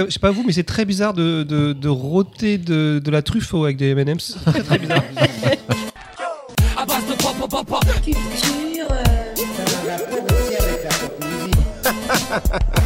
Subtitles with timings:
[0.00, 3.22] Je sais pas vous, mais c'est très bizarre de, de, de rôter de, de la
[3.22, 4.36] truffe avec des M&M's.
[4.44, 5.02] C'est très très bizarre.
[5.16, 5.56] Euh,
[8.02, 8.88] Culture.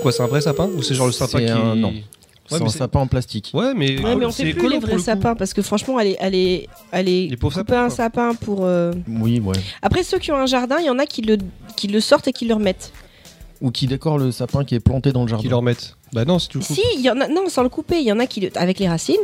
[0.00, 1.50] quoi, c'est un vrai sapin Ou c'est genre le sapin qui.
[1.50, 1.92] un- non.
[2.50, 3.50] Ouais, c'est un sapin en plastique.
[3.54, 6.00] Ouais, mais, Ouais, mais on c'est fait plus les vrais le sapins parce que franchement,
[7.36, 8.64] pauvres couper sapins, un sapin pour.
[8.64, 9.54] euh, Oui, ouais.
[9.82, 11.38] Après, ceux qui ont un jardin, il y en a qui le,
[11.76, 12.92] qui le sortent et qui le remettent.
[13.60, 15.48] Ou qui décore le sapin qui est planté dans le Qui jardin.
[15.50, 15.96] le remettent.
[16.12, 16.74] Bah non, si tu le coupes.
[16.76, 18.50] Si, il y en a, non, sans le couper, il y en a qui le,
[18.56, 19.14] avec les racines.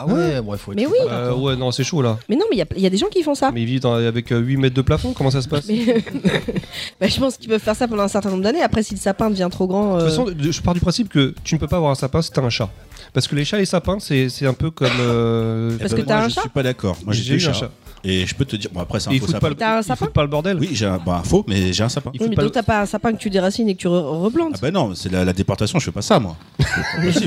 [0.00, 0.96] Ah ouais, ouais, faut être Mais oui.
[1.10, 2.18] Euh, ouais, non, c'est chaud là.
[2.28, 3.50] Mais non, mais il y a, il y a des gens qui font ça.
[3.52, 5.66] Mais ils vivent dans- avec euh, 8 mètres de plafond, comment ça se passe?
[5.66, 5.84] Mais
[7.00, 8.62] bah, je pense qu'ils peuvent faire ça pendant un certain nombre d'années.
[8.62, 9.96] Après, si le sapin devient trop grand.
[9.96, 11.90] De euh, toute façon, de- je pars du principe que tu ne peux pas avoir
[11.90, 12.70] un sapin si t'as un chat.
[13.12, 14.88] Parce que les chats et les sapins, c'est c'est un peu comme.
[15.00, 16.96] euh, Parce Eh que ben, t'as moi, un je chat suis pas d'accord.
[17.04, 17.70] Moi j'ai eu un chat.
[18.04, 19.38] Et je peux te dire, bon après c'est un faux sapin.
[19.40, 20.58] pas le, T'as un sapin pas le bordel.
[20.60, 22.10] Oui, j'ai un, bah, un faux, mais j'ai un sapin.
[22.18, 24.52] oui, mais donc t'as pas un sapin que tu déracines et que tu re- replantes.
[24.54, 26.36] Ah bah non, c'est la, la déportation, je fais pas ça moi.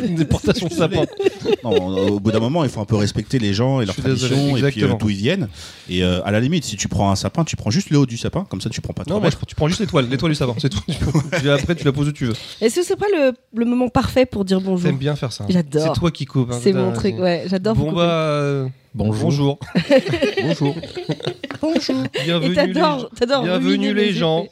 [0.03, 1.03] Une déportation de sapin.
[1.63, 1.71] Non,
[2.07, 4.09] au bout d'un moment, il faut un peu respecter les gens et leurs Je suis
[4.09, 4.95] désolé, traditions et puis exactement.
[4.95, 5.47] euh, d'où ils viennent.
[5.89, 8.05] Et euh, à la limite, si tu prends un sapin, tu prends juste le haut
[8.05, 9.13] du sapin, comme ça tu prends pas trop.
[9.15, 10.81] Non, moi, je- tu prends juste l'étoile, l'étoile du sapin, c'est tout.
[11.41, 12.33] Tu Après, tu la poses où tu veux.
[12.61, 14.87] Est-ce que c'est pas le, le moment parfait pour dire bonjour?
[14.89, 15.45] T'aimes bien faire ça.
[15.49, 15.93] J'adore.
[15.93, 16.51] C'est toi qui coupes.
[16.51, 18.01] hein, C'est putain, mon truc, ouais, j'adore vous Bon couper.
[18.01, 18.11] bah.
[18.11, 19.57] euh, Bonjour.
[20.43, 20.75] Bonjour.
[21.61, 21.95] Bonjour.
[22.25, 23.07] Bienvenue les t'adores, gens.
[23.17, 24.47] t'adores Bienvenue les gens.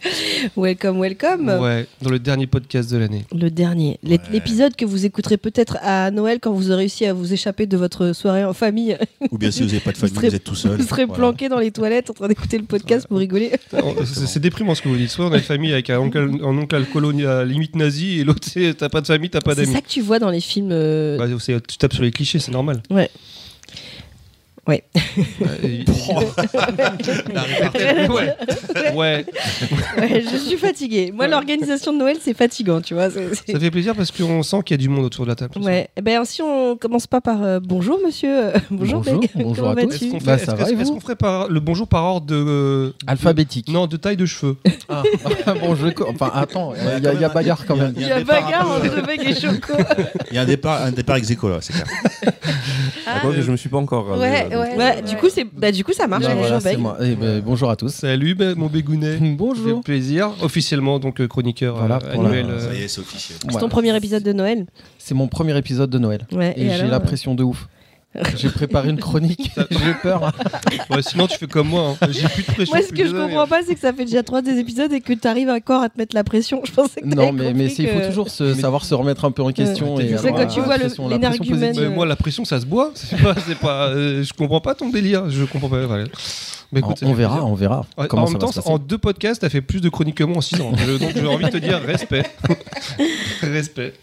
[0.56, 1.48] welcome, welcome.
[1.60, 3.24] Ouais, dans le dernier podcast de l'année.
[3.34, 4.18] Le dernier, Ouais.
[4.30, 7.76] l'épisode que vous écouterez peut-être à Noël quand vous aurez réussi à vous échapper de
[7.76, 8.96] votre soirée en famille.
[9.32, 10.76] Ou bien si vous n'avez pas de Vous famille, serez- vous êtes tout seul.
[10.76, 11.18] Vous serez Voilà.
[11.22, 13.50] planqué dans les toilettes en train d'écouter le podcast pour rigoler.
[13.72, 15.10] C'est c'est déprimant ce que vous dites.
[15.10, 18.20] Soit on a une famille avec un oncle, un oncle alcoolo à la limite nazi
[18.20, 19.74] et l'autre c'est t'as pas de famille, t'as pas C'est d'amis.
[19.74, 20.70] ça que tu vois dans les films.
[20.70, 22.82] euh, Bah, c'est- tu tapes sur les clichés, c'est normal.
[22.90, 23.10] Ouais.
[24.68, 24.84] Ouais.
[25.40, 25.40] Ouais,
[28.08, 28.36] ouais.
[28.94, 29.26] ouais.
[29.98, 31.12] ouais, je suis fatiguée.
[31.12, 31.30] Moi, Ouais.
[31.30, 33.10] l'organisation de Noël, c'est fatigant, tu vois.
[33.10, 35.30] c'est- c'est- Ça fait plaisir parce qu'on sent qu'il y a du monde autour de
[35.30, 35.58] la table.
[35.60, 35.88] Ouais.
[35.96, 38.46] Eh ben, si on commence pas par euh, bonjour, monsieur.
[38.46, 39.94] euh, bonjour, Bonjour, bonjour Comment à tous.
[39.94, 40.38] Est-ce qu'on fait, Bah,
[41.00, 42.34] ferait par le bonjour par ordre de.
[42.36, 43.68] euh, Alphabétique.
[43.68, 44.56] Non, de taille de cheveux.
[44.88, 45.02] Ah.
[45.60, 47.92] bon, je Enfin, attends, il y, a- bagarre quand même.
[47.96, 49.74] Il y a bagarre entre Meg et Choco.
[50.30, 51.86] Il y a un départ, un départ ex là, c'est clair.
[53.06, 54.18] Ah, je me suis pas encore.
[54.18, 55.02] Ouais, ouais, ouais.
[55.02, 56.22] Du coup, c'est, bah, du coup, ça marche.
[56.24, 56.78] Bah, bonjour, voilà, c'est Meg.
[56.78, 56.96] moi.
[57.00, 57.88] Eh ben, bonjour à tous.
[57.92, 59.18] Salut, ben, mon bégounet.
[59.20, 59.78] Bonjour.
[59.78, 60.30] fait plaisir.
[60.42, 62.46] Officiellement, donc chroniqueur Voilà, euh, pour la- annuel.
[62.58, 63.38] Ça euh, y est, c'est officiel.
[63.48, 64.66] C'est ton premier épisode de Noël.
[64.98, 66.26] C'est mon premier épisode de Noël.
[66.32, 66.54] Ouais.
[66.56, 67.68] Et, j'ai la euh, pression de ouf.
[68.36, 70.32] J'ai préparé une chronique, j'ai peur.
[70.90, 71.94] Ouais, sinon, tu fais comme moi.
[72.02, 72.06] hein.
[72.10, 72.74] J'ai plus de pression.
[72.74, 75.00] Moi, ce que je comprends pas, c'est que ça fait déjà trois des épisodes et
[75.00, 76.60] que tu arrives encore à te mettre la pression.
[76.64, 79.42] Je pensais que Non, mais, mais il faut toujours se, savoir se remettre un peu
[79.42, 79.94] en question.
[79.94, 81.76] Ouais, et avoir quand tu vois le- pression- la pression l'énergumène.
[81.78, 82.90] Mais moi, la pression, ça se boit.
[82.94, 85.30] C'est pas, pas, euh, je comprends pas ton délire.
[85.30, 85.86] Je comprends pas.
[85.86, 86.04] voilà.
[86.72, 87.48] Mais écoute, ça on verra, plaisir.
[87.48, 88.70] on verra comment en ça même va temps, se passer.
[88.70, 90.72] en deux podcasts, t'as fait plus de chroniques que moi en 6 ans.
[90.76, 92.22] Je- donc j'ai envie de te dire respect.
[93.42, 93.94] respect.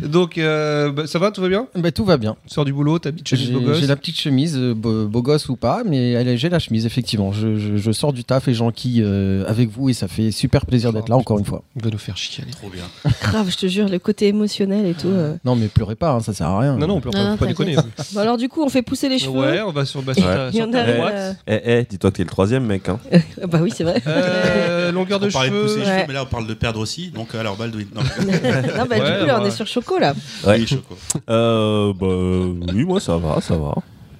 [0.00, 1.66] Donc euh, bah, ça va, tout va bien?
[1.74, 2.36] Bah, tout va bien.
[2.46, 3.78] Tu sors du boulot, ta petite chemise J'ai beau gosse?
[3.80, 7.32] j'ai la petite chemise, euh, beau, beau gosse ou pas, mais j'ai la chemise, effectivement.
[7.32, 10.66] Je, je- je sors du taf et j'enquille euh, avec vous et ça fait super
[10.66, 11.62] plaisir d'être là encore une fois.
[11.76, 12.50] Il va nous faire chialer.
[12.52, 12.84] Trop bien.
[13.22, 15.08] Grave, je te jure, le côté émotionnel et tout.
[15.08, 15.34] euh.
[15.44, 16.76] Non, mais pleurez pas, hein, ça sert à rien.
[16.76, 17.76] Non, non, on peut Non, pas, non, pas déconner.
[18.12, 19.38] Bon, alors, du coup, on fait pousser les cheveux.
[19.40, 21.36] Ouais, on va sur, bah, sur ta, ta droite.
[21.46, 22.88] Eh, eh, que t'es le troisième mec.
[22.88, 22.98] Hein.
[23.12, 24.02] ah Bah oui, c'est vrai.
[24.06, 25.90] Euh, longueur de On parlait de pousser les cheveux.
[25.90, 25.96] Ouais.
[25.98, 27.10] cheveux, mais là on parle de perdre aussi.
[27.10, 27.86] Donc alors Baldwin.
[27.94, 30.14] Non, non, bah, Ouais, du coup, là, on est sur Choco, là.
[30.46, 30.58] Ouais.
[30.60, 30.96] oui, Choco.
[31.30, 33.74] Euh, bah, oui, moi ça va, ça va.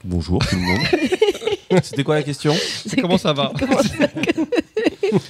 [0.05, 0.81] Bonjour tout le monde.
[1.83, 2.53] C'était quoi la question?
[2.87, 3.51] C'est Comment ça va?
[3.59, 4.07] Ça-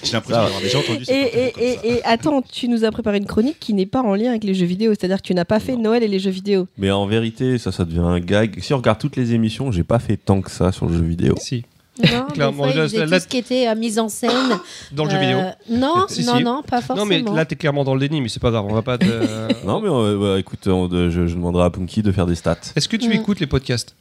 [0.03, 1.81] J'ai l'impression d'avoir déjà entendu Et, cette et, ça.
[1.85, 4.43] et, et attends, tu nous as préparé une chronique qui n'est pas en lien avec
[4.45, 4.93] les jeux vidéo.
[4.93, 5.83] C'est-à-dire que tu n'as pas fait Non.
[5.83, 6.67] Noël et les jeux vidéo.
[6.79, 8.59] Mais en vérité, ça, ça devient un gag.
[8.61, 11.05] Si on regarde toutes les émissions, j'ai pas fait tant que ça sur le jeu
[11.05, 11.35] vidéo.
[11.39, 11.65] Si,
[11.99, 14.31] Non, Clairement, des fois, là, tout ce qui était euh, mise en scène.
[14.93, 15.39] dans le jeu Euh, vidéo.
[15.71, 16.43] Non, Si, non, si.
[16.45, 17.05] non, pas forcément.
[17.05, 18.99] Non, mais là, t'es clairement dans le déni, mais c'est pas grave, on va pas
[18.99, 19.05] te.
[19.67, 22.35] Non, mais euh, bah, écoute, on- de- je, je demanderai à Punky de faire des
[22.35, 22.57] stats.
[22.77, 23.13] Est-ce que tu Mm.
[23.13, 23.95] écoutes les podcasts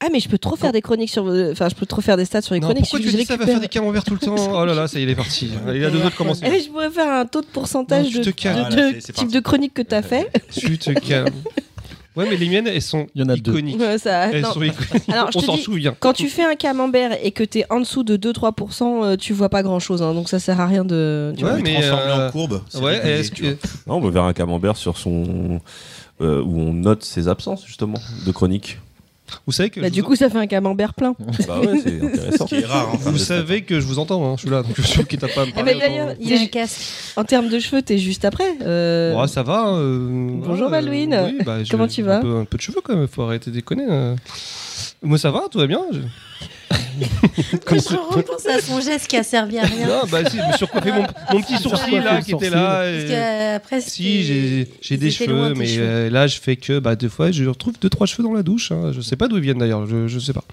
[0.00, 1.26] Ah, mais je peux trop faire des chroniques sur.
[1.26, 2.84] euh, Enfin, je peux trop faire des stats sur les Non, chroniques.
[2.84, 4.64] pourquoi si tu je dis ça va récupère- faire des camemberts tout le temps Oh
[4.66, 5.50] là là, ça y est, il est parti.
[5.74, 6.44] Il a deux autres commencer.
[6.46, 8.56] Eh, je pourrais faire un taux de pourcentage Non, tu de, te calmes.
[8.56, 9.34] de- Voilà, de c'est- c'est type parti.
[9.34, 10.30] de chroniques que tu as fait.
[10.52, 11.30] Tu te calmes.
[12.16, 13.52] Ouais, mais les miennes, elles sont Il y en a deux.
[13.52, 13.78] iconiques.
[13.80, 14.52] Ouais, ça- Elles non.
[14.52, 15.08] sont iconiques.
[15.08, 15.94] Alors, On s'en souvient.
[16.00, 19.32] Quand tu fais un camembert et que tu es en dessous de 2-3%, euh, tu
[19.32, 20.00] vois pas grand chose.
[20.00, 21.32] donc ça sert à rien de.
[21.36, 21.60] tu Ouais, vois.
[21.60, 22.60] Mais transformé euh, en courbe.
[22.82, 23.00] Ouais,
[23.34, 23.44] que.
[23.86, 25.60] Non, on va vers un camembert sur son.
[26.20, 28.78] euh, où on note ses absences, justement, de chronique.
[29.46, 31.14] Vous savez que Bah, du vous- coup, ça fait un camembert plein.
[31.46, 32.46] Bah ouais, c'est intéressant.
[32.46, 32.88] Ce qui est rare.
[32.92, 32.98] hein.
[33.00, 35.18] vous savez que je vous entends, hein, je suis là, donc je suis sûr qu'il
[35.18, 36.18] t'a pas parler ben, d'ailleurs, autant.
[36.20, 36.80] Il a un casque.
[37.16, 38.52] En termes de cheveux, t'es juste après.
[38.62, 39.68] euh, Ouais, ça va.
[39.74, 40.08] euh,
[40.44, 41.14] Bonjour, ouais, Malouine.
[41.14, 43.22] euh, oui, bah, Comment tu un vas peu, un peu de cheveux quand même, faut
[43.22, 43.86] arrêter de déconner.
[43.88, 44.14] euh.
[45.02, 45.80] Moi ça va, tout va bien.
[45.92, 45.98] je-
[47.00, 49.86] Je repense à son geste qui a servi à rien.
[49.88, 52.84] Non, bah si, je me suis recoiffé mon, mon petit sourcil là qui était là.
[52.90, 55.82] et- Parce que après, Si, j'ai j'ai des cheveux, mais cheveux.
[55.86, 58.42] euh, là, je fais que bah, deux fois, je retrouve deux, trois cheveux dans la
[58.42, 58.70] douche.
[58.72, 58.92] hein.
[58.92, 60.44] Je sais pas d'où ils viennent d'ailleurs, je, je sais pas.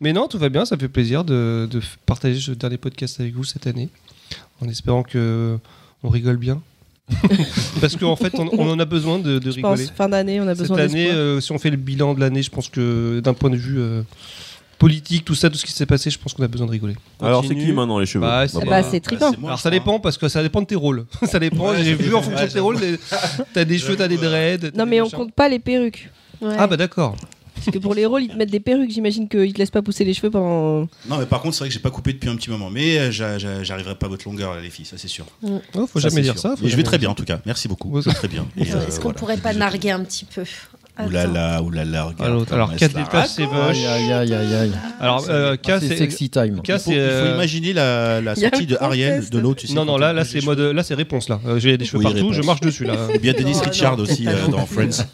[0.00, 1.68] Mais non, tout va bien, ça fait plaisir de,
[2.06, 3.88] partager ce dernier podcast avec vous cette année,
[4.60, 5.58] en espérant que
[6.02, 6.60] on rigole bien.
[7.80, 9.94] Parce qu'en fait, on, on en a besoin de, de je pense, rigoler.
[9.96, 11.16] fin d'année, on a Cette besoin année, d'espoir.
[11.16, 13.78] euh, si on fait le bilan de l'année, je pense que d'un point de vue
[13.78, 14.02] euh,
[14.78, 16.94] politique, tout ça, tout ce qui s'est passé, je pense qu'on a besoin de rigoler.
[17.20, 19.70] Alors, c'est qui maintenant les cheveux Bah, c'est- Bah, c'est moi, Alors je ça crois.
[19.70, 21.06] dépend parce que ça dépend de tes rôles.
[21.22, 21.70] ça dépend.
[21.70, 22.98] Ouais, J'ai vu en ouais, fonction de tes rôles, des-
[23.54, 24.58] t'as des cheveux, t'as des dreads.
[24.72, 25.18] t'as Non, des mais on machins.
[25.18, 26.10] compte pas les perruques.
[26.42, 27.16] Ah bah d'accord.
[27.54, 28.90] Parce que pour les rôles, ils te mettent des perruques.
[28.90, 30.80] J'imagine qu'ils te laissent pas pousser les cheveux pendant.
[31.08, 32.68] Non, mais par contre, c'est vrai que j'ai pas coupé depuis un petit moment.
[32.68, 35.24] Mais euh, j'a- j'a- j'arriverai pas à votre longueur, là, les filles, ça c'est sûr.
[35.42, 36.42] Oh, faut Ça, jamais c'est dire sûr.
[36.42, 36.48] ça.
[36.50, 37.40] faut Mais je vais jamais très dire bien en tout cas.
[37.46, 37.90] Merci beaucoup.
[37.90, 38.46] Ouais, Je vais très bien.
[38.58, 39.18] Et, euh, Est-ce qu'on voilà.
[39.18, 40.44] pourrait pas narguer un petit peu?
[41.04, 42.22] Oulala, oulala, regarde.
[42.22, 43.58] Alors, alors comment 4 elle se la détails, c'est raconte.
[43.66, 43.76] vache.
[43.76, 44.72] Aïe, aïe, aïe, aïe, aïe.
[44.98, 45.96] Alors, euh, K, c'est c'est.
[45.98, 46.62] sexy time.
[46.62, 46.90] K, Il faut, c'est.
[46.92, 49.74] il faut euh, imaginer la, la sortie de Ariel de l'eau, tu sais.
[49.74, 51.38] Non, non, là, là, c'est mode, là, c'est réponse là.
[51.46, 52.34] Euh, J'ai des cheveux Oui, partout, réponse.
[52.36, 52.94] je marche dessus là.
[53.08, 53.18] cheveux.
[53.18, 54.64] Bien Dennis Richard aussi euh, dans.
[54.64, 55.04] Friends.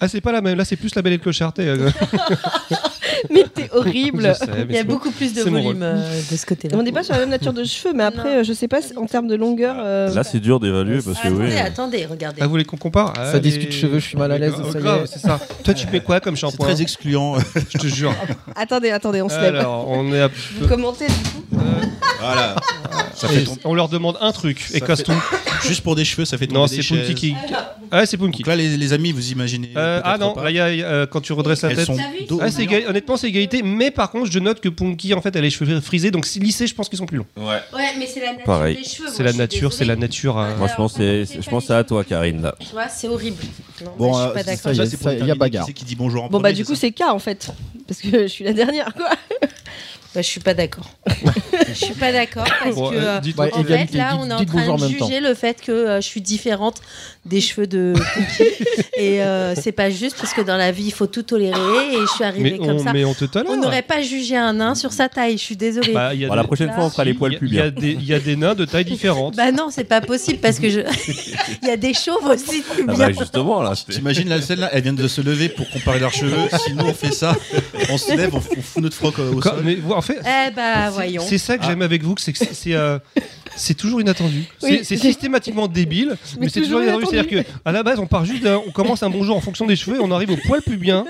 [0.00, 0.56] Ah, c'est pas la même.
[0.56, 1.52] Là, c'est plus la belle et le clochard.
[3.30, 4.22] Mais t'es horrible.
[4.28, 6.76] je sais, mais Il y a beaucoup plus de volume euh, de ce côté-là.
[6.78, 8.40] On n'est pas sur la même nature de cheveux, mais après, Non.
[8.40, 9.76] euh, je sais pas si- en termes de longueur.
[9.78, 11.56] euh, Là, c'est dur d'évaluer parce que attendez, oui.
[11.58, 12.38] attendez, regardez.
[12.40, 13.14] Ah, vous voulez qu'on compare?
[13.16, 15.06] Ça discute cheveux, je suis mal à l'aise, Oh, ça y grave, est.
[15.06, 15.38] c'est ça.
[15.64, 17.36] Toi, tu mets quoi comme C'est shampoing très excluant.
[17.70, 18.14] Je te jure.
[18.56, 19.56] Attendez, attendez, on se lève.
[19.56, 20.28] Alors, on est à
[20.60, 21.64] Vous commentez du coup?
[22.20, 22.56] Voilà.
[23.14, 25.22] Ça Et on leur demande un truc et Ça casse fait- tout.
[25.66, 27.06] Juste pour des cheveux, ça fait tomber Non, des c'est chaises.
[27.06, 27.34] Punky qui.
[27.90, 28.42] Ah, c'est Punky.
[28.42, 29.70] Donc là, les, les amis, vous imaginez.
[29.76, 30.44] Euh, ah non, pas.
[30.44, 31.86] là, il y a, il y a, euh, quand tu redresses la Elles tête.
[31.86, 31.96] sont
[32.28, 35.20] dos- Ah, c'est égal- honnêtement, c'est égalité, mais par contre, je note que Punky, en
[35.20, 37.26] fait, elle a les cheveux frisés, donc si lissés, je pense qu'ils sont plus longs.
[37.36, 37.60] Ouais.
[37.74, 38.76] Ouais, mais c'est la nature Pareil.
[38.76, 39.08] des cheveux.
[39.12, 40.38] C'est la nature, c'est la nature.
[40.38, 42.42] euh, Moi, je pense, je pense à toi, Karine.
[42.42, 42.54] Là.
[42.60, 43.42] Tu vois, c'est horrible.
[43.84, 44.46] Non, Bon, je euh, suis pas c'est
[44.76, 45.00] d'accord.
[45.02, 45.66] ça, y a bagarre.
[45.66, 47.50] Qui dit bonjour en Bon, bah, du coup, c'est K en fait.
[47.86, 49.10] Parce que je suis la dernière, quoi.
[50.14, 50.88] Bah, je suis pas d'accord.
[51.68, 52.94] je suis pas d'accord parce Bon, que.
[52.94, 55.60] euh, euh, Ouais, en fait, là, dites- on est en train de juger le fait
[55.60, 56.76] que euh, je suis différente
[57.26, 57.94] des cheveux de
[58.96, 62.00] et euh, c'est pas juste parce que dans la vie, il faut tout tolérer et
[62.00, 62.92] je suis arrivée mais, comme on, ça.
[62.92, 63.50] mais on te tolère.
[63.50, 65.92] On n'aurait pas jugé un nain sur sa taille, je suis désolée.
[65.92, 67.48] Bah, il y a Bon, la prochaine fois, on fera les il y poils plus
[67.48, 67.80] Il y, a bien.
[67.80, 69.34] des- il y a des nains de taille différente.
[69.36, 70.80] Bah non, c'est pas possible parce que je.
[71.62, 73.06] Il y a des chauves aussi plus Ah bien.
[73.08, 73.72] bah, justement, là.
[73.88, 76.36] T'imagines la scène là, elles viennent de se lever pour comparer leurs cheveux.
[76.64, 77.34] Si nous on fait ça,
[77.90, 79.62] on se lève, on, fout notre froc au Quand- sol.
[79.64, 81.22] mais, fait, Eh bah c'est- voyons.
[81.26, 81.68] c'est ça que Ah.
[81.68, 82.98] j'aime avec vous, c'est que c'est- euh,
[83.56, 84.44] c'est toujours inattendu.
[84.58, 84.80] C'est Oui.
[84.84, 87.06] c'est systématiquement débile, mais, c'est toujours inattendu.
[87.10, 89.96] C'est-à-dire qu'à la base, on part juste, on commence un bonjour en fonction des cheveux,
[89.96, 91.04] et on arrive au poil plus bien.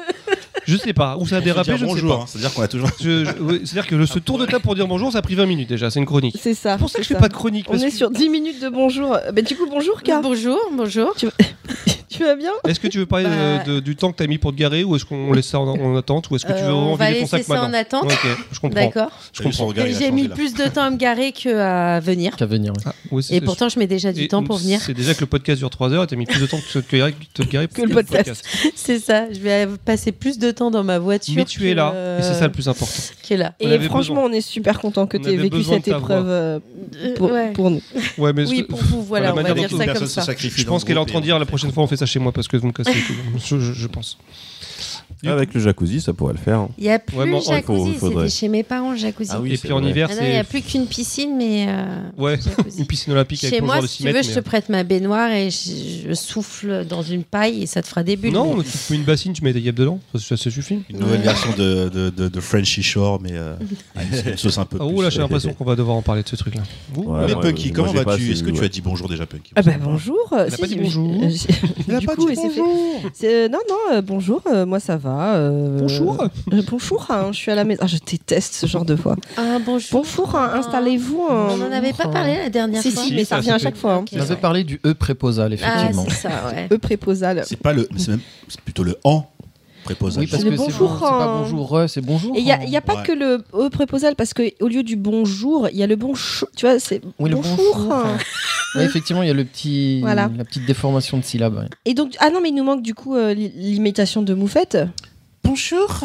[0.66, 2.22] Je sais pas, où ça a dérapé, je ne sais bonjour, pas.
[2.22, 2.88] hein, C'est-à-dire qu'on a toujours.
[2.98, 5.68] C'est-à-dire que le, ce tour de table pour dire bonjour, ça a pris 20 minutes
[5.68, 6.36] déjà, c'est une chronique.
[6.40, 6.72] C'est ça.
[6.72, 7.66] C'est pour ça que je fais pas de chronique.
[7.68, 9.18] On parce est que- sur 10 minutes de bonjour.
[9.46, 10.12] Du coup, bonjour, K.
[10.22, 11.14] Bonjour, bonjour.
[11.18, 11.26] Tu
[12.22, 14.26] vas bien Est-ce que tu veux parler Bah- de- de- du temps que tu as
[14.26, 16.52] mis pour te garer ou est-ce qu'on laisse ça en, en attente ou est-ce que
[16.52, 18.12] tu Euh, veux on vraiment va ton laisser sac ça maintenant en attente.
[18.52, 18.74] Je comprends.
[18.80, 19.10] D'accord.
[19.32, 19.72] Je comprends.
[19.98, 20.34] J'ai mis là.
[20.34, 22.36] plus de temps à me garer qu'à venir.
[22.36, 22.72] Qu'à venir.
[22.72, 22.82] ouais.
[22.86, 24.80] Ah, Et pourtant, je mets déjà du et temps pour venir.
[24.80, 26.78] C'est déjà que le podcast dure 3 heures et t'as mis plus de temps que
[26.78, 28.44] te garer te garer Que le podcast.
[28.74, 29.32] C'est ça.
[29.32, 31.34] Je vais passer plus de temps dans ma voiture.
[31.36, 32.92] Mais tu es là euh, et c'est ça le plus important.
[33.22, 33.54] Qui est là.
[33.62, 36.58] On Et franchement, on est super content que On tu aies vécu cette épreuve euh,
[37.20, 37.80] Euh, pour, nous.
[38.18, 40.22] Oui, pour vous, voilà, on va dire ça comme ça.
[40.36, 42.03] je pense le qu'elle est en train de dire la prochaine fois on fait ça
[42.06, 43.60] chez moi parce que vous me cassez les couilles.
[43.60, 44.18] je, pense.
[45.26, 46.68] Avec le jacuzzi, ça pourrait le faire.
[46.76, 48.90] Il n'y a plus Ouais, mais le il faut- jacuzzi, il c'était chez mes parents
[48.92, 49.30] le jacuzzi.
[49.32, 49.90] Ah oui, et c'est puis en vrai.
[49.90, 51.66] hiver Maintenant, il n'y a c'est plus qu'une piscine, mais.
[51.68, 52.38] euh, ouais
[52.78, 54.68] une piscine olympique avec Chez plongeoir moi, de si 6 tu veux, je te prête
[54.68, 58.32] ma baignoire et je, je souffle dans une paille et ça te fera des bulles.
[58.34, 60.50] Non, mais- tu te mets une bassine, tu mets des guêpes dedans, ça, ça, ça
[60.50, 60.80] suffit.
[60.90, 63.54] Une nouvelle version de, de, de, de Frenchy Shore, mais euh,
[63.94, 64.94] avec une sauce un peu Ah, plus.
[64.94, 66.62] oh là, j'ai euh, l'impression qu'on va devoir en parler de ce truc-là.
[66.96, 69.62] Ouais, Mais Punky, comment pas vas-tu Est-ce que tu as dit bonjour déjà, Punky Ah
[69.62, 70.18] bah bonjour.
[70.32, 71.10] a Si, pas dit bonjour.
[71.22, 72.60] euh, j'ai- Du coup, oui, c'est fait.
[73.14, 75.34] C'est- euh, Non, non, euh, bonjour, euh, moi ça va.
[75.34, 76.22] euh, Bonjour.
[76.52, 77.80] euh, bonjour, hein, je suis à la maison.
[77.84, 79.16] Ah, je déteste ce genre de voix.
[79.36, 80.02] Ah, bonjour.
[80.02, 81.26] Bonjour, hein, installez-vous.
[81.30, 81.48] hein.
[81.50, 83.02] On n'en avait pas parlé la dernière Si, fois.
[83.02, 83.94] si, Si, mais ça, ça revient à chaque fois.
[83.94, 84.04] hein.
[84.14, 86.04] On avait parlé du E préposal, Ah, effectivement.
[86.08, 86.68] c'est ça, ouais.
[86.72, 87.42] E préposal.
[87.46, 87.88] C'est pas le.
[87.96, 88.20] C'est même.
[88.48, 89.26] C'est plutôt le en
[89.84, 90.22] préposal.
[90.24, 91.40] oui, parce que c'est bonjour, c'est pas hein.
[91.42, 92.34] bonjour, euh, c'est bonjour.
[92.36, 92.64] Et il n'y a, hein.
[92.66, 93.02] y a pas Ouais.
[93.04, 96.48] que le E préposal, parce qu'au lieu du bonjour, il y a le bonjour.
[96.56, 97.56] Tu vois, c'est Oui, le bonjour.
[97.56, 98.16] bonjour, hein.
[98.74, 100.28] Ouais, effectivement, il y a le petit, Voilà.
[100.36, 101.56] la petite déformation de syllabe.
[101.56, 101.68] ouais.
[101.84, 104.78] Et donc, ah non, mais il nous manque du coup euh, l'i- l'imitation de Moufette.
[105.44, 106.00] Bonjour.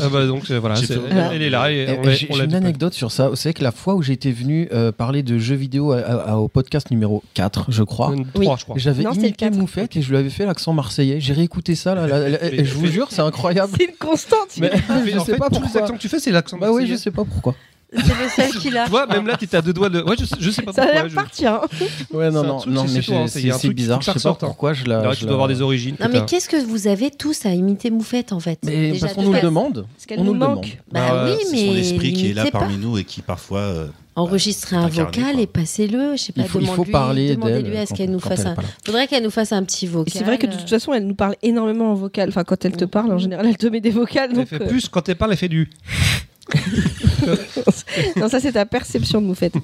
[0.00, 2.28] Ah bah donc euh, voilà, c'est- fait- elle, elle est là et on l'a- J'ai
[2.28, 2.56] une pas.
[2.56, 3.28] anecdote sur ça.
[3.28, 6.36] Vous savez que la fois où j'étais venu euh, parler de jeux vidéo à- à-
[6.36, 8.44] au podcast numéro 4, je crois, Oui.
[8.44, 8.76] trois, je crois.
[8.78, 9.54] j'avais imité 4.
[9.56, 11.20] Moufette et je lui avais fait l'accent marseillais.
[11.20, 13.72] J'ai réécouté ça, là, là, là, et je vous jure, c'est incroyable.
[13.78, 14.48] C'est une constante.
[14.60, 14.70] Mais
[15.04, 15.80] Mais je en sais fait, pas tous les pourquoi.
[15.82, 16.58] accents que tu fais, c'est l'accent.
[16.58, 17.54] Bah oui, je sais pas pourquoi.
[17.94, 18.84] C'est le seul qui l'a.
[18.84, 20.02] Tu vois, même là, t'étais à deux doigts de.
[20.02, 21.02] Ouais, je sais, je sais pas Ça a pourquoi.
[21.02, 21.46] l'air je- parti.
[21.46, 21.60] Hein.
[22.12, 23.46] Ouais, non, C'est un non, truc, non, c'est- mais c'est toi, hein, j'ai- c'est- il
[23.46, 23.96] y a un c'est c'est truc, bizarre.
[23.96, 24.46] faut que Je ça sais pas ressorte, hein.
[24.48, 25.10] pourquoi je la.
[25.12, 25.96] Je tu la- dois avoir des origines.
[26.00, 29.12] Non, mais qu'est-ce que vous avez tous à imiter Moufette en fait Mais Déjà, parce
[29.12, 29.44] de qu'on nous le base.
[29.44, 29.86] demande.
[29.94, 30.64] Parce qu'elle On nous nous le manque.
[30.64, 30.76] demande.
[30.92, 31.66] Bah Bah, oui, C'est mais.
[31.66, 32.58] son esprit qui est là limitez pas.
[32.60, 33.60] parmi nous et qui parfois.
[33.60, 33.86] euh,
[34.16, 35.42] Enregistrez un incarné, vocal quoi.
[35.42, 36.12] et passez-le.
[36.16, 37.76] Je sais pas, Il faut, il faut demande-lui- parler demandez-lui d'elle.
[37.78, 38.54] à ce quand- qu'elle nous quand fasse elle est un.
[38.54, 38.68] pas là.
[38.86, 40.12] Faudrait qu'elle nous fasse un petit Et vocal.
[40.16, 42.28] c'est vrai que de toute façon, elle nous parle énormément en vocal.
[42.28, 44.28] Enfin, quand elle te parle, en général, elle te met des vocales.
[44.30, 45.68] Elle Donc, fait euh, plus quand elle parle, elle fait du.
[48.16, 49.54] non, ça, c'est ta perception de Moufette.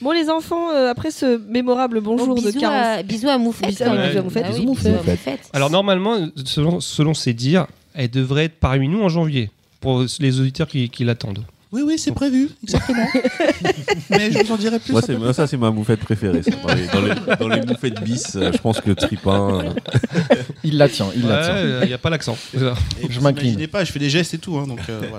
[0.00, 2.74] bon, les enfants, euh, après ce mémorable Bon, bonjour de bisous, 40.
[2.74, 3.70] à, bisous à Moufette.
[3.70, 4.22] Bisous à.
[4.22, 4.92] Moufette, bisous oui, Moufette.
[4.92, 5.50] bisous à Moufette.
[5.52, 9.50] Alors normalement, selon, selon ses dires, elle devrait être parmi nous en janvier
[9.80, 11.44] pour les auditeurs qui, qui l'attendent.
[11.70, 13.06] Oui, oui, c'est prévu, exactement.
[14.10, 14.92] Mais je vous en dirai plus.
[14.92, 16.42] Moi, c'est, ça, c'est ma moufette préférée.
[16.42, 16.50] ça.
[16.62, 19.60] Dans, les, dans, les, dans les moufettes bis, euh, je pense que Tripin.
[19.64, 19.72] euh,
[20.64, 21.54] Il la tient, il la tient.
[21.54, 22.36] Ouais, il n'y a pas l'accent.
[22.54, 23.46] Je m'incline.
[23.48, 24.56] imaginez pas, je fais des gestes et tout.
[24.58, 25.16] hein, donc euh, voilà.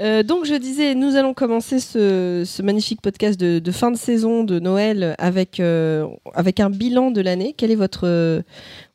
[0.00, 3.96] Euh, donc je disais, nous allons commencer ce, ce magnifique podcast de, de fin de
[3.96, 7.54] saison de Noël avec, euh, avec un bilan de l'année.
[7.56, 8.42] Quel est votre, euh,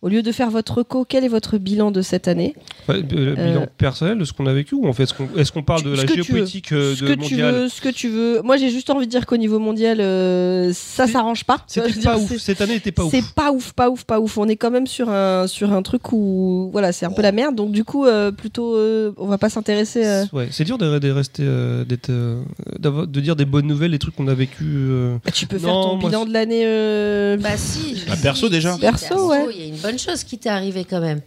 [0.02, 2.56] au lieu de faire votre reco, quel est votre bilan de cette année
[2.90, 5.04] euh, le bilan Euh, personnel de ce qu'on a vécu ou en fait
[5.38, 7.90] est-ce qu'on, parle de la géopolitique euh, Ce de que tu mondiale veux, ce que
[7.90, 8.42] tu veux.
[8.42, 11.58] Moi j'ai juste envie de dire qu'au niveau mondial, euh, ça s'arrange pas.
[11.68, 12.38] C'était pas ouf.
[12.38, 13.12] Cette année n'était pas ouf.
[13.12, 14.38] C'est pas ouf, pas ouf, pas ouf.
[14.38, 17.32] On est quand même sur un, sur un truc où voilà, c'est un peu la
[17.34, 17.56] merde.
[17.56, 20.06] Donc du coup, euh, plutôt, euh, on va pas s'intéresser.
[20.06, 22.42] euh, Ouais, c'est dur de, de rester, euh, euh,
[23.06, 24.64] de dire des bonnes nouvelles, des trucs qu'on a vécu.
[24.64, 25.18] euh.
[25.26, 26.64] bah, tu peux Non, faire ton moi, bilan de l'année.
[26.66, 28.02] euh, Bah si.
[28.08, 28.78] Bah, perso, déjà.
[28.80, 29.46] Perso, ouais.
[29.54, 31.22] Il y a une bonne chose qui t'est arrivée quand même.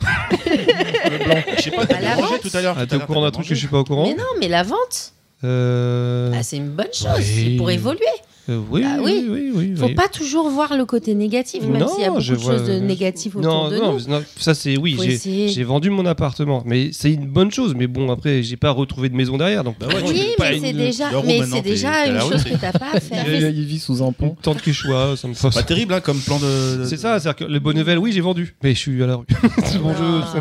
[0.00, 2.40] Je sais pas, t'as À la bien mangé vente.
[2.42, 2.76] tout à l'heure.
[2.78, 3.54] Ah, tout t'es au l'heure, courant t'as d'un bien truc que mangé.
[3.54, 5.12] je suis pas au courant Mais non, mais la vente,
[5.44, 7.08] Euh, ah, c'est une bonne chose.
[7.18, 7.44] oui.
[7.52, 8.00] C'est pour évoluer.
[8.48, 9.50] Euh, oui, Bah oui, oui.
[9.52, 9.94] oui, oui, Faut oui.
[9.94, 12.74] pas toujours voir le côté négatif, même s'il y a beaucoup de vois- choses de
[12.78, 14.06] négatives autour Non, de non, nous.
[14.08, 14.96] non, ça c'est oui.
[15.48, 17.74] J'ai, vendu mon appartement, mais c'est une bonne chose.
[17.76, 19.76] Mais bon, après, j'ai pas retrouvé de maison derrière, donc.
[19.78, 22.92] Bah ouais, Oui, mais une- c'est déjà, mais c'est déjà une chose que t'as pas
[22.94, 23.24] à faire.
[23.28, 24.36] Il, il vit sous un pont.
[24.42, 25.54] Tant que choix, ça me passe.
[25.54, 26.84] Pas terrible hein, comme plan de.
[26.84, 29.16] C'est ça, c'est-à-dire que les bonnes nouvelles, oui, j'ai vendu, mais je suis à la
[29.16, 29.24] rue.
[29.64, 30.40] c'est mon Non, jeu.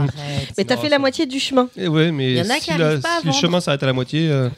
[0.58, 1.68] Mais t'as fait la moitié du chemin.
[1.78, 3.84] Eh ouais, mais Il y en a si, qui arrivent pas si le chemin s'arrête
[3.84, 4.50] à la moitié, euh,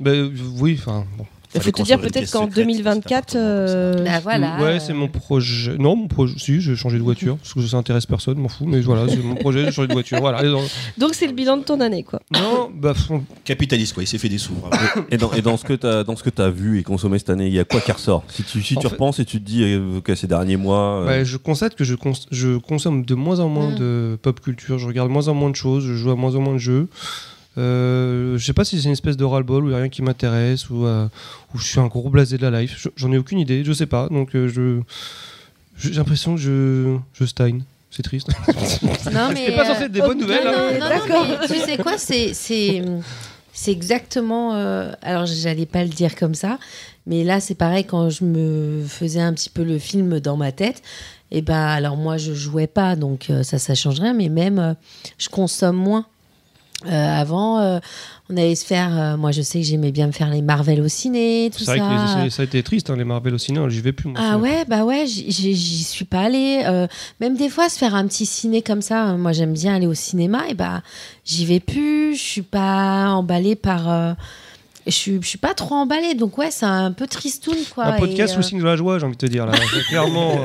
[0.00, 1.24] ben oui, enfin bon.
[1.54, 3.30] Il faut te dire peut-être qu'en secrète, 2024.
[3.30, 4.56] cet appartement, euh, Bah voilà.
[4.60, 5.76] Ouais, c'est mon projet.
[5.78, 6.34] Non, mon projet.
[6.38, 8.66] Si, j'ai changé de voiture parce que ça intéresse personne, m'en fous.
[8.66, 10.18] Mais voilà, c'est mon projet, j'ai changé de voiture.
[10.20, 10.42] Voilà.
[10.98, 12.20] Donc c'est le bilan de ton année, quoi.
[12.34, 12.92] Non, bah
[13.44, 14.02] Capitaliste, quoi.
[14.02, 14.52] Il s'est fait des sous.
[15.10, 17.30] Et dans, et dans ce que t'as dans ce que t'as vu et consommé cette
[17.30, 18.24] année, il y a quoi qui ressort?
[18.28, 20.56] Si tu si En tu fait- repenses et tu te dis euh, que ces derniers
[20.56, 23.74] mois, euh, Ouais, je constate que je, cons- je consomme de moins en moins Mm.
[23.76, 26.40] de pop culture, je regarde moins en moins de choses, je joue à moins en
[26.40, 26.88] moins de jeux.
[27.58, 29.88] Euh, je sais pas si c'est une espèce de ras-le-bol ou il y a rien
[29.88, 31.06] qui m'intéresse ou, euh,
[31.54, 32.76] ou je suis un gros blasé de la life.
[32.78, 34.08] Je- J'en ai aucune idée, je sais pas.
[34.08, 34.80] Donc euh, je
[35.78, 37.62] j'ai l'impression que je, je stagne.
[37.90, 38.28] C'est triste.
[39.12, 39.46] Non, mais.
[39.46, 40.44] C'était pas censé être des euh, bonnes non, nouvelles.
[40.44, 40.72] Non, hein.
[40.72, 41.26] non, non, D'accord.
[41.40, 42.32] mais tu sais quoi, c'est.
[42.34, 42.82] c'est...
[43.60, 44.54] C'est exactement.
[44.54, 46.60] euh, alors, j'allais pas le dire comme ça,
[47.08, 50.52] mais là, c'est pareil quand je me faisais un petit peu le film dans ma
[50.52, 50.80] tête.
[51.32, 54.60] Et ben, alors moi, je jouais pas, donc euh, ça, ça change rien, mais même,
[54.60, 54.74] euh,
[55.18, 56.06] je consomme moins.
[56.86, 57.80] Euh, avant, euh,
[58.30, 58.96] on allait se faire.
[58.96, 61.76] euh, moi, je sais que j'aimais bien me faire les Marvel au ciné, tout C'est
[61.76, 62.14] vrai ça.
[62.18, 64.08] que les- ça a été triste, hein, les Marvel au ciné, j'y vais plus.
[64.10, 66.62] Moi, Ah ouais, bah ouais, j'y- suis pas allée.
[67.20, 69.94] Même des fois, se faire un petit ciné comme ça, moi j'aime bien aller au
[69.94, 70.82] cinéma, et bah
[71.24, 74.14] j'y vais plus, je suis pas emballée par.
[74.86, 77.86] je suis, je suis pas trop emballée, donc ouais, c'est un peu tristoun quoi.
[77.86, 79.46] Un podcast euh, signe de la joie, j'ai envie de te dire.
[79.46, 79.52] Là.
[79.88, 80.36] Clairement.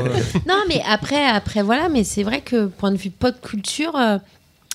[0.47, 3.93] Non, mais après, après voilà, mais c'est vrai que point de vue pop culture,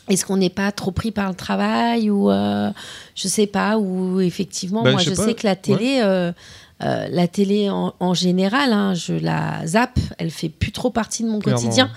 [0.08, 2.70] est-ce qu'on n'est pas trop pris par le travail ou euh,
[3.14, 6.00] je sais pas ou effectivement, Bah, moi je sais que la télé.
[6.02, 6.32] euh,
[6.84, 11.24] euh, la télé en, en général, hein, je la zappe, elle fait plus trop partie
[11.24, 11.60] de mon Clairement.
[11.60, 11.90] quotidien.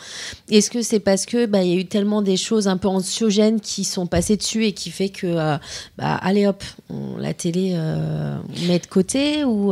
[0.49, 2.87] Est-ce que c'est parce que bah, il y a eu tellement des choses un peu
[2.87, 5.57] anxiogènes qui sont passées dessus et qui fait que euh,
[5.99, 9.71] bah, allez hop, on- la télé on met de côté ou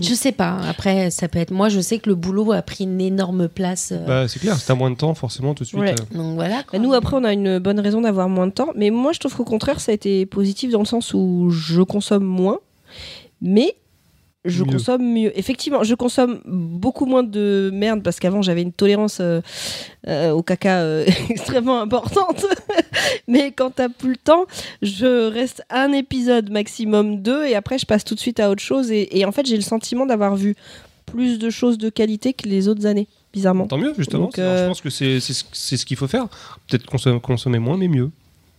[0.00, 0.58] je sais pas.
[0.68, 1.50] Après, ça peut être.
[1.50, 3.92] Moi, je sais que le boulot a pris une énorme place.
[3.92, 5.80] euh, bah, c'est clair, si t'as moins de temps, forcément, tout de suite.
[5.80, 5.92] Ouais.
[5.92, 6.62] euh, donc voilà.
[6.62, 6.78] quoi.
[6.78, 8.68] Bah, nous, après, on a une bonne raison d'avoir moins de temps.
[8.74, 11.82] Mais moi, je trouve qu'au contraire, ça a été positif dans le sens où je
[11.82, 12.58] consomme moins,
[13.40, 13.76] mais
[14.46, 14.72] je Mieux.
[14.72, 15.38] consomme mieux.
[15.38, 19.40] Effectivement, je consomme beaucoup moins de merde parce qu'avant, j'avais une tolérance euh,
[20.08, 22.46] euh, au caca euh, extrêmement importante.
[23.28, 24.46] mais quand t'as plus le temps,
[24.82, 28.62] je reste un épisode maximum deux et après, je passe tout de suite à autre
[28.62, 28.90] chose.
[28.90, 30.54] Et, et en fait, j'ai le sentiment d'avoir vu
[31.06, 33.06] plus de choses de qualité que les autres années.
[33.32, 33.66] bizarrement.
[33.66, 34.24] Tant mieux, justement.
[34.24, 36.26] Donc, C'est- alors, Je pense que c'est c'est ce qu'il faut faire.
[36.68, 38.10] Peut-être consommer, consommer moins, mais mieux.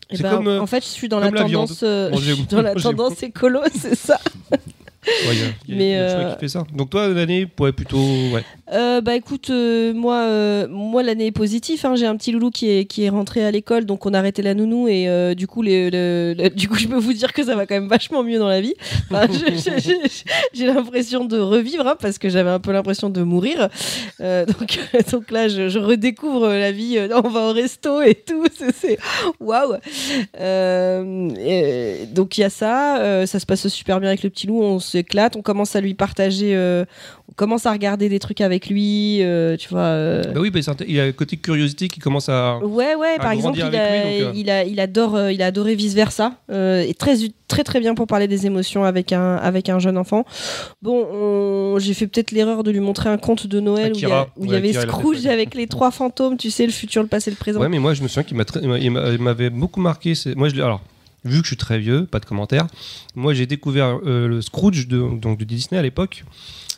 [0.10, 2.76] Eh ben, comme, en fait, je suis dans la tendance, euh, je suis dans la
[2.76, 4.18] tendance écolo, c'est ça.
[5.08, 6.64] Ouais, y a- y a- Mais, y a euh, qui fait ça.
[6.74, 7.98] Donc, toi, l'année pourrait plutôt.
[7.98, 8.44] Ouais.
[8.74, 11.80] Euh, bah écoute, euh, moi, euh, moi l'année est positive.
[11.86, 11.96] hein.
[11.96, 14.42] J'ai un petit loulou qui est, qui est rentré à l'école, donc on a arrêté
[14.42, 17.32] la nounou et euh, du coup, les, le- le- du coup, je peux vous dire
[17.32, 18.74] que ça va quand même vachement mieux dans la vie.
[19.10, 19.28] Enfin,
[20.54, 23.70] J'ai l'impression de revivre hein, parce que j'avais un peu l'impression de mourir.
[24.20, 24.80] Euh, donc,
[25.12, 26.98] donc là, je, je redécouvre la vie.
[26.98, 28.44] euh, On va au resto et tout.
[28.74, 28.98] C'est-
[29.40, 29.74] waouh.
[32.14, 33.26] Donc il y a ça.
[33.26, 34.62] ça se passe super bien avec le petit loup.
[34.62, 35.36] On s'éclate.
[35.38, 36.54] On commence à lui partager.
[37.38, 39.80] Commence à regarder des trucs avec lui, euh, tu vois.
[39.82, 40.24] euh.
[40.34, 42.58] Bah oui, bah, int- il a le côté curiosité qui commence à.
[42.58, 44.40] Ouais, ouais, à par exemple, grandir il, avec a, lui, donc, euh.
[44.40, 46.34] il, a, il, adore, il a adoré vice versa.
[46.52, 47.16] et très,
[47.48, 50.26] très, très bien pour parler des émotions avec un, avec un jeune enfant.
[50.82, 54.02] Bon, on- j'ai fait peut-être l'erreur de lui montrer un conte de Noël où il
[54.02, 57.08] y, a- où avait Akira, Scrooge avec les trois fantômes, tu sais, le futur, le
[57.08, 57.60] passé, le présent.
[57.62, 60.14] Ouais, mais moi, je me souviens qu'il m'avait beaucoup marqué.
[60.36, 60.82] Moi, je alors,
[61.24, 62.68] vu que je suis très vieux, pas de commentaires.
[63.16, 66.24] Moi, j'ai découvert euh, le Scrooge de, donc, de Disney à l'époque,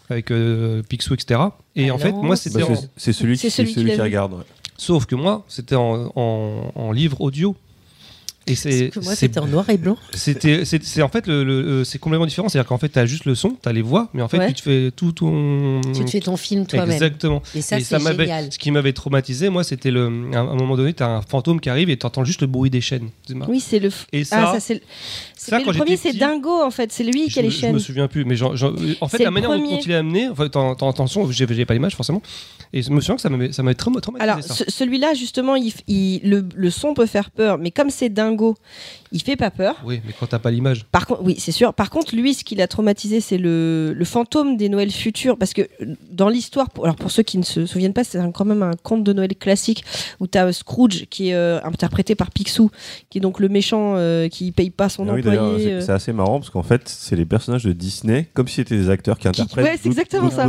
[0.09, 1.39] avec euh, Picsou, etc.
[1.75, 2.63] Et en fait, moi, Bah, c'était.
[2.63, 4.09] en- c'est- celui, C'est qui- c'est celui celui qui qui l'a vu.
[4.09, 4.33] regarde.
[4.33, 4.43] ouais.
[4.77, 7.55] Sauf que moi, c'était en, en- en livre audio.
[8.49, 8.85] Et c'est.
[8.89, 9.97] Parce que moi, c'était en noir et blanc.
[10.13, 12.49] C'était, c'est, en fait le, le- euh, c'est complètement différent.
[12.49, 14.47] C'est-à-dire qu'en fait, t'as juste le son, t'as les voix, mais en fait, Ouais.
[14.47, 15.81] tu te fais tout ton.
[15.93, 16.91] Tu te fais ton film toi-même.
[16.91, 17.41] Exactement.
[17.55, 18.51] Et ça, m'avait, génial.
[18.51, 20.05] ce qui m'avait traumatisé, moi, c'était le.
[20.33, 22.81] À un moment donné, t'as un fantôme qui arrive et t'entends juste le bruit des
[22.81, 23.09] chaînes.
[23.47, 23.89] Oui, c'est le.
[24.11, 24.73] Et ça, ah, ça c'est.
[24.75, 24.81] le-
[25.35, 26.91] ça, le premier, c'est Dingo en fait.
[26.91, 27.73] C'est lui qui a les me- je chaînes.
[27.73, 30.35] me souviens plus, mais genre, genre, en fait, la manière dont, il est amené, en
[30.35, 32.21] fait, t'en- t'en- attention, j'ai, pas l'image forcément,
[32.73, 34.29] et je me souviens que ça m'avait, ça m'avait trauma- traumatisé.
[34.29, 34.53] Alors, ça.
[34.53, 35.73] ce- celui-là, justement, il,
[36.55, 38.38] le son peut faire peur, mais comme c'est dingo,
[39.11, 39.75] il fait pas peur.
[39.85, 40.85] Oui, mais quand t'as pas l'image.
[40.91, 41.73] Par contre, oui, c'est sûr.
[41.73, 45.37] Par contre, lui, ce qui l'a traumatisé, c'est le, le fantôme des Noëls futurs.
[45.37, 48.19] Parce que euh, dans l'histoire, pour, alors pour ceux qui ne se souviennent pas, c'est
[48.33, 49.83] quand même un conte de Noël classique
[50.19, 52.69] où tu as Scrooge qui est euh, interprété par Picsou,
[53.09, 55.65] qui est donc le méchant euh, qui paye pas son Ah oui, d'ailleurs, employé.
[55.65, 55.81] c'est euh.
[55.81, 58.89] c'est assez marrant parce qu'en fait, c'est les personnages de Disney, comme si c'était des
[58.89, 59.65] acteurs qui interprètent.
[59.65, 60.47] ouais, c'est exactement ça.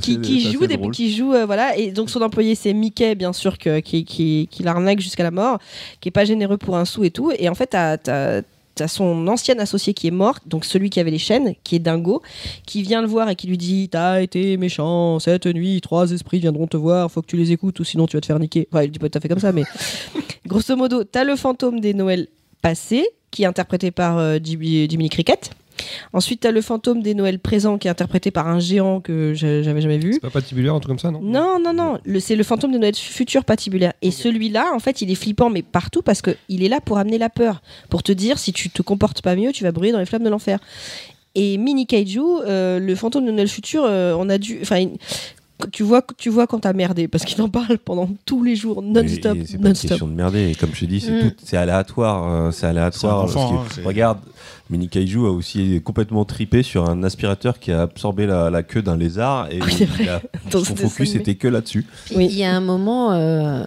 [0.00, 3.32] qui, qui joue des qui joue euh, voilà et donc son employé c'est Mickey bien
[3.32, 5.58] sûr que, qui, qui, qui l'arnaque jusqu'à la mort
[6.00, 8.42] qui est pas généreux pour un sou et tout et en fait t'as t'as-
[8.74, 11.78] t'as son ancien associé qui est mort donc celui qui avait les chaînes qui est
[11.78, 12.22] Dingo
[12.64, 16.38] qui vient le voir et qui lui dit t'as été méchant cette nuit trois esprits
[16.38, 18.66] viendront te voir faut que tu les écoutes ou sinon tu vas te faire niquer.
[18.72, 19.64] Enfin il dit pas tout à fait comme ça mais
[20.46, 22.28] grosso modo t'as le fantôme des Noëls
[22.62, 25.50] passés qui est interprété par euh, Jimmy, Jiminy Cricket
[26.12, 29.34] Ensuite, tu as le fantôme des Noëls présents qui est interprété par un géant que
[29.34, 30.14] je- j'avais jamais vu.
[30.14, 31.20] C'est pas patibulaire, un truc comme ça, non?
[31.22, 31.98] Non, non, non.
[32.20, 33.92] C'est le fantôme de Noël futur patibulaire.
[34.02, 37.18] Et celui-là, en fait, il est flippant, mais partout parce qu'il est là pour amener
[37.18, 37.62] la peur.
[37.90, 40.24] Pour te dire, si tu te comportes pas mieux, tu vas brûler dans les flammes
[40.24, 40.58] de l'enfer.
[41.34, 44.58] Et Mini Kaiju, euh, le fantôme de Noël futur, euh, on a dû.
[44.60, 44.84] Enfin,
[45.72, 48.82] tu vois, tu vois quand t'as merdé, parce qu'il en parle pendant tous les jours,
[48.82, 49.38] non-stop.
[49.46, 49.88] C'est pas une non-stop.
[49.90, 50.50] question de merder.
[50.50, 51.32] Et comme je te dis, c'est Mm.
[51.42, 52.30] c'est aléatoire.
[52.30, 53.24] euh, C'est aléatoire.
[53.24, 54.18] Enfant, parce que, hein, regarde,
[54.72, 58.82] Mini Kaiju a aussi complètement tripé sur un aspirateur qui a absorbé la, la queue
[58.82, 59.48] d'un lézard.
[59.52, 60.02] Et Oui, c'est vrai.
[60.04, 61.86] il a- Dans son focus était que là-dessus.
[62.16, 62.26] Oui.
[62.30, 63.64] Il y a un moment, euh,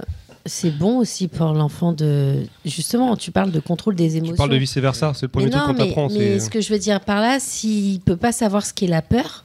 [0.48, 2.44] c'est bon aussi pour l'enfant de.
[2.66, 4.34] Justement, tu parles de contrôle des émotions.
[4.34, 6.08] Tu parles de vice versa, c'est le premier mais truc qu'on t'apprend.
[6.10, 9.02] mais ce que je veux dire par là, s'il peut pas savoir ce qu'est la
[9.04, 9.45] peur,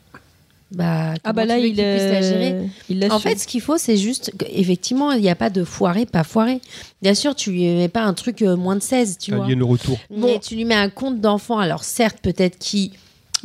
[0.72, 3.28] bah, Ah bah là, il, qu'il puisse la gérer euh, il l'a En su.
[3.28, 4.32] fait, ce qu'il faut, c'est juste.
[4.48, 6.60] Effectivement, il n'y a pas de foiré, pas foiré.
[7.02, 9.46] Bien sûr, tu lui mets pas un truc euh, moins de 16, tu vois.
[9.48, 9.98] Le retour.
[10.10, 12.92] Mais tu lui mets un conte d'enfant, alors certes, peut-être qui,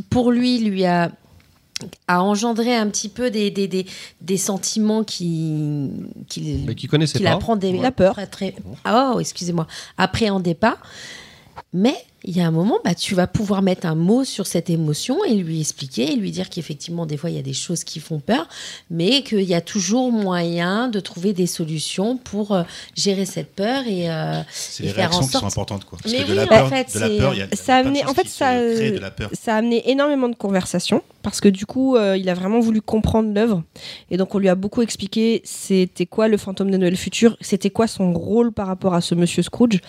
[0.09, 1.11] pour lui, lui a,
[2.07, 3.85] a engendré un petit peu des, des, des,
[4.21, 5.89] des sentiments qui,
[6.29, 7.33] qu'il Mais qui connaissait qu'il pas.
[7.33, 8.13] apprend des La peur.
[8.13, 10.77] très, très- ah, oh, excusez-moi, appréhendait pas.
[11.73, 11.95] Mais
[12.27, 15.23] il y a un moment, bah, tu vas pouvoir mettre un mot sur cette émotion
[15.25, 17.99] et lui expliquer et lui dire qu'effectivement, des fois, il y a des choses qui
[17.99, 18.47] font peur,
[18.89, 22.63] mais qu'il y a toujours moyen de trouver des solutions pour euh,
[22.95, 25.85] gérer cette peur et, euh, C'est et les faire en réactions qui sont importantes.
[25.85, 25.99] Quoi.
[26.01, 27.41] Parce Mais que de oui, la en peur, fait, de la c'est- peur, il y
[27.43, 29.29] a, ça a amené- en fait, ça, créent de la peur.
[29.33, 32.81] ça a amené énormément de conversations parce que du coup, euh, il a vraiment voulu
[32.81, 33.63] comprendre l'œuvre
[34.11, 37.69] et donc on lui a beaucoup expliqué c'était quoi le fantôme de Noël futur, c'était
[37.71, 39.79] quoi son rôle par rapport à ce monsieur Scrooge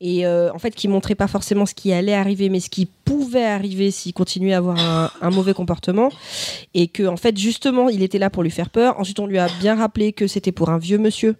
[0.00, 3.46] et en fait qui montrait pas forcément ce qui allait arriver mais ce qui pouvait
[3.46, 6.10] arriver s'il continuait à avoir un, mauvais comportement
[6.74, 9.00] et que en fait justement il était là pour lui faire peur.
[9.00, 11.36] Ensuite on lui a bien rappelé que c'était pour un vieux monsieur.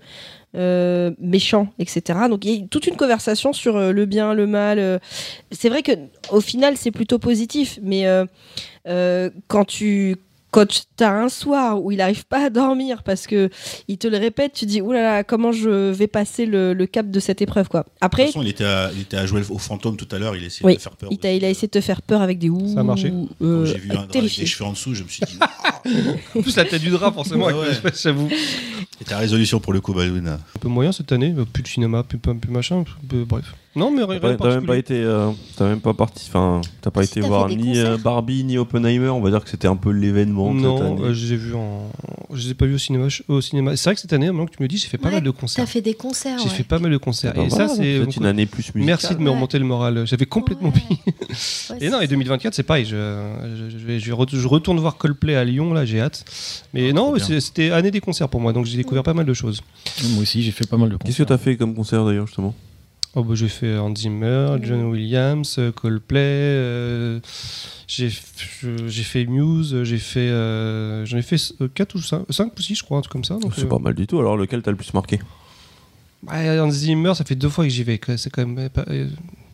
[0.55, 2.19] euh, méchant, etc.
[2.29, 4.79] Donc il y a toute une conversation sur euh, le bien, le mal.
[4.79, 4.99] euh.
[5.51, 5.93] C'est vrai que
[6.31, 8.05] au final c'est plutôt positif, mais
[9.49, 10.17] quand tu
[10.53, 13.51] quand tu as un soir où il n'arrive pas à dormir parce que
[13.89, 17.19] il te le répète, tu dis oulala, comment je vais passer le, le cap de
[17.21, 17.81] cette épreuve quoi.
[17.81, 20.19] De Après, toute façon, il était, à, il était à jouer au fantôme tout à
[20.19, 21.11] l'heure, il essayait Oui, de faire peur.
[21.11, 22.75] il, a essayé de te faire peur avec des ouh.
[22.75, 23.13] Ça a marché
[23.43, 25.39] euh, J'ai vu un drap avec des cheveux en dessous, je me suis dit,
[26.37, 27.69] En plus, la tête du drap, forcément, Ouais, ouais.
[28.03, 28.29] j'avoue.
[29.01, 31.69] et ta résolution pour le coup, Balloon Un peu moyen cette année, euh, plus de
[31.69, 33.55] cinéma, plus, plus, plus machin, plus- bref.
[33.75, 36.91] Non, mais rien T'as t'as même pas été, euh, t'as même pas parti, enfin, t'as
[36.91, 37.99] pas Si, été t'as voir ni euh, concerts.
[38.01, 39.09] Barbie ni Oppenheimer.
[39.09, 41.03] On va dire que c'était un peu l'événement Non, année.
[41.05, 41.91] euh, je les ai vus en.
[42.35, 43.07] Je les ai pas vus au cinéma.
[43.29, 43.75] Au cinéma.
[43.77, 45.15] C'est vrai que cette année, maintenant que tu me le dis, j'ai fait pas Ouais,
[45.15, 45.67] mal de T'as concerts.
[45.69, 46.39] fait des concerts.
[46.39, 46.51] J'ai ouais.
[46.51, 47.33] fait pas mal de concerts.
[47.35, 47.97] Ah bah et ça, c'est.
[47.97, 48.85] une année plus musicale.
[48.85, 49.35] Merci de me Ouais.
[49.37, 50.07] remonter le moral.
[50.07, 50.69] J'avais complètement.
[50.69, 52.85] Ouais, Et non, et 2024, c'est pareil.
[52.85, 52.91] Je,
[53.71, 56.25] je, je vais, je, re- je retourne voir Coldplay à Lyon, là, j'ai hâte.
[56.75, 59.33] Mais Ah, non, c'était année des concerts pour moi, donc j'ai découvert pas mal de
[59.35, 59.63] choses.
[60.11, 61.39] Moi aussi, j'ai fait pas mal de Qu'est-ce que concerts.
[61.39, 62.55] t'as fait comme concert d'ailleurs justement?
[63.15, 66.19] Oh, bah, j'ai fait Hans Zimmer, John Williams, euh, Coldplay.
[66.19, 67.21] euh,
[67.87, 70.21] j'ai fait Muse, j'ai fait.
[70.31, 71.37] euh, J'en ai fait
[71.75, 73.35] 4 ou 5, 5 ou 6, je crois, un truc comme ça.
[73.39, 74.19] donc, C'est euh, pas mal du tout.
[74.19, 75.21] Alors lequel t'as le plus marqué?
[76.27, 78.01] Ouais, Hans Zimmer, ça fait deux fois que j'y vais.
[78.17, 79.09] C'est quand même pas, euh,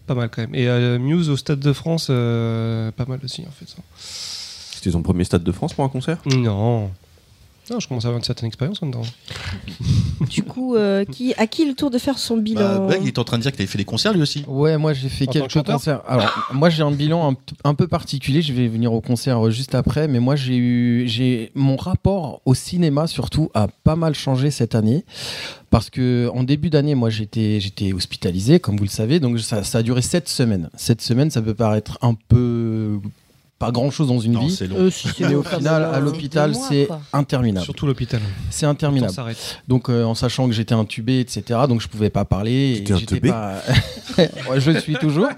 [0.07, 0.55] pas mal quand même.
[0.55, 3.75] Et euh, Muse au Stade de France, euh, pas mal aussi en fait.
[3.99, 6.19] C'était ton premier stade de France pour un concert?
[6.27, 6.91] Non.
[7.71, 9.03] Non, je commence à avoir une certaine expérience en dedans.
[10.29, 13.09] Du coup, euh, qui, à qui le tour de faire son Bah, bilan Beg, il
[13.09, 14.45] est en train de dire qu'il avait fait des concerts lui aussi.
[14.49, 16.03] Ouais, moi j'ai fait En que quelques concerts.
[16.09, 18.43] Alors, moi j'ai un bilan un, peu particulier.
[18.43, 22.43] Je vais venir au concert euh, juste après, mais moi j'ai eu, j'ai mon rapport
[22.45, 25.05] au cinéma surtout a pas mal changé cette année
[25.71, 29.63] parce que en début d'année, moi j'étais, j'étais hospitalisé, comme vous le savez, donc ça,
[29.63, 30.69] ça a duré sept semaines.
[30.77, 32.99] Sept semaines, ça peut paraître un peu
[33.59, 34.55] pas grand chose dans une Non, vie.
[34.55, 34.77] c'est long.
[34.79, 37.01] Euh, si, c'est Mais au final, même, à l'hôpital, c'est quoi.
[37.13, 37.65] interminable.
[37.65, 38.21] Surtout l'hôpital.
[38.51, 39.13] C'est interminable.
[39.67, 41.61] Donc euh, en sachant que j'étais intubé, etc.
[41.69, 42.73] Donc je pouvais pas parler.
[42.77, 43.63] et T'étais j'étais intubé pas...
[44.51, 45.29] Ouais, je le suis toujours.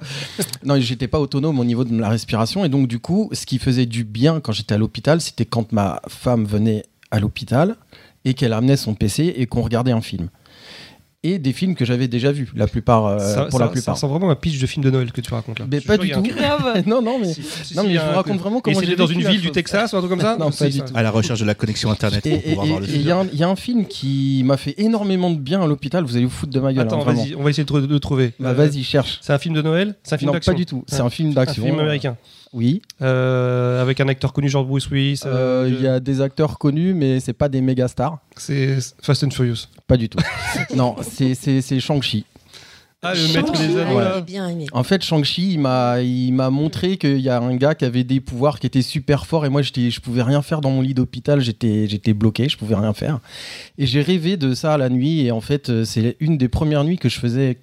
[0.65, 2.65] Non, j'étais pas autonome au niveau de la respiration.
[2.65, 5.73] Et donc du coup, ce qui faisait du bien quand j'étais à l'hôpital, c'était quand
[5.73, 7.77] ma femme venait à l'hôpital
[8.25, 10.29] et qu'elle amenait son PC et qu'on regardait un film.
[11.23, 13.95] Et des films que j'avais déjà vus, la plupart, euh, ça, pour ça- la plupart.
[13.95, 15.67] Ça sent vraiment un pitch de film de Noël que tu racontes là.
[15.71, 16.19] Mais Je pas du tout.
[16.19, 16.83] un- Grave.
[16.87, 18.97] non, non, mais Si, si, non, mais je a vous un- raconte vraiment comment c'était
[18.97, 19.51] dans une ville du.
[19.51, 20.93] Texas ou un truc comme ça Non, Si, pas du ça- tout.
[20.97, 22.97] À la recherche de la connexion internet Et pour et- pouvoir voir le et il
[22.97, 23.11] y, film.
[23.13, 26.05] a un- il y a un film qui m'a fait énormément de bien à l'hôpital.
[26.05, 26.87] Vous allez vous foutre de ma gueule.
[26.87, 28.33] Attends, hein, vas-y, on va essayer de, le trouver.
[28.41, 29.19] Bah, vas-y, cherche.
[29.21, 30.85] C'est un film de Noël C'est un film Non, d'action pas du tout.
[30.89, 31.63] C'est un film Un d'action.
[31.67, 32.17] film américain.
[32.53, 32.83] Oui.
[33.01, 35.21] Euh, avec un acteur connu, genre Bruce Willis.
[35.25, 38.19] Euh, euh, Il y a des acteurs connus, mais c'est pas des méga stars.
[38.37, 39.67] C'est Fast and Furious.
[39.87, 40.19] Pas du tout.
[40.75, 42.25] non, c'est- c'est c'est Shang-Chi.
[43.03, 44.67] Ah, le maître des Ouais, anneaux Ouais.
[44.73, 48.05] En fait, Shang-Chi, il m'a il m'a montré qu'il y a un gars qui avait
[48.05, 50.83] des pouvoirs qui étaient super forts et moi, j'étais- je pouvais rien faire dans mon
[50.83, 51.41] lit d'hôpital.
[51.41, 53.21] J'étais j'étais bloqué, je pouvais rien faire.
[53.79, 56.99] Et j'ai rêvé de ça la nuit et en fait, c'est une des premières nuits
[56.99, 57.59] que je faisais.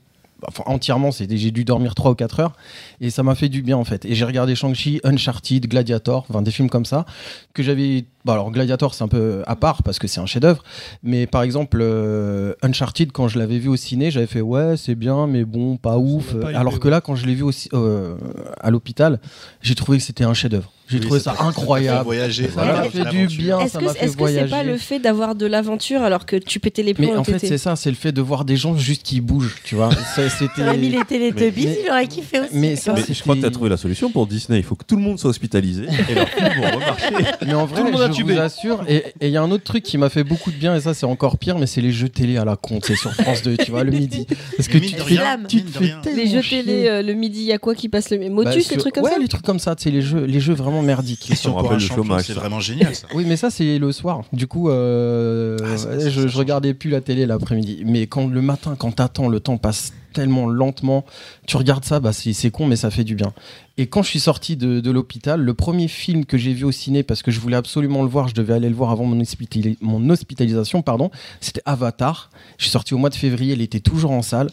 [0.48, 2.54] Enfin, entièrement, j'ai dû dormir 3 ou 4 heures
[3.02, 4.06] et ça m'a fait du bien en fait.
[4.06, 7.06] Et j'ai regardé Shang-Chi, Uncharted, Gladiator, enfin des films comme ça
[7.54, 8.06] que j'avais.
[8.28, 10.62] Bon, alors Gladiator, c'est un peu à part parce que c'est un chef-d'œuvre,
[11.02, 14.96] mais par exemple, euh, Uncharted, quand je l'avais vu au ciné, j'avais fait ouais, c'est
[14.96, 16.36] bien, mais bon, pas ouf.
[16.36, 18.16] pas Alors que là, quand je l'ai vu aussi, euh,
[18.60, 19.22] à l'hôpital,
[19.62, 20.74] j'ai trouvé que c'était un chef-d'œuvre.
[20.90, 22.06] J'ai Oui, trouvé ça incroyable.
[22.06, 22.48] voyager.
[22.50, 24.50] Ça m'a Voilà, fait du bien, Est-ce que c'est voyager.
[24.50, 27.40] pas le fait d'avoir de l'aventure alors que tu pétais les plombs Mais en fait,
[27.40, 29.90] c'est ça, c'est le fait de voir des gens juste qui bougent, tu vois.
[30.56, 32.50] T'aurais mis les Teletubbies, mais- il aurait kiffé aussi.
[32.54, 34.60] mais ça, je crois que t'as trouvé la solution pour Disney.
[34.60, 37.14] Il faut que tout le monde soit hospitalisé et leurs films vont remarcher.
[37.46, 39.52] Mais en vrai, Tout le monde a je vous assure, et il y a un
[39.52, 41.82] autre truc qui m'a fait beaucoup de bien, et ça c'est encore pire, mais c'est
[41.82, 44.26] les jeux télé à la con, c'est sur France 2, tu vois, le midi.
[44.56, 46.64] Parce que tu te rien, fais, tu te fais les jeux chier.
[46.64, 48.78] télé euh, le midi, il y a quoi qui passe le Bah, Motus, les sur-
[48.78, 49.18] trucs comme ouais, ça?
[49.20, 51.26] les trucs comme ça, c'est les jeux, les jeux vraiment merdiques.
[51.28, 53.08] Question me pour un chômage, c'est vraiment génial ça.
[53.14, 54.22] Oui, mais ça c'est le soir.
[54.34, 57.84] Du coup, euh, Ah, ça, ouais, ça, je, ça je regardais plus la télé l'après-midi.
[57.86, 61.06] Mais quand le matin, quand t'attends, le temps passe tellement lentement.
[61.46, 63.34] Tu regardes ça, bah c'est con, mais ça fait du bien.
[63.78, 66.72] Et quand je suis sorti de, de l'hôpital, le premier film que j'ai vu au
[66.72, 69.22] ciné, parce que je voulais absolument le voir, je devais aller le voir avant mon,
[69.22, 72.32] hospitali- mon hospitalisation, pardon, c'était Avatar.
[72.58, 74.50] Je suis sorti au mois de février, il était toujours en salle,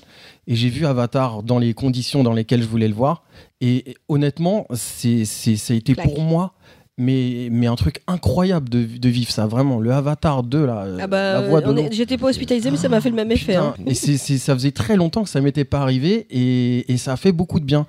[0.46, 3.22] et j'ai vu Avatar dans les conditions dans lesquelles je voulais le voir.
[3.62, 6.52] Et, et honnêtement, c'est, c'est, ça a été pour moi.
[6.96, 9.80] Mais, mais un truc incroyable de, de vivre ça, vraiment.
[9.80, 13.00] Le Avatar 2, là, Ah bah, la voix de j'étais pas hospitalisé, mais ça m'a
[13.00, 13.56] fait le même effet.
[13.56, 13.74] Hein.
[13.86, 17.14] Et c'est, c'est- ça faisait très longtemps que ça m'était pas arrivé et, et ça
[17.14, 17.86] a fait beaucoup de bien.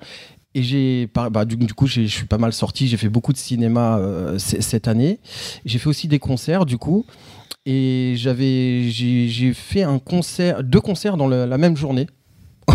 [0.56, 2.88] Et j'ai, bah, du, du coup, je suis pas mal sorti.
[2.88, 5.20] J'ai fait beaucoup de cinéma euh, c- cette année.
[5.66, 7.04] J'ai fait aussi des concerts, du coup.
[7.64, 12.06] Et j'avais, j'ai, j'ai fait un concert, deux concerts dans le- la même journée.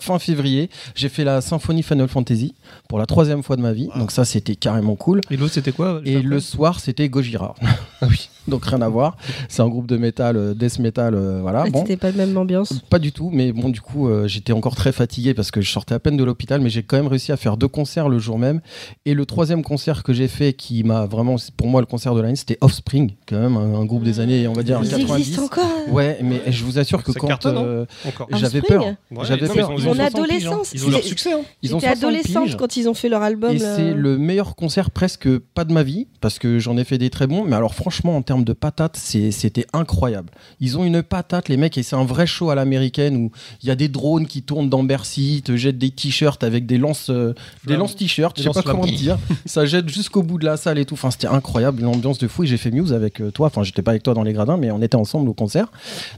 [0.00, 2.54] fin février, j'ai fait la symphonie Final Fantasy
[2.88, 3.88] pour la troisième fois de ma vie.
[3.94, 3.98] Wow.
[3.98, 5.20] Donc ça, c'était carrément cool.
[5.30, 7.54] Et l'autre, c'était quoi Et le soir, c'était Gojira.
[7.62, 7.66] Ah
[8.08, 8.28] oui.
[8.50, 9.16] Donc rien à voir.
[9.48, 11.64] C'est un groupe de métal, euh, death metal, euh, voilà.
[11.66, 11.80] Ah, bon.
[11.80, 12.72] C'était pas la même ambiance?
[12.90, 15.70] Pas du tout, mais bon, du coup, euh, j'étais encore très fatigué parce que je
[15.70, 18.18] sortais à peine de l'hôpital, mais j'ai quand même réussi à faire deux concerts le
[18.18, 18.60] jour même.
[19.06, 22.20] Et le troisième concert que j'ai fait, qui m'a vraiment, pour moi, le concert de
[22.20, 25.18] l'année, c'était Offspring, quand même, un, un groupe des années, on va dire, Ils 90.
[25.18, 25.64] existent encore.
[25.64, 25.90] hein.
[25.92, 28.28] Ouais, mais je vous assure que quand euh, Encore.
[28.32, 29.56] j'avais Offspring peur, Ouais, j'avais peur.
[29.56, 30.06] ils ont- Mon ils ont 60 piges, hein.
[30.06, 31.32] adolescence, Ils ont leur succès.
[31.32, 31.40] hein.
[31.62, 32.56] Ils ont J'étais 60 adolescente piges.
[32.56, 33.52] quand ils ont fait leur album.
[33.54, 36.98] Et c'est le meilleur concert presque pas de ma vie, parce que j'en ai fait
[36.98, 40.30] des très bons, mais alors franchement, en termes de patates, c'était incroyable.
[40.60, 43.30] Ils ont une patate, les mecs, et c'est un vrai show à l'américaine où
[43.62, 46.66] il y a des drones qui tournent dans Bercy, ils te jettent des t-shirts avec
[46.66, 47.34] des lances, euh,
[47.66, 49.18] des lances t-shirts, je sais pas comment dire.
[49.46, 50.94] Ça jette jusqu'au bout de la salle et tout.
[50.94, 52.44] Enfin, c'était incroyable, une ambiance de fou.
[52.44, 53.46] Et j'ai fait Muse avec euh, toi.
[53.48, 55.70] Enfin, j'étais pas avec toi dans les gradins, mais on était ensemble au concert.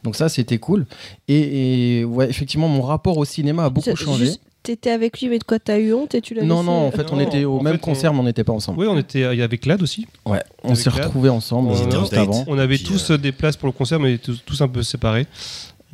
[0.03, 0.87] Donc ça, c'était cool.
[1.29, 4.27] Et, et ouais, effectivement, mon rapport au cinéma a beaucoup changé.
[4.27, 6.87] juste, T'étais avec lui, mais de quoi t'as eu honte et tu l'as Non, non,
[6.87, 8.79] en fait, on Non, était au même fait, concert, mais on n'était pas ensemble.
[8.81, 10.07] Oui, on était euh, il y avait Clad aussi.
[10.25, 12.45] Ouais, on Avec s'est retrouvés ensemble On euh, juste avant.
[12.47, 14.83] On avait tous euh, euh, des places pour le concert, mais tous, tous un peu
[14.83, 15.27] séparés.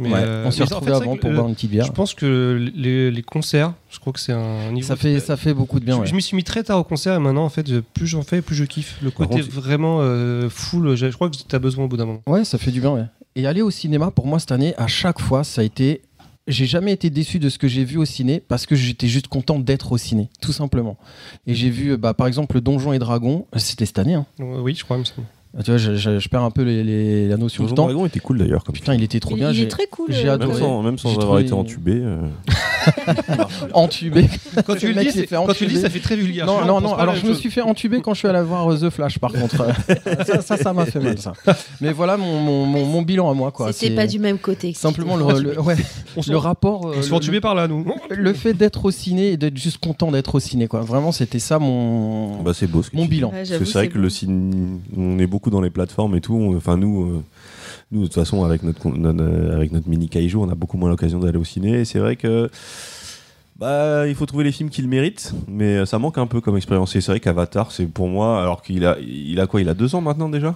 [0.00, 1.84] Mais, Ouais, euh, on s'est en fait, retrouvés avant pour boire une petite bière.
[1.84, 4.86] Je pense que les, les concerts, je crois que c'est un niveau.
[4.86, 5.96] Ça fait, ça fait beaucoup de bien.
[5.96, 6.06] je, ouais.
[6.06, 8.40] je m'y suis mis très tard au concert et maintenant, en fait, plus j'en fais,
[8.40, 8.98] plus je kiffe.
[9.02, 11.96] Le côté contre, vraiment euh, full, je, je crois que tu as besoin au bout
[11.96, 12.22] d'un moment.
[12.28, 12.92] Ouais, ça fait du bien.
[12.92, 13.04] ouais.
[13.34, 16.02] Et aller au cinéma, pour moi, cette année, à chaque fois, ça a été.
[16.48, 19.28] J'ai jamais été déçu de ce que j'ai vu au ciné parce que j'étais juste
[19.28, 20.96] content d'être au ciné, tout simplement.
[21.46, 24.14] Et j'ai vu, bah, par exemple, Donjons et Dragons, c'était cette année.
[24.14, 24.26] hein.
[24.40, 24.96] Euh, Oui, je crois.
[24.96, 25.26] il me semble.
[25.56, 27.76] Ah, Tu vois, je, je- je perds un peu les, les- la notion Donjon du
[27.76, 27.84] temps.
[27.86, 28.64] Dragon était cool d'ailleurs.
[28.64, 29.50] Comme Putain, il était trop Il, bien.
[29.50, 30.06] il j'ai est très cool.
[30.10, 30.52] j'ai euh, adoré.
[30.52, 31.92] Même sans, même sans J'ai avoir trouvé- été entubé.
[31.94, 32.18] euh,
[33.74, 34.26] entubé.
[34.66, 36.46] Quand tu Le dis, fait quand tu le dis, ça fait très vulgaire.
[36.46, 36.94] Non, Je non, non.
[36.94, 39.32] Alors, je me suis fait entuber quand je suis allé voir euh, The Flash, par
[39.32, 39.66] contre.
[40.42, 41.32] ça, ça, m'a fait mal, ça.
[41.80, 43.72] Mais voilà mon, mon, mon, mon bilan à moi, quoi.
[43.72, 44.72] C'était C'est pas du même côté.
[44.74, 45.76] Simplement le, le- ouais,
[46.16, 46.86] On se le rapport.
[46.88, 47.84] euh, on se fait le- entuber par là, nous.
[48.10, 51.38] le fait d'être au ciné et d'être juste content d'être au ciné quoi vraiment c'était
[51.38, 54.08] ça mon Bah, c'est beau mon bilan c'est vrai que le beau.
[54.08, 54.54] ciné,
[54.96, 56.54] on est dans les plateformes et tout.
[56.56, 57.24] Enfin, nous, euh,
[57.92, 61.38] nous de toute façon, euh, avec notre mini kaiju, on a beaucoup moins l'occasion d'aller
[61.38, 61.84] au ciné.
[61.84, 62.50] C'est vrai que.
[63.58, 66.40] Bah, il faut trouver les films qui le méritent, mais euh, ça manque un peu
[66.40, 66.94] comme expérience.
[66.94, 69.74] Et c'est vrai qu'Avatar, c'est pour moi, alors qu'il a, il a quoi Il a
[69.74, 70.54] deux ans maintenant déjà?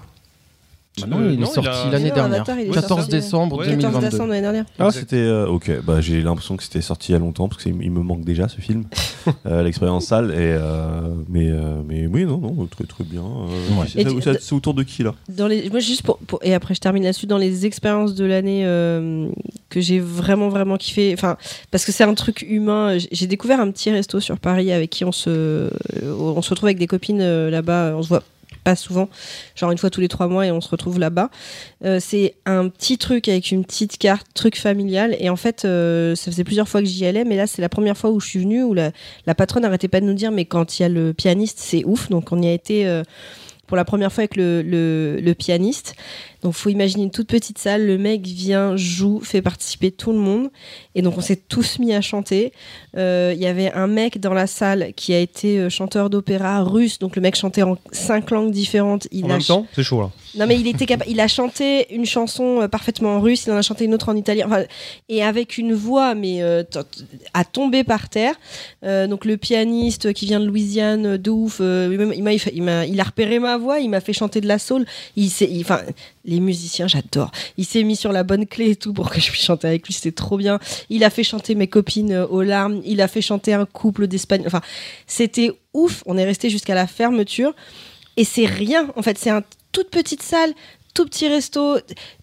[1.00, 3.00] Maintenant, Euh, il non, est sorti il a- l'année Non, dernière Avatar, il est 14
[3.00, 3.64] sorti, décembre ouais.
[3.64, 4.64] 14 2022 décembre l'année dernière.
[4.78, 5.00] Ah, Exact.
[5.00, 5.70] c'était euh, ok.
[5.86, 8.46] Bah, j'ai l'impression que c'était sorti il y a longtemps parce qu'il me manque déjà
[8.48, 8.84] ce film,
[9.46, 10.32] Euh, l'expérience salle.
[10.32, 11.00] Et euh,
[11.30, 13.22] mais euh, mais oui, non, non, très très bien.
[13.22, 13.86] Euh, Ouais.
[13.90, 15.14] c'est- Et tu- c'est c'est autour de qui là?
[15.30, 18.26] Dans les, moi, juste pour, pour- et après je termine là-dessus dans les expériences de
[18.26, 19.28] l'année euh,
[19.70, 21.14] que j'ai vraiment vraiment kiffé.
[21.14, 21.38] Enfin,
[21.70, 22.98] parce que c'est un truc humain.
[22.98, 25.70] J'ai- J'ai découvert un petit resto sur Paris avec qui on se,
[26.04, 27.94] on se retrouve avec des copines euh, là-bas.
[27.96, 28.22] On se voit
[28.64, 29.08] pas souvent,
[29.54, 31.30] genre une fois tous les trois mois et on se retrouve là-bas.
[31.84, 35.16] Euh, c'est un petit truc avec une petite carte, truc familial.
[35.18, 37.68] Et en fait, euh, ça faisait plusieurs fois que j'y allais, mais là, c'est la
[37.68, 38.92] première fois où je suis venue, où la,
[39.26, 41.84] la patronne n'arrêtait pas de nous dire, mais quand il y a le pianiste, c'est
[41.84, 42.08] ouf.
[42.08, 43.02] Donc on y a été euh,
[43.66, 45.94] pour la première fois avec le, le, le pianiste.
[46.42, 50.18] Donc faut imaginer une toute petite salle, le mec vient, joue, fait participer tout le
[50.18, 50.50] monde.
[50.94, 52.52] Et donc on s'est tous mis à chanter.
[52.96, 56.62] Euh, Il y avait un mec dans la salle qui a été euh, chanteur d'opéra
[56.64, 59.06] russe, donc le mec chantait en cinq langues différentes.
[59.12, 60.10] Il En a même temps, c'est chaud là.
[60.36, 61.08] non mais il était capable.
[61.10, 63.44] Il a chanté une chanson euh, parfaitement en russe.
[63.46, 64.46] Il en a chanté une autre en italien.
[64.46, 64.64] Enfin,
[65.08, 66.64] et avec une voix mais euh,
[67.34, 68.34] à tomber par terre.
[68.84, 71.58] Euh, donc le pianiste qui vient de Louisiane, euh, de ouf.
[71.60, 72.22] euh, il
[72.62, 73.78] m'a, il, a repéré ma voix.
[73.78, 74.84] Il m'a fait chanter de la soul.
[75.16, 75.80] Il s'est, il- enfin,
[76.24, 77.30] les musiciens, j'adore.
[77.56, 79.86] Il s'est mis sur la bonne clé et tout pour que je puisse chanter avec
[79.86, 79.94] lui.
[79.94, 80.58] C'était trop bien.
[80.88, 82.80] Il a fait chanter mes copines euh, aux larmes.
[82.84, 84.46] Il a fait chanter un couple d'Espagnol.
[84.46, 84.62] Enfin,
[85.06, 86.02] c'était ouf.
[86.06, 87.54] On est resté jusqu'à la fermeture.
[88.16, 88.88] Et c'est rien.
[88.96, 90.52] En fait, c'est un toute petite salle,
[90.94, 91.78] tout petit resto,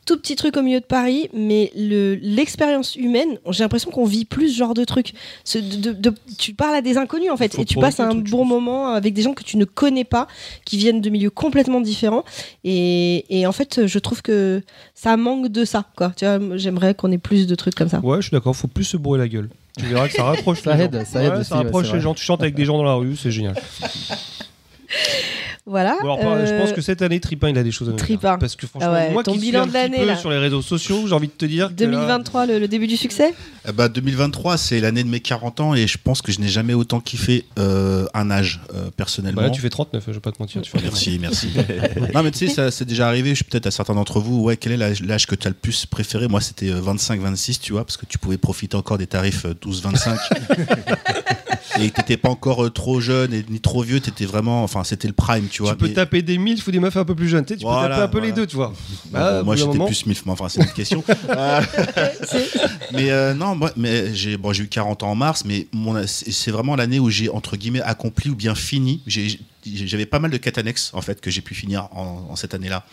[0.06, 1.30] tout petit truc au milieu de Paris.
[1.34, 5.14] Mais le- l'expérience humaine, j'ai l'impression qu'on vit plus ce genre de truc.
[5.44, 8.14] Ce- de- de- de- tu parles à des inconnus en fait, et tu passes un
[8.16, 10.28] bon moment avec des gens que tu ne connais pas,
[10.66, 12.24] qui viennent de milieux complètement différents.
[12.64, 14.62] Et, et en fait, je trouve que
[14.94, 15.86] ça manque de ça.
[15.96, 16.12] Quoi.
[16.16, 18.00] Tu vois, j'aimerais qu'on ait plus de trucs comme ça.
[18.00, 19.50] Ouais, je suis d'accord, faut plus se bourrer la gueule.
[19.80, 21.06] Tu verras que ça rapproche Ça les aide, gens.
[21.06, 22.02] ça aide Ouais, aussi, ça ouais, rapproche les vrai.
[22.02, 22.14] gens.
[22.14, 23.56] Tu chantes avec des gens dans la rue, c'est génial.
[25.70, 25.96] Voilà.
[26.02, 27.92] Bon, alors, par- Je pense Euh, que cette année, Tripin, il a des choses à
[27.92, 28.06] nous dire.
[28.06, 28.38] Tripin.
[28.40, 30.06] Parce que franchement, Ah ouais, moi ton qui suis bilan un de petit l'année, peu
[30.06, 30.16] là.
[30.18, 31.68] sur les réseaux sociaux, j'ai envie de te dire.
[31.68, 33.34] que là- 2023, le, le début du succès
[33.68, 36.48] Eh bah, 2023, c'est l'année de mes 40 ans et je pense que je n'ai
[36.48, 39.42] jamais autant kiffé euh, un âge euh, personnellement.
[39.42, 40.62] Bah là, tu fais 39, je vais pas te mentir.
[40.64, 41.50] Tu fais Merci, merci.
[42.16, 44.42] non, mais tu sais, ça c'est déjà arrivé, je suis peut-être à certains d'entre vous,
[44.42, 46.28] ouais, quel est l'âge que tu as le plus préféré?
[46.28, 50.18] Moi, c'était 25-26, tu vois, parce que tu pouvais profiter encore des tarifs euh, 12-25.
[51.80, 55.08] et t'étais pas encore euh, trop jeune et ni trop vieux, t'étais vraiment, enfin, c'était
[55.08, 55.72] le prime, tu vois.
[55.72, 57.46] Tu peux mais- taper des milfs ou des meufs un peu plus jeunes.
[57.46, 58.28] Tu sais, tu peux taper un peu voilà.
[58.28, 58.74] les deux, tu vois.
[59.12, 61.04] Bah, bon, moi, j'étais plus MILF, mais enfin, c'est une question.
[61.30, 61.62] Euh,
[62.94, 65.68] mais euh, non, moi, mais j'ai bon, j'ai eu 40 ans en mars, mais
[66.08, 69.04] c'est vraiment l'année où j'ai, entre guillemets, accompli ou bien fini.
[69.66, 72.54] J'avais pas mal de quêtes annexes en fait que j'ai pu finir en, en cette
[72.54, 72.86] année-là.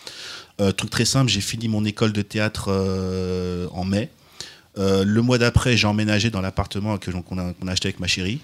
[0.61, 4.11] Euh, truc très simple, j'ai fini mon école de théâtre euh, en mai.
[4.79, 8.41] Euh, le mois d'après, j'ai emménagé dans l'appartement que qu'on a, acheté avec ma chérie.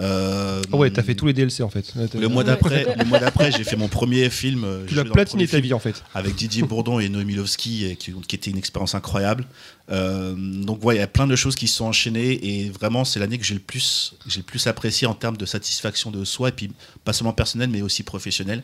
[0.00, 1.92] Euh, Ah ouais, t'as fait tous les DLC en fait.
[1.96, 4.62] Ouais, Le mois d'après, le mois d'après, j'ai fait mon premier film.
[4.64, 6.02] euh, Tu l'as platiné ta vie en fait.
[6.14, 9.44] avec Didier Bourdon et Noémie Lovski, qui, qui était une expérience incroyable.
[9.90, 13.04] Euh, donc ouais, il y a plein de choses qui se sont enchaînées et vraiment
[13.04, 16.24] c'est l'année que j'ai le plus j'ai le plus apprécié en termes de satisfaction de
[16.24, 16.70] soi et puis
[17.04, 18.62] pas seulement personnel mais aussi professionnel.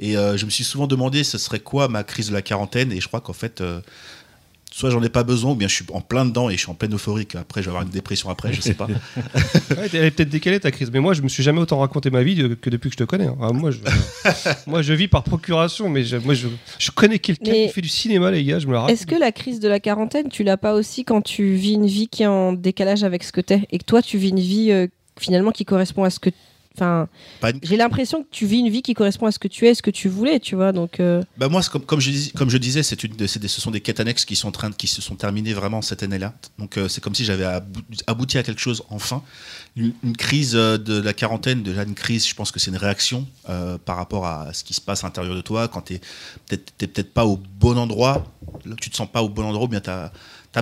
[0.00, 2.90] Et euh, je me suis souvent demandé ce serait quoi ma crise de la quarantaine?
[2.90, 3.80] Et je crois qu'en fait euh,
[4.76, 6.70] soit j'en ai pas besoin ou bien je suis en plein dedans et je suis
[6.70, 8.88] en pleine euphorie après je vais avoir une dépression après je sais pas.
[9.76, 12.10] Ouais, elle est peut-être décalée ta crise, mais moi je me suis jamais autant raconté
[12.10, 13.26] ma vie que depuis que je te connais.
[13.26, 13.52] hein.
[13.52, 13.78] Moi, je,
[14.66, 17.88] moi je vis par procuration, mais je, moi je, je connais quelqu'un qui fait du
[17.88, 18.96] cinéma, les gars, je me la raconte.
[18.96, 21.86] Est-ce que la crise de la quarantaine, tu l'as pas aussi quand tu vis une
[21.86, 24.40] vie qui est en décalage avec ce que t'es et que toi tu vis une
[24.40, 24.88] vie euh,
[25.20, 26.30] finalement qui correspond à ce que.
[26.76, 27.08] Enfin,
[27.40, 29.64] Pas une- j'ai l'impression que tu vis une vie qui correspond à ce que tu
[29.68, 30.72] es, ce que tu voulais, tu vois.
[30.72, 33.38] Donc, euh, Bah moi, comme, comme, je, dis- comme je disais, c'est une, de- c'est
[33.38, 35.82] des- ce sont des quêtes annexes qui sont en train qui se sont terminées vraiment
[35.82, 36.34] cette année-là.
[36.58, 39.22] Donc euh, c'est comme si j'avais abou- abouti à quelque chose enfin.
[39.76, 42.76] Une, une crise euh, de la quarantaine, déjà une crise, je pense que c'est une
[42.76, 46.00] réaction euh, par rapport à ce qui se passe à l'intérieur de toi quand tu
[46.48, 48.24] peut-être t'es peut-être pas au bon endroit,
[48.64, 50.10] là, tu te sens pas au bon endroit, ou bien tu as,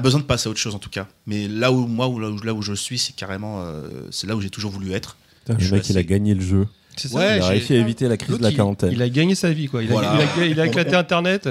[0.00, 1.06] besoin de passer à autre chose en tout cas.
[1.26, 4.36] Mais là où moi, là, où, là où je suis, c'est carrément, euh, c'est là
[4.36, 5.16] où j'ai toujours voulu être.
[5.44, 6.66] Putain, Je le suis mec, il a gagné le jeu.
[6.96, 8.90] C'est ça Ouais, il a réussi à éviter la crise de la quarantaine.
[8.92, 9.82] Il, a gagné sa vie, quoi.
[9.82, 10.18] Il a, Voilà.
[10.36, 11.48] il a- il a éclaté Internet.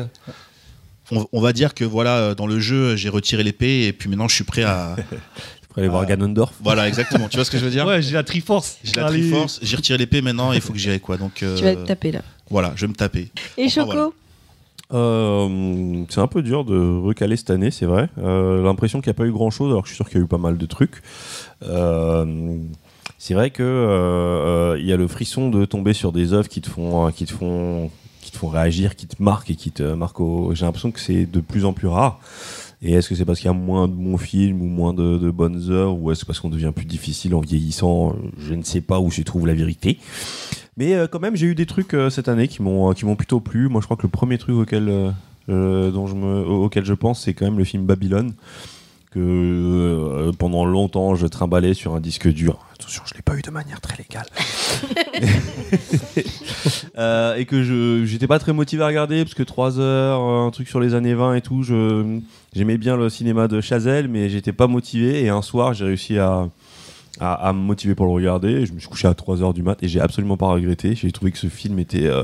[1.11, 4.07] On, on va dire que voilà, euh, dans le jeu, j'ai retiré l'épée et puis
[4.09, 4.95] maintenant je suis prêt à.
[5.61, 6.05] Tu pourrais aller voir.
[6.05, 6.53] Ganondorf.
[6.61, 7.27] voilà, exactement.
[7.29, 8.77] Tu vois ce que je veux dire Ouais, j'ai la Triforce.
[8.83, 9.21] J'ai la Allez.
[9.21, 11.15] Triforce, j'ai retiré l'épée maintenant, il faut que j'y aille quoi.
[11.17, 12.21] Donc euh, tu vas te taper là.
[12.49, 13.29] voilà, je vais me taper.
[13.57, 14.09] Et Enfin, Choco voilà.
[14.93, 18.09] Euh, c'est un peu dur de recaler cette année, c'est vrai.
[18.17, 20.17] Euh, L'impression qu'il n'y a pas eu grand chose, alors que je suis sûr qu'il
[20.17, 21.01] y a eu pas mal de trucs.
[21.63, 22.57] Euh,
[23.23, 26.49] c'est vrai que euh, euh, il y a le frisson de tomber sur des œuvres
[26.49, 29.55] qui te font, euh, qui te font, qui te font réagir, qui te marquent et
[29.55, 30.23] qui te marquent.
[30.53, 32.19] J'ai l'impression que c'est de plus en plus rare.
[32.81, 35.29] Et est-ce que c'est parce qu'il y a moins de bons films ou moins de,
[35.29, 38.99] bonnes œuvres ou est-ce parce qu'on devient plus difficile en vieillissant Je ne sais pas
[38.99, 39.99] où se trouve la vérité.
[40.75, 43.15] Mais euh, quand même, j'ai eu des trucs euh, cette année qui m'ont qui m'ont
[43.15, 43.69] plutôt plu.
[43.69, 45.11] Moi, je crois que le premier truc auquel euh,
[45.49, 48.33] euh, dont je me auquel je pense, c'est quand même le film Babylone
[49.11, 52.59] que euh, pendant longtemps je trimballais sur un disque dur.
[52.73, 54.25] Attention, je l'ai pas eu de manière très légale.
[56.97, 60.51] Euh, et que je j'étais pas très motivé à regarder parce que 3 heures, un
[60.51, 62.19] truc sur les années 20 et tout, je
[62.53, 65.23] j'aimais bien le cinéma de Chazelle, mais j'étais pas motivé.
[65.23, 66.49] Et un soir, j'ai réussi à
[67.19, 68.65] à, à me motiver pour le regarder.
[68.65, 70.95] Je me suis couché à 3 heures du mat et j'ai absolument pas regretté.
[70.95, 72.05] J'ai trouvé que ce film était.
[72.07, 72.23] euh,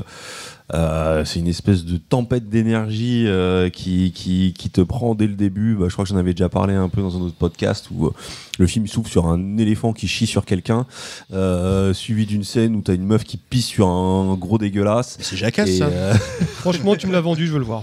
[0.74, 5.74] euh, c'est une espèce de tempête d'énergie euh, qui, qui, te prend dès le début.
[5.74, 8.06] Bah, je crois que j'en avais déjà parlé un peu dans un autre podcast où
[8.06, 8.14] euh,
[8.58, 10.86] le film s'ouvre sur un éléphant qui chie sur quelqu'un,
[11.32, 15.16] euh, suivi d'une scène où t'as une meuf qui pisse sur un gros dégueulasse.
[15.20, 15.86] C'est jacasse Et, ça.
[15.86, 16.14] euh,
[16.58, 17.82] Franchement, tu me l'as vendu, je veux le voir.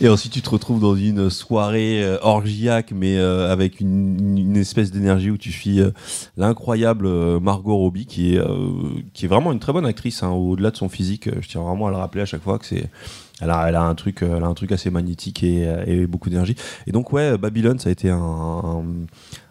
[0.00, 4.56] et ensuite, tu te retrouves dans une soirée euh, orgiaque, mais euh, avec une, une
[4.56, 5.90] espèce d'énergie où tu suis euh,
[6.36, 7.08] l'incroyable
[7.40, 8.68] Margot Robbie, qui est, euh,
[9.14, 11.28] qui est vraiment une très bonne actrice, hein, au-delà de son physique.
[11.40, 12.88] Je tiens vraiment à le rappeler à chaque fois que c'est.
[13.42, 16.28] Elle a, elle a un truc, elle a un truc assez magnétique et, et beaucoup
[16.28, 16.56] d'énergie.
[16.86, 18.84] Et donc ouais, Babylone, ça a été un, un-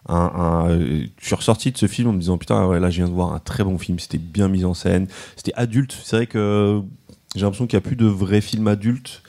[0.09, 3.13] euh, je suis ressorti de ce film en me disant putain là je viens de
[3.13, 3.99] voir un très bon film.
[3.99, 5.97] C'était bien mis en scène, c'était adulte.
[6.03, 6.81] C'est vrai que
[7.35, 9.21] j'ai l'impression qu'il n'y a plus de vrais films adultes.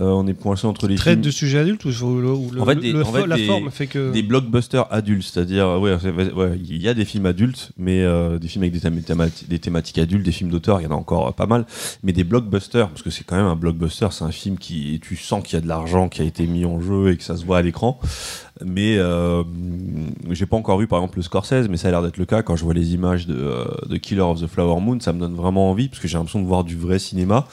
[0.00, 2.64] Euh, on est coincé entre les Traite films de sujets adultes ou, ou le, En
[2.64, 4.10] fait, des- le- en fait, la des- forme fait que.
[4.12, 8.38] des blockbusters adultes, c'est-à-dire ouais, c'est- ouais, il y a des films adultes, mais euh,
[8.38, 10.92] des films avec des, thém- thémati- des thématiques adultes, des films d'auteur, il y en
[10.92, 11.66] a encore euh, pas mal,
[12.02, 15.16] mais des blockbusters, parce que c'est quand même un blockbuster, c'est un film qui tu
[15.16, 17.36] sens qu'il y a de l'argent qui a été mis en jeu et que ça
[17.36, 18.00] se voit à l'écran.
[18.64, 19.42] Mais euh,
[20.30, 22.42] j'ai pas encore vu par exemple le Scorsese, mais ça a l'air d'être le cas
[22.42, 25.20] quand je vois les images de, euh, de Killer of the Flower Moon, ça me
[25.20, 27.46] donne vraiment envie parce que j'ai l'impression de voir du vrai cinéma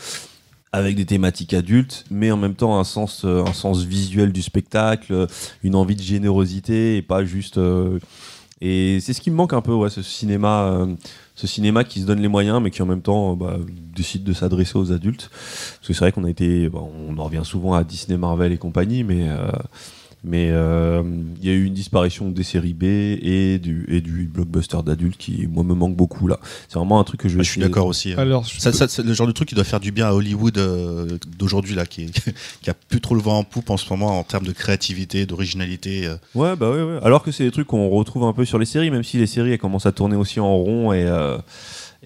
[0.72, 4.42] avec des thématiques adultes, mais en même temps un sens, euh, un sens visuel du
[4.42, 5.28] spectacle,
[5.64, 7.58] une envie de générosité et pas juste.
[7.58, 8.00] euh,
[8.60, 10.96] et c'est ce qui me manque un peu, ouais, ce cinéma, euh,
[11.36, 13.58] ce cinéma qui se donne les moyens, mais qui en même temps euh, bah,
[13.96, 15.30] décide de s'adresser aux adultes.
[15.30, 18.52] Parce que c'est vrai qu'on a été, bon, on en revient souvent à Disney, Marvel
[18.52, 19.28] et compagnie, mais
[20.28, 21.02] mais euh,
[21.42, 25.18] il y a eu une disparition des séries B et du et du blockbuster d'adultes
[25.18, 26.40] qui moi me manque beaucoup là.
[26.68, 27.42] C'est vraiment un truc que je vais.
[27.42, 28.12] Ah, je suis d'accord aussi.
[28.14, 28.18] hein.
[28.20, 30.08] Alors, je Ça, peux- ça, c'est le genre de truc qui doit faire du bien
[30.08, 33.70] à Hollywood euh, d'aujourd'hui là, qui, est- qui a plus trop le vent en poupe
[33.70, 36.06] en ce moment en termes de créativité, d'originalité.
[36.08, 36.16] euh.
[36.36, 37.00] Ouais, bah ouais, ouais.
[37.04, 39.28] Alors que c'est des trucs qu'on retrouve un peu sur les séries, même si les
[39.28, 41.38] séries elles commencent à tourner aussi en rond et, euh,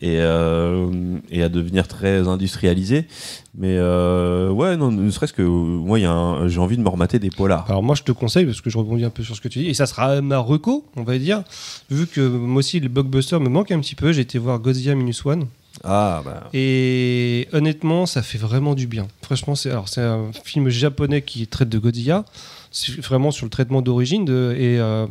[0.02, 3.08] et, euh, et à devenir très industrialisées.
[3.56, 7.66] Mais euh, ouais, non, ne serait-ce que moi, j'ai envie de me remater des polars.
[7.70, 9.60] Alors moi je te conseille parce que je rebondis un peu sur ce que tu
[9.60, 11.44] dis et ça sera ma reco on va dire
[11.90, 14.96] vu que moi aussi le blockbuster me manque un petit peu j'ai été voir Godzilla
[14.96, 15.48] Minus One
[15.84, 16.50] Ah, bah.
[16.54, 19.08] Et honnêtement, ça fait vraiment du bien.
[19.24, 22.26] Franchement, c'est alors c'est un film japonais qui traite de Godzilla.
[22.74, 25.06] C'est vraiment sur le traitement d'origine et euh,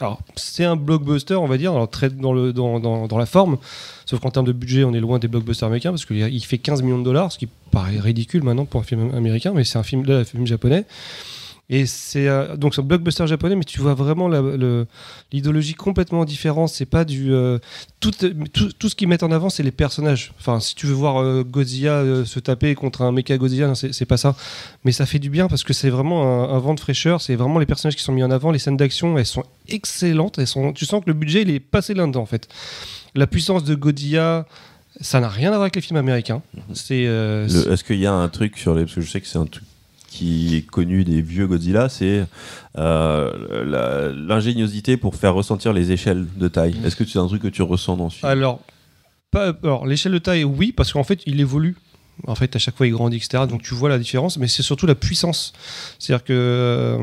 [0.00, 3.56] alors c'est un blockbuster, on va dire, dans le dans, dans, dans la forme.
[4.04, 6.82] Sauf qu'en termes de budget, on est loin des blockbusters américains parce qu'il fait 15
[6.82, 9.82] millions de dollars, ce qui paraît ridicule maintenant pour un film américain, mais c'est un
[9.82, 10.84] film un film japonais.
[11.68, 14.28] Et c'est euh, donc c'est un blockbuster japonais, mais tu vois vraiment
[15.32, 16.68] l'idéologie complètement différente.
[16.68, 17.58] C'est pas du euh,
[18.00, 18.12] tout,
[18.52, 20.32] tout, tout ce qu'ils mettent en avant, c'est les personnages.
[20.38, 23.92] Enfin, si tu veux voir euh, Godzilla euh, se taper contre un mecha Godzilla, c'est
[23.92, 24.36] c'est pas ça.
[24.84, 27.20] Mais ça fait du bien parce que c'est vraiment un, un vent de fraîcheur.
[27.20, 28.52] C'est vraiment les personnages qui sont mis en avant.
[28.52, 30.38] Les scènes d'action, elles sont excellentes.
[30.38, 32.48] Elles sont, tu sens que le budget, il est passé là-dedans, en fait.
[33.16, 34.46] La puissance de Godzilla,
[35.00, 36.42] ça n'a rien à voir avec les films américains.
[36.74, 37.06] C'est.
[37.08, 38.82] euh, Le- Est-ce qu'il y a un truc sur les.
[38.84, 39.64] Parce que je sais que c'est un truc
[40.08, 42.24] qui est connu des vieux Godzilla, c'est
[42.78, 46.74] euh, l'ingéniosité pour faire ressentir les échelles de taille.
[46.84, 48.30] Est-ce que c'est un truc que tu ressens dans ce film?
[48.30, 48.60] Alors,
[49.86, 51.76] l'échelle de taille, oui, parce qu'en fait, il évolue.
[52.26, 53.44] En fait, à chaque fois, il grandit, etc.
[53.46, 55.52] Donc, tu vois la différence, mais c'est surtout la puissance.
[55.98, 56.98] C'est-à-dire que euh,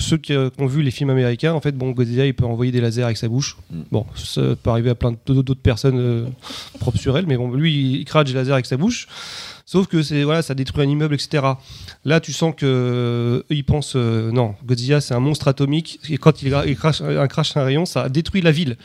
[0.00, 2.44] ceux qui, euh, qui ont vu les films américains, en fait, bon, Godzilla, il peut
[2.44, 3.56] envoyer des lasers avec sa bouche.
[3.70, 3.82] Mm.
[3.92, 6.26] Bon, ça peut arriver à plein d'autres personnes euh,
[6.80, 9.06] propres sur elle, mais bon, lui, il crache des lasers avec sa bouche.
[9.66, 11.44] Sauf que c'est voilà, ça détruit un immeuble, etc.
[12.04, 16.00] Là, tu sens que euh, eux, ils pensent euh, non, Godzilla, c'est un monstre atomique.
[16.10, 18.76] Et quand il, il crache, un crache un rayon, ça détruit la ville.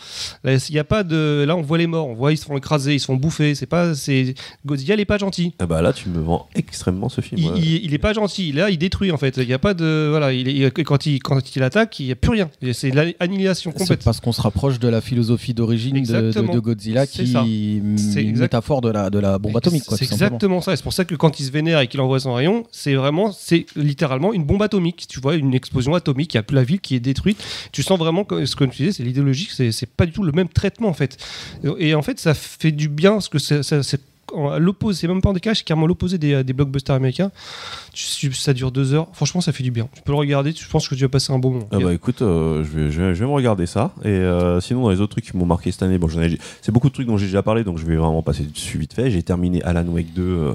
[0.43, 1.43] Là, il y a pas de.
[1.47, 3.55] Là, on voit les morts, on voit ils se font écraser, ils se font bouffer.
[3.55, 3.95] C'est pas.
[3.95, 5.53] C'est Godzilla, il est pas gentil.
[5.59, 7.41] Ah bah là, tu me vends extrêmement ce film.
[7.41, 7.57] Il, ouais.
[7.57, 8.51] il- il est pas gentil.
[8.51, 9.37] Là, il détruit en fait.
[9.37, 10.07] Il y a pas de.
[10.09, 10.31] Voilà.
[10.33, 12.49] Il est- quand il quand il attaque, il y a plus rien.
[12.73, 14.03] C'est l'annihilation complète.
[14.03, 16.53] parce qu'on se rapproche de la philosophie d'origine de, de- Exactement.
[16.53, 19.83] de Godzilla qui C'est une exact- métaphore de la, de la bombe atomique.
[19.89, 22.65] C'est exactement c'est pour ça que quand il se vénère et qu'il envoie son rayon,
[22.71, 25.05] c'est vraiment, c'est littéralement une bombe atomique.
[25.07, 26.33] Tu vois, une explosion atomique.
[26.33, 27.43] Il y a plus la ville qui est détruite.
[27.71, 29.49] Tu sens vraiment que ce que tu disais, c'est l'idéologie.
[29.51, 31.17] C'est c'est pas du tout le même traitement en fait.
[31.79, 34.01] Et en fait, ça fait du bien parce que c'est- ça- c'est
[34.57, 35.01] l'opposé.
[35.01, 37.31] C'est même pas en décalage, c'est carrément l'opposé des, des blockbusters américains.
[37.97, 39.07] Ça dure deux heures.
[39.13, 39.89] Franchement, ça fait du bien.
[39.95, 40.53] Tu peux le regarder.
[40.55, 41.67] Je pense que tu vas passer un bon moment.
[41.71, 43.91] Ah bah écoute, euh, je, vais, je, vais, je vais me regarder ça.
[44.03, 46.07] Et euh, sinon, dans les autres trucs qui m'ont marqué cette année, bon,
[46.61, 48.93] c'est beaucoup de trucs dont j'ai déjà parlé, donc je vais vraiment passer dessus vite
[48.93, 49.09] fait.
[49.09, 50.53] J'ai terminé Alan Wake 2 euh,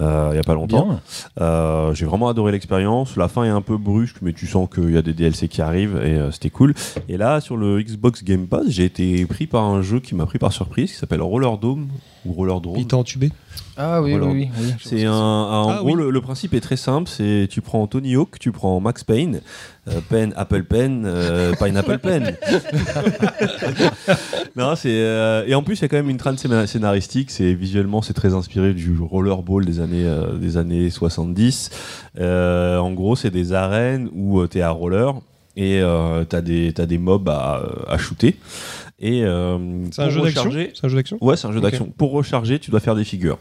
[0.00, 1.00] euh, il y a pas longtemps.
[1.40, 3.16] Euh, j'ai vraiment adoré l'expérience.
[3.16, 5.62] La fin est un peu brusque, mais tu sens qu'il y a des DLC qui
[5.62, 6.74] arrivent et euh, c'était cool.
[7.08, 10.26] Et là, sur le Xbox Game Pass, j'ai été pris par un jeu qui m'a
[10.26, 11.88] pris par surprise, qui s'appelle Roller Dome
[12.24, 12.76] ou Roller Drome.
[12.78, 13.30] Il t'a entubé?
[13.76, 14.26] Ah oui, Voilà.
[14.26, 14.74] oui, oui, oui.
[14.84, 16.02] C'est un, un- en Ah gros oui.
[16.02, 17.08] le, le principe est très simple.
[17.08, 19.40] C'est tu prends Tony Hawk, tu prends Max Payne,
[19.88, 22.36] euh, Pen Apple Pen, euh, Pineapple Pen.
[24.56, 27.30] non, c'est euh, et en plus il y a quand même une trame scéna- scénaristique.
[27.30, 31.70] C'est visuellement c'est très inspiré du rollerball des années euh, des années 70.
[32.18, 35.14] Euh, en gros c'est des arènes où tu es à roller
[35.56, 38.36] et euh, t'as des t'as des mobs à, à shooter.
[39.00, 39.58] Et euh,
[39.90, 40.42] C'est un jeu d'action.
[40.44, 40.72] recharger-.
[41.20, 41.92] Ouais, c'est un jeu d'action.
[41.96, 43.38] Pour recharger, tu dois faire des figures.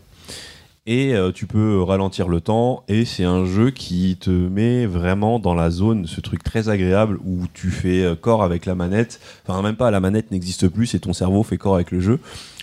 [0.85, 2.83] Et euh, tu peux ralentir le temps.
[2.87, 7.19] Et c'est un jeu qui te met vraiment dans la zone, ce truc très agréable
[7.25, 9.19] où tu fais euh, corps avec la manette.
[9.45, 12.19] Enfin, même pas, la manette n'existe plus, c'est ton cerveau fait corps avec le jeu.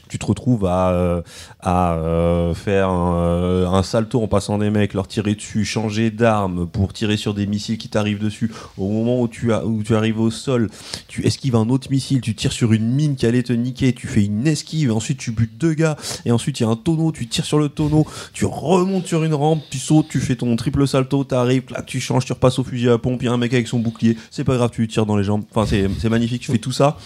[0.08, 1.22] Tu te retrouves à, euh,
[1.66, 6.66] euh, faire un, euh, un salto en passant des mecs, leur tirer dessus, changer d'arme
[6.66, 8.50] pour tirer sur des missiles qui t'arrivent dessus.
[8.78, 10.70] Au moment où tu, arrives au sol,
[11.08, 14.06] tu esquives un autre missile, tu tires sur une mine qui allait te niquer, tu
[14.06, 17.12] fais une esquive, ensuite tu butes deux gars, et ensuite il y a un tonneau,
[17.12, 20.54] tu tires sur le tonneau, tu remontes sur une rampe, tu sautes, tu fais ton
[20.56, 23.32] triple salto, t'arrives, là tu changes, tu repasses au fusil à pompe, il y a
[23.32, 25.66] un mec avec son bouclier, c'est pas grave, tu lui tires dans les jambes, enfin
[25.66, 26.96] c'est magnifique, tu fais tout ça,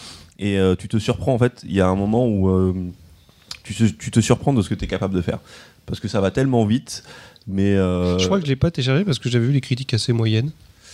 [0.41, 2.74] et euh, tu te surprends en fait, il y a un moment où euh,
[3.62, 5.38] tu, te- tu te surprends de ce que tu es capable de faire,
[5.86, 7.05] parce que ça va tellement vite,
[7.47, 7.74] mais...
[7.76, 10.12] euh, Je crois que je l'ai pas téléchargé parce que j'avais vu les critiques assez
[10.12, 10.51] moyennes.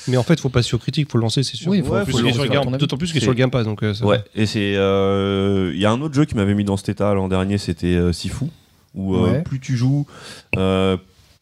[0.08, 1.68] Mais en fait, faut pas sur critique, faut le lancer, c'est sûr.
[1.68, 2.78] Oui, faut- Ouais, faut plus qu'il est sur lancer, le Game- à ton avis.
[2.78, 3.64] D'autant plus qu'il est sur le Game Pass.
[3.64, 4.76] Donc, euh, ça- Ouais, et c'est.
[4.76, 7.58] euh, Il y a un autre jeu qui m'avait mis dans cet état l'an dernier,
[7.58, 8.44] c'était euh, Sifu,
[8.94, 9.42] où euh, Ouais.
[9.42, 10.06] plus tu joues,
[10.56, 10.96] euh,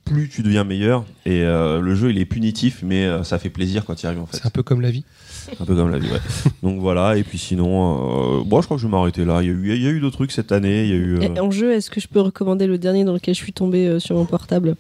[0.07, 1.05] plus tu deviens meilleur.
[1.27, 4.07] Et euh, le jeu, il est punitif, mais euh, ça fait plaisir quand tu y
[4.07, 4.39] arrives en fait.
[4.39, 5.05] C'est un peu comme la vie.
[5.61, 6.19] Un peu comme la vie, ouais.
[6.63, 9.41] Donc voilà, et puis sinon, euh, bon, je crois que je vais m'arrêter là.
[9.43, 10.85] Il y a eu, il y a eu d'autres trucs cette année.
[10.85, 11.19] Il y a eu.
[11.19, 13.53] euh, Et en jeu, est-ce que je peux recommander le dernier dans lequel je suis
[13.53, 14.77] tombé euh, sur mon portable?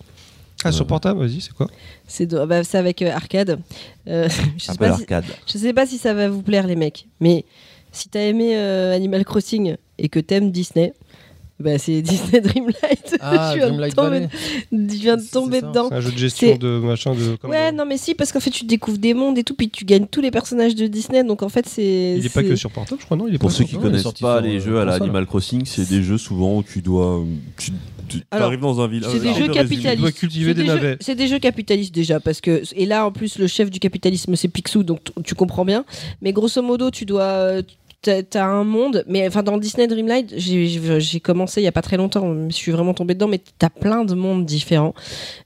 [0.64, 1.68] Ah, sur portable, vas-y, c'est quoi?
[2.06, 3.58] C'est de- bah, c'est avec euh, Arcade.
[4.08, 5.24] Euh, je, sais un peu pas si, l'arcade.
[5.46, 7.44] je sais pas si ça va vous plaire, les mecs, mais
[7.92, 10.94] si t'as aimé euh, Animal Crossing et que t'aimes Disney,
[11.60, 13.16] bah, c'est Disney Dreamlight.
[13.20, 14.28] Ah, je viens de Dreamlight tomber,
[14.72, 15.86] viens de tomber dedans.
[15.88, 17.36] C'est un jeu de gestion de machin de.
[17.36, 19.70] comme Ouais, non, mais si, parce qu'en fait, tu découvres des mondes et tout, puis
[19.70, 22.16] tu gagnes tous les personnages de Disney, donc en fait, c'est.
[22.18, 23.64] Il est pas c'est- que sur portable, je crois, non Il est Pour pas ceux
[23.64, 24.94] qui est connaissent pas les euh, jeux à la.
[24.94, 27.22] Animal Crossing, c'est des jeux souvent où tu dois.
[27.56, 27.70] Tu,
[28.08, 29.10] tu Alors, arrives dans un village.
[29.12, 29.68] C'est des arrête jeux de résumer.
[29.76, 29.94] capitalistes.
[29.96, 30.96] Tu dois cultiver des navets.
[31.00, 34.34] C'est des jeux capitalistes déjà, parce que et là en plus le chef du capitalisme
[34.36, 35.84] c'est Picsou, donc tu comprends bien.
[36.20, 37.58] Mais grosso modo, tu dois,
[38.04, 41.96] t'as un monde, mais enfin dans Disney Dreamlight, j'ai- commencé il y a pas très
[41.96, 44.94] longtemps, je suis vraiment tombée dedans, mais t'as plein de mondes différents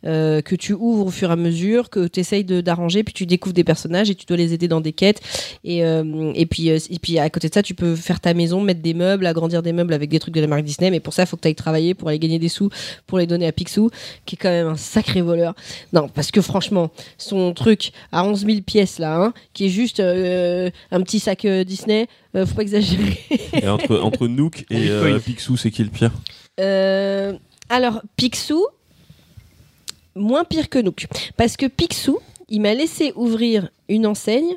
[0.04, 3.26] euh, que tu ouvres au fur et à mesure, que tu essayes d'arranger, puis tu
[3.26, 5.20] découvres des personnages et tu dois les aider dans des quêtes.
[5.64, 8.34] Et, euh, et, puis, euh, et puis à côté de ça, tu peux faire ta
[8.34, 11.00] maison, mettre des meubles, agrandir des meubles avec des trucs de la marque Disney, mais
[11.00, 12.70] pour ça, il faut que tu ailles travailler pour aller gagner des sous,
[13.06, 13.90] pour les donner à Picsou,
[14.26, 15.54] qui est quand même un sacré voleur.
[15.92, 20.00] Non, parce que franchement, son truc à 11 000 pièces là, hein, qui est juste
[20.00, 23.18] un petit sac Disney, euh, faut pas exagérer.
[23.52, 25.18] Et entre, entre Nook et euh.
[25.18, 26.12] Picsou, c'est qui le pire?
[26.60, 27.32] Euh,
[27.68, 28.66] alors, Picsou,
[30.14, 31.06] moins pire que Nook.
[31.36, 32.18] Parce que Picsou,
[32.48, 34.56] il m'a laissé ouvrir une enseigne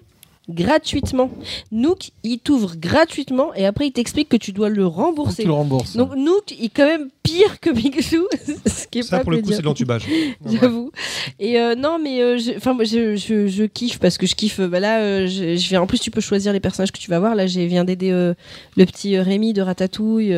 [0.49, 1.29] gratuitement.
[1.71, 5.43] Nook, il t'ouvre gratuitement et après, il t'explique que tu dois le rembourser.
[5.43, 5.95] tu le rembourses.
[5.95, 8.25] Donc Nook il est quand même pire que Picsou,
[8.65, 10.05] ce qui est Ça, pas pour le coup, c'est de l'entubage.
[10.45, 10.91] J'avoue.
[11.39, 14.59] Et euh, non, mais euh, je- moi, je, je, je kiffe parce que je kiffe.
[14.59, 15.81] euh, Bah là, euh, je, je viens.
[15.81, 17.35] En plus, tu peux choisir les personnages que tu vas voir.
[17.35, 20.33] Là, j'ai viens d'aider le petit Rémi de Ratatouille,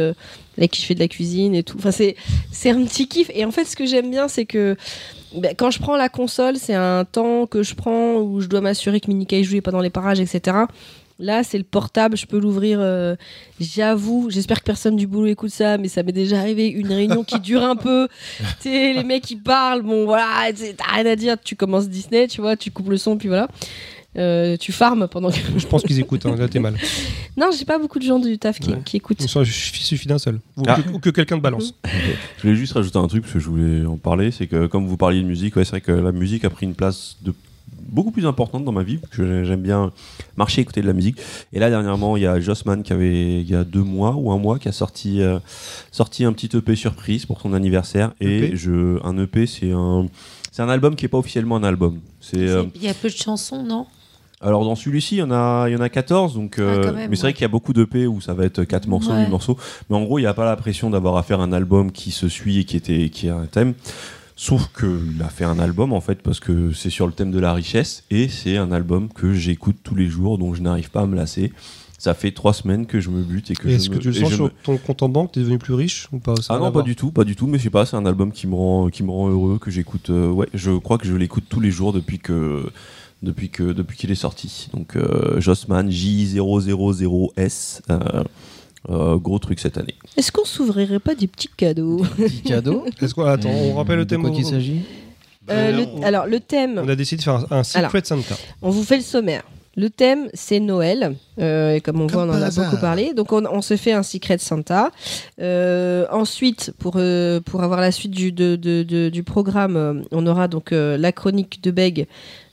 [0.58, 1.78] avec qui je fais de la cuisine et tout.
[1.78, 2.16] Enfin, c'est
[2.52, 3.30] c'est un petit kiff.
[3.34, 4.76] Et en fait, ce que j'aime bien, c'est que
[5.36, 8.62] bah, quand je prends la console, c'est un temps que je prends où je dois
[8.62, 10.58] m'assurer que Mini joue pas dans les parages, etc.
[11.20, 12.80] Là, c'est le portable, je peux l'ouvrir.
[12.82, 13.16] euh,
[13.60, 17.24] J'avoue, j'espère que personne du boulot écoute ça, mais ça m'est déjà arrivé une réunion
[17.24, 18.08] qui dure un peu.
[18.62, 22.28] tu sais, les mecs qui parlent, bon voilà, t'as rien à dire, tu commences Disney,
[22.28, 23.48] tu vois, tu coupes le son, puis voilà.
[24.16, 25.38] Euh, tu farmes pendant que.
[25.58, 26.76] Je pense qu'ils écoutent, hein, là t'es mal.
[27.36, 28.82] Non, j'ai pas beaucoup de gens du taf qui, Ouais.
[28.86, 29.20] qui écoutent.
[29.20, 30.40] Il suffit d'un seul.
[30.56, 30.78] Ou Ah.
[31.02, 31.74] que, quelqu'un te balance.
[32.38, 34.30] Je voulais juste rajouter un truc parce que je voulais en parler.
[34.30, 36.68] C'est que comme vous parliez de musique, ouais, c'est vrai que la musique a pris
[36.68, 37.34] une place de
[37.90, 38.98] beaucoup plus importante dans ma vie.
[38.98, 39.92] parce que j'aime bien
[40.38, 41.18] marcher, écouter de la musique.
[41.54, 44.32] Et là, dernièrement, il y a Jossman qui avait, il y a deux mois ou
[44.32, 45.40] un mois, qui a sorti, euh,
[45.92, 48.14] sorti un petit EP surprise pour son anniversaire.
[48.22, 48.56] Et EP?
[48.56, 50.06] je, un EP, c'est un,
[50.52, 52.00] c'est un album qui est pas officiellement un album.
[52.22, 53.88] C'est euh, Il y a peu de chansons, non?
[54.44, 56.92] Alors dans celui-ci, il y en a, il y en a 14, donc, euh, Ah,
[56.92, 59.12] même, mais c'est vrai qu'il y a beaucoup d'EP où ça va être 4 morceaux,
[59.12, 59.24] Ouais.
[59.24, 59.58] 8 morceaux.
[59.90, 62.12] Mais en gros, il n'y a pas la pression d'avoir à faire un album qui
[62.12, 63.74] se suit et qui, était, qui a un thème.
[64.36, 67.40] Sauf qu'il a fait un album en fait parce que c'est sur le thème de
[67.40, 71.02] la richesse et c'est un album que j'écoute tous les jours donc je n'arrive pas
[71.02, 71.54] à me lasser.
[72.00, 74.00] Ça fait trois semaines que je me bute et que Et je Est-ce que me-
[74.02, 76.18] tu le sens je sur me- ton compte en banque T'es devenu plus riche ou
[76.18, 76.36] pas?
[76.38, 78.06] Ça ah non, pas du tout, pas du tout, mais je sais pas, c'est un
[78.08, 80.10] album qui me rend, qui me rend heureux, que j'écoute.
[80.10, 82.66] euh, ouais, je crois que je l'écoute tous les jours depuis que,
[83.24, 84.70] depuis que, depuis qu'il est sorti.
[84.74, 88.00] Donc euh, Jossman J000S, euh,
[88.90, 89.96] euh, gros truc cette année.
[90.18, 92.86] Est-ce qu'on s'ouvrirait pas des petits cadeaux Petit cadeau.
[93.02, 94.22] Est-ce qu'on- Attends, on rappelle le De thème.
[94.22, 94.82] quoi au- qu'il s'agit
[95.50, 96.82] Euh, le- on- Alors, le thème.
[96.84, 98.36] On a décidé de faire un, un Secret Santa.
[98.62, 99.44] On vous fait le sommaire.
[99.76, 101.16] Le thème, c'est Noël.
[101.40, 103.14] Euh, et comme on voit, on en a beaucoup parlé.
[103.16, 104.92] Donc, on, on se fait un Secret Santa.
[105.42, 109.94] Euh, ensuite, pour, euh, pour avoir la suite du, de- de- de- du programme, euh,
[110.12, 112.08] on aura donc euh, la chronique de Beg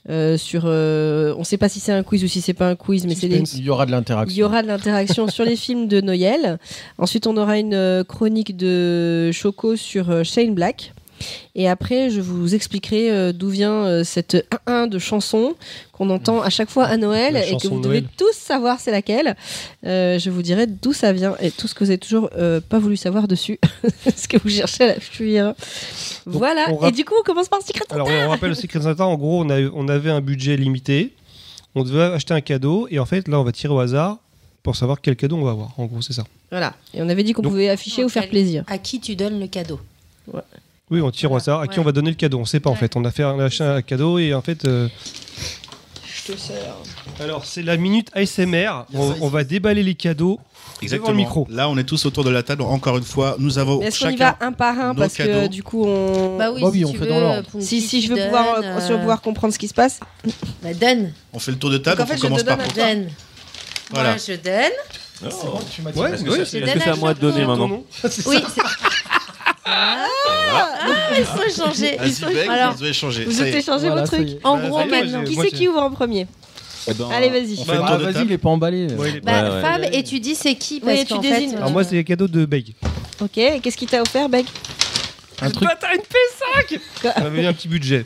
[0.08, 0.62] euh, sur.
[0.64, 3.06] euh, on ne sait pas si c'est un quiz ou si c'est pas un quiz,
[3.06, 3.54] mais c'est Suspense.
[3.56, 4.34] Il y aura de l'interaction.
[4.34, 6.58] il y aura de l'interaction sur les films de Noël.
[6.98, 10.92] Ensuite, on aura une euh, chronique de Choco sur euh, Shane Black.
[11.54, 15.54] Et après, je vous expliquerai euh, d'où vient euh, cette 1-1 de chanson
[15.92, 18.12] qu'on entend à chaque fois à Noël La et que vous de devez Noël.
[18.16, 19.36] tous savoir c'est laquelle.
[19.86, 22.60] Euh, je vous dirai d'où ça vient et tout ce que vous avez toujours euh,
[22.60, 23.58] pas voulu savoir dessus,
[24.16, 25.54] ce que vous cherchez à la fuir.
[26.26, 26.66] Voilà.
[26.70, 27.94] on Et du coup, on commence par Secret Santa.
[27.94, 29.06] Alors, on rappelle le Secret Santa.
[29.06, 31.12] En gros, on, a, on avait un budget limité.
[31.74, 32.86] On devait acheter un cadeau.
[32.90, 34.18] Et en fait, là, on va tirer au hasard
[34.62, 35.70] pour savoir quel cadeau on va avoir.
[35.78, 36.24] En gros, c'est ça.
[36.50, 36.74] Voilà.
[36.94, 38.64] Et on avait dit qu'on Donc- pouvait afficher ou faire plaisir.
[38.66, 39.78] À qui tu donnes le cadeau?
[40.90, 41.60] Oui, on tire au hasard.
[41.60, 41.78] À qui ouais.
[41.80, 42.78] on va donner le cadeau On sait pas en Ouais.
[42.78, 42.96] fait.
[42.96, 44.64] On a fait un, acheté un cadeau et en fait.
[44.64, 44.88] euh,
[46.26, 46.74] Je te sers.
[47.20, 48.86] Alors, c'est la minute ASMR.
[48.94, 50.38] On, on va déballer les cadeaux.
[50.82, 51.10] Exactement.
[51.10, 51.46] le micro.
[51.50, 52.62] Là, on est tous autour de la table.
[52.62, 54.36] Encore une fois, nous avons Mais Est-ce qu'on y chacun.
[54.40, 55.48] va un par un nos parce que cadeaux.
[55.48, 56.38] du coup on.
[56.38, 57.50] Bah oui, Bah oui, si on tu fait veux, dans l'ordre.
[57.50, 59.52] pour Si, si tu je veux donnes, pouvoir, euh, euh, si je veux pouvoir comprendre
[59.52, 60.00] ce qui se passe.
[60.62, 61.98] Bah donne, On fait le tour de table.
[61.98, 62.84] Donc, en fait, on je commence te par donne toi.
[62.86, 63.08] donne.
[63.90, 64.08] Voilà.
[64.10, 64.52] Moi je donne.
[65.22, 67.82] Ouais, Est-ce que ouais, c'est- Je est-ce que c'est à à moi de donner maintenant
[68.26, 68.62] Oui, c'est.
[69.64, 70.06] Ah,
[71.18, 71.94] il faut changer.
[71.94, 73.24] il Vas-y, faut- Bec, Alors, vous avez changé.
[73.24, 73.44] Vous Ça
[73.88, 74.28] Voilà, vos ça trucs.
[74.44, 75.24] en Bah, gros ça maintenant.
[75.24, 76.26] Qui c'est qui ouvre en premier
[76.88, 77.64] Eh ben, Allez, vas-y.
[77.66, 78.86] Bah, de vas-y, il est pas emballé.
[78.94, 79.60] Ouais, il est- Bah, Ouais, ouais.
[79.60, 81.50] Fab, et tu dis c'est qui parce tu désignes.
[81.50, 82.74] fait, Alors, moi, c'est les cadeaux de Beg.
[83.20, 84.46] Ok, et qu'est-ce qu'il t'a offert, Beg?
[85.42, 85.66] Un truc.
[85.68, 86.80] Bâtard, une P5
[87.16, 88.04] On avait mis un petit budget.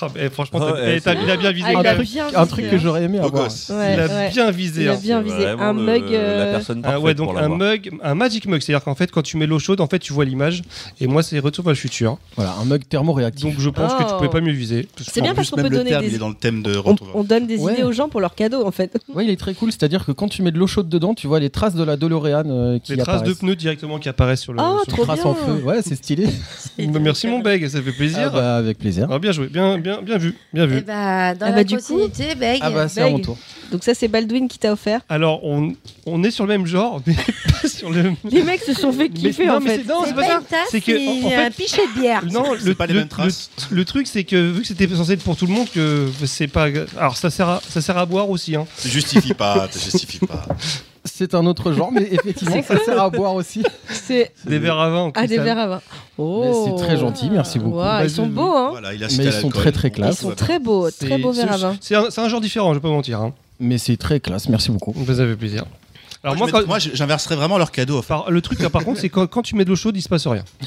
[0.00, 1.66] Ah, eh, franchement, Ah t'as- ouais, eh, t'as- c'est il a bien visé.
[1.68, 2.02] Ah, quand il a même.
[2.02, 2.68] bien Un visé, truc hein.
[2.70, 3.44] que j'aurais aimé avoir.
[3.44, 3.70] gosse.
[3.70, 4.30] Ouais, il a ouais.
[4.30, 4.82] bien visé.
[4.82, 4.98] Il a hein.
[5.02, 5.46] bien visé.
[5.46, 6.02] Un mug.
[6.10, 7.58] La euh, personne Ah ouais, donc pour un l'avoir.
[7.58, 10.12] mug, un magic mug, c'est-à-dire qu'en fait, quand tu mets l'eau chaude, en fait, tu
[10.12, 10.62] vois l'image.
[11.00, 12.18] Et moi, c'est Retour vers le futur.
[12.36, 13.44] Voilà, un mug thermoréactif.
[13.44, 14.16] Donc, je pense que tu Oh.
[14.16, 14.88] pouvais pas mieux viser.
[15.00, 16.76] C'est bien En parce qu'on peut donner terme, des- il est dans le thème de
[17.14, 17.74] On, donne des Ouais.
[17.74, 18.96] idées aux gens pour leurs cadeaux en fait.
[19.14, 21.26] Ouais, il est très cool, c'est-à-dire que quand tu mets de l'eau chaude dedans, tu
[21.26, 24.40] vois les traces de la DeLorean euh, qui Les traces de pneus directement qui apparaissent
[24.42, 24.60] sur le.
[24.62, 25.30] Oh, trop traces bien.
[25.30, 25.62] en feu.
[25.64, 26.26] Ouais, c'est stylé.
[26.78, 28.32] Merci mon beg, ça fait Ah plaisir.
[28.32, 29.08] bah, avec plaisir.
[29.10, 30.80] Ah, bien joué, bien, bien bien, bien vu, bien Et vu.
[30.82, 32.58] bah, dans Ah la bah, du coup- continuité, Beg.
[32.60, 33.38] Ah bah c'est à mon tour.
[33.72, 35.00] Donc ça, c'est Baldwin qui t'a offert.
[35.08, 35.72] Alors, on,
[36.06, 37.14] on est sur le même genre, mais
[37.62, 38.12] pas sur le.
[38.30, 39.82] Les mecs se sont fait Mais- kiffer non, en mais fait.
[39.82, 40.38] c'est- non, c'est c'est pas pas ça.
[40.38, 42.22] une tasse, C'est que, en- en un pichet de bière.
[42.30, 43.50] Non, le, pas les le- mêmes traces.
[43.70, 46.08] le- le truc, c'est que vu que c'était censé être pour tout le monde, que
[46.26, 46.66] c'est pas.
[46.98, 48.54] Alors, ça sert à, ça sert à boire aussi.
[48.56, 48.66] Hein.
[48.80, 50.46] Tu justifie pas, tu justifie pas.
[51.04, 53.62] C'est un autre genre, mais effectivement, ça sert à boire aussi.
[53.88, 54.98] C'est Des verres à vin.
[55.02, 55.44] en ah des cristal.
[55.44, 55.80] verres à vin.
[56.18, 57.76] Mais Oh, c'est très gentil, merci beaucoup.
[57.78, 58.68] Waouh, ils sont beaux hein.
[58.70, 59.52] Voilà, il a Mais cité ils sont l'alcool.
[59.62, 60.18] très, très Ils classe.
[60.20, 61.76] sont très beaux, très C'est- beaux verres à c'est- vin.
[61.80, 63.20] C'est un, c'est un genre différent, je vais pas mentir.
[63.20, 63.32] Hein.
[63.58, 64.94] Mais c'est très classe, merci beaucoup.
[65.06, 65.64] Ça fait plaisir.
[66.26, 67.98] Alors, Moi, moi, quand- j'inverserais vraiment leur cadeau.
[67.98, 69.96] Enfin, par- le truc, là, par contre, c'est quand, quand tu mets de l'eau chaude,
[69.96, 70.44] il se passe rien.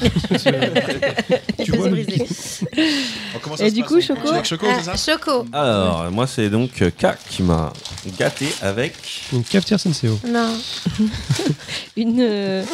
[1.62, 2.24] tu vois, le- Brisé.
[3.42, 4.00] comment Et se du passe, coup, on-
[4.42, 5.44] Choco avec Ah, ça Choco.
[5.52, 7.72] Alors, moi, c'est donc euh, K qui m'a
[8.18, 8.94] gâté avec.
[9.34, 10.18] une cafetière Senseo.
[10.26, 10.54] Non,
[11.96, 12.64] Une, euh,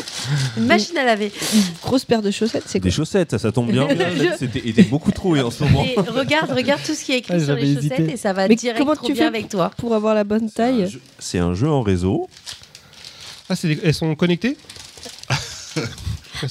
[0.56, 1.32] une machine à laver.
[1.54, 3.88] une grosse paire de chaussettes, c'est quoi Des chaussettes, ça, ça tombe bien.
[4.38, 5.84] C'était était beaucoup troué en ce moment.
[5.84, 8.12] Et regarde, regarde tout ce qui est écrit Ah, sur les chaussettes hésité.
[8.12, 9.70] et ça va Mais direct comment trop tu bien fais avec toi.
[9.76, 12.28] pour avoir la bonne taille C'est un jeu en réseau.
[13.48, 14.56] Ah, c'est des- elles sont connectées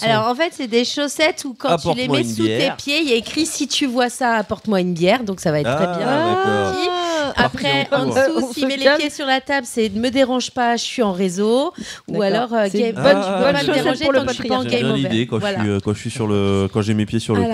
[0.01, 3.09] Alors en fait, c'est des chaussettes où quand tu les mets sous tes pieds, il
[3.09, 5.23] y a écrit si tu vois ça, apporte-moi une bière.
[5.23, 7.04] Donc ça va être très Ah, bien.
[7.35, 8.19] Après, en dessous,
[8.49, 11.01] on s'il met les pieds sur la table, c'est ne me dérange pas, je suis
[11.03, 11.73] en réseau.
[12.07, 13.13] Ou alors, euh, bonne, tu peux pas
[13.53, 14.97] me chaussette déranger pour le tant que je suis pas en game over.
[15.01, 15.57] l'idée quand, Voilà.
[15.59, 17.51] je suis, euh, quand je suis sur le, quand j'ai mes pieds sur le Donc,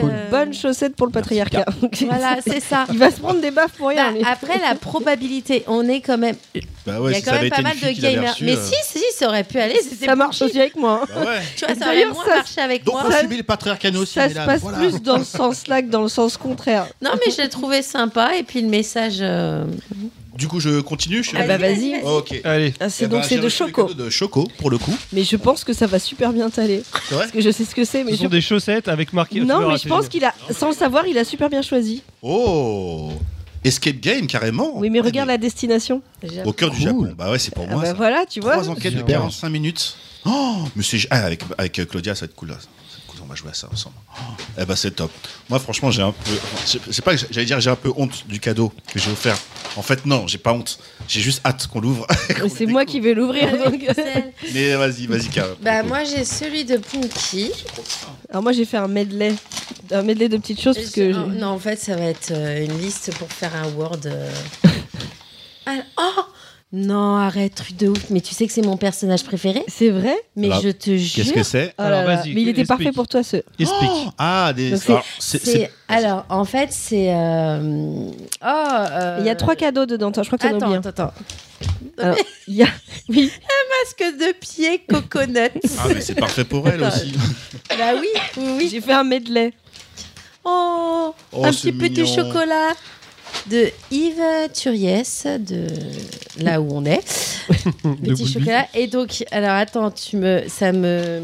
[0.00, 0.10] cool.
[0.10, 1.64] euh, Bonne chaussette pour le patriarcat.
[2.06, 2.86] Voilà, c'est ça.
[2.92, 4.12] Il va se prendre des baffes pour rien.
[4.12, 6.36] Bah, après, la probabilité, on est quand même.
[6.86, 8.32] Bah Il y a quand même pas mal de gamers.
[8.32, 9.78] reçu, Mais euh, si, si, ça aurait pu aller.
[10.04, 11.04] ça marche aussi avec moi.
[11.08, 11.40] Bah ouais.
[11.56, 13.04] Tu vois, ça aurait moins ça- marché avec Donc moi.
[13.08, 14.14] on subit le patriarcat aussi.
[14.14, 14.78] Ça se passe voilà.
[14.78, 16.86] plus dans le sens là que dans le sens contraire.
[17.00, 18.36] Non, mais je l'ai trouvé sympa.
[18.36, 19.01] Et puis le message.
[19.20, 19.64] Euh,
[20.36, 21.22] Du coup, je continue.
[21.22, 22.00] Je Ah bah vas-y.
[22.04, 22.40] Ok.
[22.44, 23.92] Allez, Ah, c'est Eh donc ben, c'est j'ai de reçu choco.
[23.94, 24.96] De choco pour le coup.
[25.12, 26.82] Mais je pense que ça va super bien t'aller.
[27.08, 28.04] C'est vrai Parce que je sais ce que c'est.
[28.04, 28.22] Mais ce je...
[28.22, 29.40] sont des chaussettes avec marqué.
[29.40, 30.32] tu Non, verras, mais je c'est pense génial.
[30.38, 32.02] qu'il a, sans le savoir, il a super bien choisi.
[32.22, 33.10] Oh
[33.64, 34.72] Escape game carrément.
[34.78, 36.02] Oui, mais regarde la destination.
[36.22, 36.84] j'ai- Au cœur du Cool.
[36.84, 37.14] Japon.
[37.16, 37.82] Bah ouais, c'est pour Ah moi.
[37.82, 37.94] bah ça.
[37.94, 38.52] voilà, tu vois.
[38.54, 39.18] Trois enquêtes de Super.
[39.18, 39.96] 45 minutes.
[40.24, 42.56] Oh, mais c'est ah, avec avec Claudia, ça va être cool là.
[43.32, 43.94] Va jouer à ça ensemble.
[44.14, 44.20] Oh,
[44.58, 45.10] eh ben c'est top.
[45.48, 46.30] Moi franchement, j'ai un peu
[46.66, 49.38] c'est- pas que j'allais dire j'ai un peu honte du cadeau que j'ai offert.
[49.76, 50.78] En fait non, j'ai pas honte.
[51.08, 52.06] J'ai juste hâte qu'on l'ouvre.
[52.54, 53.50] C'est moi qui vais l'ouvrir.
[53.64, 53.86] donc.
[54.52, 55.46] Mais vas-y, vas-y Car.
[55.62, 57.50] Bah, moi, j'ai celui de Punky.
[58.28, 59.34] Alors moi j'ai fait un medley,
[59.90, 62.78] un medley de petites choses parce que Non, en fait, ça va être euh, une
[62.82, 64.00] liste pour faire un Word.
[64.04, 64.30] euh.
[65.64, 66.24] Ah, oh
[66.74, 68.08] Non, arrête, truc de ouf.
[68.08, 70.16] Mais tu sais que c'est mon personnage préféré c'est vrai?
[70.36, 71.16] Mais Alors, je te jure.
[71.24, 71.74] Qu'est-ce que c'est?
[71.78, 72.66] Oh Alors, vas-y, Mais il était explique.
[72.68, 73.36] parfait pour toi ce.
[73.58, 73.90] Explique.
[73.92, 74.70] Oh Ah, des.
[74.70, 77.12] Donc c'est- alors, c'est- C'est- c'est- Alors, en fait, c'est.
[77.14, 77.60] euh,
[78.42, 80.10] Oh, euh, Il y a trois cadeaux dedans.
[80.12, 80.76] Toi, je crois que t'en as Attends, oublié.
[80.78, 80.88] un.
[80.88, 82.02] attends, attends.
[82.02, 82.16] Alors,
[82.48, 82.68] il y a
[83.10, 83.30] oui.
[84.00, 85.50] Masque de pied coconut.
[85.78, 87.12] Ah, mais c'est parfait pour elle aussi.
[87.68, 88.08] bah oui,
[88.38, 88.68] oui, oui.
[88.70, 89.52] J'ai fait un medley.
[90.44, 92.72] Oh, Oh, un petit peu de chocolat
[93.50, 95.66] de Yves Turiès, de
[96.38, 97.00] là où on est.
[98.04, 98.66] Petit chocolat.
[98.74, 101.22] Et donc, alors attends, tu me, ça me.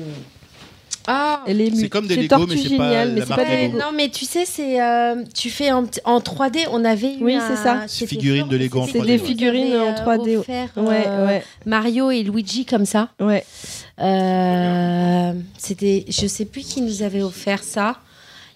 [1.10, 1.42] Ah.
[1.46, 3.28] Elle est, mu- C'est comme des c'est Lego, Tortue mais c'est pas la mais c'est
[3.30, 3.78] marque pas des Lego.
[3.78, 7.38] non mais tu sais c'est euh, tu fais en, en 3D on avait eu Oui,
[7.48, 7.86] c'est ça.
[7.88, 9.18] Figurines de Lego en c'était 3D, des ouais.
[9.26, 10.36] figurines en 3D.
[10.36, 13.42] offert, Ouais, euh, ouais, Mario et Luigi comme ça ouais.
[14.00, 17.96] Euh, c'était je sais plus qui nous avait offert ça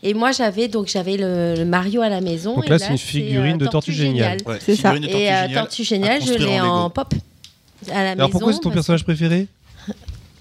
[0.02, 2.90] et moi j'avais donc j'avais le, le Mario à la maison Donc et là, c'est
[2.90, 4.38] une figurine euh, de Tortue Géniale.
[4.46, 4.94] Ouais, C'est ça.
[4.94, 7.14] et euh, Géniale Tortue Géniale je l'ai en pop
[7.90, 9.46] à la Alors pourquoi c'est ton personnage préféré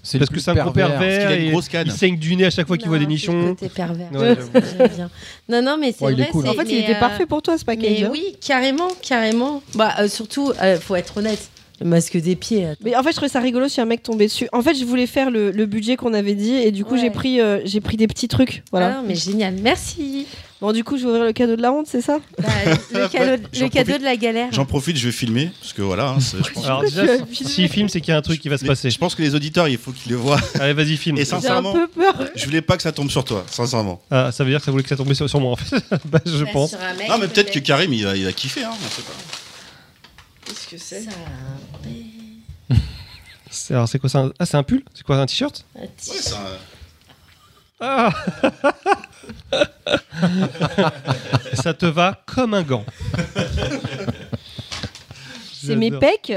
[0.04, 0.98] C'est Parce que c'est un gros pervers.
[0.98, 1.86] qu'il a une et grosse canne.
[1.86, 3.54] il saigne du nez à chaque fois qu'il voit des nichons.
[3.54, 4.36] côté pervers Ouais,
[5.48, 6.48] non non mais c'est Ouais, il vrai cool.
[6.48, 8.00] En fait, il était euh, parfait pour toi ce package.
[8.00, 8.10] Mais hein.
[8.10, 9.62] oui, carrément, carrément.
[9.76, 11.50] Bah, euh, surtout, euh, faut être honnête.
[11.82, 12.66] Le masque des pieds.
[12.66, 12.80] attends.
[12.84, 14.48] Mais en fait, je trouvais ça rigolo si un mec tombait dessus.
[14.52, 17.00] En fait, je voulais faire le, le budget qu'on avait dit et du coup, Ouais.
[17.00, 18.62] j'ai pris, euh, j'ai pris des petits trucs.
[18.70, 18.96] Voilà.
[18.98, 20.26] Ah, mais génial, merci.
[20.60, 22.20] Bon, du coup, je vais ouvrir le cadeau de la honte, c'est ça?
[22.38, 22.48] Bah,
[22.94, 23.98] le cadeau, J'en le cadeau profite.
[24.00, 24.48] de la galère.
[24.52, 26.10] J'en profite, je vais filmer parce que voilà.
[26.10, 27.02] hein, je pense- Alors déjà,
[27.32, 28.88] s'il filme, c'est qu'il y a un truc qui va se passer.
[28.88, 30.38] Je pense que les auditeurs, il faut qu'ils le voient.
[30.60, 31.16] Allez, vas-y, filme.
[31.18, 32.14] Et J'ai un sincèrement, peu peur.
[32.36, 34.00] je voulais pas que ça tombe sur toi, sincèrement.
[34.08, 35.82] Ah, ça veut dire que ça voulait que ça tombait sur, sur moi, en fait.
[36.04, 36.72] Bah, je Bah, pense.
[36.96, 38.62] mec, Non, mais peut-être que Karim, il va kiffer.
[38.62, 39.12] Hein, on sait pas.
[40.72, 40.78] Que
[43.50, 44.82] c'est Alors, c'est quoi ça un- Ah, c'est un pull?
[44.94, 45.66] C'est quoi un t-shirt?
[45.76, 46.56] Un petit- Ouais, c'est un-
[47.80, 48.10] Ah
[51.62, 52.86] Ça te va comme un gant.
[55.52, 56.32] C'est mes pecs?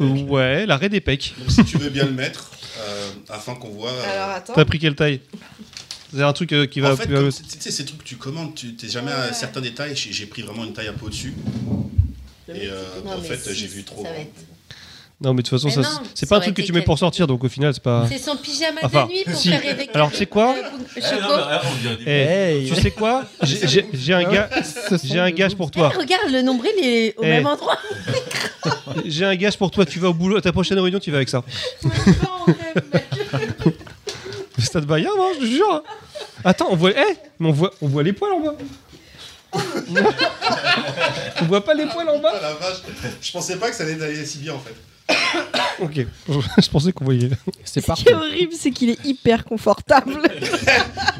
[0.00, 1.34] Ouais, l'arrêt des pecs.
[1.38, 3.92] Donc, si tu veux bien le mettre, euh, afin qu'on voit.
[3.92, 4.54] euh, attends.
[4.54, 5.20] T'as pris quelle taille?
[6.12, 7.40] C'est un truc euh, qui va en fait, plus.
[7.42, 9.94] tu sais, ces trucs que tu commandes, tu t'es jamais à certains détails.
[9.94, 11.34] J'ai j'ai pris vraiment une taille un peu au-dessus.
[12.54, 14.02] Et euh, Non, en mais fait, si, j'ai vu trop.
[14.04, 14.28] ça va être-
[15.22, 16.72] Non, mais de toute façon, Mais ça, non, c'est ça pas un truc que tu
[16.72, 18.06] mets pour sortir, donc au final, c'est pas.
[18.10, 19.50] C'est son pyjama Enfin, de nuit pour si.
[19.50, 19.88] faire rêver.
[19.92, 21.96] Alors, tu sais quoi Euh.
[22.06, 25.70] Eh, Hey, tu sais quoi J'ai- un, ga- Ce sont j'ai un des gage pour
[25.70, 25.90] toi.
[25.94, 27.26] Eh, regarde, le nombril est au Eh.
[27.28, 27.76] même endroit.
[29.04, 29.84] J'ai un gage pour toi.
[29.86, 31.42] Tu vas au boulot, à ta prochaine réunion, tu vas avec ça.
[34.58, 35.70] Stade Bayern, non, je te jure.
[35.72, 35.82] hein.
[36.44, 38.54] Attends, on voit, eh, mais on voit, on voit les poils en bas.
[41.40, 42.32] On voit pas les poils en bas?
[42.34, 42.78] Ah la vache,
[43.20, 44.74] je pensais pas que ça allait aller si bien en fait.
[45.82, 45.94] Ok,
[46.62, 47.30] je pensais qu'on voyait.
[47.64, 50.18] C'est Ce qui est horrible, c'est qu'il est hyper confortable.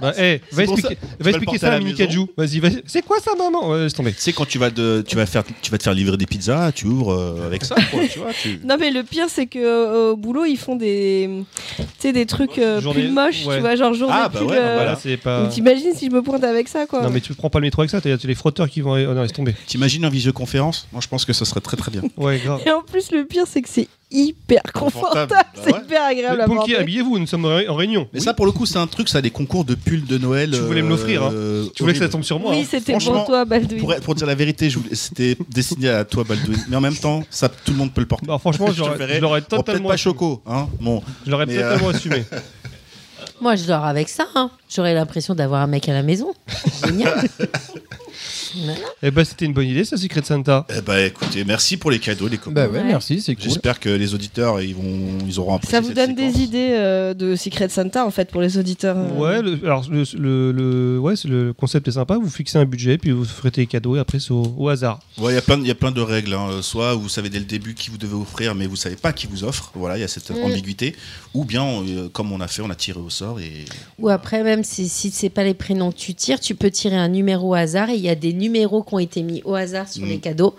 [0.00, 1.94] Bah, eh, va C'est expliquer, ça- va expliquer ça à à la Mini.
[1.94, 2.26] Kajou.
[2.34, 2.82] Vas-y, vas-y.
[2.86, 3.68] C'est quoi ça, maman?
[3.68, 4.14] Ouais, Laisse tomber.
[4.16, 6.72] Sais quand tu vas de, tu vas faire, tu vas te faire livrer des pizzas,
[6.72, 8.32] tu ouvres euh, avec ça, quoi, tu vois.
[8.32, 8.60] Tu...
[8.64, 11.28] Non mais le pire c'est que euh, au boulot ils font des
[11.76, 13.56] tu sais des trucs euh, Journée- plus moches ouais.
[13.56, 15.46] tu vois genre journée Ah, bah ouais, euh, Voilà, c'est pas.
[15.48, 17.82] T'imagines si je me pointe avec ça quoi Non, mais tu prends pas le métro
[17.82, 18.00] avec ça.
[18.00, 18.92] T'as t'as les frotteurs qui vont.
[18.92, 19.54] Oh non, laisse tomber.
[19.66, 20.88] T'imagines en visioconférence?
[20.92, 22.02] Moi, je pense que ça serait très très bien.
[22.16, 22.60] Ouais, grave.
[22.66, 23.79] Et en plus le pire c'est que c'est
[24.12, 25.80] hyper confortable, Confortable, bah c'est ouais.
[25.84, 26.76] hyper agréable à porter.
[26.76, 27.18] habillez-vous.
[27.18, 28.08] Nous sommes en ré- en réunion.
[28.12, 28.24] Mais Oui.
[28.24, 30.50] ça, pour le coup, c'est un truc, ça a des concours de pulls de Noël.
[30.50, 31.30] Tu voulais me l'offrir, hein.
[31.32, 32.50] euh, Tu voulais que ça tombe sur moi.
[32.50, 32.66] Oui hein.
[32.68, 33.78] c'était Franchement, pour toi Baldwin.
[33.80, 36.58] Pour, pour dire la vérité, je voulais- c'était destiné à toi, Baldwin.
[36.68, 38.26] Mais en même temps, ça, tout le monde peut le porter.
[38.26, 39.88] Bah, franchement, Je j'aurais préférais- je l'aurais Bon, peut-être totalement.
[39.90, 39.96] pas.
[39.96, 40.66] Choco, hein.
[40.80, 42.24] Bon, Je l'aurais Mais, totalement assumé.
[43.40, 44.26] Moi, je dors avec ça.
[44.34, 44.50] hein.
[44.74, 46.32] J'aurais l'impression d'avoir un mec à la maison.
[46.86, 47.28] Génial.
[48.56, 48.78] Voilà.
[49.02, 50.66] Eh ben, c'était une bonne idée, ça, Secret Santa.
[50.76, 52.66] eh ben, écoutez, merci pour les cadeaux, les copains.
[52.66, 52.84] Bah ouais, Ouais.
[52.84, 53.44] merci, c'est cool.
[53.44, 56.70] J'espère que les auditeurs, ils vont, ils auront apprécié Ça vous cette donne des idées
[56.72, 58.96] euh, de Secret Santa en fait pour les auditeurs.
[58.98, 59.08] euh.
[59.18, 62.16] Ouais, le, alors le, le, le- ouais, c'est le concept est sympa.
[62.18, 64.98] Vous fixez un budget, puis vous ferez des cadeaux, et après c'est au, au hasard.
[65.18, 66.34] Ouais, il y a plein, de- il y a plein de règles.
[66.34, 66.60] hein.
[66.62, 69.26] Soit vous savez dès le début qui vous devez offrir, mais vous savez pas qui
[69.26, 69.70] vous offre.
[69.74, 70.42] Voilà, il y a cette Mm.
[70.44, 70.96] ambiguïté.
[71.34, 73.64] Ou bien, euh, comme on a fait, on a tiré au sort et
[73.98, 76.96] Ou après, même si, si c'est pas les prénoms que tu tires, tu peux tirer
[76.96, 77.90] un numéro au hasard.
[77.90, 80.08] Et il y a des numéros qui ont été mis au hasard sur Mm.
[80.08, 80.54] les cadeaux.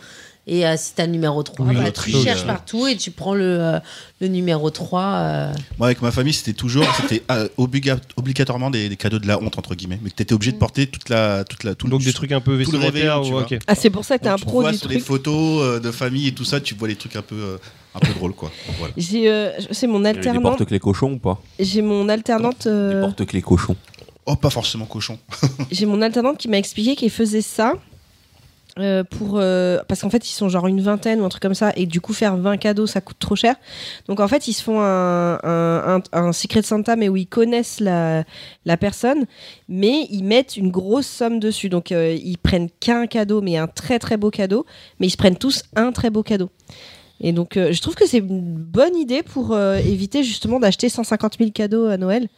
[0.48, 2.48] Et euh, si tu as le numéro 3, Oui, bah, tu cherches euh.
[2.48, 3.80] partout et tu prends le, euh,
[4.22, 5.02] le numéro 3.
[5.04, 5.54] euh.
[5.78, 9.40] Moi, avec ma famille, c'était toujours, c'était euh, obliga- obligatoirement des, des cadeaux de la
[9.40, 11.92] honte entre guillemets, mais que t'étais obligé de porter toute la, toute la, tout le-
[11.92, 13.22] Donc des trucs un peu le vestimentaires.
[13.22, 13.40] ou-.
[13.68, 15.80] Ah c'est pour ça que t'es un tu pro vois du sur les photos euh,
[15.80, 17.58] de famille et tout ça, tu vois les trucs un peu, euh,
[17.94, 18.52] un peu drôles, quoi.
[18.80, 18.96] Voilà.
[18.98, 20.42] J'ai euh, c'est mon alternante.
[20.58, 21.40] porte-clés cochons ou pas?
[21.60, 22.66] J'ai mon alternante.
[22.66, 23.76] euh, porte-clés cochons.
[24.26, 25.18] Oh, pas forcément cochon.
[25.72, 27.74] J'ai mon alternante qui m'a expliqué qu'il faisait ça
[28.80, 31.54] euh, pour euh, parce qu'en fait ils sont genre une vingtaine ou un truc comme
[31.54, 33.56] ça et du coup faire 20 cadeaux ça coûte trop cher.
[34.08, 38.24] Donc en fait ils se font un, un, Secret Santa mais où ils connaissent la,
[38.66, 39.26] la personne
[39.68, 41.68] mais ils mettent une grosse somme dessus.
[41.68, 44.66] Donc euh, ils prennent qu'un cadeau mais un très très beau cadeau
[45.00, 46.50] mais ils se prennent tous un très beau cadeau.
[47.20, 51.52] Et donc je trouve que c'est une bonne idée pour éviter justement d'acheter 150 000
[51.52, 52.30] cadeaux à Noël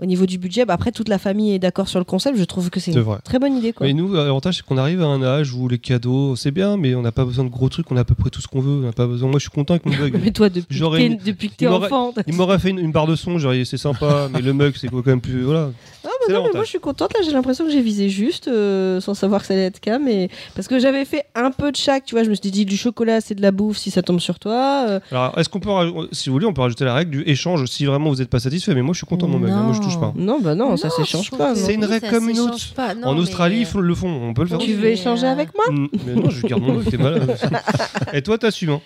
[0.00, 2.44] au niveau du budget, bah après toute la famille est d'accord sur le concept, je
[2.44, 3.18] trouve que c'est une vrai.
[3.24, 3.72] très bonne idée.
[3.72, 3.86] Quoi.
[3.86, 6.94] Mais nous, l'avantage, c'est qu'on arrive à un âge où les cadeaux, c'est bien, mais
[6.94, 8.60] on n'a pas besoin de gros trucs, on a à peu près tout ce qu'on
[8.60, 8.78] veut.
[8.82, 9.28] On n'a pas besoin.
[9.28, 10.16] Moi, je suis content avec mon mug.
[10.22, 12.14] Mais toi, depuis que une- depuis que t'es enfant.
[12.26, 15.04] Il m'aurait fait une, une barre de son, c'est sympa, mais le mug, c'est quand
[15.06, 15.42] même plus.
[15.42, 15.70] Voilà.
[16.04, 17.12] Ah, bah non, mais moi je suis contente.
[17.14, 19.98] Là, j'ai l'impression que j'ai visé juste euh, sans savoir que ça allait être cas.
[19.98, 20.28] Mais...
[20.54, 22.24] Parce que j'avais fait un peu de chaque, tu vois.
[22.24, 24.84] Je me suis dit, du chocolat, c'est de la bouffe si ça tombe sur toi.
[24.88, 25.70] euh, Alors, est-ce qu'on peut,
[26.12, 28.38] si vous voulez, on peut rajouter la règle du échange si vraiment vous n'êtes pas
[28.40, 28.74] satisfait.
[28.74, 30.12] Mais moi, je suis content de mon mug, hein, moi, je touche pas.
[30.16, 31.54] Non, bah non, ça s'échange pas.
[31.54, 32.56] C'est une règle comme une autre.
[33.04, 34.58] en Australie, ils le font, on peut le faire.
[34.58, 37.38] Tu veux échanger euh, avec moi Mm, Mais non, je garde mon t'es malade.
[38.12, 38.70] Et toi, t'assumes.
[38.70, 38.80] Hein.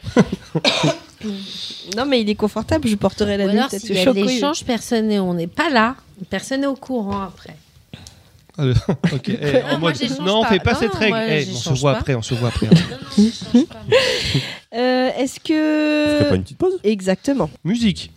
[1.96, 2.88] Non, mais il est confortable.
[2.88, 5.94] Je porterai la nuit alors, s'il y a l'échange, personne n'est, on n'est pas là.
[6.30, 7.56] Personne n'est au courant après.
[8.58, 8.72] Allez,
[9.12, 9.28] ok.
[9.28, 10.48] Eh, en Ah, moi, mode- j'échange non, on pas.
[10.48, 11.14] fait pas Non, cette non, règle.
[11.14, 11.98] moi, Eh, on se j'échange voit pas.
[12.00, 12.66] après, on se voit après.
[12.66, 13.62] Moi.
[14.74, 16.34] Euh, Est-ce ferais pas que.
[16.36, 16.78] une petite pause?
[16.82, 17.50] Exactement.
[17.62, 18.10] Musique.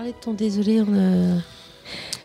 [0.00, 0.80] Parlé de ton désolé.
[0.80, 1.42] On a...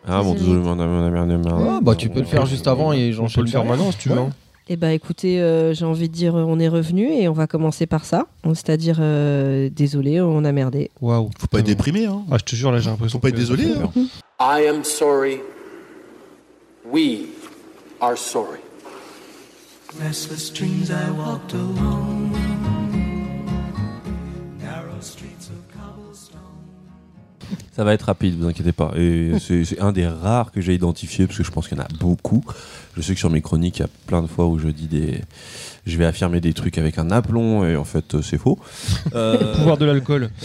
[0.08, 0.62] Ah bon, Désolé.
[0.64, 1.36] on a, on a merdé.
[1.50, 4.08] Ah, bah tu peux le faire juste avant et j'enchaîne le faire maintenant si tu
[4.08, 4.18] veux.
[4.18, 4.30] Hein.
[4.70, 7.48] Eh ben, écoutez, euh, j'ai envie de dire, euh, on est revenu et on va
[7.48, 8.28] commencer par ça.
[8.46, 10.90] C'est-à-dire, euh, désolé, on a merdé.
[11.02, 11.30] Waouh.
[11.38, 12.24] Faut pas être déprimé, hein.
[12.32, 13.20] Ah, je te jure, là, j'ai l'impression.
[13.20, 13.92] Faut pas être désolé, hein.
[14.40, 15.42] I am sorry.
[16.90, 17.26] We
[18.00, 18.62] are sorry.
[20.02, 22.05] Restless dreams I walked alone.
[27.76, 28.94] Ça va être rapide, vous inquiétez pas.
[28.96, 31.82] Et c'est c'est un des rares que j'ai identifié parce que je pense qu'il y
[31.82, 32.42] en a beaucoup.
[32.96, 34.88] Je sais que sur mes chroniques, il y a plein de fois où je dis
[34.88, 35.22] des.
[35.86, 38.58] Je vais affirmer des trucs avec un aplomb et en fait, euh, c'est faux.
[39.14, 40.30] Euh, Pouvoir de l'alcool.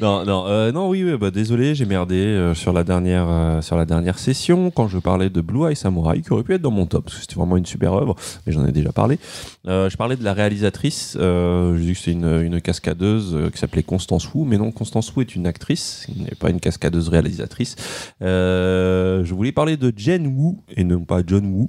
[0.00, 3.60] non, non, euh, non, oui, oui, bah, désolé, j'ai merdé euh, sur, la dernière, euh,
[3.62, 6.62] sur la dernière session quand je parlais de Blue Eye Samurai, qui aurait pu être
[6.62, 8.16] dans mon top, parce que c'était vraiment une super œuvre,
[8.46, 9.18] mais j'en ai déjà parlé.
[9.66, 13.50] Euh, je parlais de la réalisatrice, euh, j'ai dit que c'était une, une cascadeuse euh,
[13.50, 16.60] qui s'appelait Constance Wu, mais non, Constance Wu est une actrice, elle n'est pas une
[16.60, 17.76] cascadeuse réalisatrice.
[18.22, 21.68] Euh, je voulais parler de Jen Wu, et non pas John Wu.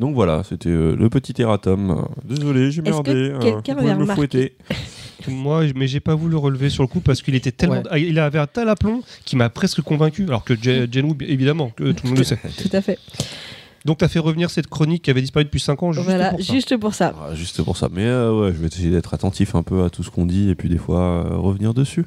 [0.00, 2.06] Donc voilà, c'était euh, le petit erratum.
[2.24, 3.12] Désolé, j'ai merdé.
[3.12, 4.56] que euh, quelqu'un avait me remarqué fouetter.
[5.28, 7.82] Moi, mais j'ai pas voulu le relever sur le coup parce qu'il était tellement.
[7.90, 8.02] Ouais.
[8.02, 10.24] Il avait un tel aplomb qui m'a presque convaincu.
[10.24, 12.38] Alors que Je- Jen évidemment, que tout le monde le sait.
[12.62, 12.98] Tout à fait.
[13.84, 15.92] Donc, t'as fait revenir cette chronique qui avait disparu depuis 5 ans.
[15.92, 16.52] Juste voilà, pour ça.
[16.52, 17.14] juste pour ça.
[17.20, 17.88] Ah, juste pour ça.
[17.92, 20.50] Mais euh, ouais, je vais essayer d'être attentif un peu à tout ce qu'on dit
[20.50, 22.04] et puis des fois euh, revenir dessus.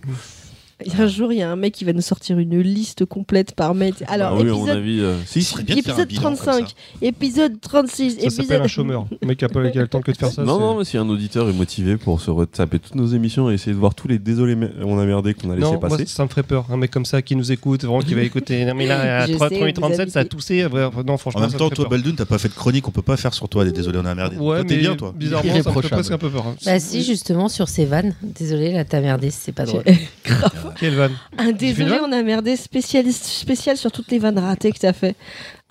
[0.85, 2.59] Il y a Un jour, il y a un mec qui va nous sortir une
[2.61, 3.93] liste complète par mail.
[4.07, 4.99] Alors, Ah oui, épisode, avis.
[5.01, 5.55] euh, si, si.
[5.67, 6.73] épisode bilan comme 35, ça.
[7.01, 8.61] épisode 36, Ça s'appelle épisode.
[8.61, 9.05] un chômeur.
[9.21, 10.43] Le mec qui a, pas, le temps que de faire ça.
[10.43, 13.49] Non, c'est- non, mais si un auditeur est motivé pour se retaper toutes nos émissions
[13.51, 15.79] et essayer de voir tous les désolés, mais on a merdé qu'on a laissé moi,
[15.79, 16.05] passer.
[16.05, 16.65] ça me ferait peur.
[16.71, 18.63] Un mec comme ça qui nous écoute, vraiment qui va écouter.
[18.63, 20.65] Non, mais là, à Je 3, sais, 38, vous 37, ça a toussé.
[21.05, 21.89] Non, En franchement, même ça me temps, toi, peur.
[21.89, 23.65] Baldoun, t'as pas fait de chronique, on peut pas faire sur toi.
[23.65, 24.37] des Désolé, on a merdé.
[24.37, 25.13] Ouais, toi, t'es mais bien, toi.
[25.13, 26.45] bizarrement, ça me fait presque un peu peur.
[26.65, 28.15] Bah si, justement, sur ces vannes.
[28.23, 29.83] Désolé, là, t'as merdé, c'est pas drôle.
[30.77, 34.79] Quelle vanne Un désolé, on a merdé spécialiste spécial sur toutes les vannes ratées que
[34.79, 35.15] t'as fait.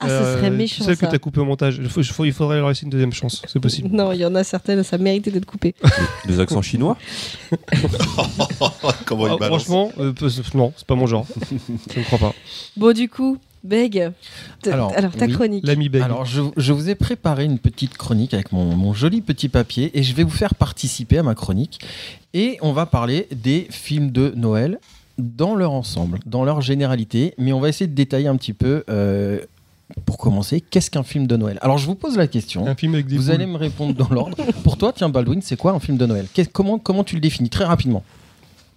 [0.01, 0.85] Ah, Euh, ça serait méchant.
[0.85, 1.09] Celle que ça.
[1.11, 1.79] t'as coupée au montage.
[1.83, 3.43] Il, faut- il faut- il faudrait leur laisser une deuxième chance.
[3.49, 3.89] C'est possible.
[3.91, 5.75] Non, il y en a certaines, ça méritait d'être coupé.
[6.27, 6.97] Des accents chinois?
[9.07, 9.65] Comment il Ah, balance?
[9.65, 10.13] franchement, euh,
[10.55, 11.27] non, c'est pas mon genre.
[11.95, 12.35] Je ne crois pas.
[12.77, 14.11] Bon, du coup, Beg,
[14.67, 15.33] Alors, alors, ta oui.
[15.33, 15.67] chronique.
[15.67, 16.03] L'ami Beg.
[16.03, 19.91] Alors, je, je vous ai préparé une petite chronique avec mon, mon joli petit papier
[19.99, 21.81] et je vais vous faire participer à ma chronique.
[22.35, 24.79] Et on va parler des films de Noël
[25.19, 27.35] dans leur ensemble, dans leur généralité.
[27.39, 29.41] Mais on va essayer de détailler un petit peu, euh,
[30.05, 31.59] pour commencer, qu'est-ce qu'un film de Noël?
[31.63, 32.67] Alors, je vous pose la question.
[32.67, 33.33] un film avec des Vous boules.
[33.35, 34.37] allez me répondre dans l'ordre.
[34.63, 36.27] Pour toi, tiens, Baldwin, c'est quoi un film de Noël?
[36.53, 37.49] Comment, comment tu le définis?
[37.51, 38.05] Très rapidement.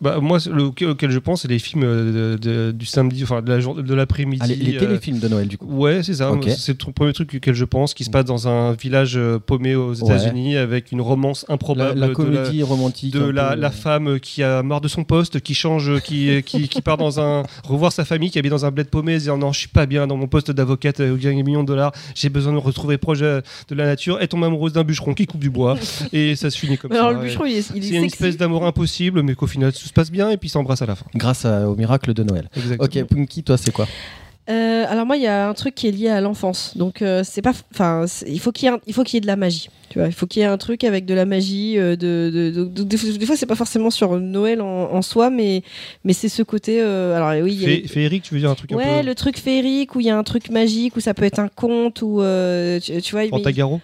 [0.02, 3.42] Bah, moi, le- auquel je pense, c'est les films euh, de- de- du samedi, enfin
[3.44, 4.42] de la jour- de l'après-midi.
[4.44, 5.68] Allez, les euh, téléfilms de Noël, du coup.
[5.68, 6.32] Ouais, c'est ça.
[6.58, 9.76] C'est le premier truc auquel je pense, qui se passe dans un village euh, paumé
[9.76, 13.14] aux États-Unis avec une romance improbable la comédie romantique.
[13.14, 16.82] de la, peu, femme qui a marre de son poste, qui change, qui, qui, qui
[16.82, 19.52] part dans un revoir sa famille, qui habite dans un bled paumé, et dire non,
[19.54, 21.92] je suis pas bien dans mon poste d'avocate où je gagne des millions de dollars,
[22.16, 24.18] j'ai besoin de me retrouver proche de la nature.
[24.20, 25.78] Elle tombe amoureuse d'un bûcheron qui coupe du bois
[26.14, 27.08] et ça se finit comme Mais ça.
[27.08, 29.72] alors, le bûcheron, il est, il est C'est une espèce d'amour impossible, mais qu'au final
[29.92, 31.06] se passe bien et puis ils s'embrassent à la fin.
[31.16, 32.50] Grâce à- au miracle de Noël.
[32.56, 32.86] Exactement.
[32.86, 33.88] Ok, Punky, toi, c'est quoi
[34.50, 36.76] Euh, alors moi, il y a un truc qui est lié à l'enfance.
[36.76, 39.18] Donc euh, c'est pas, enfin, il faut qu'il y ait, un- il faut qu'il y
[39.20, 39.70] ait de la magie.
[39.90, 41.78] Tu vois, il faut qu'il y ait un truc avec de la magie.
[41.78, 44.92] euh, de, de- de- de- des fois- des fois, c'est pas forcément sur Noël en,
[44.92, 45.62] en soi, mais
[46.04, 46.82] mais c'est ce côté.
[46.82, 49.02] euh, alors oui, y a Fé- les- Féerique, tu veux dire un truc Ouais, un
[49.02, 51.40] peu le truc féerique où il y a un truc magique où ça peut être
[51.40, 53.22] un conte ou euh, tu, tu vois.
[53.24, 53.80] mais- Fantagaro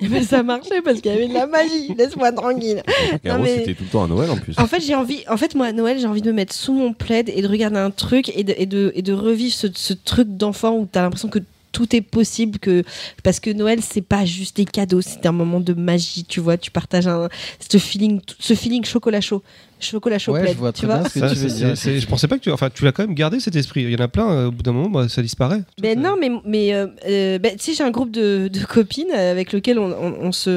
[0.00, 1.94] Eh ben, ça marchait parce qu'il y avait de la magie.
[1.96, 2.82] Laisse-moi tranquille.
[3.24, 4.58] Caro, mais- c'était tout le temps à Noël en plus.
[4.58, 5.22] En fait, j'ai envie.
[5.28, 7.48] En fait, moi, à Noël, j'ai envie de me mettre sous mon plaid et de
[7.48, 10.88] regarder un truc et de, et de, et de revivre ce, ce truc d'enfant où
[10.90, 11.38] t'as l'impression que
[11.70, 12.84] tout est possible que
[13.24, 16.58] parce que Noël c'est pas juste des cadeaux c'est un moment de magie tu vois
[16.58, 17.30] tu partages un
[17.66, 19.42] ce feeling ce feeling chocolat chaud
[19.82, 21.74] chocolat chaud Ouais, je vois tu bien ce que Ça, tu veux dire.
[21.76, 22.50] Je pensais pas que tu.
[22.50, 23.82] Enfin, tu l'as quand même gardé cet esprit.
[23.82, 25.62] Il y en a plein, euh, au bout d'un moment, bah, ça disparaît.
[25.80, 29.10] Ben non, mais, mais euh, euh, ben, tu sais, j'ai un groupe de, de copines
[29.10, 30.50] avec lequel on, on- on se,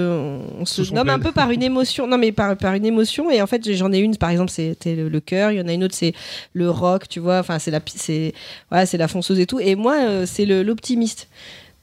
[0.59, 2.07] on se nomme un peu par une émotion.
[2.07, 3.30] Non, mais par, par une émotion.
[3.32, 5.51] Et en fait, j'en ai une, par exemple, c'était le, le cœur.
[5.51, 6.13] Il y en a une autre, c'est
[6.53, 7.39] le rock, tu vois.
[7.39, 8.34] Enfin, c'est la, c'est,
[8.69, 9.59] voilà, c'est la fonceuse et tout.
[9.59, 11.28] Et moi, euh, c'est l'optimiste.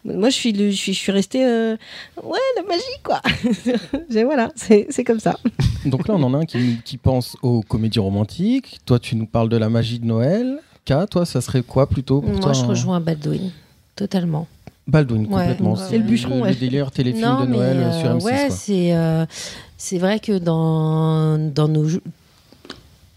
[0.05, 1.44] Moi, je suis, le- je suis, je suis restée.
[1.46, 1.76] euh,
[2.22, 3.20] ouais, la magie, quoi.
[4.24, 5.38] Voilà, c'est c'est comme ça.
[5.86, 8.80] Donc là, on en a un qui, qui pense aux comédies romantiques.
[8.84, 10.59] Toi, tu nous parles de la magie de Noël.
[10.84, 13.50] K, toi, ça serait quoi plutôt pour Moi, toi je un- rejoins Baldwin.
[13.94, 14.48] Totalement.
[14.88, 15.74] Baldwin, Ouais, complètement.
[15.74, 16.55] ouais, C'est le bûcheron, Le, ouais.
[16.57, 18.24] délire téléfilm non, de Noël euh, sur euh, M6.
[18.24, 19.24] ouais, c'est euh,
[19.76, 21.86] c'est vrai que dans dans nos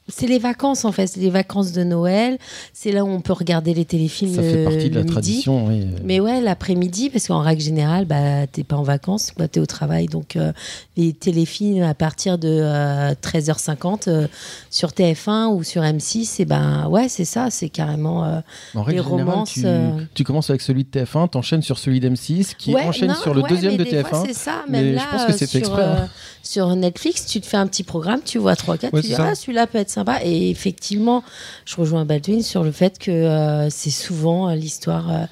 [0.07, 2.37] c'est les vacances en fait, c'est les vacances de Noël.
[2.73, 5.11] C'est là où on peut regarder les téléfilms Ça fait partie de la midi.
[5.11, 5.67] tradition.
[5.67, 5.87] oui.
[6.03, 9.65] Mais ouais, l'après-midi, parce qu'en règle générale, bah, t'es pas en vacances, bah, t'es au
[9.65, 10.05] travail.
[10.07, 10.51] Donc, euh,
[10.97, 14.27] les téléfilms à partir de euh, 13h50 euh,
[14.69, 18.23] sur TF1 ou sur M6, et ben ouais, c'est ça, c'est carrément.
[18.25, 18.39] euh,
[18.75, 21.77] En règle les générale, romances, tu, euh, tu commences avec celui de TF1, t'enchaînes sur
[21.79, 24.25] celui d'M6, qui ouais, enchaîne non, sur le ouais, deuxième mais de des fois, TF1.
[24.27, 26.09] C'est ça, mais même je là, pense que c'est euh, exprès, hein.
[26.45, 29.27] Sur Netflix, tu te fais un petit programme, tu vois 3-4, Ouais, tu dis ça.
[29.29, 30.19] ah, celui-là peut être sympa.
[30.23, 31.23] Et effectivement,
[31.65, 35.11] je rejoins Baldwin sur le fait que euh, c'est souvent euh, l'histoire.
[35.11, 35.25] euh,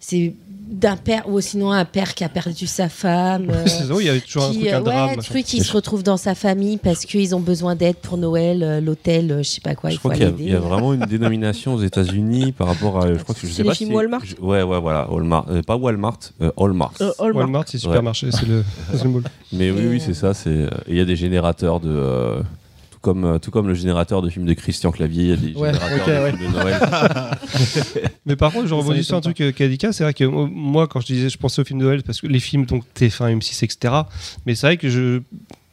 [0.00, 0.34] c'est
[0.68, 3.50] d'un père ou sinon un père qui a perdu sa femme.
[3.50, 3.64] euh,
[4.00, 5.10] il y a toujours un qui, truc, euh, un drame.
[5.10, 8.62] ouais, truc qui se retrouve dans sa famille parce qu'ils ont besoin d'aide pour Noël,
[8.64, 10.42] euh, l'hôtel, euh, je sais pas quoi, Je il faut crois qu'il y, a- aller
[10.44, 13.06] il y a vraiment une dénomination aux États-Unis par rapport à.
[13.14, 15.08] Je crois que je sais les pas films si- Walmart je- Ouais, ouais, voilà.
[15.10, 15.46] Walmart.
[15.50, 17.00] Euh, pas Walmart, euh, Hallmark.
[17.00, 17.12] Euh.
[17.20, 19.22] Walmart, c'est supermarché, c'est le, le.
[19.52, 20.34] Mais oui, oui, c'est ça.
[20.34, 22.42] c'est, Il y a des générateurs de.
[23.06, 25.36] Tout, comme, euh, tout comme le générateur de films de Christian Clavier, il y a
[25.36, 26.32] des Ouais, générateurs ok, de ouais.
[26.32, 26.80] films de Noël.
[28.26, 30.28] Mais par contre, je rebondis sur un truc euh, qu'a dit c'est vrai que euh,
[30.50, 32.82] moi, quand je disais, je pensais aux films de Noël, parce que les films, donc
[32.98, 33.94] TF1, M6, etc.
[34.44, 35.20] Mais c'est vrai que je.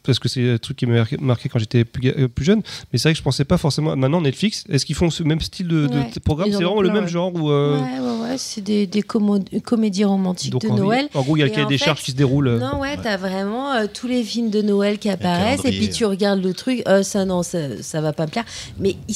[0.04, 2.44] Parce que c'est un truc qui m'a marqué- marqué quand j'étais plus, ga- euh, plus
[2.44, 2.60] jeune.
[2.92, 3.96] Mais c'est vrai que je pensais pas forcément.
[3.96, 6.50] Maintenant, Netflix, est-ce qu'ils font ce même style de, de Ouais, t- programme?
[6.50, 7.08] C'est vraiment le même ouais.
[7.08, 7.50] genre où.
[7.50, 11.08] euh, Ouais, ouais, ouais, c'est des, des comédies romantiques donc, de en, Noël.
[11.14, 12.48] en gros, il y a le cahier des fait, charges qui se déroule.
[12.48, 12.58] euh.
[12.58, 16.04] Non, ouais, t'as vraiment euh, tous les films de Noël qui apparaissent et puis tu
[16.04, 18.44] regardes le truc, euh, ça non, ça, ça va pas me plaire.
[18.78, 19.14] Mais ils-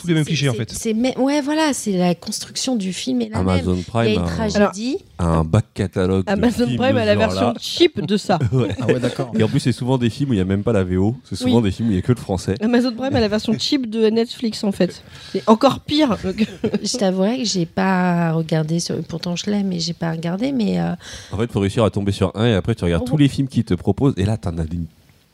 [0.00, 0.70] Tous les mêmes c'est- clichés, en fait.
[0.70, 3.48] c'est ouais, voilà, c'est la construction du film et la même.
[3.48, 4.96] Amazon Il y a Prime une a un, tragédie.
[5.18, 6.24] a un back catalogue.
[6.28, 7.58] Amazon Prime a la version genre-là.
[7.60, 8.38] cheap de ça.
[8.52, 8.68] Ouais.
[8.80, 9.32] Ah ouais, d'accord.
[9.38, 11.16] Et en plus, c'est souvent des films où il n'y a même pas la VO.
[11.24, 11.62] C'est souvent Oui.
[11.64, 12.54] des films où il n'y a que le français.
[12.60, 15.02] Amazon Prime a la version cheap de Netflix en fait.
[15.32, 16.16] C'est encore pire.
[16.82, 18.96] Je t'avouerai que j'ai pas regardé, sur...
[19.02, 20.52] pourtant je l'aime, mais j'ai pas regardé.
[20.52, 20.92] Mais euh,
[21.32, 23.10] En fait, il faut réussir à tomber sur un et après, tu regardes Oh.
[23.10, 24.14] tous les films qu'ils te proposent.
[24.16, 24.86] Et là, t'en as une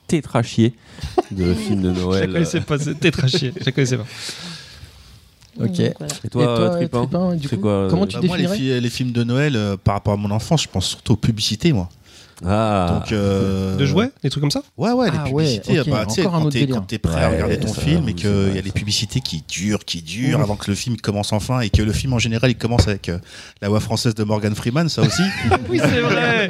[0.07, 0.75] tétrachier
[1.31, 2.33] de films de Je la Noël.
[2.33, 3.53] connaissais pas, c'était trachier.
[3.59, 4.05] Je la connaissais pas.
[5.61, 5.67] Ok.
[5.67, 6.13] donc, voilà.
[6.25, 8.91] Et toi, toi, euh, Tripin, c'est quoi comment euh, tu Bah, moi, les, fi- les
[8.91, 11.89] films de Noël, euh, par rapport à mon enfance, je pense surtout aux publicités, moi.
[12.45, 15.81] Ah, Donc, euh, De jouets Des trucs comme ça Ouais, ouais, les Ah ouais, publicités.
[15.81, 16.51] ok, bah, tu sais, encore un quand
[16.87, 19.45] t'es, prêt à Ouais, regarder ton ça, film et qu'il y a les publicités qui
[19.49, 22.51] durent, qui durent avant que le film commence enfin et que le film en général
[22.51, 23.19] il commence avec euh,
[23.63, 25.23] la voix française de Morgan Freeman, ça aussi,
[25.71, 26.49] Oui, c'est vrai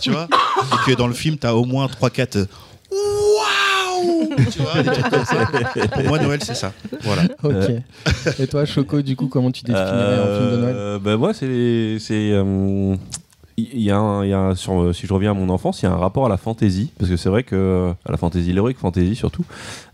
[0.00, 0.28] tu vois?
[0.72, 2.46] Et que dans le film, t'as au moins 3-4
[3.98, 5.88] Waouh Tu vois, des trucs comme ça.
[5.92, 6.72] Pour moi, Noël, c'est ça.
[7.02, 7.22] Voilà.
[7.42, 7.70] Ok.
[8.38, 10.74] Et toi, Choco, du coup, comment tu définirais un film de Noël?
[10.76, 11.98] Euh, bah, moi, c'est.
[13.60, 15.82] Il y a, un- il y a un- sur, si je reviens à mon enfance,
[15.82, 18.16] il y a un rapport à la fantasy, parce que c'est vrai que à la
[18.16, 19.44] fantasy, l'heroic fantasy surtout,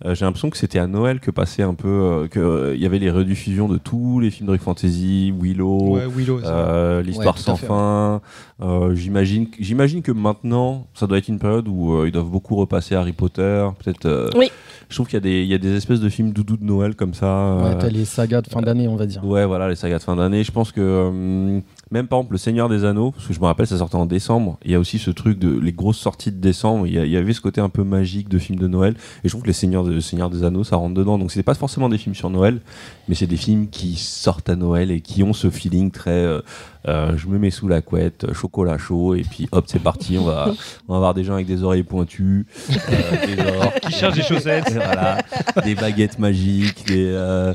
[0.05, 2.83] euh, j'ai l'impression que c'était à Noël que passait un peu, euh, que euh, il
[2.83, 6.03] y avait les rediffusions de tous les films d'heroic fantasy, Willow, Ouais,
[6.45, 8.21] euh, l'histoire Ouais, sans fin.
[8.63, 12.57] Euh, j'imagine, j'imagine que maintenant, ça doit être une période où euh, ils doivent beaucoup
[12.57, 14.07] repasser Harry Potter, peut-être.
[14.07, 14.51] euh, Oui.
[14.91, 16.65] Je trouve qu'il y a des, il y a des espèces de films doudou de
[16.65, 17.57] Noël comme ça.
[17.57, 19.25] Ouais, t'as les sagas de fin d'année, on va dire.
[19.25, 20.45] Ouais, voilà, les sagas de fin d'année.
[20.45, 21.61] Je pense que euh,
[21.91, 24.07] même par exemple Le Seigneur des Anneaux, parce que je me rappelle, ça sortait en
[24.07, 24.59] décembre.
[24.65, 26.87] Il y a aussi ce truc de les grosses sorties de décembre.
[26.87, 28.95] Il y, a- avait ce côté un peu magique de films de Noël.
[29.23, 31.19] Et je trouve que Les Seigneurs, Le Seigneur des Anneaux, ça rentre dedans.
[31.19, 32.61] Donc c'est pas forcément des films sur Noël,
[33.09, 36.11] mais c'est des films qui sortent à Noël et qui ont ce feeling très.
[36.11, 36.41] euh,
[36.87, 40.19] euh, je me mets sous la couette, chocolat chaud, et puis hop, c'est parti.
[40.19, 40.53] On va,
[40.89, 44.23] on va avoir des gens avec des oreilles pointues, euh, des orques, Qui cherchent des
[44.23, 44.71] chaussettes.
[44.73, 45.19] voilà,
[45.65, 47.55] des baguettes magiques, des, euh,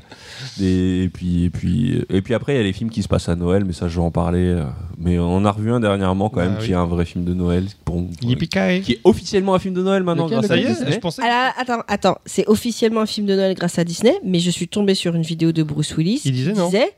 [0.57, 3.07] des et puis et puis et puis après il y a les films qui se
[3.07, 4.45] passent à Noël, mais ça je vais en parler.
[4.45, 4.63] euh,
[4.97, 6.65] mais on a revu un dernièrement quand Ah même oui.
[6.65, 8.33] qui est un vrai film de Noël pour, qui
[8.93, 10.91] est officiellement un film de Noël maintenant Lequel, grâce Ça à y est, Disney.
[10.91, 11.21] je pensais.
[11.23, 14.67] Alors, attends, attends, c'est officiellement un film de Noël grâce à Disney, mais je suis
[14.67, 16.65] tombée sur une vidéo de Bruce Willis Il disait qui non.
[16.65, 16.91] disait,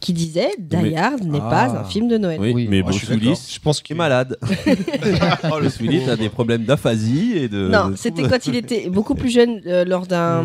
[0.00, 1.50] qui disait Die Hard n'est Ah.
[1.50, 2.38] pas un film de Noël.
[2.40, 3.16] Oui, Oui, mais je Bruce d'accord.
[3.22, 4.36] Willis Je pense est qu'il malade.
[5.52, 7.68] oh, le Willis a des problèmes d'aphasie et de.
[7.68, 10.42] Non, c'était quand il était beaucoup plus jeune euh, lors d'un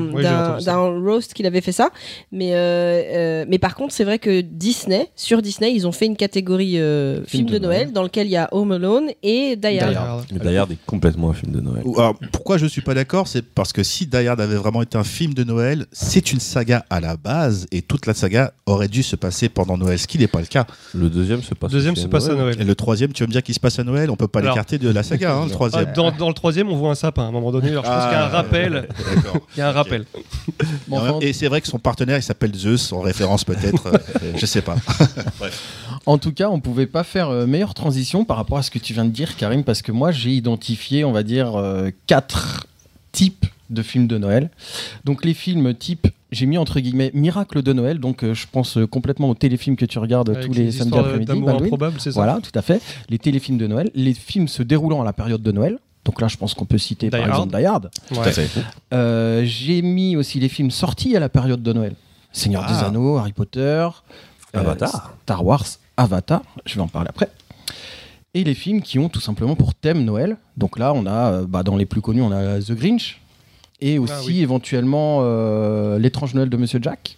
[1.04, 1.90] roast qu'il avait fait ça.
[2.32, 2.58] Mais, euh,
[3.14, 6.80] euh, mais par contre, c'est vrai que Disney, sur Disney, ils ont fait une catégorie
[6.80, 9.92] euh, film, de, Noël, dans lequel il y a Home Alone et Die Hard.
[9.92, 10.26] Die Hard.
[10.32, 11.84] Mais Die Hard est complètement un film de Noël.
[11.96, 14.98] Alors, pourquoi je suis pas d'accord C'est parce que si Die Hard avait vraiment été
[14.98, 18.88] un film de Noël, c'est une saga à la base et toute la saga aurait
[18.88, 20.66] dû se passer pendant Noël, ce qui n'est pas le cas.
[20.94, 21.72] Le deuxième se passe.
[21.72, 22.56] Deuxième se passe à Noël.
[22.60, 24.40] Et le troisième, tu veux me dire qu'il se passe à Noël On peut pas
[24.40, 25.94] Alors- l'écarter de la saga, hein, le Ah, troisième.
[25.96, 27.70] dans, dans le troisième, on voit un sapin à un moment donné.
[27.70, 28.88] Alors je pense Ah, qu'il y a un rappel.
[29.56, 30.06] Il y a un rappel.
[30.92, 33.98] Enfin, Et c'est vrai que son partenaire, il s'appelle Zeus, en référence peut-être, euh,
[34.36, 34.76] je sais pas.
[36.06, 38.80] En tout cas, on pouvait pas faire euh, meilleure transition par rapport à ce que
[38.80, 42.68] tu viens de dire, Karim, parce que moi, j'ai identifié, on va dire, euh, quatre
[43.12, 44.50] types de films de Noël.
[45.06, 48.78] Donc, les films type, j'ai mis entre guillemets Miracle de Noël, donc euh, je pense
[48.78, 51.66] euh, complètement aux téléfilms que tu regardes Avec tous les samedis histoires après-midi.
[51.66, 52.82] improbable, c'est ça Voilà, tout à fait.
[53.10, 55.80] Les téléfilms de Noël, les films se déroulant à la période de Noël.
[56.06, 57.30] Donc là, je pense qu'on peut citer Die par Hard.
[57.30, 57.90] exemple Die Hard.
[58.12, 58.32] Ouais.
[58.94, 61.96] Euh, j'ai mis aussi les films sortis à la période de Noël.
[62.34, 62.74] Seigneur Ah.
[62.74, 63.90] des Anneaux, Harry Potter, euh,
[64.54, 65.14] Avatar.
[65.24, 65.66] Star Wars,
[65.96, 67.30] Avatar, je vais en parler après.
[68.34, 70.38] Et les films qui ont tout simplement pour thème Noël.
[70.58, 73.22] Donc là, on a, bah, dans les plus connus, on a The Grinch.
[73.86, 74.42] Et aussi Ah oui.
[74.42, 77.18] éventuellement euh, L'étrange Noël de Monsieur Jack.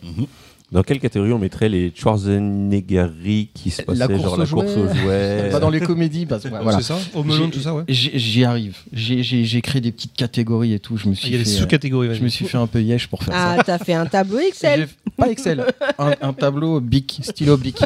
[0.71, 3.07] Dans quelle catégorie on mettrait les Schwarzenegger
[3.53, 5.49] qui se La passaient, course genre la course aux jouets.
[5.51, 6.77] Pas dans les comédies, parce que voilà.
[6.77, 7.83] C'est ça Au melon, tout ça, ouais.
[7.87, 8.75] J'y arrive.
[8.91, 10.97] J'ai- créé des petites catégories et tout.
[10.97, 12.15] Je me suis Il y a des fait, euh, sous-catégories.
[12.15, 13.55] je me suis fait un peu yesh pour faire ça.
[13.59, 14.87] Ah, t'as fait un tableau Excel.
[15.15, 15.63] Pas Excel,
[15.99, 17.77] un, un tableau bic, stylo bic.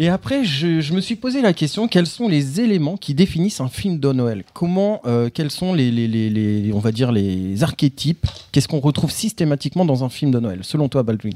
[0.00, 3.60] Et après, je, je me suis posé la question quels sont les éléments qui définissent
[3.60, 4.44] un film de Noël?
[4.54, 8.24] Comment, euh, quels sont les, les, les- les- on va dire, les archétypes?
[8.52, 11.34] Qu'est-ce qu'on retrouve systématiquement dans un film de Noël Selon toi, Baldwin?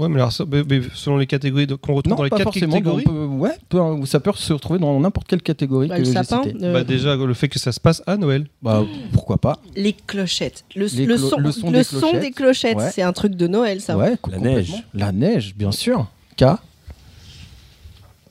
[0.00, 2.38] Ouais, mais alors, ça- mais- mais selon les catégories qu'on retrouve Non, dans les pas
[2.38, 2.72] quatre forcément.
[2.72, 3.04] catégories?
[3.04, 6.56] peut- ouais, peut- ça peut se retrouver dans n'importe quelle catégorie Bah, que j'ai citée.
[6.64, 8.46] euh, Bah, déjà, le fait que ça se passe à Noël.
[8.60, 9.60] Bah, pourquoi pas?
[9.76, 10.64] Les clochettes.
[10.74, 12.20] Le, Les le clo- son, le son le des son clochettes.
[12.22, 12.90] des clochettes, Ouais.
[12.92, 13.96] c'est un truc de Noël, ça.
[13.96, 14.72] Ouais, La neige.
[14.94, 16.08] La neige, bien sûr.
[16.36, 16.44] K?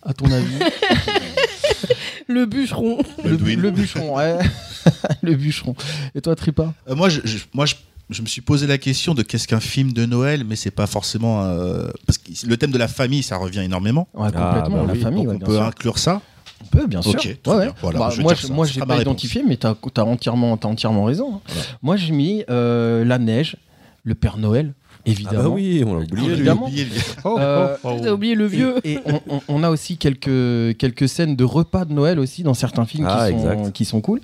[0.03, 0.45] À ton avis
[2.27, 2.99] Le bûcheron.
[3.25, 3.35] le,
[3.71, 4.37] bûcheron, ouais.
[5.23, 5.75] le bûcheron.
[6.13, 7.73] Et toi, Tripa Euh, moi, je, je- moi je,
[8.11, 10.85] je me suis posé la question de qu'est-ce qu'un film de Noël, mais c'est pas
[10.87, 11.43] forcément.
[11.45, 14.07] euh, parce que le thème de la famille, ça revient énormément.
[14.13, 14.99] Ouais, Ah, complètement, bah la oui.
[15.01, 15.63] famille, Donc ouais, on peut sûr.
[15.63, 16.21] inclure ça.
[16.61, 17.11] On peut, bien sûr.
[17.11, 17.65] Ok, très Ouais, ouais.
[17.65, 17.75] bien.
[17.81, 21.41] Voilà, Bah, je moi, moi, j'ai pas identifié, mais t'as as entièrement, t'as entièrement raison.
[21.81, 23.55] Moi, j'ai mis euh, la neige,
[24.03, 24.73] le Père Noël,
[25.09, 25.43] Ah évidemment.
[25.43, 26.27] bah oui, on l'a oublié.
[26.27, 26.33] lui.
[26.35, 26.65] Évidemment.
[26.67, 26.91] Oublié, lui.
[27.25, 28.75] Euh, T'as oublié le vieux.
[28.83, 32.43] Et, et on, on- on a aussi quelques, quelques scènes de repas de Noël aussi
[32.43, 33.71] dans certains films Ah, qui, sont, exact.
[33.73, 34.21] qui sont cool.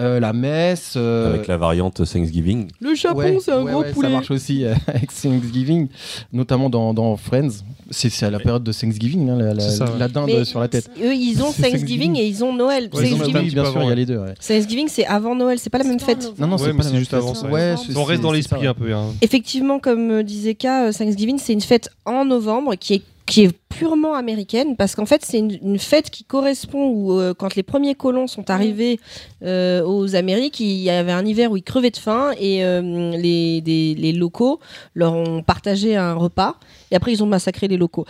[0.00, 0.94] Euh, la messe.
[0.96, 2.68] euh, Avec la variante Thanksgiving.
[2.80, 4.08] Le Japon, ouais, c'est un ouais, gros ouais, poulet.
[4.08, 5.88] Ça marche aussi euh, avec Thanksgiving,
[6.32, 7.48] notamment dans, dans Friends.
[7.90, 9.90] C'est à la période de Thanksgiving, hein, la, la- C'est ça, ouais.
[9.98, 10.90] la dinde Mais sur la tête.
[11.00, 12.90] Eux, ils ont Thanksgiving et ils ont Noël.
[12.90, 14.18] Thanksgiving, bien sûr, il y a les deux.
[14.18, 14.34] ouais.
[14.46, 16.32] Thanksgiving, c'est avant Noël, c'est pas la même fête.
[16.38, 17.20] Non, non, c'est juste fête.
[17.20, 17.46] avant ça.
[17.48, 18.92] Ouais, On reste dans l'esprit un peu.
[18.92, 19.06] hein.
[19.22, 23.50] Effectivement, comme disait K, euh, Thanksgiving, c'est une fête en novembre qui est qui est
[23.68, 27.64] purement américaine parce qu'en fait c'est une, une fête qui correspond où euh, quand les
[27.64, 29.00] premiers colons sont arrivés
[29.42, 33.10] euh, aux Amériques il y avait un hiver où ils crevaient de faim et euh,
[33.16, 34.60] les, des- les locaux
[34.94, 36.54] leur ont partagé un repas
[36.92, 38.06] et après ils ont massacré les locaux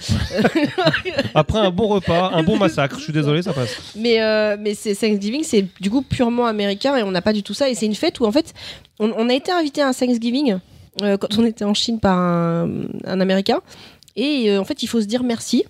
[1.35, 3.71] Après un bon repas, un bon massacre, je suis désolé, ça passe.
[3.97, 4.19] Mais,
[4.59, 7.71] mais c'est Thanksgiving, c'est du coup purement américain et on n'a pas du tout ça.
[7.71, 8.53] Et c'est une fête où en fait,
[8.99, 10.59] on, on a été invité à un Thanksgiving
[11.03, 12.69] euh, quand on était en Chine par un,
[13.05, 13.61] un américain.
[14.17, 15.65] Et euh, en fait, il faut se dire merci.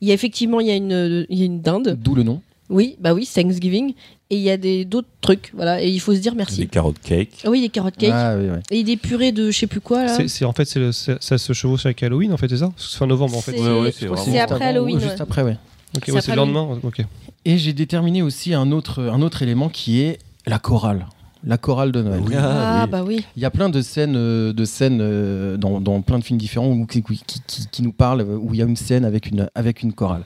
[0.00, 1.96] Il y a effectivement il y a une, il y a une dinde.
[2.00, 2.40] D'où le nom.
[2.70, 3.94] Oui, bah oui, Thanksgiving.
[4.30, 5.82] Et il y a des d'autres trucs, voilà.
[5.82, 6.66] Et il faut se dire Des merci.
[6.66, 7.42] carottes cake.
[7.44, 8.10] Ah oui, des carottes cake.
[8.14, 8.60] Ah, oui, ouais.
[8.70, 10.26] Et des purées de je sais plus quoi là.
[10.26, 10.90] C'est, en fait, c'est
[11.20, 12.72] ça se chevauche avec Halloween, en fait, c'est ça?
[12.78, 13.52] C'est fin novembre, en fait.
[13.52, 15.20] C'est- Ouais, ouais, après Halloween, Juste ouais.
[15.22, 15.58] après, ouais.
[15.96, 16.80] Ok, c'est le lendemain.
[16.82, 17.02] Ok.
[17.44, 21.06] Et j'ai déterminé aussi un autre, un autre élément qui est la chorale.
[21.44, 22.22] La chorale de Noël.
[22.38, 22.90] Ah, oui.
[22.90, 23.24] bah oui.
[23.36, 26.38] Il y a plein de scènes, euh, de scènes euh, dans, dans plein de films
[26.38, 29.04] différents où, qui, qui- qui- qui nous parlent, euh, où il y a une scène
[29.04, 30.22] avec une, avec une chorale.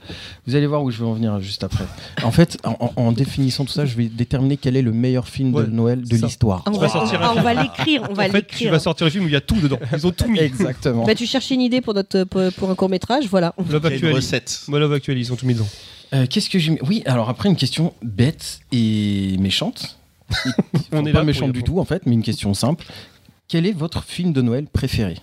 [0.47, 1.85] Vous allez voir où je vais en venir juste après.
[2.23, 5.27] En fait, en, en- en définissant tout ça, je vais déterminer quel est le meilleur
[5.27, 6.62] film Ouais, de Noël de l'histoire.
[6.67, 8.79] Ah, on, va, sortir ah, un on va l'écrire, on va en fait, tu vas
[8.79, 9.79] sortir le film où il y a tout dedans.
[9.93, 10.39] Ils ont tout mis.
[10.47, 11.05] Exactement.
[11.07, 13.55] Bah, tu cherches une idée pour, notre, pour, pour un court métrage, voilà.
[13.71, 14.12] Love Actually.
[14.12, 14.64] recette.
[14.69, 15.69] Moi, Love Actually, ils ont tout mis dedans.
[16.12, 16.79] Euh, Qu'est-ce que j'ai mis?
[16.87, 19.99] Oui, alors après, une question bête et méchante.
[20.93, 22.85] On Enfin, est pas y du tout, en fait, mais une question simple.
[23.49, 25.14] Quel est votre film de Noël préféré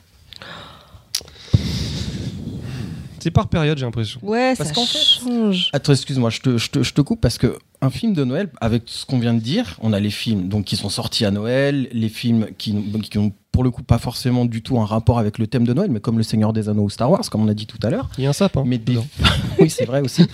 [3.20, 4.20] C'est par période, j'ai l'impression.
[4.24, 5.70] Ouais, Parce ça qu'en fait- change.
[5.72, 8.50] Attends, excuse-moi, je te, je, te, je te coupe parce que un film de Noël,
[8.60, 11.32] avec ce qu'on vient de dire, on a les films donc, qui sont sortis à
[11.32, 12.76] Noël, les films qui,
[13.10, 15.74] qui ont pour le coup pas forcément du tout un rapport avec le thème de
[15.74, 17.78] Noël, mais comme Le Seigneur des Anneaux ou Star Wars, comme on a dit tout
[17.84, 18.10] à l'heure.
[18.18, 18.64] Il y a un sapin.
[18.66, 18.98] Mais des...
[19.60, 20.26] oui, c'est vrai aussi.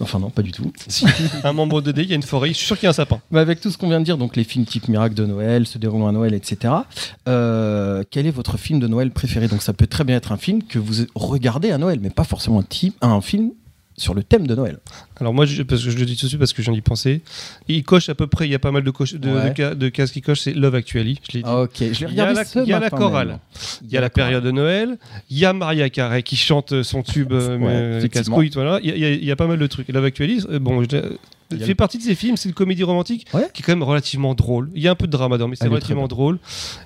[0.00, 0.70] Enfin non, pas du tout.
[1.44, 2.90] un membre de D, il y a une forêt, je suis sûr qu'il y a
[2.90, 3.20] un sapin.
[3.30, 5.66] Mais avec tout ce qu'on vient de dire, donc les films type Miracle de Noël,
[5.66, 6.74] se déroulant à Noël, etc.
[7.28, 9.46] euh, quel est votre film de Noël préféré?
[9.46, 12.24] Donc ça peut très bien être un film que vous regardez à Noël, mais pas
[12.24, 13.52] forcément un, type, un film
[13.96, 14.78] sur le thème de Noël.
[15.20, 16.80] Alors moi, je, parce que je le dis tout de suite parce que j'en ai
[16.80, 17.22] pensé.
[17.68, 19.50] Il coche à peu près, il y a pas mal de, coche, de, Ouais.
[19.50, 21.48] de ca- de cases qui cochent, c'est Love Actually, je l'ai dit.
[21.48, 23.38] Ok, je l'ai Il y a la- ce il y a la matin chorale.
[23.84, 24.98] Il y a la période de Noël,
[25.30, 28.80] il y a Maria Carey qui chante son tube euh, Ouais, euh, casse-couille, voilà.
[28.82, 29.88] Il y, a- il y pas mal de trucs.
[29.88, 31.16] Love Actually, euh, bon, je- euh,
[31.50, 33.48] Il fait partie de ces films, c'est une comédie romantique Ouais.
[33.52, 34.70] qui est quand même relativement drôle.
[34.74, 36.38] Il y a un peu de drama dedans, mais c'est relativement drôle.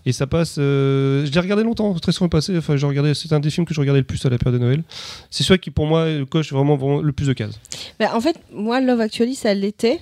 [0.04, 0.56] Et ça passe.
[0.58, 2.56] euh, je l'ai regardé longtemps, très souvent passé.
[2.58, 2.76] Enfin,
[3.14, 4.82] c'est un des films que je regardais le plus à la période de Noël.
[5.30, 7.58] C'est celui qui, pour moi, coche vraiment, vraiment le plus de cases.
[8.00, 10.00] Bah, en fait, moi, Love Actually, ça l'était.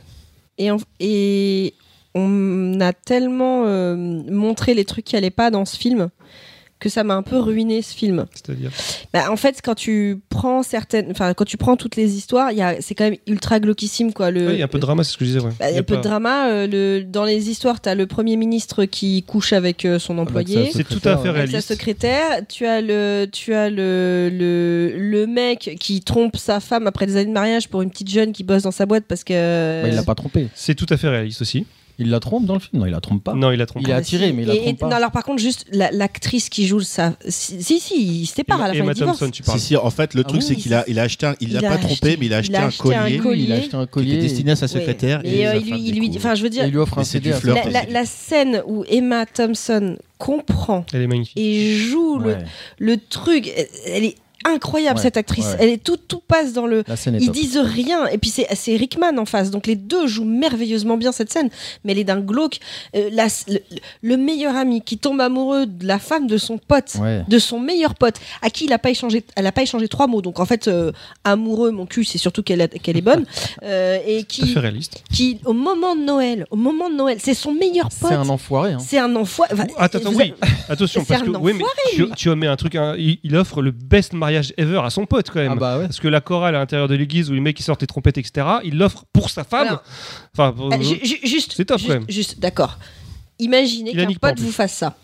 [0.59, 1.75] Et, en- et
[2.15, 6.09] on a tellement euh, montré les trucs qui allaient pas dans ce film
[6.79, 8.27] que ça m'a un peu ruiné ce film.
[8.35, 8.71] C'est-à-dire.
[9.13, 12.59] Bah, en fait, quand tu prends certaines, enfin, quand tu prends toutes les histoires, il
[12.59, 14.31] y a, c'est quand même ultra glauquissime, quoi.
[14.31, 15.41] Le, Ouais, il y a un peu de drama, c'est ce que je disais.
[15.41, 15.53] ouais.
[15.59, 16.49] bah, il y a un peu pas- de drama.
[16.51, 20.19] euh, le, dans les histoires, tu as le premier ministre qui couche avec euh, son
[20.19, 20.71] employé.
[20.73, 21.69] C'est tout à fait Avec sa réaliste.
[21.69, 27.07] secrétaire, tu as le, tu as le, le, le mec qui trompe sa femme après
[27.07, 29.83] des années de mariage pour une petite jeune qui bosse dans sa boîte parce que.
[29.83, 30.49] Bah, il l'a pas trompé.
[30.55, 31.65] C'est tout à fait réaliste aussi.
[31.99, 33.33] Il la trompe dans le film Non, il la trompe pas.
[33.33, 33.87] Non, il a trompé.
[33.87, 34.89] Il est attiré, mais il la et- trompe pas.
[34.89, 37.15] Non, alors par contre, juste la- l'actrice qui joue ça.
[37.27, 38.81] Si, si, si, il se sépare à la fin.
[38.81, 38.99] Emma il.
[38.99, 39.59] Thompson, tu Si, parles.
[39.61, 41.49] si, en fait, le Ah truc, oui, c'est qu'il a, il a acheté un, il
[41.49, 43.53] il l'a pas trompé, mais il a acheté il a un acheté un collier il
[43.53, 44.13] a acheté un qui collier.
[44.15, 45.21] était destiné à sa secrétaire.
[45.25, 47.65] Et euh, il lui, il enfin, je veux dire, il lui offre un CD la,
[47.71, 51.37] la- la scène où Emma Thompson comprend Elle est magnifique.
[51.39, 53.51] et joue le, truc,
[53.87, 54.17] elle est
[54.49, 55.47] incroyable Ouais, cette actrice.
[55.47, 55.57] ouais.
[55.61, 56.85] Elle est tout, tout passe dans le.
[57.07, 57.35] Ils top.
[57.35, 58.07] disent rien.
[58.09, 59.51] Et puis c'est c'est Rickman en face.
[59.51, 61.49] Donc les deux jouent merveilleusement bien cette scène.
[61.85, 62.59] Mais elle est d'un glauque.
[62.95, 63.59] Euh, la- le,
[64.03, 67.23] le meilleur ami qui tombe amoureux de la femme de son pote, Ouais.
[67.29, 70.07] de son meilleur pote, à qui il a pas échangé, elle a pas échangé trois
[70.07, 70.23] mots.
[70.23, 70.93] Donc en fait, euh,
[71.25, 73.25] amoureux, mon cul, c'est surtout qu'elle est bonne.
[73.63, 75.03] Euh, et Tout à qui, fait réaliste.
[75.13, 78.11] qui, au moment de Noël, au moment de Noël, c'est son meilleur pote.
[78.11, 78.73] C'est un enfoiré.
[78.75, 78.79] hein.
[78.79, 79.53] C'est un enfoiré.
[79.55, 80.35] Enfin, Attends, oui.
[80.69, 81.65] Attention, parce que un oui, mais
[81.95, 85.07] tu, tu mets un truc, un- il, il offre le best mariage ever à son
[85.07, 85.53] pote quand même.
[85.53, 85.85] Ah bah ouais.
[85.87, 88.19] Parce que la chorale à l'intérieur de l'église où les mecs qui sortent les trompettes,
[88.19, 89.79] etc., il l'offre pour sa femme.
[90.35, 92.05] Enfin, pour- Euh, ju- ju- juste, C'est top, juste, quand même.
[92.11, 92.79] juste, d'accord.
[93.39, 94.97] Imaginez qu'un pote vous fasse ça.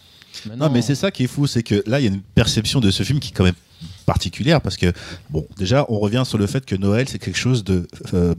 [0.57, 2.81] Non, mais c'est ça qui est fou, c'est que là, il y a une perception
[2.81, 3.55] de ce film qui est quand même
[4.05, 4.93] particulière parce que
[5.31, 8.35] bon déjà on revient sur le fait que Noël c'est quelque chose de euh,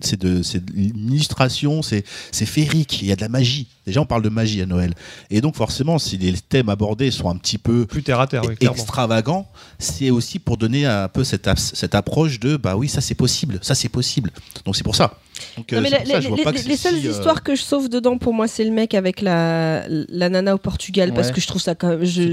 [0.00, 4.00] c'est de c'est de l'illustration c'est c'est féerique il y a de la magie déjà
[4.00, 4.94] on parle de magie à Noël
[5.30, 8.42] et donc forcément si les thèmes abordés sont un petit peu plus terre à terre,
[8.46, 8.76] oui, clairement.
[8.76, 13.14] extravagant, c'est aussi pour donner un peu cette, cette approche de bah oui, ça c'est
[13.14, 14.30] possible, ça c'est possible.
[14.64, 15.18] Donc c'est pour ça.
[15.56, 17.62] Donc, Non, euh, mais c'est la- pour ça, les, seules si, euh, histoires que je
[17.62, 21.40] sauve dedans pour moi, c'est le mec avec la, la nana au Portugal parce que
[21.40, 22.04] je trouve ça quand même.
[22.04, 22.32] je-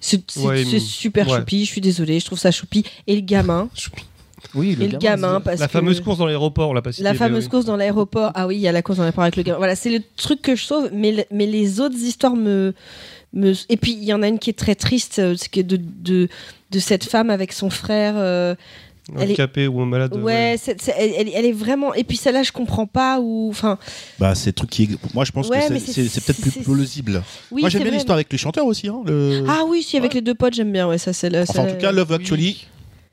[0.00, 1.38] C'est Ouais, super ouais.
[1.38, 2.84] choupi, je suis désolée, je trouve ça choupi.
[3.06, 3.68] Et le gamin,
[4.54, 7.04] Oui, et le gamin, parce La que- fameuse course dans l'aéroport, on l'a pas cité,
[7.04, 7.50] La mais fameuse oui.
[7.50, 8.32] course dans l'aéroport.
[8.34, 9.58] Ah oui, il y a la course dans l'aéroport avec le gamin.
[9.58, 12.74] Voilà, c'est le truc que je sauve, mais, le- mais les autres histoires me.
[13.32, 13.52] me...
[13.68, 15.78] Et puis, il y en a une qui est très triste, euh, c'est que de,
[15.80, 16.28] de,
[16.70, 18.14] de cette femme avec son frère.
[18.16, 18.54] euh,
[19.14, 20.14] elle est- Handicapé ou malade.
[20.16, 21.94] Ouais, c'est- c'est- elle, elle- elle est vraiment.
[21.94, 23.20] Et puis celle-là, je comprends pas.
[23.20, 23.78] Ou enfin,
[24.18, 27.22] bah, c'est le truc qui est- Moi je pense Ouais, que c'est- peut-être plus plausible.
[27.52, 28.88] oui, moi j'aime bien l'histoire avec les chanteurs aussi.
[28.88, 30.88] Hein, le- Ah oui, si avec les deux potes, j'aime bien.
[30.88, 31.28] Ouais, ça c'est.
[31.38, 32.66] enfin en tout cas Love Actually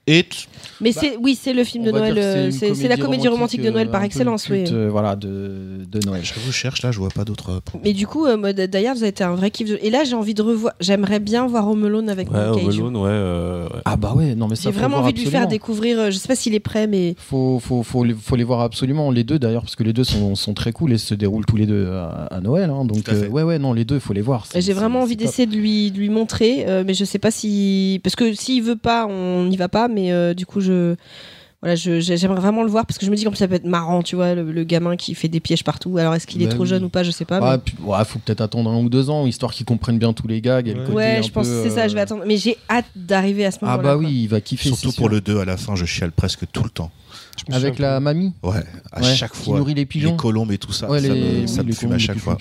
[0.07, 0.47] est
[0.81, 2.15] Mais c'est oui, c'est le film de Noël.
[2.17, 4.63] euh, C'est la comédie romantique de Noël euh, par un peu excellence, oui.
[4.71, 6.21] euh, voilà, de, de Noël.
[6.23, 7.61] Je vous cherche là, je vois pas d'autres.
[7.83, 9.69] Mais du coup, euh, moi, d'ailleurs, vous avez été un vrai kiff.
[9.69, 10.73] de- Et là, j'ai envie de revoir.
[10.79, 12.69] J'aimerais bien voir Home Alone avec Ouais, Home.
[12.69, 13.09] Alone, ouais.
[13.09, 13.81] euh, ouais.
[13.85, 16.11] Ah bah ouais, non mais ça J'ai vraiment envie de lui faire découvrir.
[16.11, 19.11] Je sais pas s'il est prêt, mais Faut, faut, faut, les, faut les voir absolument,
[19.11, 21.55] les deux d'ailleurs, parce que les deux sont, sont très cool et se déroulent tous
[21.57, 22.69] les deux à, à Noël.
[22.69, 22.85] hein.
[22.85, 23.25] donc, Tout à fait.
[23.25, 24.45] euh, ouais, ouais, non, les deux, il faut les voir.
[24.55, 26.65] j'ai vraiment envie d'essayer de lui, de lui montrer.
[26.67, 27.99] euh, mais je sais pas si.
[28.03, 29.87] Parce que s'il veut pas, on n'y va pas.
[29.87, 30.95] Mais euh, du coup, je.
[31.61, 34.03] Voilà, j'aimerais vraiment le voir parce que je me dis comme ça peut être marrant,
[34.03, 35.97] tu vois, le, le gamin qui fait des pièges partout.
[35.97, 37.39] Alors est-ce qu'il est Bah trop jeune ou pas, je sais pas.
[37.39, 40.11] Ouais, mais- puis, ouais, faut peut-être attendre un ou deux ans, histoire qu'ils comprennent bien
[40.11, 40.67] tous les gags.
[40.67, 40.85] Et le Ouais.
[40.87, 42.23] côté Ouais, un je pense que c'est ça, je vais euh, attendre.
[42.27, 43.79] Mais j'ai hâte d'arriver à ce moment-là.
[43.79, 44.03] Ah bah quoi.
[44.05, 44.67] oui, il va kiffer.
[44.67, 45.07] Surtout pour sûr.
[45.07, 46.91] le 2 à la fin, je chiale presque tout le temps.
[47.49, 48.57] Avec la mamie Ouais,
[48.91, 49.57] à Ouais, chaque qui fois.
[49.57, 50.11] nourrit les pigeons.
[50.11, 51.95] Les colombes et tout ça, Ouais, ça les- me, oui, ça me les fume colombes,
[51.95, 52.37] à chaque fois.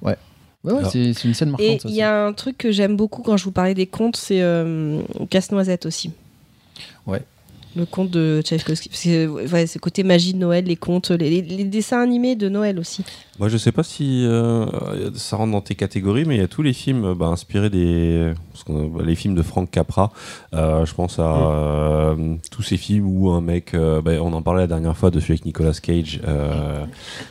[0.00, 0.16] Ouais.
[0.64, 1.80] Ouais, ouais, c'est une scène Et marquante.
[1.82, 4.16] ça, il y a un truc que j'aime beaucoup quand je vous parlais des contes,
[4.16, 6.12] c'est euh, Casse-Noisette aussi.
[7.06, 7.22] Ouais.
[7.76, 8.88] Le conte de Tchaïkovski.
[8.88, 12.34] Parce que, ouais, ce côté magie de Noël, les contes, les, les- les dessins animés
[12.34, 13.04] de Noël aussi.
[13.38, 14.66] Moi, je sais pas si euh,
[15.14, 17.70] ça rentre dans tes catégories, mais il y a tous les films euh, bah, inspirés
[17.70, 18.32] des
[18.68, 20.10] bah, les films de Frank Capra.
[20.54, 24.42] Euh, je pense à euh, tous ces films où un mec, euh, bah, on en
[24.42, 26.20] parlait la dernière fois de celui avec Nicolas Cage.
[26.26, 26.84] euh,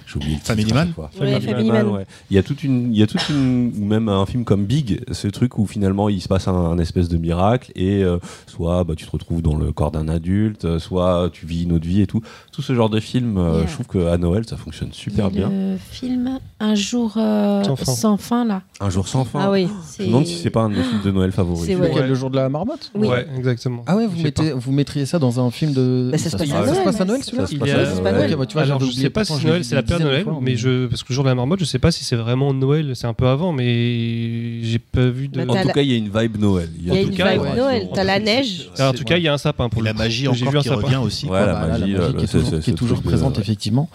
[0.05, 0.93] J'ai oublié le titre Family Man.
[1.19, 1.87] Ouais, Family Man.
[1.89, 2.05] ouais.
[2.31, 4.63] Il y a toute une, il y a toute une, ou même un film comme
[4.65, 8.17] Big, ce truc où finalement il se passe un, un espèce de miracle et euh,
[8.45, 11.71] soit bah, tu te retrouves dans le corps d'un adulte, euh, soit tu vis une
[11.73, 12.21] autre vie et tout.
[12.51, 13.67] Tout ce genre de film, euh, Yeah.
[13.67, 15.49] je trouve qu'à Noël ça fonctionne super bien.
[15.49, 18.45] Le film Un jour euh, Sans sans, fin.
[18.45, 18.61] là.
[18.79, 19.39] Un jour sans fin.
[19.43, 19.67] Ah oui.
[19.97, 21.65] Je me demande si c'est pas un de mes films de Noël favoris.
[21.65, 22.07] C'est Lequel, ouais.
[22.07, 23.07] Le jour de la marmotte Oui.
[23.07, 23.83] Ouais, exactement.
[23.87, 26.09] Ah ouais, vous, mettez, vous mettriez ça dans un film de.
[26.11, 26.83] Bah, ça se passe à ça se Noël.
[26.83, 28.35] passe à Noël celui-là se passe à Noël.
[28.35, 31.15] Bah, je sais pas si Noël, c'est la période Noël, mais je parce que le
[31.15, 33.51] jour de la marmotte, je sais pas si c'est vraiment Noël, c'est un peu avant,
[33.53, 35.43] mais j'ai pas vu de.
[35.43, 36.69] Bah, En tout cas, il y a une vibe Noël.
[36.79, 37.55] Il y a En une tout cas, vibe.
[37.55, 37.89] Noël.
[37.93, 38.69] T'as la neige.
[38.77, 39.99] Alors, en tout cas, il y a un sapin pour la coup.
[40.25, 40.81] Magie J'ai encore vu un qui sapin.
[40.81, 41.25] revient aussi.
[41.25, 41.45] Ouais, quoi.
[41.45, 43.89] la Bah, magie, qui euh, est toujours, qui est toujours de- présente, effectivement.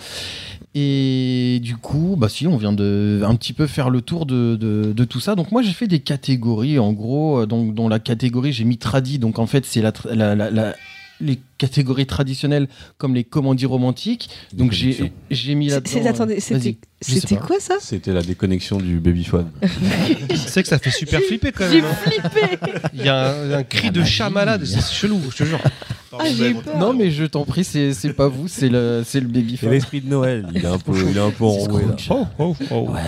[0.75, 4.57] Et du coup, bah si, on vient de un petit peu faire le tour de,
[4.57, 5.35] de, de tout ça.
[5.35, 8.79] Donc moi, j'ai fait des catégories, en gros, euh, donc dans la catégorie, j'ai mis
[8.79, 9.19] tradi.
[9.19, 10.75] Donc en fait, c'est la, tra- la, la- la-
[11.21, 12.69] les catégories traditionnelles
[12.99, 14.31] comme les comédies romantiques.
[14.55, 15.91] Donc j'ai mis là-dedans.
[15.93, 17.75] C'est- Attendez, euh, c'était c'était quoi ça?
[17.81, 19.51] C'était la déconnexion du babyphone.
[20.29, 21.91] Tu sais que ça fait super flipper quand J'ai même.
[21.91, 22.11] hein.
[22.11, 22.59] flippé.
[22.95, 25.61] Il y a un, un cri de chat malade, c'est chelou, je te jure.
[26.19, 26.77] Ah, j'ai peur.
[26.79, 29.71] Non, mais je t'en prie, c'est c'est pas vous, c'est le, c'est le baby C'est
[29.71, 30.47] l'esprit de Noël.
[30.55, 31.97] Il est un peu, il est un peu enroué là.
[32.11, 32.91] Oh, oh, oh.
[32.91, 33.01] Ouais.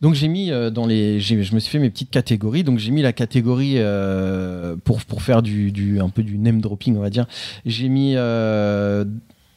[0.00, 2.62] Donc j'ai mis euh, dans les, j'ai- je me suis fait mes petites catégories.
[2.62, 6.60] Donc j'ai mis la catégorie euh, pour pour faire du, du un peu du name
[6.60, 7.26] dropping, on va dire.
[7.66, 9.04] J'ai mis euh,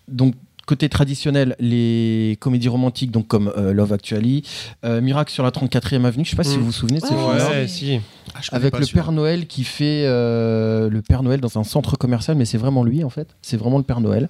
[0.07, 0.34] donc
[0.72, 4.43] côté traditionnel les comédies romantiques donc comme euh, Love Actually,
[4.85, 6.23] euh, Miracle sur la 34e avenue.
[6.23, 6.60] Je sais pas si Mm.
[6.60, 7.99] vous vous souvenez de ce Ouais, si.
[8.34, 8.85] Ah, Avec le.
[8.85, 12.84] Père Noël qui fait euh, le Père Noël dans un centre commercial, mais c'est vraiment
[12.85, 13.27] lui en fait.
[13.41, 14.30] C'est vraiment le Père Noël.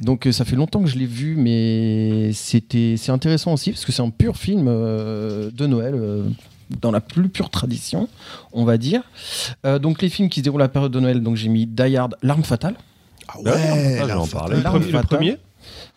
[0.00, 3.84] Donc euh, ça fait longtemps que je l'ai vu, mais c'était c'est intéressant aussi parce
[3.84, 5.94] que c'est un pur film euh, de Noël.
[5.94, 6.24] euh,
[6.82, 8.08] dans la plus pure tradition,
[8.52, 9.00] on va dire.
[9.64, 11.66] Euh, donc les films qui se déroulent à la période de Noël, donc j'ai mis
[11.66, 12.74] Die Hard, L'arme fatale,
[13.26, 14.56] Ah Ouais, ouais, là, j'en en parlais.
[14.56, 15.36] Le premier-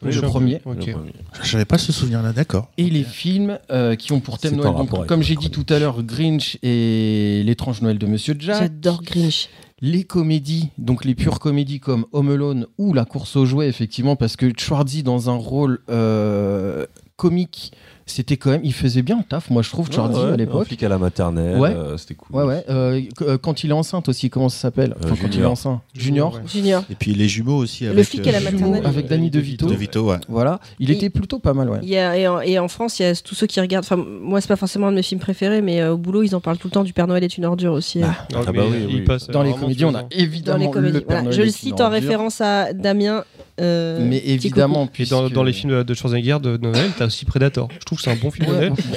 [0.02, 0.60] le premier le Je premier.
[0.60, 0.70] pas.
[0.72, 0.86] Ok.
[0.88, 1.14] Le premier.
[1.44, 2.70] J'avais pas ce souvenir-là, d'accord.
[2.78, 5.80] Et les films euh, qui ont pour thème Noël, donc, comme j'ai dit tout à
[5.80, 8.60] l'heure, Grinch et l'étrange Noël de Monsieur Jack.
[8.60, 9.50] J'adore Grinch.
[9.84, 14.16] Les comédies, donc les pures comédies comme Home Alone ou La course aux jouets, effectivement,
[14.16, 17.72] parce que Schwarzy dans un rôle euh, comique,
[18.06, 20.02] c'était quand même, il faisait bien le taf, moi je trouve, Ouais, à
[20.34, 20.68] Un l'époque.
[20.68, 21.74] flic à la maternelle, Ouais.
[21.74, 22.36] euh, c'était cool.
[22.36, 22.64] Ouais, ouais.
[22.70, 24.92] euh, euh, quand il est enceinte aussi, comment ça s'appelle?
[24.92, 25.52] Euh, Enfin, quand il est Junior.
[25.52, 25.80] enceinte.
[25.94, 26.40] Junior.
[26.48, 26.84] Junior.
[26.90, 27.86] Et puis les jumeaux aussi.
[27.86, 28.86] Le avec, flic à la maternelle.
[28.86, 29.66] Avec Danny DeVito.
[29.68, 30.18] De Vito, ouais.
[30.28, 30.60] Voilà.
[30.80, 31.80] Il Et- était plutôt pas mal, ouais.
[31.84, 33.86] Il y a- et, en, et en France, il y a tous ceux qui regardent.
[33.86, 36.36] Enfin, moi, c'est pas forcément un de mes films préférés, mais euh, au boulot, ils
[36.36, 38.02] en parlent tout le temps du Père Noël est une ordure aussi.
[38.04, 39.02] euh, Ah, bah oui, il oui.
[39.02, 40.94] passe Dans les comédies, on a évidemment les comédies.
[40.94, 41.22] le Père Voilà.
[41.24, 43.24] Noël Je le cite en référence à Damien.
[43.60, 47.68] Mais évidemment, Et dans, puisque- dans les films de Schwarzenegger de Noël, t'as aussi Predator.
[47.92, 48.48] Trouve que c'est un bon film.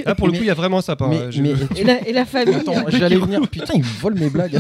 [0.07, 1.09] Là, pour le Mais- coup, il y a vraiment un sapin.
[1.09, 1.33] Mais.
[1.33, 1.55] J'ai- mais-.
[1.75, 2.55] Et la, et la famille.
[2.55, 3.41] Attends, j'allais venir.
[3.49, 4.57] Putain, il vole mes blagues.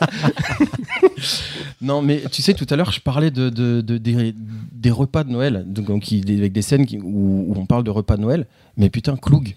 [1.82, 4.34] non, mais tu sais, tout à l'heure, je parlais de, de- de- des,
[4.72, 8.16] des repas de Noël, donc, avec des scènes qui- où, où on parle de repas
[8.16, 8.46] de Noël.
[8.78, 9.54] Mais putain, Cloug.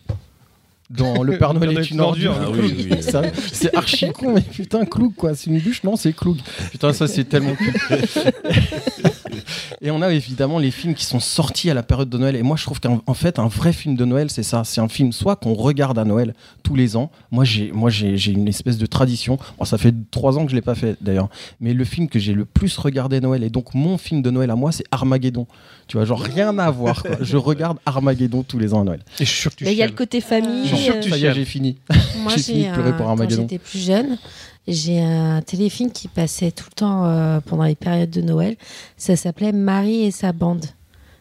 [0.89, 2.35] Dans Le Père Noël est une ordure.
[2.41, 2.89] Ah oui.
[3.01, 3.21] Ça,
[3.53, 5.33] C'est archi con, mais putain, Cloug, quoi.
[5.35, 5.83] C'est une bûche?
[5.83, 6.37] Non, c'est Cloug.
[6.71, 7.73] Putain, ça, c'est tellement cool.
[9.81, 12.35] Et on a évidemment les films qui sont sortis à la période de Noël.
[12.35, 14.63] Et moi, je trouve qu'en en fait, un vrai film de Noël, c'est ça.
[14.63, 16.33] C'est un film soit qu'on regarde à Noël
[16.63, 17.11] tous les ans.
[17.31, 19.37] Moi, j'ai, moi, j'ai, j'ai une espèce de tradition.
[19.57, 21.29] Bon, ça fait trois ans que je l'ai pas fait d'ailleurs.
[21.59, 24.29] Mais le film que j'ai le plus regardé à Noël et donc mon film de
[24.31, 25.47] Noël à moi, c'est Armageddon.
[25.87, 27.01] Tu vois, genre rien à voir.
[27.03, 27.17] quoi.
[27.21, 29.01] Je regarde Armageddon tous les ans à Noël.
[29.19, 30.67] Et je suis sûr que tu Mais il y a le côté famille.
[30.67, 31.77] Je suis sûr que euh, tu Ça y est, j'ai fini.
[32.17, 33.43] Moi, J'ai fini de pleurer pour quand Armageddon.
[33.49, 34.17] j'étais plus jeune,
[34.71, 38.55] j'ai un téléfilm qui passait tout le temps euh, pendant les périodes de Noël.
[38.97, 40.65] Ça s'appelait Marie et sa bande.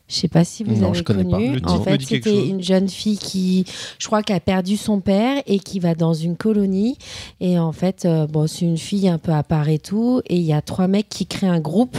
[0.08, 1.36] Je sais pas si vous Non, avez je connais pas.
[1.36, 1.60] connu.
[1.64, 3.66] En fait, c'était une jeune fille qui,
[3.98, 6.96] je crois, qui a perdu son père et qui va dans une colonie.
[7.40, 10.22] Et en fait, euh, bon, c'est une fille un peu à part et tout.
[10.26, 11.98] Et il y a trois mecs qui créent un groupe.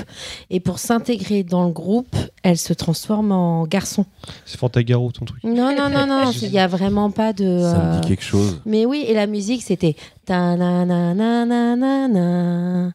[0.49, 4.05] Et pour s'intégrer dans le groupe, elle se transforme en garçon.
[4.45, 5.43] C'est Fantagaro, ton truc.
[5.43, 6.31] Non, non, non, non.
[6.41, 7.43] Il y a vraiment pas de.
[7.61, 8.59] Ça me euh, dit quelque chose.
[8.65, 9.95] mais oui, et la musique, c'était
[10.25, 12.91] ta na na na na na na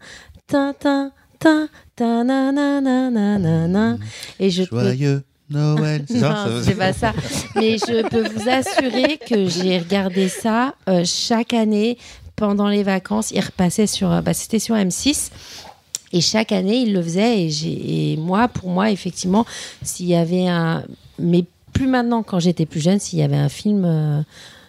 [0.49, 3.97] ta ta ta ta na na na na na na
[4.41, 6.05] et je peux Joyeux Noël.
[6.09, 7.13] Ça, non, c'est pas ça.
[7.55, 11.99] Mais je peux vous assurer que j'ai regardé ça euh, chaque année
[12.35, 13.31] pendant les vacances.
[13.31, 15.31] Il repassait sur, euh, bah, c'était sur M6.
[16.13, 17.43] Et chaque année, il le faisait.
[17.43, 19.45] Et, j'ai- et moi, pour moi, effectivement,
[19.83, 20.83] s'il y avait un.
[21.19, 21.45] Mais
[21.75, 23.85] plus maintenant, quand j'étais plus jeune, s'il y avait un film.
[23.85, 24.23] euh,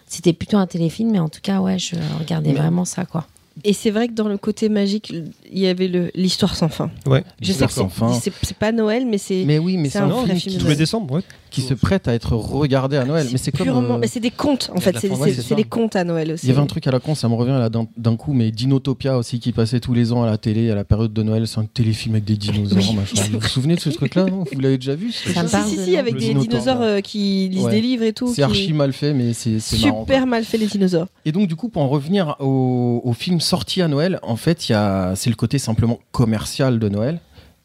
[0.08, 3.26] C'était plutôt un téléfilm, mais en tout cas, ouais, je regardais Mais- vraiment ça, quoi.
[3.64, 5.12] Et c'est vrai que dans le côté magique,
[5.50, 6.90] il y avait le- l'histoire sans fin.
[7.06, 7.24] Ouais.
[7.40, 8.12] Je sais que c'est- Sans fin.
[8.12, 10.76] c'est c'est pas Noël, mais c'est Mais oui, mais C'est un vrai film Tous les
[10.76, 11.22] décembre, ouais.
[11.50, 13.26] Qui se prête à être regardé à Noël.
[13.32, 13.94] Mais c'est purement.
[13.94, 14.96] euh, mais c'est des contes en fait.
[14.98, 15.08] C'est
[15.42, 15.54] ça.
[15.54, 16.46] des contes à Noël aussi.
[16.46, 18.50] Il y avait un truc à la con, ça me revient là d'un coup, mais
[18.50, 21.46] Dinotopia aussi qui passait tous les ans à la télé à la période de Noël.
[21.46, 23.22] C'est un téléfilm avec des dinosaures, machin.
[23.32, 26.16] Vous vous souvenez de ce truc-là Vous l'avez déjà vu Ça parle Si, si, avec
[26.16, 27.70] des dinosaures euh, qui lisent Ouais.
[27.72, 28.28] des livres et tout.
[28.28, 30.00] C'est qui- archi mal fait, mais c'est marrant.
[30.00, 31.06] Super mal fait les dinosaures.
[31.24, 34.68] Et donc, du coup, pour en revenir au, au film sorti à Noël, en fait,
[34.68, 37.20] il a- c'est le côté simplement commercial de Noël.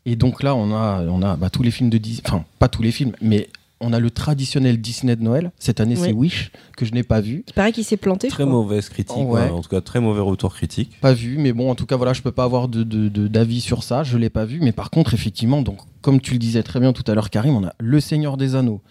[0.06, 2.68] Et donc là, on a, on a bah, tous les films de Disney, enfin, pas
[2.68, 3.48] tous les films, mais
[3.82, 5.52] on a le traditionnel Disney de Noël.
[5.60, 6.12] Cette année, c'est.
[6.12, 7.44] Wish, que je n'ai pas vu.
[7.48, 8.28] Il paraît qu'il s'est planté.
[8.30, 9.42] Très mauvaise critique, Oh, ouais.
[9.42, 10.92] ouais, en tout cas très mauvais retour critique.
[11.02, 13.28] Pas vu, mais bon, en tout cas, voilà, je peux pas avoir de, de- de-
[13.28, 14.04] d'avis sur ça.
[14.04, 16.94] Je l'ai pas vu, mais par contre, effectivement, donc, comme tu le disais très bien
[16.94, 18.82] tout à l'heure, Karim, on a Le Seigneur des Anneaux.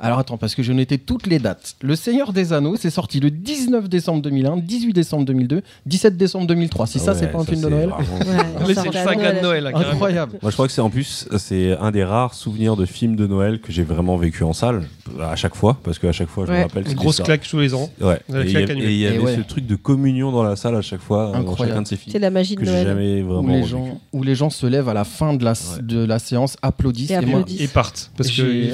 [0.00, 1.76] Alors attends, parce que je notais toutes les dates.
[1.82, 6.46] Le Seigneur des Anneaux, c'est sorti le 19 décembre 2001, 18 décembre 2002, 17 décembre
[6.46, 6.86] 2003.
[6.86, 7.88] Si ça, Ouais, c'est pas un film de c'est Noël.
[7.88, 9.36] vraiment- Ouais, c'est le à saga Noël.
[9.36, 9.72] de Noël.
[9.74, 10.38] Incroyable.
[10.42, 13.26] Moi, je crois que c'est en plus, c'est un des rares souvenirs de films de
[13.26, 14.82] Noël que j'ai vraiment vécu en salle,
[15.22, 16.58] à chaque fois, parce qu'à chaque fois, je Ouais.
[16.58, 16.88] me rappelle.
[16.88, 17.22] Une grosse ça.
[17.24, 17.88] claque tous les ans.
[18.00, 18.20] Ouais.
[18.30, 21.38] Et il y avait- ce truc de communion dans la salle à chaque fois, dans
[21.40, 21.68] Incroyable.
[21.68, 22.86] chacun de ces C'est films, la magie de que j'ai Noël.
[22.86, 25.52] jamais Où vraiment les, gens, où les gens se lèvent à la fin de la,
[25.52, 25.82] Ouais.
[25.82, 27.10] de la séance, applaudissent.
[27.60, 28.10] Et partent.
[28.16, 28.72] Parce qu'il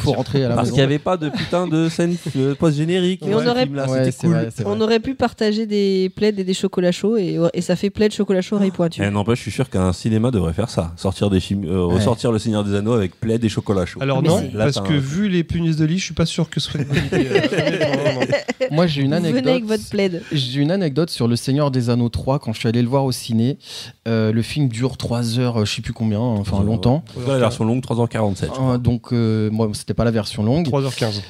[0.00, 3.22] faut rentrer à la Parce qu'il n'y avait pas de putain de scène euh, post-générique.
[3.26, 4.30] Mais on aurait- Ouais, cool.
[4.30, 4.48] vrai.
[4.66, 8.42] On pu partager des plaids et des chocolats chauds et, et ça fait plaid chocolat
[8.42, 9.02] chaud oreille pointue.
[9.04, 10.92] Eh, n'empêche, je suis sûr qu'un cinéma devrait faire ça.
[10.96, 14.00] Sortir des films, euh, ressortir Le Seigneur des Anneaux avec plaid et chocolat chaud.
[14.02, 16.48] Alors non, Là, parce que un- vu les punaises de lit, je suis pas sûr
[16.50, 17.28] que ce soit une bonne idée.
[17.30, 18.14] euh,
[18.70, 18.76] non.
[18.76, 19.68] Moi, j'ai une Vous venez avec anecdote.
[19.68, 20.22] votre plaid.
[20.32, 23.04] J'ai une anecdote sur Le Seigneur des Anneaux 3 quand je suis allé le voir
[23.04, 23.58] au ciné.
[24.06, 27.02] Euh, le film dure 3 heures, euh, je sais plus combien, enfin longtemps.
[27.26, 28.36] La version longue, 3h47.
[28.40, 28.74] je crois.
[28.74, 30.68] Euh, donc, euh, moi, c'était pas la version longue.
[30.68, 31.22] 3h15.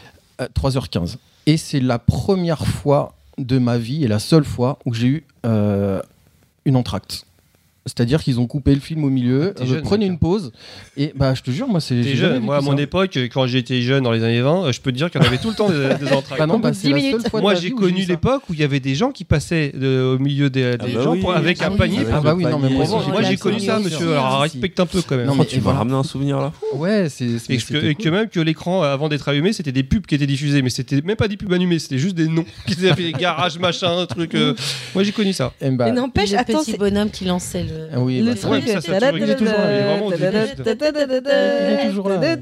[0.43, 1.17] Euh, 3h15.
[1.47, 5.25] Et c'est la première fois de ma vie et la seule fois où j'ai eu
[5.47, 6.01] euh,
[6.65, 7.27] une entracte.
[7.87, 10.51] C'est-à-dire qu'ils ont coupé le film au milieu, euh, jeune, prenez une pause,
[10.97, 12.03] et bah je te jure, moi c'est.
[12.03, 12.41] Jeune.
[12.43, 12.83] Moi, à mon ça.
[12.83, 15.25] époque, quand j'étais jeune dans les années 20, euh, je peux te dire qu'il y
[15.25, 16.39] en avait tout le temps des, des entrailles.
[16.39, 17.21] Bah non, bah, bout de c'est 10 la minutes.
[17.23, 19.73] seule fois de Moi, j'ai connu l'époque où il y avait des gens qui passaient
[19.73, 21.21] de- au milieu des, des bah gens oui.
[21.21, 21.99] pour- avec Ah un oui, panier.
[22.13, 24.13] Ah bah oui, non, mais moi j'ai connu ça, monsieur.
[24.13, 25.27] Alors, respecte un peu quand même.
[25.27, 25.79] Non, mais Tu voilà.
[25.79, 27.27] ramené un souvenir là Ouais, c'est.
[27.49, 27.77] Et que,
[28.09, 30.71] et même que l'écran, euh, avant d'être allumé, c'était des pubs qui étaient diffusées, mais
[30.71, 34.07] c'était même pas des pubs animées, c'était juste des noms qui étaient fait garage, machin,
[34.07, 34.35] truc.
[34.35, 34.55] euh.
[34.95, 35.53] Moi, j'ai connu ça.
[35.61, 37.76] Eh bah, Mais n'empêche, attends, petit c'est bonhomme qui lançait le.
[37.93, 38.63] Ah oui, le bah, truc.
[38.67, 38.75] Il est
[41.89, 42.19] toujours là.
[42.19, 42.37] Ouais,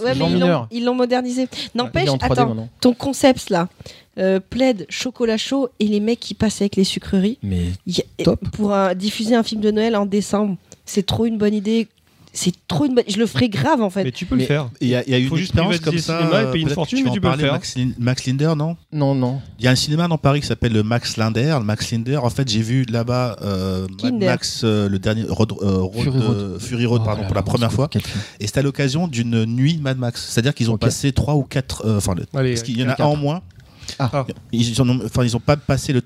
[0.00, 1.48] mais Jean ils l'ont- modernisé.
[1.74, 3.68] N'empêche, en 3D attends, ton concept là,
[4.18, 8.24] euh, plaid, chocolat chaud et les mecs qui passent avec les sucreries, Mais y a-
[8.24, 8.40] Top.
[8.52, 11.88] pour euh, diffuser un film de Noël en décembre, c'est trop une bonne idée.
[12.40, 13.04] C'est trop une bonne.
[13.08, 14.04] Je le ferai grave en fait.
[14.04, 14.70] Mais tu peux Mais- le faire.
[14.80, 16.18] Il y y a eu Faut une juste expérience comme ça.
[16.20, 17.52] cinéma et payer une fortune, tu mais tu peux le faire.
[17.52, 18.76] Max, Lin- Max Linder, non?
[18.92, 19.40] Non, non.
[19.58, 21.56] Il y a un cinéma dans Paris qui s'appelle le Max Linder.
[21.58, 23.88] Le Max Linder, en fait, j'ai vu là-bas euh.
[24.20, 26.58] Max, euh, le dernier Road, euh, Road, Fury Road.
[26.60, 27.90] Fury Road, Oh pardon, là pour la première fois.
[28.38, 30.24] Et c'était à l'occasion d'une nuit Mad Max.
[30.30, 31.82] C'est-à-dire qu'ils ont passé trois ou quatre.
[31.96, 33.00] Enfin, parce qu'il y en a quatre.
[33.02, 33.40] un en moins.
[33.98, 34.26] Ah.
[34.52, 36.02] Ils en ont, enfin, ils ont pas passé le-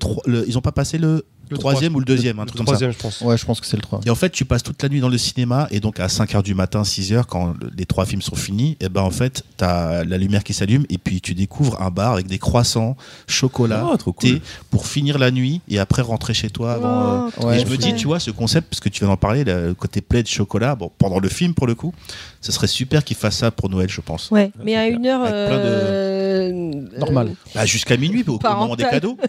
[0.47, 2.65] ils ont pas passé le, Le troisième trois, ou le deuxième, un le truc comme
[2.67, 2.71] ça.
[2.73, 3.21] troisième, je pense.
[3.21, 4.01] Ouais, je pense que c'est le 3.
[4.05, 6.41] Et en fait, tu passes toute la nuit dans le cinéma et donc à 5h
[6.41, 9.63] du matin, 6h, quand le- les trois films sont finis, et ben en fait, tu
[9.63, 12.95] as la lumière qui s'allume et puis tu découvres un bar avec des croissants,
[13.27, 14.13] chocolat, cool.
[14.19, 14.41] thé
[14.71, 17.01] pour finir la nuit et après rentrer chez toi avant.
[17.27, 19.09] euh, Oh, Ouais, et je me dis, tu vois, ce concept, parce que tu viens
[19.09, 21.93] d'en parler, le côté plaid chocolat, bon, pendant le film pour le coup,
[22.41, 24.31] ce serait super qu'ils fassent ça pour Noël, je pense.
[24.31, 25.23] Ouais, mais à une heure.
[25.23, 26.51] De- euh,
[26.97, 27.35] Normal.
[27.55, 29.17] Bah, Jusqu'à minuit, au, au moment des cadeaux.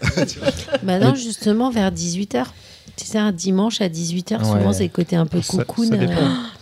[0.82, 2.44] Bah non, justement, vers 18h.
[2.96, 4.44] Tu sais, un dimanche à 18h, Ouais.
[4.44, 5.88] souvent c'est le côté un peu Ça- cocoon.
[5.88, 6.06] ça euh.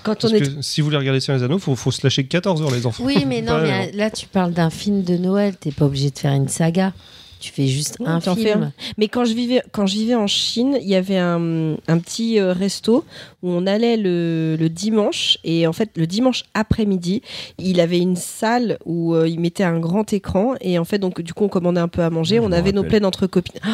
[0.03, 0.41] Quand on est.
[0.41, 2.87] que si vous voulez regarder sur les anneaux, faut, faut se lâcher 14 heures, les
[2.87, 3.05] enfants.
[3.05, 6.11] Oui, mais non, Pas mais là tu parles d'un film de Noël, t'es pas obligé
[6.11, 6.93] de faire une saga.
[7.41, 8.63] Tu fais juste un film.
[8.63, 8.73] un.
[8.99, 12.39] Mais quand je vivais, quand je vivais en Chine, il y avait un, un petit
[12.39, 13.05] euh, resto
[13.43, 15.39] où on allait le, le dimanche.
[15.43, 17.21] Et en fait, le dimanche après-midi,
[17.59, 20.55] il avait une salle où euh, il mettait un grand écran.
[20.61, 22.37] Et en fait, donc, du coup, on commandait un peu à manger.
[22.37, 23.59] Je on avait nos plaids entre copines.
[23.65, 23.71] Ah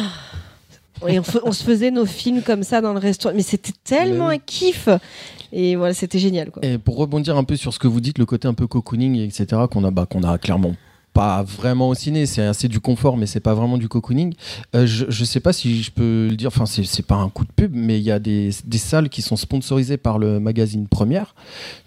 [1.07, 3.33] Et on, se faisait nos films comme ça dans le restaurant.
[3.35, 4.89] Mais c'était tellement Mais un kiff.
[5.51, 6.51] Et voilà, c'était génial.
[6.51, 6.63] Quoi.
[6.65, 9.17] Et pour rebondir un peu sur ce que vous dites, le côté un peu cocooning,
[9.17, 10.75] etc., qu'on a, bah, qu'on a clairement
[11.13, 14.33] pas vraiment au ciné, c'est assez du confort, mais c'est pas vraiment du cocooning.
[14.75, 17.29] Euh, je, je sais pas si je peux le dire, enfin, c'est, c'est pas un
[17.29, 20.39] coup de pub, mais il y a des, des salles qui sont sponsorisées par le
[20.39, 21.35] magazine Première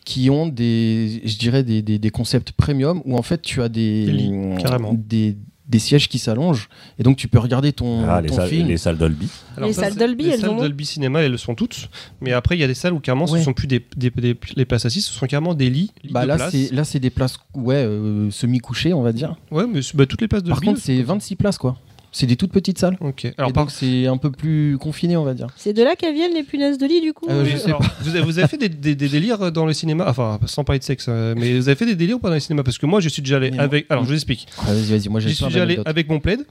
[0.05, 3.68] qui ont des, je dirais, des, des, des concepts premium où en fait tu as
[3.68, 4.93] des, Des lits, carrément.
[4.94, 5.36] des,
[5.68, 6.68] des sièges qui s'allongent
[6.98, 8.68] et donc tu peux regarder ton, Ah, les salles, film.
[8.68, 9.28] les salles Dolby.
[9.59, 11.89] Les salles Dolby, les elles salles ont Dolby Cinéma, elles le sont toutes.
[12.20, 13.39] Mais après, il y a des salles où carrément, Ouais.
[13.39, 15.93] ce sont plus des, des- des- les places assises, ce sont carrément des lits.
[16.02, 19.36] lits Bah de là, c'est, là, c'est des places ouais, euh, semi-couchées, on va dire.
[19.51, 21.76] Ouais, mais bah, toutes les places de Par contre, c'est 26 places, quoi.
[22.14, 22.98] C'est des toutes petites salles.
[23.01, 23.26] Ok.
[23.39, 23.70] Alors, par...
[23.70, 25.47] c'est un peu plus confiné, on va dire.
[25.56, 27.82] C'est de là qu'elles viennent les punaises de lit, du coup Euh, je sais alors,
[28.02, 30.78] Vous avez, vous avez fait des, des- des délires dans le cinéma, enfin, sans parler
[30.78, 33.01] de sexe, euh, mais vous avez fait des délires pendant le cinéma Parce que moi,
[33.01, 33.86] je suis déjà allé avec.
[33.89, 34.47] Alors, je vous explique.
[34.60, 36.44] Ah, vas-y, vas-y, moi j'ai J'y suis déjà allé avec mon plaid.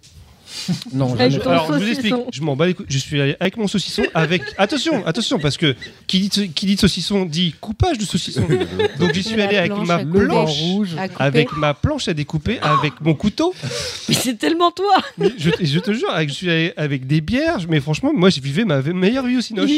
[0.94, 1.44] Non, Avec jamais.
[1.44, 1.92] ton Alors, je vous saucisson.
[2.02, 2.16] explique.
[2.34, 2.86] Je m'en bats les couilles.
[2.90, 4.04] Je suis allé avec mon saucisson.
[4.14, 4.42] Avec.
[4.58, 5.76] Attention, attention, parce que
[6.08, 8.46] qui dit, qui dit saucisson dit coupage de saucisson.
[9.00, 10.26] Donc, j'y suis La allé avec planche ma couper.
[10.26, 10.50] planche.
[10.60, 10.90] rouge.
[10.98, 11.24] À couper.
[11.24, 13.54] Avec ma planche à découper, avec mon couteau.
[14.10, 17.22] Mais c'est tellement toi Mais je, je te jure, avec, je suis allé avec des
[17.22, 17.58] bières.
[17.70, 19.70] Mais franchement, moi, je vivais ma meilleure vie au Cinoche.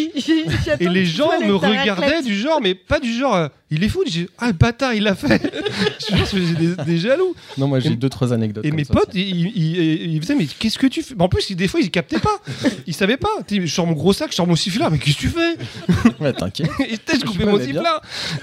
[0.80, 4.04] Et les gens me regardaient du genre, mais pas du genre, euh, il est fou.
[4.06, 5.42] J'ai ah le bâtard, il l'a fait.
[6.10, 7.36] je pense que j'ai des, des jaloux.
[7.58, 8.66] Non, moi j'ai Et- deux, trois anecdotes.
[8.66, 11.14] Et comme mes ça, potes, ils- ils faisaient, mais qu'est-ce que tu fais?
[11.20, 12.40] En plus, des fois, ils captaient pas.
[12.88, 13.28] Ils savaient pas.
[13.48, 15.28] Tu sais, Je sors mon gros sac, je sors mon sifflard, mais qu'est-ce que tu
[15.30, 15.56] fais?
[16.22, 16.70] Ouais, t'inquiète.
[16.80, 17.58] Je coupais mon.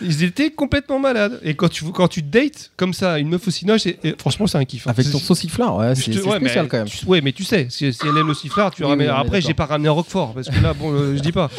[0.03, 1.41] Ils étaient complètement malades.
[1.43, 4.47] Et quand tu, quand tu dates comme ça, une meuf au cinoche, et- et franchement,
[4.47, 4.87] c'est un kiff.
[4.87, 4.91] hein.
[4.91, 6.87] Avec ton sauciflard, ouais, c'est ouais, spécial mais quand même.
[6.89, 9.09] tu- ouais, mais tu sais, si, si elle aime le sifflard, tu Oui, ramènes.
[9.09, 11.51] oui, Après, j'ai pas ramené un Roquefort parce que là, bon, euh, je dis pas.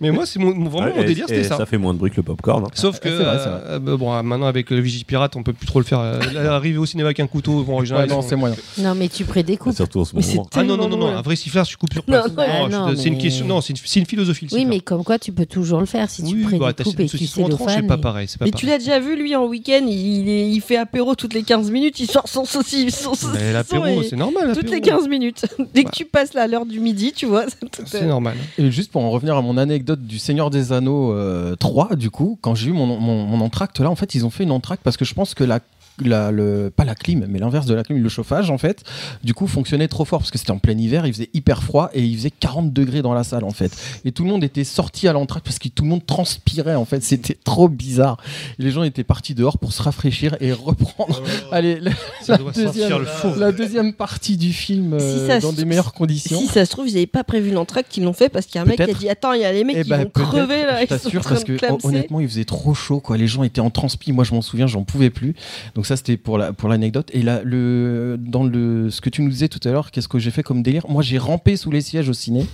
[0.00, 1.56] Mais moi, c'est mon, vraiment mon Ouais, délire, c'était ça.
[1.56, 2.64] Ça fait moins de bruit que le popcorn.
[2.64, 2.68] hein.
[2.74, 5.84] Sauf que vrai, euh, bah, bon, maintenant avec le Vigipirate, on peut plus trop le
[5.84, 6.00] faire.
[6.00, 6.20] Euh,
[6.50, 8.56] Arriver au cinéma avec un couteau, bon, en général, non, c'est moyen.
[8.78, 9.74] Non, mais tu prédécoupes.
[9.76, 10.48] Surtout en ce Mais c'est moment.
[10.54, 12.32] Ah non, non, non, non, un vrai sifflard, tu coupes sur Non, place.
[12.36, 14.46] non, je- non, c'est une question, non, c'est une, philosophie.
[14.50, 16.74] le Oui, mais comme quoi, tu peux toujours le faire si tu oui, bah, et
[16.74, 18.28] que tu sais le pas pareil.
[18.38, 21.34] pas Mais tu l'as déjà vu, lui, en week-end, il, est- il fait apéro toutes
[21.34, 23.14] les 15 minutes, il sort son saucisson.
[23.14, 24.52] son Mais saucisson l'apéro, c'est normal.
[24.54, 24.98] Toutes les l'apéro.
[24.98, 25.46] 15 minutes.
[25.74, 27.44] Dès que tu passes là à l'heure du midi, tu vois.
[27.86, 28.36] C'est normal.
[28.58, 32.10] Et juste pour en revenir à mon anecdote du Seigneur des Anneaux euh, 3, du
[32.10, 34.50] coup, quand j'ai eu mon, mon, mon entracte là, en fait, ils ont fait une
[34.52, 35.60] entracte parce que je pense que la,
[36.08, 38.82] la- le, pas la clim, mais l'inverse de la clim, le chauffage en fait,
[39.24, 41.90] du coup fonctionnait trop fort parce que c'était en plein hiver, il faisait hyper froid
[41.94, 43.72] et il faisait 40 degrés dans la salle en fait.
[44.04, 46.84] Et tout le monde était sorti à l'entrée parce que tout le monde transpirait en
[46.84, 48.18] fait, c'était trop bizarre.
[48.58, 51.22] Et les gens étaient partis dehors pour se rafraîchir et reprendre.
[51.52, 51.90] Allez, la,
[52.22, 53.34] Ça la doit deuxième, sentir le faux.
[53.38, 56.38] la deuxième partie du film euh, dans des meilleures conditions.
[56.38, 58.58] Si ça se trouve, ils n'avaient pas prévu l'entracte, ils l'ont fait parce qu'il y
[58.58, 60.04] a un mec qui a dit Attends, il y a les mecs Eh qui ben,
[60.04, 60.78] vont crever là.
[60.78, 61.86] Je ils sont en t'assure parce que clamser.
[61.86, 63.16] honnêtement il faisait trop chaud quoi.
[63.16, 64.12] Les gens étaient en transpi.
[64.12, 65.34] Moi je m'en souviens, j'en pouvais plus.
[65.74, 67.10] Donc ça c'était pour la pour l'anecdote.
[67.12, 70.20] Et là le dans le ce que tu nous disais tout à l'heure, qu'est-ce que
[70.20, 70.86] j'ai fait comme délire?
[70.88, 72.46] Moi j'ai rampé sous les sièges au ciné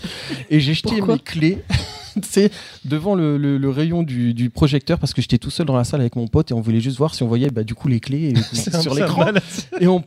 [0.48, 1.14] et j'ai jeté Pourquoi?
[1.16, 1.58] mes clés.
[2.28, 2.50] sais,
[2.84, 5.84] devant le, le- le rayon du, du projecteur parce que j'étais tout seul dans la
[5.84, 7.88] salle avec mon pote et on voulait juste voir si on voyait bah, du coup
[7.88, 9.26] les clés et- C'est sur c'est l'écran
[9.80, 10.02] et on,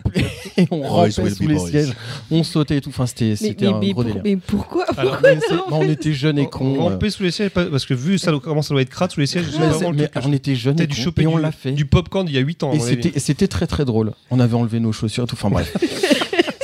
[0.57, 1.93] et on Oh, rampait sous le les sièges
[2.31, 4.85] on sautait et tout enfin c'était Mais, c'était un mais gros pour- délire mais pourquoi
[4.97, 6.89] Alors, Mais c'est- on était jeunes et on- cons on euh.
[6.91, 9.27] rampait sous les sièges parce que vu ça comment ça doit être crade sous les
[9.27, 9.85] sièges, c'est Mais, c'est-
[10.25, 10.87] on était jeunes et,
[11.27, 12.71] on du, l'a fait du popcorn il y a 8 ans.
[12.73, 14.11] Et c'était très très drôle.
[14.31, 15.35] On avait enlevé nos chaussures et tout.
[15.35, 15.75] Enfin bref.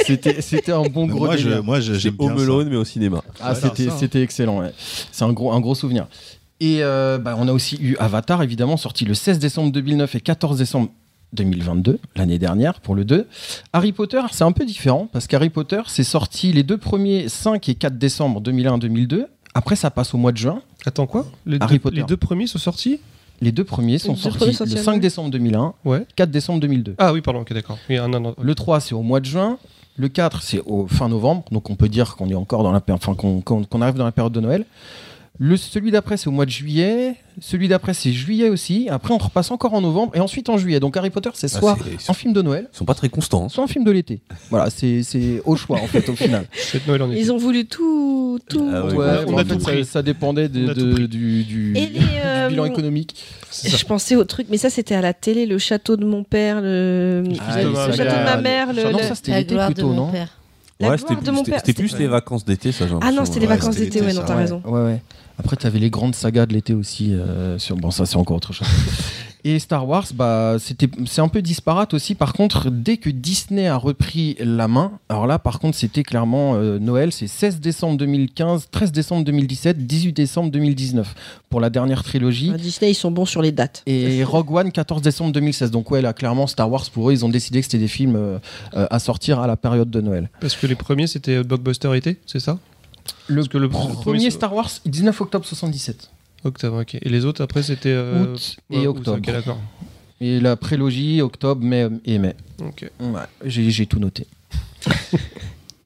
[0.06, 2.70] C'était, c'était un bon gros moi, je, moi, je- J'ai j'aime bien ça.
[2.70, 3.22] Mais au cinéma.
[3.42, 3.98] Ah, c'était, ça, hein.
[4.00, 4.60] c'était excellent.
[4.60, 4.72] ouais.
[5.12, 6.08] C'est un gros, un gros souvenir.
[6.60, 10.22] Et euh, bah, on a aussi eu Avatar, évidemment, sorti le 16 décembre 2009 et
[10.22, 10.90] 14 décembre
[11.34, 13.28] 2022, l'année dernière, pour le 2.
[13.74, 17.68] Harry Potter, c'est un peu différent, parce qu'Harry Potter, c'est sorti les deux premiers 5
[17.68, 19.26] et 4 décembre 2001-2002.
[19.54, 20.62] Après, ça passe au mois de juin.
[20.86, 21.26] Attends quoi?
[21.46, 21.96] Les Harry deux, Potter.
[21.98, 23.00] les deux premiers sont sortis?
[23.42, 25.02] Les deux premiers sont deux sortis premiers sortis le à 5 Noël.
[25.02, 26.06] décembre 2001, Ouais.
[26.16, 26.96] 4 décembre 2002.
[26.98, 27.78] Ah oui, pardon, ok, d'accord.
[27.90, 28.34] Oui, un an.
[28.42, 29.58] Le 3, c'est au mois de juin.
[29.98, 31.44] Le 4, c'est au fin novembre.
[31.52, 34.34] Donc on peut dire qu'on est encore dans la enfin, qu'on arrive dans la période
[34.34, 34.66] de Noël.
[35.38, 37.16] Le, celui d'après, c'est au mois de juillet.
[37.42, 38.88] Celui d'après, c'est juillet aussi.
[38.90, 40.80] Après, on repasse encore en novembre et ensuite en juillet.
[40.80, 43.46] Donc Harry Potter, c'est Ah, soit un film de Noël, Ils sont pas très constants.
[43.46, 43.50] hein.
[43.50, 44.22] soit un film de l'été.
[44.50, 46.46] Voilà, c'est, c'est au choix en fait, au final.
[46.88, 47.12] Noël en.
[47.12, 48.40] Ils ont voulu tout.
[48.48, 48.66] tout...
[48.74, 49.84] Ah ouais, Ouais, on a en fait, tout pris.
[49.84, 53.16] ça, ça dépendait de- du, du- Et les, du euh, bilan économique.
[53.66, 56.62] Je pensais au truc, mais ça c'était à la télé, le château de mon père,
[56.62, 58.72] le, Ah, le château de ma mère.
[58.72, 60.12] Le, Non, ça c'était La l'été plutôt, non
[60.82, 64.22] Ouais, c'était plus les vacances d'été, ça Ah non, c'était les vacances d'été, ouais, non,
[64.26, 64.62] t'as raison.
[64.66, 65.02] Ouais, ouais.
[65.38, 67.14] Après, tu avais les grandes sagas de l'été aussi.
[67.14, 67.76] euh, sur...
[67.76, 68.68] Bon, ça, c'est encore autre chose.
[69.48, 72.16] Et Star Wars, bah, c'était, c'est un peu disparate aussi.
[72.16, 76.56] Par contre, dès que Disney a repris la main, alors là, par contre, c'était clairement
[76.56, 77.12] euh, Noël.
[77.12, 81.14] C'est 16 décembre 2015, 13 décembre 2017, 18 décembre 2019
[81.52, 82.50] pour la dernière trilogie.
[82.56, 83.84] Ah, Disney, ils sont bons sur les dates.
[83.86, 85.70] Et Rogue One, 14 décembre 2016.
[85.70, 88.16] Donc, ouais, là, clairement, Star Wars, pour eux, ils ont décidé que c'était des films
[88.16, 88.40] euh,
[88.76, 90.32] euh, à sortir à la période de Noël.
[90.40, 92.58] Parce que les premiers c'était Blockbuster été, c'est ça?
[93.28, 96.10] Le, Parce que le premier premier, Star Wars, 19 octobre 77.
[96.44, 96.96] Octobre, ok.
[97.02, 97.90] Et les autres après c'était.
[97.90, 99.18] euh, Août ouais, et août, octobre.
[99.18, 99.60] Ok, d'accord.
[100.22, 102.36] Et la prélogie, octobre, mai et mai.
[102.60, 102.90] Ok.
[103.00, 104.28] Ouais, j'ai, j'ai tout noté.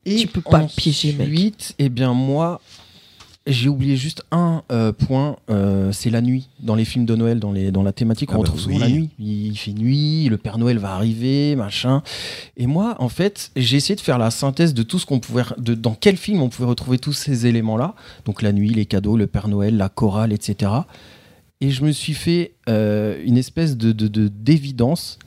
[0.06, 1.28] Tu peux pas me piéger, mec.
[1.28, 2.62] Ensuite, eh bien moi,
[3.48, 7.40] j'ai oublié juste un euh, point, euh, c'est la nuit dans les films de Noël,
[7.40, 8.82] dans, les, dans la thématique, on Ah bah retrouve souvent oui.
[8.82, 9.10] la nuit.
[9.18, 12.04] Il fait nuit, le Père Noël va arriver, machin.
[12.58, 15.44] Et moi, en fait, j'ai essayé de faire la synthèse de tout ce qu'on pouvait,
[15.58, 17.96] de, dans quel film on pouvait retrouver tous ces éléments-là.
[18.26, 20.72] Donc la nuit, les cadeaux, le Père Noël, la chorale, etc.
[21.62, 25.18] Et je me suis fait euh, une espèce de, de- de- d'évidence,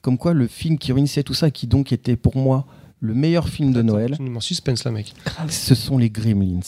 [0.00, 2.64] comme quoi le film qui réunissait tout ça, qui donc était pour moi
[3.00, 5.12] le meilleur film de Noël, Tu nous mets en suspense là, mec.
[5.48, 6.60] ce sont les Gremlins.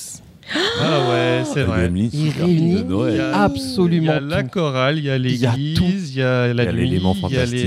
[0.81, 1.83] Ah ouais, c'est Les vrai.
[1.89, 6.23] Gremlins, Il réunit- Absolument Il y a la chorale, il y a l'église, il y
[6.23, 7.61] a la Il y a nuit, l'élément il y a les-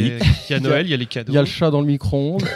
[0.49, 1.31] il y a Noël, il y a les cadeaux.
[1.31, 2.43] Il y a le chat dans le micro-ondes.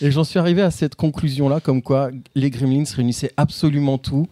[0.00, 4.26] Et j'en suis arrivé à cette conclusion-là, comme quoi les Gremlins réunissaient absolument tout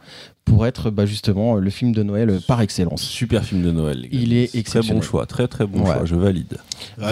[0.45, 3.01] pour être bah, justement le film de Noël par excellence.
[3.03, 4.01] Super film de Noël.
[4.01, 4.43] les Il Gremlins.
[4.43, 5.01] est Très exceptionnel.
[5.01, 5.87] bon choix, très très bon Ouais.
[5.95, 6.53] choix, je valide.
[6.53, 6.59] Ouais,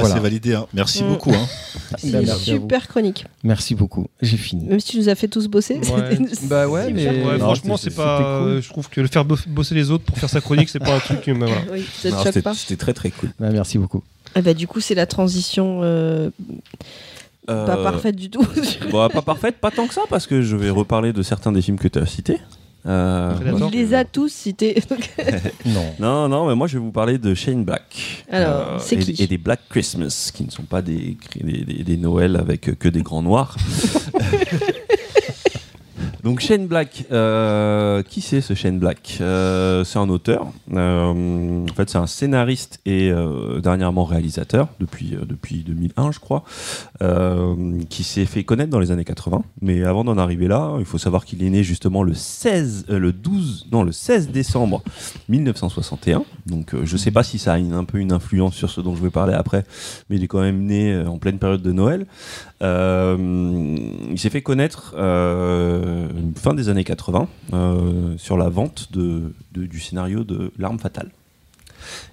[0.01, 0.15] Voilà.
[0.15, 0.55] C'est validé.
[0.55, 0.67] hein.
[0.75, 1.09] Merci Mm.
[1.09, 1.31] beaucoup.
[1.33, 1.47] hein.
[1.99, 3.25] C'est Bah, super chronique.
[3.45, 4.65] Merci beaucoup, j'ai fini.
[4.67, 5.75] Même si tu nous as fait tous bosser.
[5.77, 6.19] Ouais.
[6.29, 8.19] c'était- Bah ouais, mais- Ouais, Non, franchement, c'est pas.
[8.19, 8.49] cool.
[8.49, 10.79] euh, Je trouve que le faire bo- bosser les autres pour faire sa chronique, c'est
[10.81, 11.21] pas un truc.
[11.23, 11.63] qui me- voilà.
[11.73, 12.55] Oui, ça te Non, choque C'était pas.
[12.55, 13.31] c'était très très cool.
[13.39, 14.03] Bah, merci beaucoup.
[14.37, 16.31] Eh ben, du coup, c'est la transition euh,
[17.47, 18.45] pas Euh, parfaite du tout.
[18.91, 21.63] Bon, pas parfaite, pas tant que ça, parce que je vais reparler de certains des
[21.63, 22.39] films que tu as cités.
[22.87, 23.35] Euh.
[23.71, 24.83] Il les a tous cités.
[25.67, 25.85] Non.
[25.99, 28.25] Non, non, mais moi je vais vous parler de Shane Black.
[28.31, 31.85] Alors, c'est et, qui et des Black Christmas, qui ne sont pas des, des, des-
[31.85, 33.57] des Noëls avec que des grands noirs.
[36.23, 39.19] Donc Shane Black, euh, qui c'est ce Shane Black?
[39.21, 43.11] Euh, C'est un auteur, euh, en fait c'est un scénariste et
[43.63, 46.45] dernièrement réalisateur depuis, depuis 2001 je crois,
[47.89, 49.43] qui s'est fait connaître dans les années 80.
[49.63, 52.99] Mais avant d'en arriver là, il faut savoir qu'il est né justement le 16, euh,
[52.99, 54.83] le 12, non le 16 décembre
[55.29, 56.25] 1961.
[56.47, 59.03] Donc je sais pas si ça a un peu une influence sur ce dont je
[59.03, 59.65] vais parler après,
[60.09, 62.07] mais il est quand même né en pleine période de Noël.
[62.61, 64.95] Il s'est fait connaître
[66.37, 71.11] fin des années 80 euh, sur la vente de, du scénario de L'arme fatale.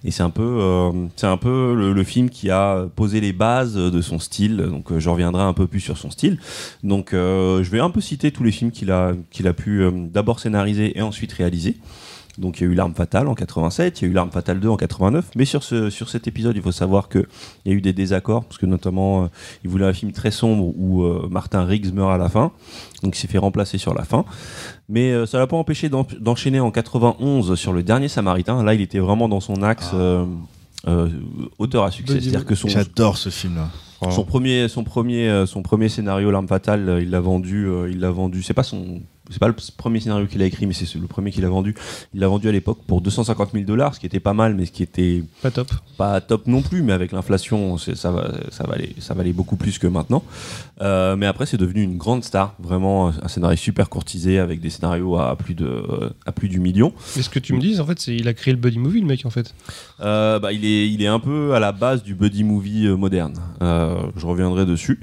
[0.03, 3.75] Et c'est un peu, euh, c'est un peu le, film qui a posé les bases
[3.75, 4.57] de son style.
[4.57, 6.39] Donc euh, je reviendrai un peu plus sur son style.
[6.83, 9.81] Donc euh, je vais un peu citer tous les films qu'il a, qu'il a pu
[9.81, 11.77] euh, d'abord scénariser et ensuite réaliser.
[12.37, 14.59] Donc il y a eu L'arme fatale en 87, il y a eu L'arme fatale
[14.59, 15.31] 2 en 89.
[15.35, 17.25] Mais sur, ce, sur cet épisode, il faut savoir qu'il
[17.65, 19.27] y a eu des désaccords, parce que notamment, euh,
[19.63, 22.51] il voulait un film très sombre où euh, Martin Riggs meurt à la fin.
[23.03, 24.23] Donc il s'est fait remplacer sur la fin.
[24.89, 28.63] Mais euh, ça l'a pas empêché d'en- d'enchaîner en 91 sur Le Dernier Samaritain.
[28.63, 30.25] Là, il était vraiment dans son axe euh,
[30.87, 31.09] euh,
[31.57, 32.21] auteur à succès.
[32.21, 33.69] C'est-à-dire que son, J'adore ce film-là.
[34.11, 38.43] son premier, son premier, son premier scénario, L'arme fatale, il l'a vendu, il l'a vendu.
[38.43, 41.31] C'est pas son, c'est pas le premier scénario qu'il a écrit, mais c'est le premier
[41.31, 41.75] qu'il a vendu.
[42.13, 44.65] Il l'a vendu à l'époque pour 250 000 dollars, ce qui était pas mal, mais
[44.65, 45.67] ce qui était Pas top.
[45.97, 46.81] pas top non plus.
[46.81, 50.23] Mais avec l'inflation, ça va, ça valait, ça valait beaucoup plus que maintenant.
[50.79, 54.69] Euh, mais après, c'est devenu une grande star, vraiment un scénario super courtisé avec des
[54.69, 55.83] scénarios à plus de,
[56.25, 56.93] à plus du million.
[57.15, 59.01] Mais ce que tu me dis, en fait, c'est il a créé le buddy movie,
[59.01, 59.55] le mec, en fait.
[60.01, 62.95] Euh, bah, il, est, il est un peu à la base du buddy movie euh,
[62.95, 63.33] moderne.
[63.61, 64.99] Euh, je reviendrai dessus.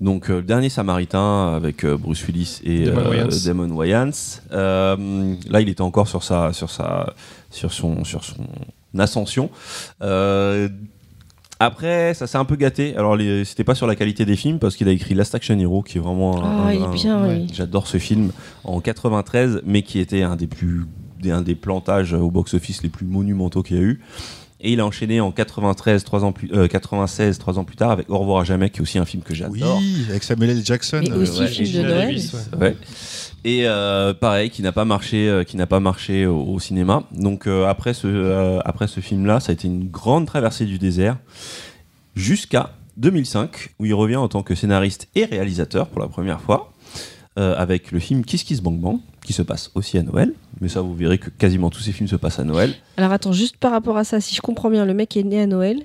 [0.00, 2.84] Donc, euh, le dernier Samaritain avec euh, Bruce Willis et
[3.44, 4.10] Damon euh, Wayans.
[4.52, 7.14] Euh, là, il était encore sur sa, sur sa,
[7.50, 8.46] sur son, sur son
[8.98, 9.50] ascension.
[10.02, 10.68] Euh,
[11.58, 12.94] après, ça s'est un peu gâté.
[12.96, 15.58] Alors, les- c'était pas sur la qualité des films parce qu'il a écrit Last Action
[15.58, 17.46] Hero, qui est vraiment un- Ah, il est bien, oui.
[17.52, 18.30] J'adore ce film
[18.64, 20.84] en 93, mais qui était un des plus
[21.28, 24.00] un des plantages au box-office les plus monumentaux qu'il y a eu.
[24.60, 27.90] Et il a enchaîné en 93, trois ans plus, euh, 96, trois ans plus tard,
[27.90, 29.80] avec Au revoir à jamais, qui est aussi un film que Oui, j'adore.
[30.10, 30.62] avec Samuel L.
[30.64, 31.00] Jackson.
[31.02, 31.48] Mais euh, aussi ouais.
[31.48, 32.18] film de Noël.
[32.60, 32.76] Ouais.
[33.46, 37.04] Et euh, pareil, qui n'a pas marché, euh, au, cinéma.
[37.12, 41.16] Donc euh, après ce, ce film-là, ça a été une grande traversée du désert
[42.16, 46.72] jusqu'à 2005, où il revient en tant que scénariste et réalisateur pour la première fois,
[47.36, 50.32] avec le film Kiss Kiss Bang Bang, qui se passe aussi à Noël.
[50.60, 52.74] Mais ça, vous verrez que quasiment tous ces films se passent à Noël.
[52.96, 55.40] Alors attends, juste par rapport à ça, si je comprends bien, le mec est né
[55.40, 55.82] à Noël.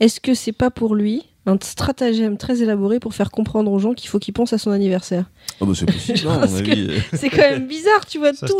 [0.00, 3.94] Est-ce que c'est pas pour lui un stratagème très élaboré pour faire comprendre aux gens
[3.94, 5.24] qu'il faut qu'ils pensent à son anniversaire
[5.60, 5.86] Oh, bah, c'est
[6.26, 6.90] avis.
[7.12, 8.32] C'est quand même bizarre, tu vois.
[8.32, 8.56] Tout-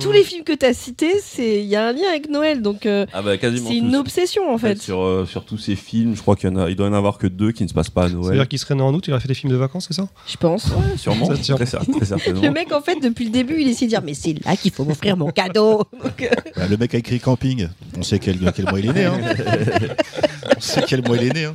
[0.00, 2.84] tous les films que tu as cités, il y a un lien avec Noël, donc
[2.86, 4.80] euh, Ah bah, c'est une obsession en fait.
[4.80, 7.26] Sur, euh, sur tous ces films, je crois qu'il il doit y en avoir que
[7.26, 8.24] deux qui ne se passent pas à Noël.
[8.26, 10.06] C'est-à-dire qu'il serait né en août, il aurait fait des films de vacances, c'est ça?
[10.28, 10.66] Je pense.
[10.66, 11.26] Ouais, sûrement.
[11.26, 11.56] Ça se tient.
[11.56, 12.32] Très, très.
[12.32, 14.70] Le mec, en fait, depuis le début, il essaie de dire Mais c'est là qu'il
[14.70, 15.84] faut m'offrir mon cadeau.
[16.02, 17.68] Donc, euh, Bah, le mec a écrit Camping.
[17.96, 19.04] On sait quel, quel mois il est né.
[19.06, 19.18] Hein.
[20.56, 21.44] On sait quel mois il est né.
[21.46, 21.54] Hein.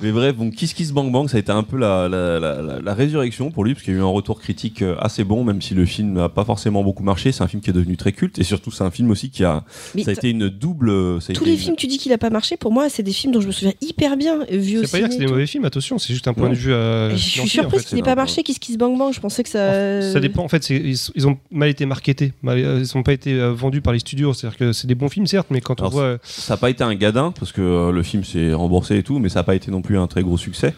[0.00, 2.62] Mais bref, donc Kiss Kiss Bang Bang, ça a été un peu la, la, la-
[2.62, 5.24] la- la résurrection pour lui, parce qu'il y a eu un retour critique euh, assez
[5.24, 7.32] bon, même si le film n'a pas forcément beaucoup marché.
[7.32, 9.44] C'est un film qui est devenu très culte, et surtout, c'est un film aussi qui
[9.44, 9.64] a.
[9.94, 11.20] mais ça a été une double.
[11.20, 12.56] ça a tous été les une- films, tu dis qu'il a pas marché.
[12.56, 14.98] Pour moi, c'est des films dont je me souviens hyper bien, vus au C'est pas
[14.98, 16.54] dire que c'est des mauvais films, attention, c'est juste un point Non.
[16.54, 16.72] de vue.
[16.72, 17.88] euh, Je suis financier, en surprise fait.
[17.88, 19.12] qu'il n'ait pas marché, Kiss Kiss Bang Bang.
[19.12, 20.02] Je pensais que ça.
[20.12, 20.42] Ça dépend.
[20.44, 22.32] En fait, ils, ils ont mal été marketés.
[22.42, 24.32] Mal- euh, ils n'ont pas été euh, vendus par les studios.
[24.34, 26.02] C'est-à-dire que c'est des bons films, certes, mais quand on voit.
[26.02, 29.02] euh, Ça n'a pas été un gadin, parce que euh, le film s'est remboursé et
[29.02, 30.74] tout, mais ça n'a pas été non plus un très gros succès.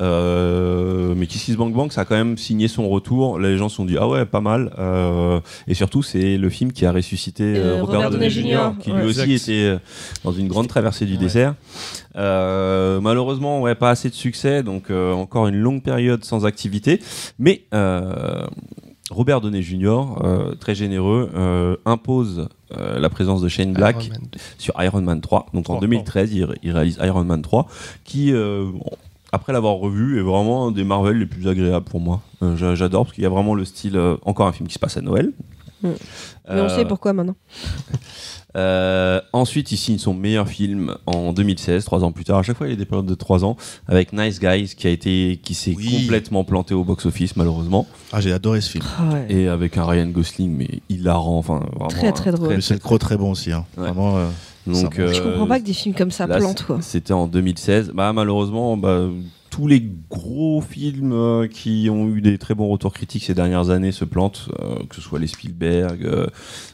[0.00, 3.38] Euh, mais Kiss Kiss Bang Bang, ça a quand même signé son retour.
[3.38, 4.72] Les gens se sont dit, ah ouais, pas mal.
[4.78, 8.92] Euh, et surtout, c'est le film qui a ressuscité euh, Robert, Robert Downey Jr., qui
[8.92, 9.00] ouais.
[9.00, 9.78] lui aussi était
[10.24, 11.54] dans une grande traversée du désert.
[12.14, 17.00] Malheureusement, ouais, pas assez de succès, donc encore une longue période sans activité.
[17.38, 17.64] Mais
[19.10, 20.02] Robert Downey Jr.,
[20.60, 24.14] très généreux, impose euh, la présence de Shane Black Iron
[24.58, 25.46] sur Iron Man 3.
[25.54, 27.66] Donc en Oh, 2013, il, il réalise Iron Man 3,
[28.04, 28.66] qui, euh,
[29.32, 32.20] après l'avoir revu, est vraiment un des Marvel les plus agréables pour moi.
[32.42, 34.74] Euh, j'a- J'adore parce qu'il y a vraiment le style, euh, encore un film qui
[34.74, 35.32] se passe à Noël.
[35.82, 35.88] Mm.
[36.50, 37.36] Mais on sait pourquoi maintenant.
[38.56, 42.38] euh, ensuite, il signe son meilleur film en 2016, trois ans plus tard.
[42.38, 43.56] À chaque fois, il y a des périodes de trois ans
[43.86, 46.00] avec Nice Guys, qui a été, qui s'est Oui.
[46.02, 48.84] complètement planté au box-office malheureusement, Ah, j'ai adoré ce film.
[48.98, 49.26] Ah ouais.
[49.28, 52.54] et avec un Ryan Gosling mais hilarant, enfin vraiment Très, très drôle.
[52.54, 53.52] Le Seth Crow, très bon aussi.
[53.52, 53.64] Hein.
[53.76, 53.84] Ouais.
[53.84, 54.16] Vraiment.
[54.16, 54.26] euh,
[54.66, 56.64] Donc, Je euh, comprends pas que des films comme ça Là, plantent.
[56.80, 57.92] C'était en 2016.
[57.94, 59.06] Bah, malheureusement, bah,
[59.50, 63.70] tous les gros films euh, qui ont eu des très bons retours critiques ces dernières
[63.70, 66.26] années se plantent, euh, que ce soit les Spielberg, euh,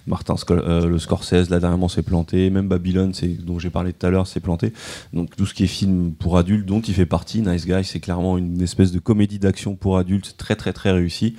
[0.06, 4.26] Martin le Scorsese, là dernièrement s'est planté, même Babylone, dont j'ai parlé tout à l'heure,
[4.26, 4.72] s'est planté.
[5.12, 8.00] Donc tout ce qui est film pour adultes, dont il fait partie, Nice Guy, c'est
[8.00, 11.36] clairement une espèce de comédie d'action pour adultes très très très réussie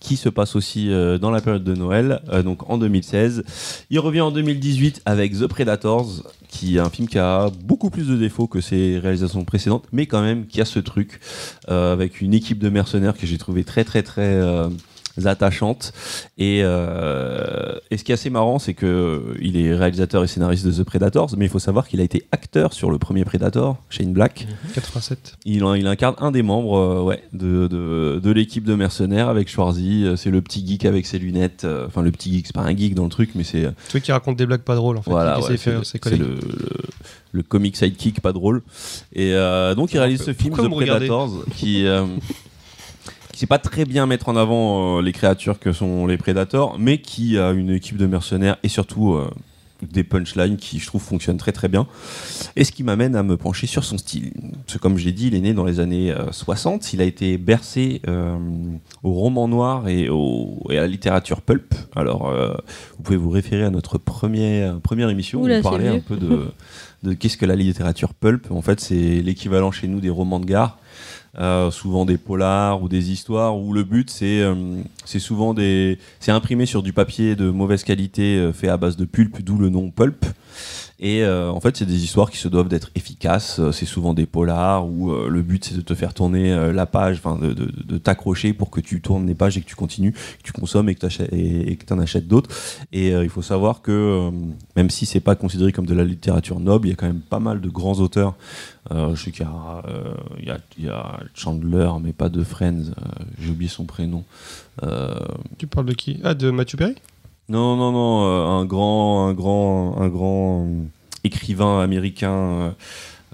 [0.00, 3.44] qui se passe aussi euh, dans la période de Noël, euh, donc en 2016.
[3.90, 8.08] Il revient en 2018 avec The Predators, qui est un film qui a beaucoup plus
[8.08, 11.20] de défauts que ses réalisations précédentes, mais quand même qui a ce truc
[11.68, 14.40] euh, avec une équipe de mercenaires que j'ai trouvé très très très
[15.24, 15.92] attachantes.
[16.38, 20.66] Et, euh, et ce qui est assez marrant, c'est que il est réalisateur et scénariste
[20.66, 23.76] de The Predators, mais il faut savoir qu'il a été acteur sur le premier Predator,
[23.88, 24.46] Shane Black.
[24.74, 25.36] 87.
[25.44, 29.48] Il, il incarne un des membres euh, ouais, de, de, de l'équipe de mercenaires avec
[29.48, 30.04] Schwarzy.
[30.04, 31.66] Euh, C'est le petit geek avec ses lunettes.
[31.86, 34.12] Enfin, le petit geek, c'est pas un geek dans le truc, mais c'est Celui qui
[34.12, 35.10] raconte des blagues pas drôles en fait.
[35.10, 35.70] voilà, ouais, c'est
[36.16, 36.38] le,
[37.32, 38.62] le, comic sidekick pas drôle.
[39.12, 41.86] Et euh, donc il réalise ce film The Predators qui
[43.36, 46.78] qui sait pas très bien mettre en avant euh, les créatures que sont les Predators,
[46.78, 49.30] mais qui a une équipe de mercenaires et surtout euh,
[49.82, 51.86] des punchlines qui je trouve fonctionnent très très bien.
[52.56, 54.32] Et ce qui m'amène à me pencher sur son style.
[54.64, 56.92] Parce que comme je l'ai dit, il est né dans les années euh, 60.
[56.92, 58.36] Il a été bercé euh,
[59.02, 61.74] au roman noir et, au, et à la littérature pulp.
[61.94, 62.54] Alors, euh,
[62.96, 66.46] vous pouvez vous référer à notre première, première émission où on parlait un peu de,
[67.02, 68.50] de qu'est-ce que la littérature pulp.
[68.50, 70.78] En fait, c'est l'équivalent chez nous des romans de gare.
[71.38, 74.54] Euh, souvent des polars ou des histoires où le but c'est euh,
[75.04, 78.96] c'est souvent des c'est imprimé sur du papier de mauvaise qualité euh, fait à base
[78.96, 80.24] de pulpe d'où le nom pulp
[80.98, 83.58] et euh, en fait c'est des histoires qui se doivent d'être efficaces.
[83.58, 86.86] Euh, c'est souvent des polars où euh, le but c'est de te faire tourner la
[86.86, 90.42] page de, de, t'accrocher pour que tu tournes les pages et que tu continues que
[90.42, 92.50] tu consommes et que tu en achètes d'autres.
[92.92, 94.30] Et il faut savoir que
[94.76, 97.20] même si c'est pas considéré comme de la littérature noble il y a quand même
[97.20, 98.34] pas mal de grands auteurs.
[98.90, 99.46] Je sais qu'il
[100.38, 102.92] y, y, a, Chandler, mais pas de Friends.
[103.40, 104.24] J'ai oublié son prénom.
[105.58, 106.20] Tu parles de qui?
[106.22, 106.94] Ah, de Matthew Perry?
[107.48, 110.66] Non, non, non, euh, un grand, un grand, un grand
[111.24, 112.30] écrivain américain.
[112.32, 112.70] euh,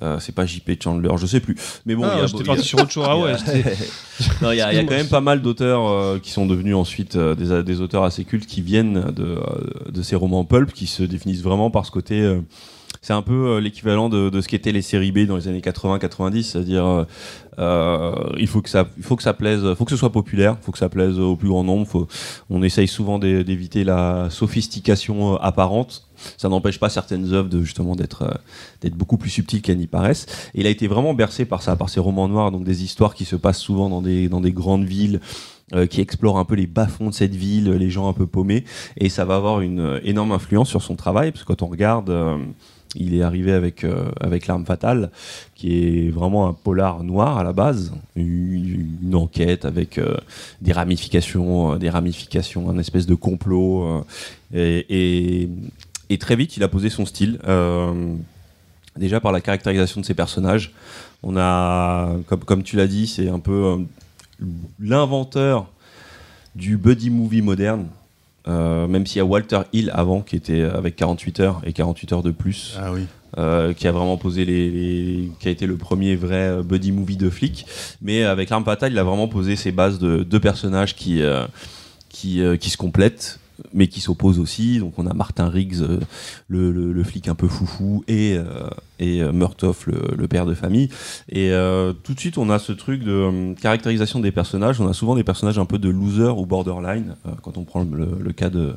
[0.02, 1.56] euh, c'est pas JP Chandler, je sais plus.
[1.86, 3.04] Mais bon, Ah, j'étais parti sur autre chose.
[3.06, 3.34] Ah ouais,
[4.52, 7.36] il y, a- y quand même pas mal d'auteurs euh, qui sont devenus ensuite euh,
[7.36, 9.38] des, des auteurs assez cultes qui viennent de,
[9.90, 12.20] de ces romans pulp qui se définissent vraiment par ce côté.
[13.02, 15.60] C'est un peu euh, l'équivalent de, de ce qu'étaient les séries B dans les années
[15.60, 17.04] 80-90, c'est-à-dire euh,
[17.58, 20.56] euh, il faut que ça, il faut que ça plaise, faut que ce soit populaire,
[20.62, 22.06] faut que ça plaise au plus grand nombre.
[22.48, 26.08] On essaye souvent d'é- d'éviter la sophistication euh, apparente.
[26.38, 28.22] Ça n'empêche pas certaines œuvres de justement d'être
[28.84, 30.26] euh, beaucoup plus subtiles qu'elles n'y paraissent.
[30.54, 33.24] Il a été vraiment bercé par ça, par ces romans noirs, donc des histoires qui
[33.24, 35.20] se passent souvent dans des dans des grandes villes.
[35.90, 38.64] qui explorent un peu les bas-fonds de cette ville, les gens un peu paumés,
[38.98, 42.10] et ça va avoir une énorme influence sur son travail, parce que quand on regarde,
[42.94, 45.10] il est arrivé avec, euh, avec L'arme fatale,
[45.54, 50.16] qui est vraiment un polar noir à la base, une, enquête avec euh,
[50.60, 54.04] des ramifications, euh, des ramifications, un espèce de complot,
[54.54, 55.48] et,
[56.20, 57.38] très vite il a posé son style.
[58.96, 60.72] déjà par la caractérisation de ses personnages,
[61.22, 63.78] on a, comme, comme tu l'as dit, c'est un peu
[64.78, 65.66] l'inventeur
[66.54, 67.86] du buddy movie moderne.
[68.48, 72.12] Euh, même s'il y a Walter Hill avant qui était avec 48 heures et 48
[72.12, 73.02] heures de plus Ah oui.
[73.38, 76.90] euh, qui a vraiment posé les, les- qui a été le premier vrai euh, buddy
[76.90, 77.64] movie de flic.
[78.00, 81.44] Mais avec l'arme fatale, il a vraiment posé ses bases de deux personnages qui euh,
[82.08, 83.38] qui, qui se complètent
[83.74, 84.78] mais qui s'opposent aussi.
[84.78, 85.98] Donc on a Martin Riggs, euh,
[86.48, 88.68] le, le- le flic un peu foufou, et, euh,
[88.98, 90.88] et euh, Murtoff, le, le père de famille.
[91.28, 94.80] Et euh, tout de suite, on a ce truc de caractérisation des personnages.
[94.80, 97.14] On a souvent des personnages un peu de loser ou borderline.
[97.42, 98.74] Quand on prend le, cas de,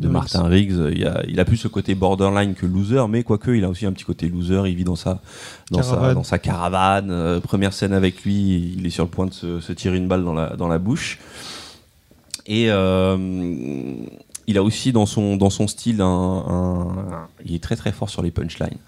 [0.00, 3.50] de Martin Riggs, il a, il a plus ce côté borderline que loser, mais quoique
[3.50, 4.62] il a aussi un petit côté loser.
[4.66, 5.20] Il vit dans sa,
[5.70, 6.14] dans sa, Caravane.
[6.14, 7.40] dans sa caravane.
[7.40, 10.24] Première scène avec lui, il est sur le point de se, se tirer une balle
[10.24, 11.18] dans la, dans la bouche.
[12.46, 13.16] Et euh,
[14.46, 18.22] il a aussi dans son, dans son style un, Il est très très fort sur
[18.22, 18.78] les punchlines.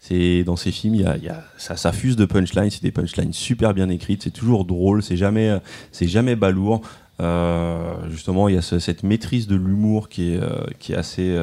[0.00, 2.70] C'est dans ses films, il y a, ça, ça fuse de punchlines.
[2.70, 4.22] C'est des punchlines super bien écrites.
[4.22, 5.02] C'est toujours drôle.
[5.02, 5.58] C'est jamais,
[5.92, 6.80] c'est jamais balourd.
[7.20, 10.96] Euh, justement, il y a ce- cette maîtrise de l'humour qui est, euh, qui est
[10.96, 11.36] assez,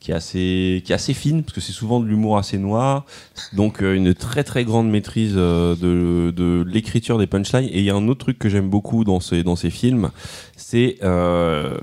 [0.00, 3.04] qui est assez, qui est assez fine parce que c'est souvent de l'humour assez noir.
[3.52, 7.68] Donc euh, une très très grande maîtrise euh, de, de l'écriture des punchlines.
[7.70, 10.10] Et il y a un autre truc que j'aime beaucoup dans ces, dans ces films,
[10.56, 11.76] c'est euh,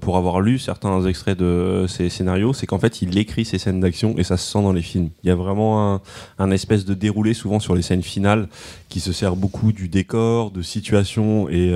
[0.00, 3.80] pour avoir lu certains extraits de ces scénarios, c'est qu'en fait il écrit ses scènes
[3.80, 5.08] d'action et ça se sent dans les films.
[5.24, 6.00] Il y a vraiment un,
[6.38, 8.48] un espèce de déroulé souvent sur les scènes finales
[8.90, 11.74] qui se sert beaucoup du décor, de situation et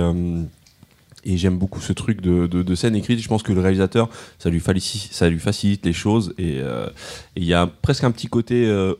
[1.24, 3.20] et j'aime beaucoup ce truc de, de, scène écrite.
[3.20, 6.34] Je pense que le réalisateur, ça lui, facilite, les choses.
[6.38, 6.86] Et euh,
[7.36, 8.94] il y a presque un petit côté euh,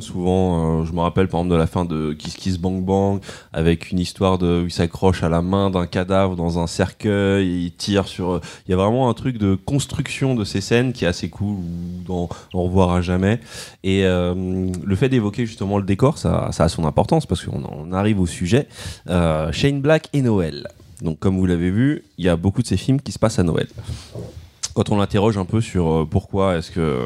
[0.00, 0.80] souvent.
[0.80, 3.20] Euh, je me rappelle par exemple de la fin de Kiss Kiss Bang Bang,
[3.52, 7.66] avec une histoire de, où il s'accroche à la main d'un cadavre dans un cercueil,
[7.66, 8.40] il tire sur...
[8.66, 11.56] Il y a vraiment un truc de construction de ces scènes qui est assez cool,
[12.08, 13.40] ou Au revoir jamais.
[13.82, 14.34] Et euh,
[14.84, 18.26] le fait d'évoquer justement le décor, ça, a son importance, parce qu'on on arrive au
[18.26, 18.68] sujet.
[19.08, 20.68] Euh, Shane Black et Noël.
[21.04, 23.38] Donc, comme vous l'avez vu, il y a beaucoup de ces films qui se passent
[23.38, 23.68] à Noël.
[24.74, 27.02] Quand on l'interroge un peu sur euh, pourquoi est-ce que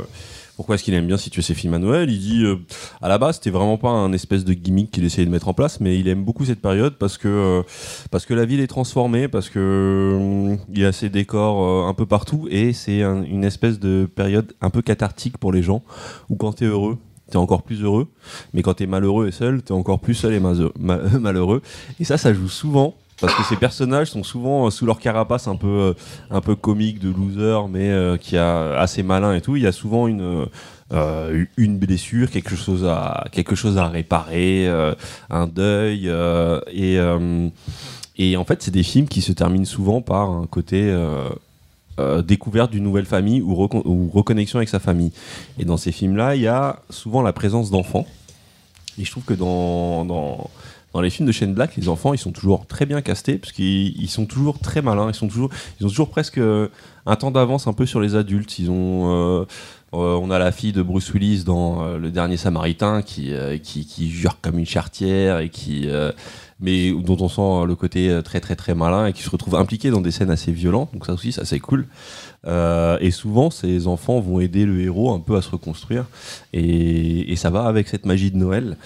[0.57, 2.57] pourquoi est-ce qu'il aime bien situer ses films à Noël Il dit, euh,
[3.01, 5.55] à la base, c'était vraiment pas un espèce de gimmick qu'il essayait de mettre en
[5.55, 7.63] place, mais il aime beaucoup cette période parce que, euh,
[8.11, 12.07] parce que la ville est transformée, parce que il y a ces décors un peu
[12.07, 15.83] partout, et c'est un- une espèce de période un peu cathartique pour les gens,
[16.29, 16.99] où quand t'es heureux,
[17.31, 18.09] t'es encore plus heureux,
[18.53, 20.41] mais quand t'es malheureux et seul, t'es encore plus seul et
[21.21, 21.63] malheureux.
[22.01, 22.95] Et ça, ça joue souvent.
[23.21, 25.95] Parce que ces personnages sont souvent euh, sous leur carapace un peu, euh,
[26.31, 29.57] un peu comique de loser, mais euh, qui a assez malin et tout.
[29.57, 30.47] Il y a souvent une,
[31.57, 34.69] une blessure, quelque chose à, quelque chose à réparer,
[35.29, 36.11] un deuil.
[36.73, 36.99] et,
[38.17, 40.97] et en fait, c'est des films qui se terminent souvent par un côté
[42.25, 45.13] découverte d'une nouvelle famille ou, ou reconnexion avec sa famille.
[45.59, 48.07] Et dans ces films-là, il y a souvent la présence d'enfants.
[48.99, 50.51] Et je trouve que dans, dans,
[50.93, 53.53] dans les films de Shane Black, les enfants, ils sont toujours très bien castés, parce
[53.53, 55.51] qu'ils ils sont toujours très malins, ils, sont toujours,
[55.81, 56.69] ils ont toujours presque euh,
[57.05, 58.59] un temps d'avance un peu sur les adultes.
[58.59, 59.45] Ils ont, euh,
[59.95, 63.33] euh, on a la fille de Bruce Willis dans Le Dernier Samaritain qui,
[63.63, 65.89] qui, jure comme une chartière et qui...
[66.61, 69.91] mais dont on sent le côté très très très malin et qui se retrouve impliqué
[69.91, 71.87] dans des scènes assez violentes, donc ça aussi ça c'est cool.
[72.47, 76.05] Et souvent ces enfants vont aider le héros un peu à se reconstruire
[76.53, 78.77] et, ça va avec cette magie de Noël.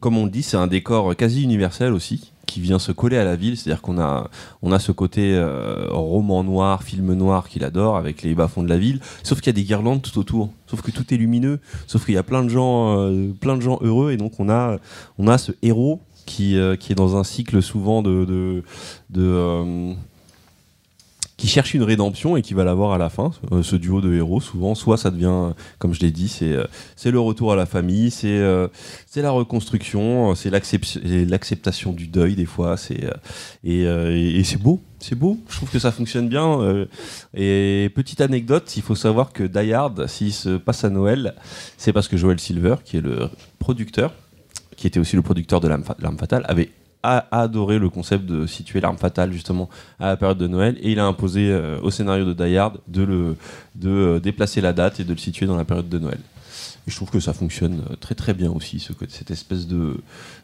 [0.00, 3.24] Comme on le dit, c'est un décor quasi universel aussi, qui vient se coller à
[3.24, 3.56] la ville.
[3.56, 4.28] C'est-à-dire qu'on a,
[4.62, 8.68] on a ce côté euh, roman noir, film noir qu'il adore, avec les bas-fonds de
[8.68, 9.00] la ville.
[9.22, 10.50] Sauf qu'il y a des guirlandes tout autour.
[10.66, 11.60] Sauf que tout est lumineux.
[11.86, 14.12] Sauf qu'il y a plein de gens, euh, plein de gens heureux.
[14.12, 14.78] Et donc on a,
[15.18, 18.62] on a ce héros qui, euh, qui est dans un cycle souvent de,
[19.10, 19.94] de,
[21.38, 23.30] qui cherche une rédemption et qui va l'avoir à la fin.
[23.52, 26.64] Euh, ce duo de héros, souvent, soit ça devient, comme je l'ai dit, c'est euh,
[26.96, 28.66] c'est le retour à la famille, c'est euh,
[29.06, 33.12] c'est la reconstruction, euh, c'est l'acceptation du deuil des fois, c'est euh,
[33.64, 35.38] et, euh, et- c'est beau, c'est beau.
[35.48, 36.60] Je trouve que ça fonctionne bien.
[36.60, 36.86] euh,
[37.34, 41.34] et petite anecdote, il faut savoir que Die Hard, s'il se passe à Noël,
[41.76, 43.28] c'est parce que Joel Silver, qui est le
[43.60, 44.12] producteur,
[44.76, 46.70] qui était aussi le producteur de L'Arme Fatale, avait
[47.02, 49.68] a adoré le concept de situer l'arme fatale justement
[50.00, 52.78] à la période de Noël et il a imposé euh, au scénario de Die Hard
[52.88, 53.36] de, le,
[53.76, 56.18] de euh, déplacer la date et de le situer dans la période de Noël.
[56.86, 59.98] Et je trouve que ça fonctionne euh, très très bien aussi, ce, cette espèce de...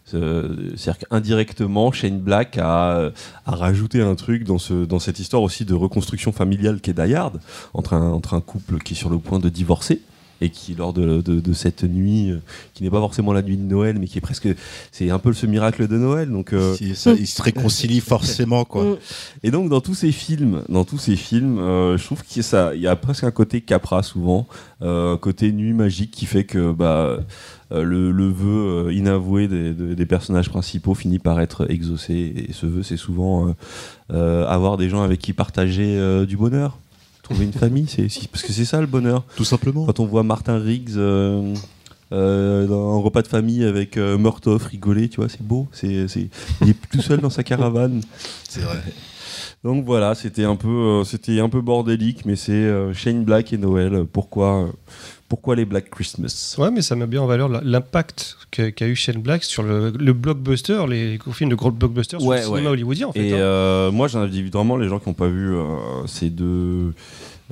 [0.04, 3.10] ce- C'est-à-dire qu'indirectement, Shane Black a,
[3.46, 7.14] a rajouté un truc dans, ce, dans cette histoire aussi de reconstruction familiale qu'est Die
[7.14, 7.40] Hard,
[7.72, 10.02] entre un, entre un couple qui est sur le point de divorcer
[10.40, 12.38] et qui, lors de, de- de cette nuit, euh,
[12.74, 14.48] qui n'est pas forcément la nuit de Noël, mais qui est presque...
[14.92, 16.52] C'est un peu ce miracle de Noël, donc...
[16.52, 18.98] euh, ça, ils se réconcilient forcément, quoi.
[19.42, 22.40] Et donc dans tous ces films, dans tous ces films, euh, je trouve qu'il y
[22.40, 24.46] a ça, il y a presque un côté Capra souvent,
[24.82, 27.18] euh, un côté nuit magique qui fait que bah
[27.70, 32.46] le, le vœu inavoué des, personnages principaux finit par être exaucé.
[32.48, 33.52] Et ce vœu, c'est souvent
[34.10, 36.78] avoir des gens avec qui partager du bonheur,
[37.24, 39.24] trouver une famille, c'est parce que c'est ça le bonheur.
[39.36, 39.84] Tout simplement.
[39.86, 41.52] Quand on voit Martin Riggs euh,
[42.12, 45.66] euh, dans un repas de famille avec euh, Murtoff rigoler, tu vois, c'est beau.
[45.72, 46.28] C'est, c'est-
[46.60, 48.00] il est tout seul dans sa caravane.
[48.48, 48.78] C'est vrai.
[49.64, 53.52] Donc voilà, c'était un peu, euh, c'était un peu bordélique, mais c'est euh, Shane Black
[53.54, 54.04] et Noël.
[54.12, 54.68] Pourquoi,
[55.28, 56.54] pourquoi les Black Christmas?
[56.58, 59.90] Ouais, mais ça met bien en valeur l'impact qu'a qu'a eu Shane Black sur le,
[59.90, 63.28] le blockbuster, les films de gros blockbusters sur Ouais, le cinéma hollywoodien, en fait.
[63.28, 63.36] Et hein.
[63.38, 66.92] euh, moi, j'invite vraiment les gens qui n'ont pas vu euh, ces deux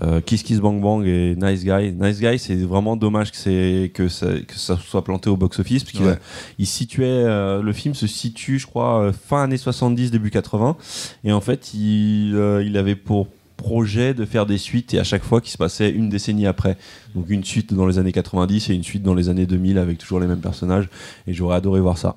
[0.02, 1.92] euh, Kiss Kiss Bang Bang et Nice Guy.
[1.92, 6.18] Nice Guy, c'est vraiment dommage que, ça, que ça soit planté au box-office, parce Ouais.
[6.58, 10.76] il situait, euh, le film se situe, je crois, fin années 70, début 80.
[11.24, 13.28] Et en fait, il, euh, il avait pour
[13.62, 16.76] projet de faire des suites et à chaque fois qui se passait une décennie après.
[17.14, 19.98] Donc une suite dans les années 90 et une suite dans les années 2000 avec
[19.98, 20.88] toujours les mêmes personnages.
[21.26, 22.16] Et j'aurais adoré voir ça.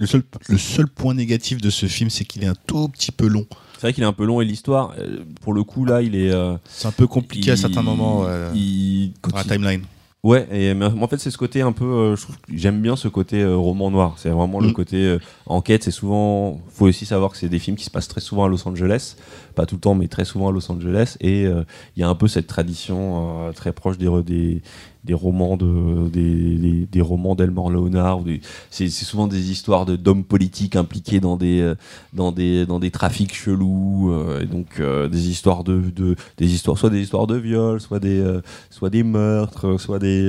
[0.00, 3.12] Le seul, le seul point négatif de ce film, c'est qu'il est un tout petit
[3.12, 3.46] peu long.
[3.74, 6.16] C'est vrai qu'il est un peu long et l'histoire, euh, pour le coup, là, il
[6.16, 6.30] est.
[6.32, 9.48] euh, C'est un peu compliqué à il- certains moments euh, il- quand dans la il-
[9.50, 9.82] timeline.
[10.24, 11.84] Ouais, et mais en fait, c'est ce côté un peu.
[11.84, 14.14] euh, je trouve que j'aime bien ce côté euh, roman noir.
[14.16, 14.72] C'est vraiment le Mm.
[14.72, 15.82] côté euh, enquête.
[15.84, 16.58] C'est souvent.
[16.70, 19.16] faut aussi savoir que c'est des films qui se passent très souvent à Los Angeles.
[19.54, 21.16] Pas tout le temps, mais très souvent à Los Angeles.
[21.20, 24.62] Et il y a un peu cette tradition très proche des, des,
[25.04, 28.20] des romans de des, des, romans d'Elmore Leonard.
[28.70, 31.74] C'est souvent des histoires d'hommes politiques impliqués dans des euh,
[32.14, 34.10] dans des dans des trafics chelous.
[34.10, 37.80] euh, et donc euh, des histoires de, de des histoires soit des histoires de viol,
[37.80, 38.24] soit des
[38.70, 40.26] soit des meurtres, soit des.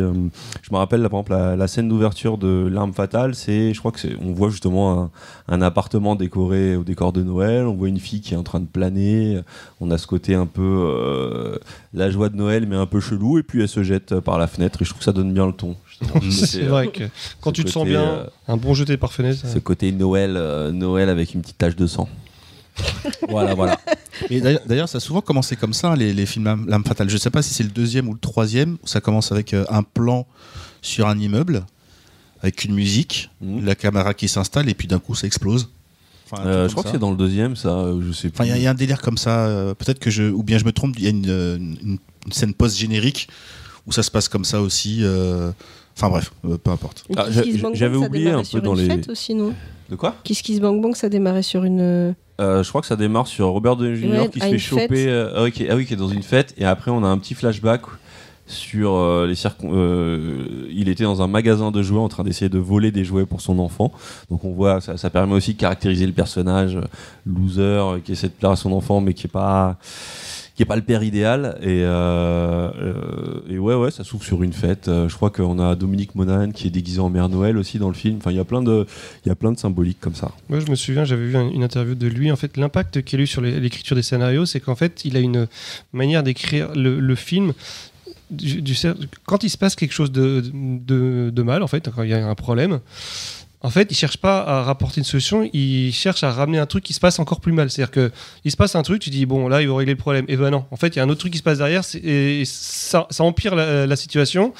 [0.61, 3.91] je me rappelle là, par exemple la, scène d'ouverture de l'arme fatale, c'est, je crois
[3.91, 5.11] que on voit justement un,
[5.47, 8.59] un appartement décoré au décor de Noël, on voit une fille qui est en train
[8.59, 9.39] de planer,
[9.79, 11.59] on a ce côté un peu
[11.93, 14.47] la joie de Noël mais un peu chelou et puis elle se jette par la
[14.47, 15.75] fenêtre et je trouve que ça donne bien le ton.
[16.31, 17.03] C'est vrai euh, que
[17.41, 19.39] quand ce tu te sens bien, euh, un bon jeté par fenêtre.
[19.47, 22.07] ce côté Noël, euh, Noël avec une petite tache de sang.
[23.29, 23.79] voilà, voilà.
[24.29, 27.09] Et d'ailleurs- ça a souvent commencé comme ça, les, les films Lame Lame Fatale.
[27.09, 29.65] Je sais pas si c'est le deuxième ou le troisième, où ça commence avec euh,
[29.69, 30.27] un plan
[30.81, 31.65] sur un immeuble,
[32.41, 33.65] avec une musique, Mhm.
[33.65, 35.69] la caméra qui s'installe, et puis d'un coup, ça explose.
[36.29, 36.89] Enfin, Euh, je crois ça.
[36.89, 37.69] que c'est dans le deuxième, ça.
[37.69, 38.35] euh, Je sais plus.
[38.35, 39.45] Enfin, il y a- il y, a un délire comme ça.
[39.45, 40.23] euh, Peut-être que je.
[40.23, 43.29] Ou bien je me trompe, il y a une, euh, une- une scène post-générique
[43.87, 44.99] où ça se passe comme ça aussi.
[45.03, 45.51] euh,
[45.97, 47.05] Enfin bref, euh, peu importe.
[47.15, 47.27] Ah,
[47.73, 49.53] j'avais oublié un peu dans les- fête aussi, non?
[49.89, 50.15] De quoi?
[50.23, 51.79] Kiss Kiss Bang Bang, ça démarrait sur une.
[52.41, 54.07] euh, je crois que ça démarre sur Robert Downey Jr.
[54.21, 55.07] Ouais, qui se fait choper.
[55.07, 56.53] euh, ah, oui, qui, ah oui, qui est dans une fête.
[56.57, 57.81] Et après, on a un petit flashback
[58.47, 59.69] sur euh, les circon.
[59.73, 63.25] euh, il était dans un magasin de jouets en train d'essayer de voler des jouets
[63.25, 63.93] pour son enfant.
[64.29, 66.77] Donc on voit, ça, ça permet aussi de caractériser le personnage
[67.25, 69.77] loser qui essaie de plaire à son enfant, mais qui est pas
[70.55, 74.41] qui est pas le père idéal et, euh, euh, et ouais ouais ça s'ouvre sur
[74.41, 77.57] une fête Euh, je crois qu'on a Dominique Monaghan qui est déguisé en Mère Noël
[77.57, 78.85] aussi dans le film enfin il y a plein de
[79.25, 81.49] il y a plein de symboliques comme ça Moi, je me souviens, j'avais vu un-
[81.49, 82.31] une interview de lui.
[82.31, 85.19] En fait, l'impact qu'il a eu sur l'écriture des scénarios, c'est qu'en fait, il a
[85.19, 85.47] une
[85.93, 87.53] manière d'écrire le, film.
[88.31, 88.63] Du-
[89.25, 92.13] quand il se passe quelque chose de, de, de mal, en fait, quand il y
[92.13, 92.79] a un problème,
[93.65, 96.83] en fait, il cherche pas à rapporter une solution, il cherche à ramener un truc
[96.83, 97.69] qui se passe encore plus mal.
[97.71, 98.11] C'est-à-dire que
[98.43, 100.25] il se passe un truc, tu dis bon là, il va régler le problème.
[100.27, 101.81] Et ben non, en fait, il y a un autre truc qui se passe derrière,
[102.03, 104.53] et ça, ça empire la, la situation.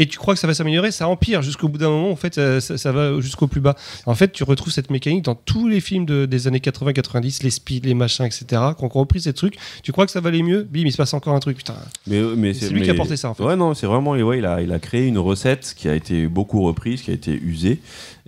[0.00, 2.10] Et tu crois que ça va s'améliorer, ça empire jusqu'au bout d'un moment.
[2.12, 3.74] En fait, ça, va jusqu'au plus bas.
[4.06, 7.50] En fait, tu retrouves cette mécanique dans tous les films de- des années 80-90, les
[7.50, 8.44] speed, les machins, etc.
[8.78, 10.96] Quand on repris ces trucs, tu crois que ça va aller mieux, bim, il se
[10.96, 11.56] passe encore un truc.
[11.56, 11.74] Putain,
[12.06, 13.42] Mais, mais C'est lui qui a porté ça, en fait.
[13.42, 14.12] Ouais, non, c'est vraiment.
[14.12, 17.14] Ouais, il, a, il a créé une recette qui a été beaucoup reprise, qui a
[17.14, 17.80] été usée.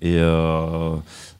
[0.02, 0.94] Et euh,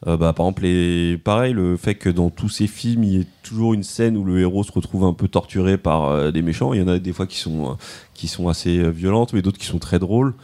[0.06, 3.20] euh, bah, par exemple, les, pareil, le fait que dans tous ces films, il y
[3.20, 6.42] ait toujours une scène où le héros se retrouve un peu torturé par euh, des
[6.42, 6.72] méchants.
[6.74, 7.74] Il y en a des fois qui sont, euh,
[8.14, 10.34] qui sont assez violentes, mais d'autres qui sont très drôles.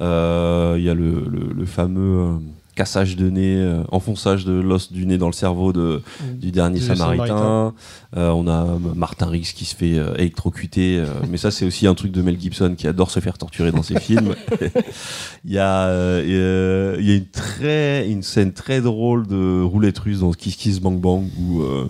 [0.00, 2.38] Il y a le- le fameux.
[2.74, 6.02] Euh, cassage de nez, euh, enfonçage de l'os du nez dans le cerveau de,
[6.34, 7.26] du dernier Du Samaritain.
[7.26, 7.74] Samaritain.
[8.16, 11.86] Euh, on a Martin Riggs qui se fait euh, électrocuter, euh, mais ça c'est aussi
[11.86, 14.34] un truc de Mel Gibson qui adore se faire torturer dans ses films.
[15.44, 19.62] il y a, euh, euh, il y a une très, une scène très drôle de
[19.62, 21.88] roulette russe dans Kiss Kiss Bang Bang où euh,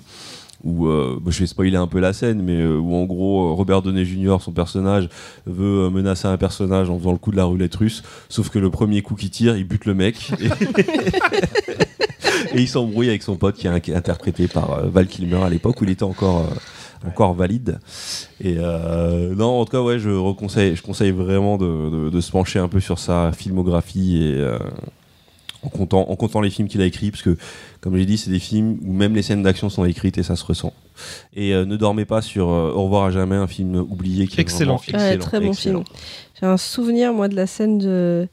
[0.65, 3.51] où euh, bah, je vais spoiler un peu la scène, mais euh, où en gros
[3.51, 4.39] euh, Robert Downey Jr.
[4.41, 5.09] son personnage
[5.47, 8.70] veut menacer un personnage en faisant le coup de la roulette russe, sauf que le
[8.70, 10.32] premier coup qu'il tire, il bute le mec.
[12.55, 15.85] Et, il s'embrouille avec son pote qui est interprété par Val Kilmer à l'époque où
[15.85, 16.49] il était encore
[17.07, 17.81] encore valide.
[18.41, 22.69] Et non, en tout cas, ouais, je reconseille, je conseille vraiment de, se pencher un
[22.69, 24.47] peu sur sa filmographie et
[25.65, 27.36] en comptant, en comptant les films qu'il a écrits, parce que,
[27.81, 30.36] comme j'ai dit, c'est des films où même les scènes d'action sont écrites et ça
[30.36, 30.73] se ressent.
[31.35, 34.39] Et euh, ne dormez pas sur euh, Au revoir à jamais, un film oublié qui
[34.39, 34.77] est Excellent.
[34.77, 35.85] Ouais, excellent, très bon excellent.
[35.85, 35.99] film.
[36.41, 38.28] J'ai un souvenir, moi, de la scène de.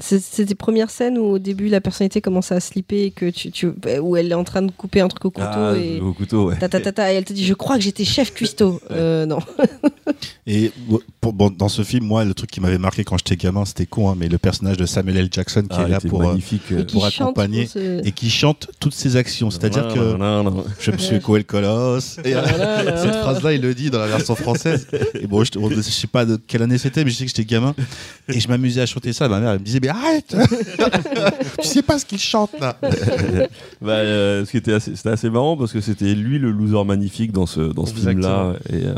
[0.00, 3.50] C'est des premières scènes où au début la personnalité commence à slipper et que tu,
[3.50, 3.68] tu,
[4.00, 6.48] où elle est en train de couper un truc au couteau Ah, et au couteau,
[6.48, 6.56] ouais.
[6.58, 8.80] ta, ta, ta, ta, et elle te dit je crois que j'étais chef cuistot.
[8.90, 9.38] Euh, non.
[10.46, 10.72] Et
[11.20, 13.84] pour- bon, dans ce film, moi, le truc qui m'avait marqué quand j'étais gamin, c'était
[13.84, 15.28] con, hein, mais le personnage de Samuel L.
[15.30, 16.62] Jackson qui Ah, est là pour, euh, magnifique.
[16.72, 19.50] euh, pour accompagner pour ce- et qui chante toutes ses actions.
[19.50, 20.64] C'est-à-dire que Non, non, non.
[20.80, 22.16] je me suis secoué le colosse.
[22.24, 24.86] Et, cette phrase-là, il le dit dans la version française.
[25.20, 27.44] Et bon, je, je sais pas de quelle année c'était, mais je sais que j'étais
[27.44, 27.74] gamin.
[28.28, 29.28] Et je m'amusais à chanter ça.
[29.28, 30.36] Ma mère, elle me disait, mais arrête
[31.62, 32.76] Tu sais pas ce qu'il chante là
[33.80, 36.84] Bah, euh, ce qui était assez, c'était assez marrant parce que c'était lui le loser
[36.84, 38.94] magnifique dans ce, dans ce film-là et, euh,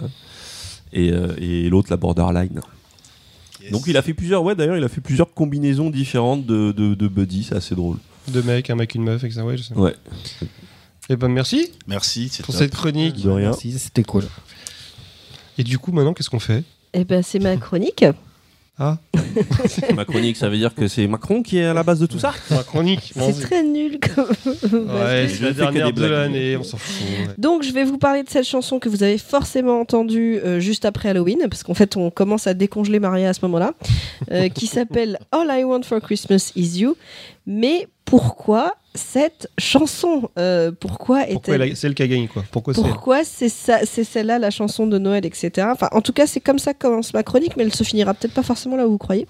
[0.93, 2.61] et, euh, et l'autre la borderline.
[3.71, 6.95] Donc il a fait plusieurs, ouais d'ailleurs il a fait plusieurs combinaisons différentes de, de,
[6.95, 7.97] de buddy, c'est assez drôle.
[8.29, 9.43] deux mecs, un mec, une meuf, etc.
[9.43, 9.75] Ouais, je sais.
[9.75, 9.95] Ouais.
[11.11, 12.62] Et ben merci Merci, c'est pour top.
[12.62, 13.21] cette chronique.
[13.23, 13.51] De rien.
[13.51, 14.25] Merci, c'était cool.
[15.59, 16.62] Et du coup, maintenant, qu'est-ce qu'on fait?
[16.95, 18.05] Eh ben c'est ma chronique.
[18.82, 18.97] Ah,
[19.94, 22.19] Ma chronique, ça veut dire que c'est Macron qui est à la base de tout
[22.19, 23.12] ça ma chronique.
[23.15, 24.24] Bon, C'est très nul comme.
[24.73, 27.07] Ouais, c'est la dernière de l'année, on s'en fout.
[27.07, 27.35] ouais.
[27.36, 30.86] Donc je vais vous parler de cette chanson que vous avez forcément entendue euh, juste
[30.86, 33.74] après Halloween, parce qu'en fait on commence à décongeler Maria à ce moment-là,
[34.31, 36.97] euh, qui s'appelle All I Want for Christmas Is You.
[37.47, 42.43] Mais pourquoi cette chanson Euh, Pourquoi est-elle elle a- c'est elle qui a gagné, quoi
[42.51, 45.69] Pourquoi c'est elle Pourquoi c'est ça, c'est celle-là la chanson de Noël, etc.
[45.73, 48.12] Enfin, en tout cas, c'est comme ça que commence ma chronique, mais elle se finira
[48.15, 49.27] peut-être pas forcément là où vous croyez.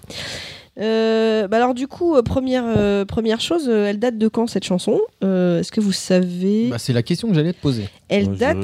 [0.79, 4.63] Euh, bah alors du coup, euh, première, euh, première chose, elle date de quand cette
[4.63, 4.99] chanson?
[5.23, 6.69] Euh, Est-ce que vous savez?
[6.69, 7.87] Bah, c'est la question que j'allais te poser.
[8.09, 8.57] Elle Moi, date.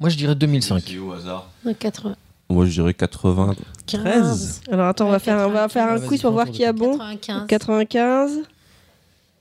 [0.00, 0.82] Moi, je dirais 2005.
[0.86, 1.50] C'est au hasard.
[1.78, 2.16] 80.
[2.50, 3.54] Moi je dirais 80.
[3.86, 4.62] 15.
[4.70, 6.08] Alors attends, on va faire, on va faire un 95.
[6.08, 6.96] quiz pour voir qui a bon.
[6.98, 7.46] 95.
[7.46, 8.38] 95.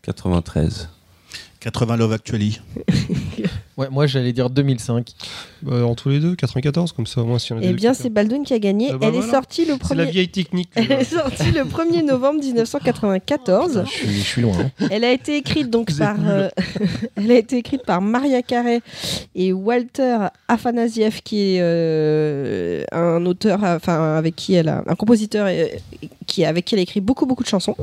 [0.08, 0.88] 93.
[1.60, 2.62] 80 Love Actually.
[3.78, 5.12] Ouais, moi j'allais dire 2005.
[5.62, 7.94] Bah, en tous les deux, 94, comme ça, au moins, si on a Eh bien,
[7.94, 8.90] c'est Baldwin qui a gagné.
[8.92, 9.32] Ah bah Elle est voilà.
[9.34, 10.12] sortie le C'est la premier.
[10.12, 10.70] vieille technique.
[10.76, 13.84] Elle est sortie le 1er novembre 1994.
[13.86, 14.54] Je suis, je suis loin.
[14.60, 14.88] hein.
[14.92, 16.50] Elle a été écrite donc Vous par, euh,
[17.16, 18.82] elle a été écrite par Maria Carey
[19.36, 20.18] et Walter
[20.48, 25.68] Afanasieff, qui est euh, un auteur, enfin avec qui elle a, un compositeur euh,
[26.26, 27.76] qui avec qui elle a écrit beaucoup beaucoup de chansons.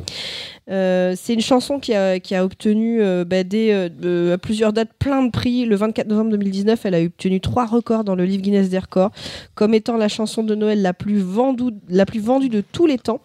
[0.70, 4.92] Euh, c'est une chanson qui a, qui a obtenu euh, bah, euh, à plusieurs dates
[4.98, 5.66] plein de prix.
[5.66, 9.10] Le 24 novembre 2019, elle a obtenu trois records dans le livre Guinness des records,
[9.54, 12.98] comme étant la chanson de Noël la plus vendue, la plus vendue de tous les
[12.98, 13.20] temps,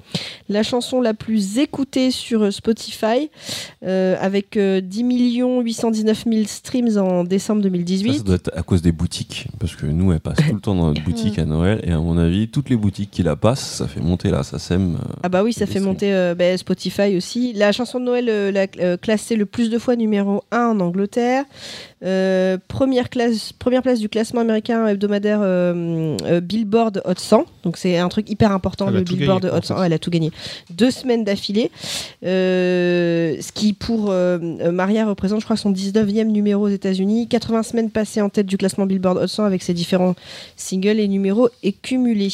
[0.50, 3.30] la chanson la plus écoutée sur Spotify,
[3.86, 5.04] euh, avec euh, 10
[5.64, 8.14] 819 000 streams en décembre Ça, 2018.
[8.18, 9.48] ça doit être à cause des boutiques.
[9.60, 11.82] Parce que nous, elle passe tout le temps dans notre boutique à Noël.
[11.84, 14.60] Et à mon avis, toutes les boutiques qui la passent, ça fait monter là, ça
[14.60, 14.96] sème.
[14.96, 15.86] euh, Ah bah oui, ça fait streams.
[15.86, 17.54] monter euh, bah, Spotify aussi.
[17.54, 18.68] La chanson de Noël l'a
[18.98, 21.44] classée le plus de fois numéro 1 en Angleterre.
[22.04, 27.46] Euh, première, classe, première place du classement américain hebdomadaire euh, euh, Billboard Hot 100.
[27.64, 29.78] Donc c'est un truc hyper important, Elle le Billboard gagné, Hot en 100.
[29.78, 29.86] fait.
[29.86, 30.32] elle a tout gagné.
[30.70, 31.72] Deux semaines d'affilée.
[32.26, 34.14] Euh, ce qui pour
[34.72, 37.28] Maria représente, je crois, son 19e numéro aux États-Unis.
[37.28, 40.16] 80 semaines passées en tête du classement Billboard Hot 100 avec ses différents
[40.56, 42.30] singles et numéros et cumulés.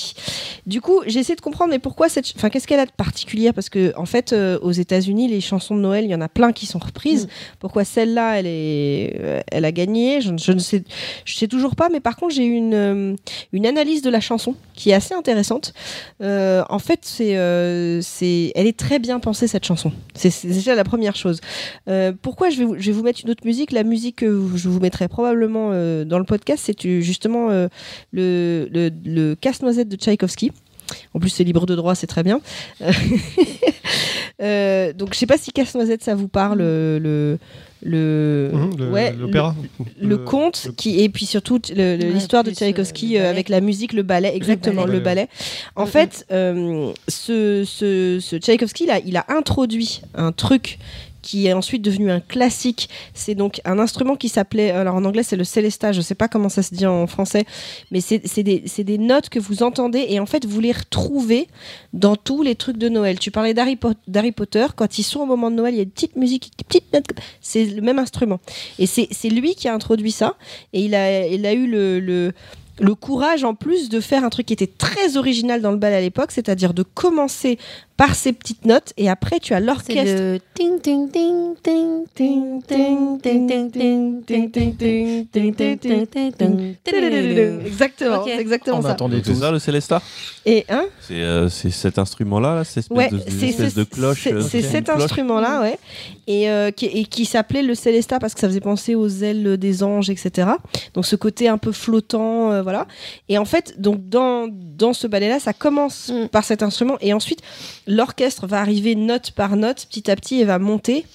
[0.66, 2.34] Du coup, j'ai essayé de comprendre, mais pourquoi cette.
[2.36, 5.76] Enfin, qu'est-ce qu'elle a de particulier Parce que, en fait, euh, aux États-Unis, les chansons
[5.76, 7.28] de Noël, il y en a plein qui sont reprises.
[7.60, 12.16] Pourquoi celle-là, elle, est, elle a gagné je, ne- ne sais, toujours pas, mais par
[12.16, 13.16] contre, j'ai une, euh,
[13.54, 15.74] une analyse de la chanson qui est assez intéressante.
[16.22, 19.92] Euh, en fait, euh, c'est, elle est très bien pensée, cette chanson.
[20.14, 21.40] C'est, déjà la première chose.
[22.22, 23.72] Pourquoi je vais, vous, mettre une autre musique?
[23.72, 27.50] La musique que je vous mettrai probablement dans le podcast, c'est justement
[28.12, 30.52] le, casse-noisette de Tchaïkovski.
[31.16, 32.42] En plus, c'est libre de droit, c'est très bien.
[34.40, 37.40] Donc, je sais pas si Casse-Noisette, ça vous parle, le,
[37.88, 39.56] le, Mhm, le- ouais, L'opéra.
[40.02, 43.62] le, le conte, qui, et puis surtout Ouais, l'histoire de Tchaïkovski euh, euh, avec la
[43.62, 44.94] musique, le ballet, exactement, ballet.
[44.94, 45.28] le ballet.
[45.76, 50.80] En fait, euh, ce, ce, ce Tchaïkovski, là, il a introduit un truc
[51.26, 52.88] qui est ensuite devenu un classique.
[53.16, 56.28] C'est donc un instrument qui s'appelait, alors en anglais c'est le célesta, je sais pas
[56.28, 57.46] comment ça se dit en français,
[57.92, 61.48] mais c'est des, notes que vous entendez et en fait vous les retrouvez
[61.94, 63.18] dans tous les trucs de Noël.
[63.18, 65.80] Tu parlais d'Harry Po- d'Harry Potter, quand ils sont au moment de Noël, il y
[65.80, 67.08] a une petite musique, des petites notes,
[67.42, 68.40] c'est le même instrument.
[68.78, 70.36] Et c'est lui qui a introduit ça
[70.74, 72.34] et il a, eu le
[72.80, 75.94] le courage en plus de faire un truc qui était très original dans le bal
[75.94, 77.58] à l'époque, c'est-à-dire de commencer
[77.98, 80.40] par ces petites notes et après tu as l'orchestre.
[87.66, 88.40] Exactement, okay.
[88.40, 88.92] exactement On ça.
[88.92, 90.02] attendait tout ça le Célesta
[90.46, 93.84] Et hein C'est euh, cet instrument là, là cette espèce, ouais, de, espèce ce, de
[93.84, 94.28] cloche.
[94.42, 95.80] C'est cet instrument là, ouais,
[96.28, 99.84] et euh, qui, qui s'appelait le Célesta parce que ça faisait penser aux ailes des
[99.84, 100.50] anges, etc.
[100.94, 102.88] Donc ce côté un peu flottant, euh, voilà.
[103.30, 106.28] Et en fait, donc dans dans ce ballet là, ça commence mm.
[106.30, 107.42] par cet instrument et ensuite
[107.88, 111.06] l'orchestre va arriver note par note, petit à petit, et va monter.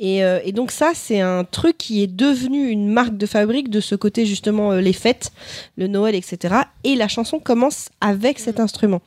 [0.00, 3.70] Et, euh, et donc ça, c'est un truc qui est devenu une marque de fabrique
[3.70, 5.32] de ce côté justement euh, les fêtes,
[5.76, 6.54] le Noël, etc.
[6.84, 9.00] Et la chanson commence avec cet instrument.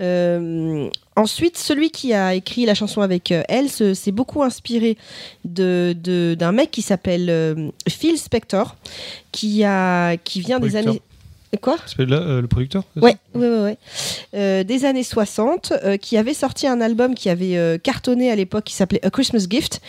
[0.00, 4.96] Euh, ensuite, celui qui a écrit la chanson avec euh, elle se- s'est beaucoup inspiré
[5.44, 8.76] de- de- d'un mec qui s'appelle euh, Phil Spector,
[9.32, 11.02] qui, a, qui vient des années...
[11.60, 11.76] Quoi
[12.06, 13.78] là, euh, le producteur Ouais, ouais, ouais, ouais.
[14.34, 18.64] Euh, des années 60, euh, qui avait sorti un album qui avait cartonné à l'époque,
[18.64, 19.80] qui s'appelait A Christmas Gift.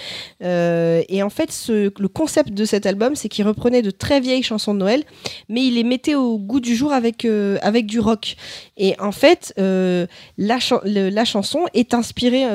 [0.42, 4.44] Et en fait, ce- le concept de cet album, c'est qu'il reprenait de très vieilles
[4.44, 5.04] chansons de Noël,
[5.50, 7.26] mais il les mettait au goût du jour avec,
[7.62, 8.36] avec du rock.
[8.78, 12.46] Et en fait, la, le- la chanson est inspirée.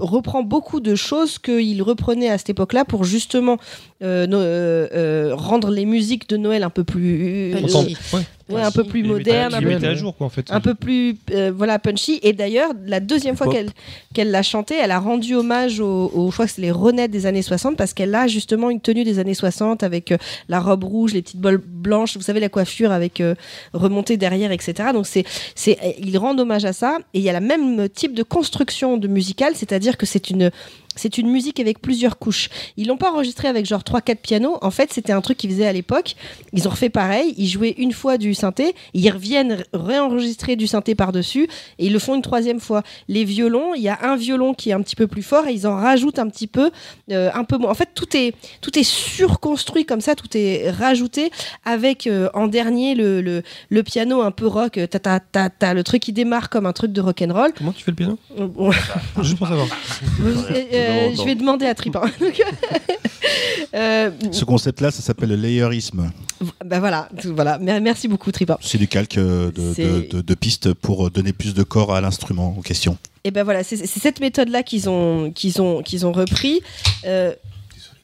[0.00, 3.56] Reprend beaucoup de choses qu'il reprenait à cette époque-là pour justement
[4.02, 7.52] euh, no- euh, euh, rendre les musiques de Noël un peu plus
[8.12, 8.22] ouais.
[8.50, 10.50] Ouais, un peu plus modernes, un peu les mettait à jour, quoi, en fait.
[10.50, 12.18] un peu plus euh, voilà punchy.
[12.22, 13.70] Et d'ailleurs la deuxième fois qu'elle
[14.14, 17.10] qu'elle l'a chanté elle a rendu hommage aux, aux- je crois que c'est les Ronettes
[17.10, 20.16] des années 60 parce qu'elle a justement une tenue des années 60 avec euh,
[20.48, 23.34] la robe rouge les petites bols blanches vous savez la coiffure avec euh,
[23.72, 26.98] remontée derrière etc donc c'est c'est ils rendent hommage à ça.
[27.14, 30.50] Et il y a la même type de construction de musicale c'est-à-dire que c'est une
[30.98, 32.50] c'est une musique avec plusieurs couches.
[32.76, 34.58] Ils l'ont pas enregistré avec genre 3-4 pianos.
[34.62, 36.16] En fait, c'était un truc qu'ils faisaient à l'époque.
[36.52, 37.34] Ils ont refait pareil.
[37.38, 38.74] Ils jouaient une fois du synthé.
[38.94, 41.48] Ils reviennent réenregistrer du synthé par-dessus.
[41.78, 42.82] Et ils le font une troisième fois.
[43.08, 45.52] Les violons, il y a un violon qui est un petit peu plus fort et
[45.52, 46.70] ils en rajoutent un petit peu,
[47.10, 47.70] euh, un peu moins.
[47.70, 50.14] En fait, tout est, tout est surconstruit comme ça.
[50.14, 51.30] Tout est rajouté
[51.64, 54.80] avec euh, en dernier le, le, le piano un peu rock.
[54.90, 57.52] T'as, t'as, t'as, t'as le truc qui démarre comme un truc de rock'n'roll.
[57.56, 58.18] Comment tu fais le piano?
[59.22, 59.68] Juste pour savoir.
[60.88, 61.94] euh, je vais demander à Trip.
[61.96, 62.10] hein.
[62.20, 62.40] Donc,
[63.74, 66.10] euh, Ce concept-là, ça s'appelle le layerisme.
[66.64, 67.58] bah voilà, tout- voilà.
[67.58, 68.52] Mer- Merci beaucoup, Trip.
[68.60, 71.94] C'est du calque euh, de, C'est- de- de- de pistes pour donner plus de corps
[71.94, 72.96] à l'instrument en question.
[73.24, 76.60] Et ben voilà, c'est cette méthode-là qu'ils ont, qu'ils ont, qu'ils ont repris.
[77.04, 77.32] Euh,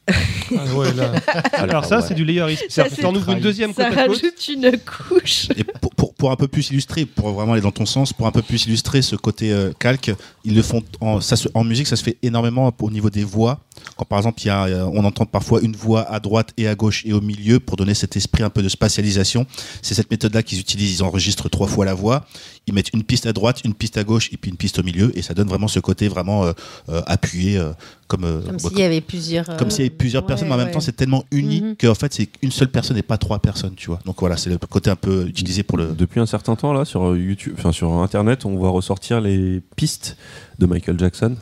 [0.06, 1.12] Ah ouais, là.
[1.54, 2.04] Alors ça, ouais.
[2.06, 2.64] c'est du layerisme.
[2.68, 4.16] Ça, ouvres une deuxième ça côte à côte.
[4.18, 5.48] rajoute une couche.
[5.56, 5.93] Et pour,
[6.24, 8.64] pour- un peu plus illustrer, pour vraiment aller dans ton sens, pour un peu plus
[8.64, 10.10] illustrer ce côté euh, calque,
[10.44, 13.60] ils le font en, ça en musique, ça se fait énormément au niveau des voix.
[13.98, 16.74] Quand par exemple, y a, euh, on entend parfois une voix à droite et à
[16.74, 19.44] gauche et au milieu pour donner cet esprit un peu de spatialisation.
[19.82, 21.00] C'est cette méthode-là qu'ils utilisent.
[21.00, 22.24] Ils enregistrent trois fois la voix,
[22.66, 24.82] ils mettent une piste à droite, une piste à gauche et puis une piste au
[24.82, 26.52] milieu, et ça donne vraiment ce côté vraiment euh,
[26.88, 27.72] euh, appuyé, euh,
[28.08, 29.44] comme euh, Comme bah, s'il y avait plusieurs.
[29.56, 31.60] comme euh, s'il y avait plusieurs ouais, personnes, mais en même temps, c'est tellement uni
[31.60, 31.76] Mhm.
[31.76, 34.00] qu'en fait, c'est une seule personne et pas trois personnes, tu vois.
[34.06, 35.88] Donc voilà, c'est le côté un peu utilisé pour le.
[35.92, 40.16] Depuis un certain temps, là, sur YouTube, enfin sur Internet, on voit ressortir les pistes
[40.58, 41.36] de Michael Jackson.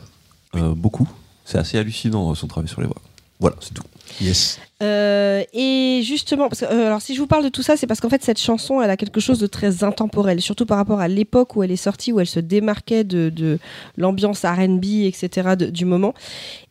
[0.57, 1.09] Euh, beaucoup.
[1.45, 3.01] C'est assez hallucinant son travail sur les voix.
[3.41, 3.83] Voilà, c'est tout.
[4.21, 4.61] Yes.
[4.83, 8.09] Euh, et justement, euh, alors si je vous parle de tout ça, c'est parce qu'en
[8.09, 11.57] fait cette chanson, elle a quelque chose de très intemporel, surtout par rapport à l'époque
[11.57, 13.59] où elle est sortie, où elle se démarquait de,
[13.97, 15.57] l'ambiance R&B, etc.
[15.57, 16.15] du moment.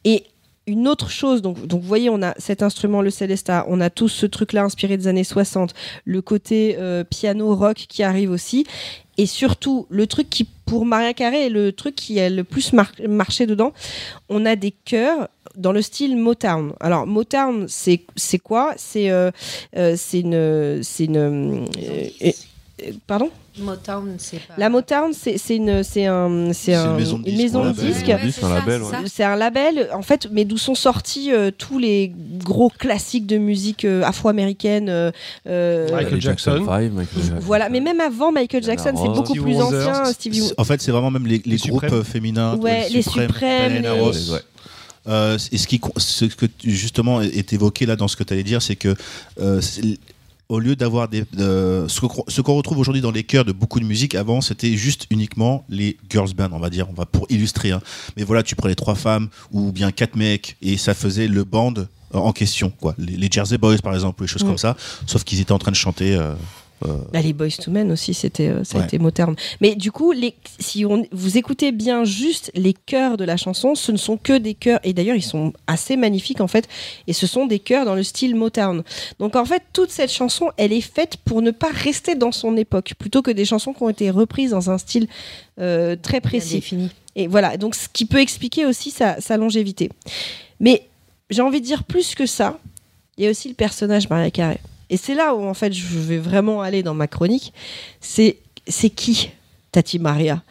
[0.03, 0.25] Et
[0.67, 3.89] une autre chose, donc, donc vous voyez, on a cet instrument, le Celesta, on a
[3.89, 5.73] tous ce truc-là inspiré des années 60,
[6.05, 8.65] le côté euh, piano rock qui arrive aussi,
[9.21, 12.73] et surtout le truc qui, pour Maria Carey, est le truc qui a le plus
[12.73, 13.71] mar- marché dedans,
[14.29, 16.73] on a des chœurs dans le style Motown.
[16.79, 18.73] Alors Motown, c'est quoi?
[18.77, 19.29] C'est euh,
[19.77, 22.31] euh, c'est une c'est une euh,
[23.07, 23.29] pardon
[23.59, 24.53] Motown, c'est pas.
[24.57, 27.67] La Motown, c'est une c'est un c'est C'est un- une maison de disques, maison ouais,
[27.83, 28.31] ouais.
[28.31, 28.97] c'est un label, ouais.
[29.07, 32.13] C'est un label, en fait, mais d'où sont sortis euh, tous les
[32.43, 34.87] gros classiques de musique euh, afro-américaine.
[34.89, 35.11] euh,
[35.91, 36.57] Michael Jackson.
[36.65, 37.35] Five, Michael Jackson.
[37.41, 39.77] voilà, mais même avant Michael Jackson, c'est beaucoup plus Wonder.
[39.85, 40.05] ancien.
[40.05, 42.03] Stevie En fait, c'est vraiment même les, les Les groupes Suprêmes.
[42.05, 42.55] féminins.
[42.57, 44.37] Ouais, les Suprêmes, les-.
[45.07, 48.43] Euh, et ce qui, ce que justement est évoqué là dans ce que tu allais
[48.43, 48.95] dire, c'est que
[49.39, 49.97] euh, c'est-
[50.51, 53.79] au lieu d'avoir des, ce qu'on ce qu'on retrouve aujourd'hui dans les chœurs de beaucoup
[53.79, 57.25] de musique, avant c'était juste uniquement les girls band, on va dire, on va pour
[57.29, 57.71] illustrer.
[57.71, 57.81] hein.
[58.17, 61.73] Mais voilà, tu prenais trois femmes ou bien quatre mecs et ça faisait le band
[61.77, 61.85] euh,
[62.29, 62.93] en question, quoi.
[62.97, 64.47] Les, les Jersey Boys par exemple, ou les choses Mm.
[64.47, 64.75] comme ça.
[65.07, 66.15] Sauf qu'ils étaient en train de chanter.
[66.15, 66.33] euh,
[67.13, 68.87] Bah, les Boys to Men aussi, c'était, euh, ça a Ouais.
[68.87, 69.35] été moderne.
[69.61, 73.75] Mais du coup, les, si on, vous écoutez bien juste les chœurs de la chanson,
[73.75, 76.67] ce ne sont que des chœurs, et d'ailleurs ils sont assez magnifiques en fait,
[77.07, 78.83] et ce sont des chœurs dans le style Motown.
[79.19, 82.57] Donc en fait, toute cette chanson, elle est faite pour ne pas rester dans son
[82.57, 85.07] époque, plutôt que des chansons qui ont été reprises dans un style
[85.59, 86.55] euh, très précis.
[86.55, 86.89] défini.
[87.15, 89.89] Et voilà, donc ce qui peut expliquer aussi sa, sa longévité.
[90.59, 90.87] Mais
[91.29, 92.57] j'ai envie de dire plus que ça,
[93.17, 94.59] il y a aussi le personnage Maria Carey.
[94.91, 97.53] Et c'est là où en fait je vais vraiment aller dans ma chronique.
[98.01, 98.37] C'est
[98.67, 99.31] c'est qui
[99.71, 100.43] Tati Maria?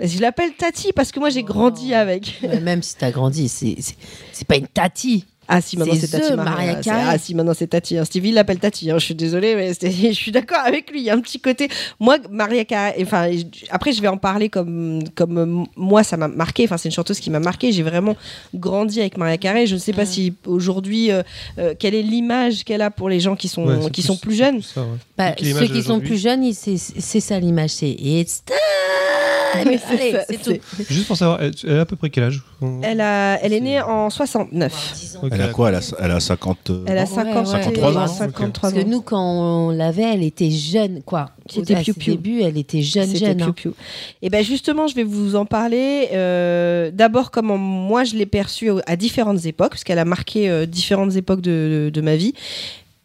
[0.00, 2.38] Je l'appelle Tati parce que moi j'ai grandi avec.
[2.42, 3.96] Mais Même si t'as grandi, c'est c'est-
[4.32, 5.24] c'est pas une tati.
[5.50, 6.80] Ah si maintenant C'est Tati Maria.
[6.86, 7.96] Ah si maintenant c'est Tati.
[7.96, 8.04] hein.
[8.04, 8.90] Stevie l'appelle Tati.
[8.90, 8.98] hein.
[8.98, 11.00] Je suis désolée mais je suis d'accord avec lui.
[11.00, 11.68] Il y a un petit côté.
[12.00, 12.64] Moi Maria.
[13.00, 13.28] Enfin
[13.70, 16.64] après je vais en parler comme comme euh, moi ça m'a marqué.
[16.64, 17.72] Enfin c'est une chanteuse qui m'a marqué.
[17.72, 18.14] J'ai vraiment
[18.54, 19.66] grandi avec Maria Carey.
[19.66, 21.22] Je ne sais pas si aujourd'hui euh,
[21.58, 24.34] euh, quelle est l'image qu'elle a pour les gens qui sont Ouais, qui sont plus
[24.36, 24.60] jeunes.
[24.62, 24.86] ça, ouais.
[25.16, 27.70] Bah, ceux qui sont plus jeunes, c'est c'est ça l'image.
[27.70, 28.56] C'est It's time.
[30.28, 30.52] C'est tout.
[30.90, 32.42] Juste pour savoir, elle, a à peu près quel âge?
[32.82, 35.18] Elle a elle est née en 69.
[35.22, 36.70] Ok, Elle a quoi elle a, elle a 50.
[36.70, 40.02] euh, Elle a ans 50, ouais, 53 ans, 53 Parce que nous, quand on l'avait,
[40.14, 41.30] elle était jeune, quoi.
[41.50, 42.12] C'était piou-piou.
[42.14, 43.40] débuts, elle était jeune, jeune.
[43.40, 43.44] hein.
[43.46, 43.74] piou-piou.
[44.22, 46.08] Et ben justement, je vais vous en parler.
[46.12, 50.48] euh, D'abord, comment moi je l'ai perçue au- à différentes époques, parce qu'elle a marqué
[50.50, 52.34] euh, différentes époques de, de- de ma vie.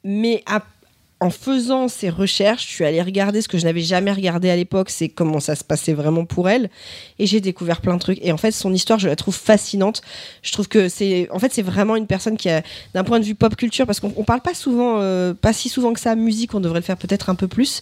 [0.03, 0.61] Mais à-
[1.23, 4.57] en faisant ces recherches, je suis allée regarder ce que je n'avais jamais regardé à
[4.57, 6.69] l'époque, c'est comment ça se passait vraiment pour elle.
[7.17, 8.19] Et j'ai découvert plein de trucs.
[8.21, 10.01] Et en fait, son histoire, je la trouve fascinante.
[10.41, 12.61] Je trouve que c'est, en fait, c'est vraiment une personne qui a,
[12.93, 15.69] d'un point de vue pop culture, parce qu'on on parle pas souvent, euh, pas si
[15.69, 17.79] souvent que ça, musique, on devrait le faire peut-être un peu plus.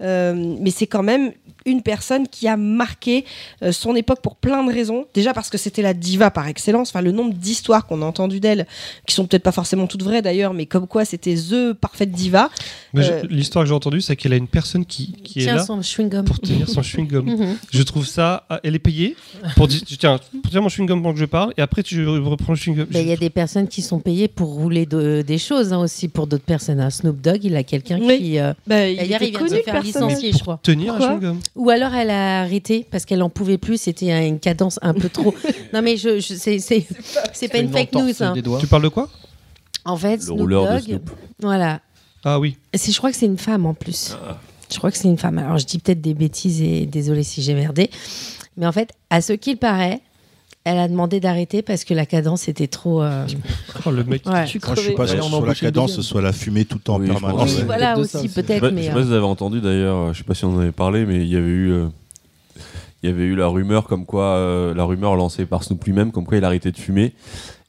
[0.00, 1.32] Euh, mais c'est quand même
[1.66, 3.24] une personne qui a marqué
[3.62, 5.06] euh, son époque pour plein de raisons.
[5.14, 6.90] Déjà parce que c'était la diva par excellence.
[6.90, 8.66] Enfin, le nombre d'histoires qu'on a entendues d'elle,
[9.06, 12.50] qui sont peut-être pas forcément toutes vraies d'ailleurs, mais comme quoi c'était the parfaite diva.
[12.96, 15.64] Euh, L'histoire que j'ai entendue, c'est qu'elle a une personne qui, qui est Tiens là
[15.64, 16.24] son chewing-gum.
[16.24, 17.24] pour tenir son chewing-gum.
[17.34, 17.56] Mhm.
[17.72, 18.44] Je trouve ça.
[18.48, 19.16] ah, Elle est payée
[19.56, 22.52] pour dire tiens, pour tenir mon chewing-gum pendant que je parle, et après tu reprends
[22.52, 22.86] le chewing-gum.
[22.90, 25.78] Ben, Il y a des personnes qui sont payées pour rouler de- des choses hein,
[25.78, 26.88] aussi pour d'autres personnes.
[26.90, 28.18] Snoop Dogg, il a quelqu'un Oui.
[28.18, 28.38] qui.
[28.38, 30.60] euh, Bah, il il vient de se faire licencier, je crois.
[30.62, 31.36] Tenir un Pourquoi chewing-gum.
[31.56, 33.80] Ou alors elle a arrêté parce qu'elle en pouvait plus.
[33.80, 35.34] C'était une cadence un peu trop.
[35.72, 36.86] non mais je, je- c'est c'est
[37.32, 38.10] c'est pas une fake news.
[38.22, 38.34] hein.
[38.60, 39.08] Tu parles de quoi?
[39.84, 41.10] En fait, Le Snoop rouleur de Dogg, Snoop.
[41.40, 41.80] voilà.
[42.24, 42.56] Ah oui.
[42.74, 44.16] C'est- Je crois que c'est une femme en plus.
[44.72, 45.38] Je crois que c'est une femme.
[45.38, 47.90] Alors je dis peut-être des bêtises et désolé si j'ai merdé.
[48.56, 50.00] Mais en fait, à ce qu'il paraît,
[50.64, 53.02] elle a demandé d'arrêter parce que la cadence était trop.
[53.02, 53.26] euh,
[53.86, 54.26] Oh, le mec.
[54.26, 54.42] Ouais.
[54.44, 56.64] Je suis Moi, je suis pas sûr que ce soit la cadence, soit la fumée
[56.64, 57.54] tout le temps en Oui, je permanence.
[57.58, 58.28] Oui, voilà peut-être de ça aussi, aussi.
[58.28, 58.82] Je sais peut-être, pas, je mais.
[58.84, 60.72] sais euh, pas si vous avez entendu d'ailleurs, je sais pas si on en avait
[60.72, 61.86] parlé, mais il y avait eu, euh,
[63.02, 66.10] il y avait eu la rumeur comme quoi, euh, la rumeur lancée par Snoop lui-même,
[66.12, 67.12] comme quoi il arrêtait de fumer.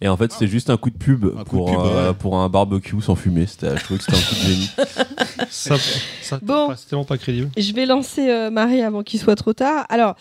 [0.02, 2.10] Et en fait, c'était juste un coup de pub, Un coup de pour, pub, euh,
[2.10, 2.14] ouais.
[2.14, 3.46] pour un barbecue sans fumer.
[3.48, 4.70] C'était- Je trouvais que c'était un coup de génie.
[5.50, 5.76] Ça,
[6.22, 6.74] ça Bon.
[6.76, 7.50] c'est tellement pas crédible.
[7.56, 9.86] Je vais lancer euh, Marie avant qu'il soit trop tard.
[9.90, 10.16] Alors,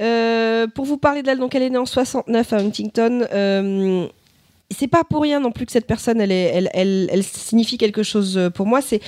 [0.00, 3.26] euh, pour vous parler d'elle, donc elle est née en 69 à Huntington.
[3.34, 4.06] Euh,
[4.70, 7.76] c'est pas pour rien non plus que cette personne, elle, est, elle, elle, elle signifie
[7.76, 8.80] quelque chose euh, pour moi.
[8.80, 9.00] C'est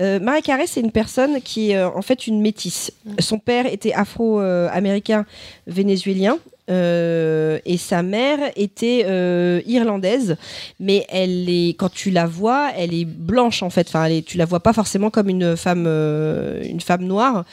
[0.00, 2.90] euh, Marie Carré, c'est une personne qui est euh, en fait une métisse.
[3.20, 5.24] Son père était afro-américain
[5.68, 6.38] vénézuélien.
[6.70, 10.36] Euh, et sa mère était euh, irlandaise,
[10.78, 13.88] mais elle est, quand tu la vois, elle est blanche en fait.
[13.88, 17.44] Enfin, elle tu la vois pas forcément comme une femme, euh, une femme noire.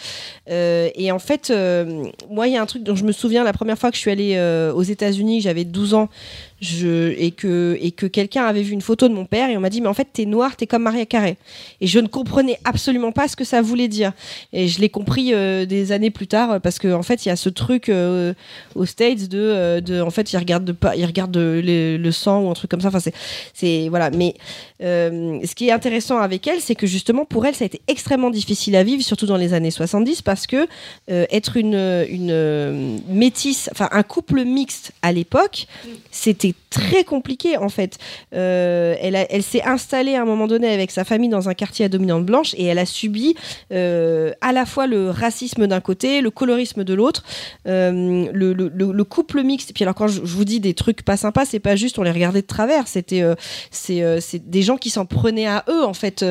[0.48, 1.54] Et en fait,
[2.30, 4.02] moi, il y a un truc dont je me souviens la première fois que je
[4.02, 4.40] suis allée
[4.74, 6.10] aux États-Unis, j'avais 12 ans,
[6.62, 9.60] je, et que, et que quelqu'un avait vu une photo de mon père et on
[9.62, 11.38] m'a dit, mais en fait, t'es noire, t'es comme Maria Carré.
[11.82, 14.12] Et je ne comprenais absolument pas ce que ça voulait dire.
[14.54, 17.32] Et je l'ai compris euh, des années plus tard parce qu'en en fait, il y
[17.32, 18.34] a ce truc euh,
[18.76, 22.12] aux States de, euh, de, en fait, ils regardent, de, pas- ils regardent de- le,
[22.12, 22.90] sang ou un truc comme ça.
[22.90, 23.14] Enfin, c'est,
[23.54, 24.10] c'est voilà.
[24.10, 24.36] Mais
[24.82, 27.82] euh, ce qui est intéressant avec elle, c'est que justement, pour elle, ça a été
[27.88, 30.68] extrêmement difficile à vivre, surtout dans les années 70, parce que
[31.12, 31.76] euh, être une,
[32.10, 35.68] une euh, métisse, enfin un couple mixte à l'époque,
[36.12, 37.98] c'était très compliqué en fait.
[38.36, 41.86] Euh, elle elle s'est installée à un moment donné avec sa famille dans un quartier
[41.86, 43.36] à dominante blanche et elle a subi
[43.72, 47.24] euh, à la fois le racisme d'un côté, le colorisme de l'autre,
[47.68, 49.70] euh, le, le- le- le couple mixte.
[49.72, 52.04] Et puis alors quand je, vous dis des trucs pas sympas, c'est pas juste on
[52.04, 53.24] les regardait de travers, c'était
[53.72, 56.24] c'est des gens qui s'en prenaient à eux en fait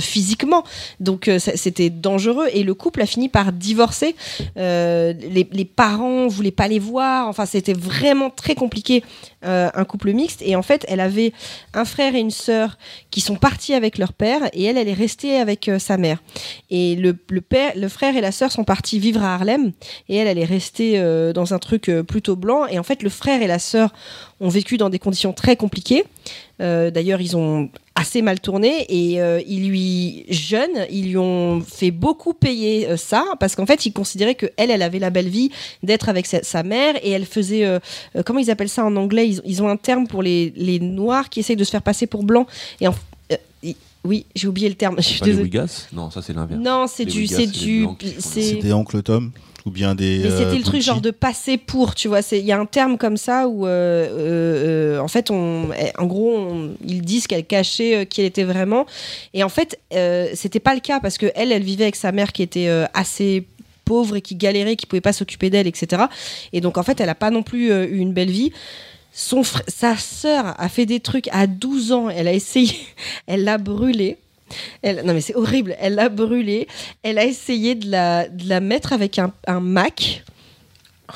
[0.00, 0.64] physiquement.
[1.00, 4.14] Donc c'était dangereux et le couple a fini par divorcer.
[4.56, 7.28] Les, les parents voulaient pas les voir.
[7.28, 9.02] Enfin, c'était vraiment très compliqué
[9.44, 10.42] euh, un couple mixte.
[10.42, 11.32] Et en fait, elle avait
[11.74, 12.78] un frère et une sœur
[13.10, 16.22] qui sont partis avec leur père et elle, elle est restée avec euh, sa mère.
[16.70, 19.72] Et le, le père, le frère et la sœur sont partis vivre à Harlem
[20.08, 22.66] et elle, elle est restée euh, dans un truc plutôt blanc.
[22.66, 23.92] Et en fait, le frère et la sœur
[24.42, 26.04] ont vécu dans des conditions très compliquées.
[26.60, 31.60] Euh, D'ailleurs, ils ont assez mal tourné et euh, ils lui jeunes, ils lui ont
[31.60, 35.10] fait beaucoup payer euh, ça parce qu'en fait, ils considéraient que elle, elle avait la
[35.10, 35.50] belle vie
[35.82, 37.78] d'être avec sa, sa mère et elle faisait euh,
[38.16, 39.28] euh, comment ils appellent ça en anglais?
[39.28, 42.06] Ils, ils ont un terme pour les, les noirs qui essayent de se faire passer
[42.06, 42.46] pour blancs
[42.80, 42.94] et en-
[43.32, 43.36] euh,
[44.04, 44.96] oui, j'ai oublié le terme.
[44.98, 45.32] Je suis Pas les
[45.92, 46.60] Non, ça c'est l'inverse.
[46.60, 47.86] Non, c'est du, c'est du,
[48.18, 49.30] C'est des oncles Tom
[49.64, 50.18] ou bien des.
[50.24, 52.20] mais c'était euh, le truc genre de passer pour, tu vois.
[52.22, 54.08] c'est- Il y a un terme comme ça où, euh,
[54.96, 58.44] euh, en fait, on, eh, en gros, on- ils disent qu'elle cachait qui elle était
[58.44, 58.86] vraiment.
[59.34, 59.78] Et en fait,
[60.34, 63.46] c'était pas le cas parce que elle, elle vivait avec sa mère qui était assez
[63.84, 66.04] pauvre et qui galérait, qui pouvait pas s'occuper d'elle, etc.
[66.52, 68.52] Et donc, en fait, elle a pas non plus eu une belle vie.
[69.14, 72.08] Son fr- sa sœur a fait des trucs à 12 ans.
[72.08, 72.72] Elle a essayé,
[73.26, 74.16] elle l'a brûlé.
[74.84, 75.76] Non mais c'est horrible.
[75.80, 76.68] Elle l'a brûlée.
[77.02, 80.24] Elle a essayé de la, mettre avec un Mac.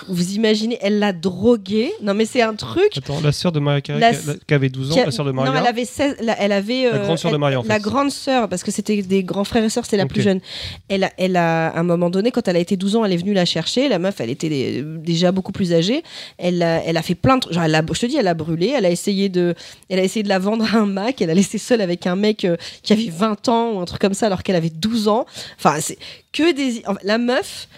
[0.08, 1.92] Vous imaginez, elle l'a droguée.
[2.02, 2.96] Non mais c'est un truc.
[2.96, 5.24] Attends, la sœur de Maria Carey La- qui, avait 12 ans, qui a- la sœur
[5.24, 5.52] de Maria.
[5.52, 7.68] Non, elle avait 16 la- elle avait La euh, grande sœur de Maria, en fait.
[7.68, 10.40] La grande sœur parce que c'était des grands frères et sœurs, c'est la plus jeune.
[10.88, 13.12] Elle a, elle a à un moment donné quand elle a été 12 ans, elle
[13.12, 16.02] est venue la chercher, la meuf, elle était dé- déjà beaucoup plus âgée.
[16.38, 18.28] Elle a, elle a fait plein de trucs, genre elle a, je te dis, elle
[18.28, 19.54] a brûlé, elle a essayé de
[19.88, 22.16] elle a essayé de la vendre à un Mac, elle a laissé seule avec un
[22.16, 25.08] mec euh, qui avait 20 ans ou un truc comme ça alors qu'elle avait 12
[25.08, 25.26] ans.
[25.58, 25.98] Enfin, c'est
[26.32, 27.68] que des la meuf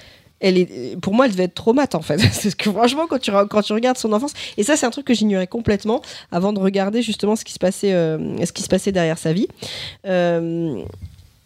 [0.40, 2.18] elle est, pour moi, elle devait être traumate en fait.
[2.32, 5.06] C'est que franchement, quand tu, quand tu regardes son enfance, et ça, c'est un truc
[5.06, 8.68] que j'ignorais complètement avant de regarder justement ce qui se passait, euh, ce qui se
[8.68, 9.48] passait derrière sa vie.
[10.06, 10.82] Euh,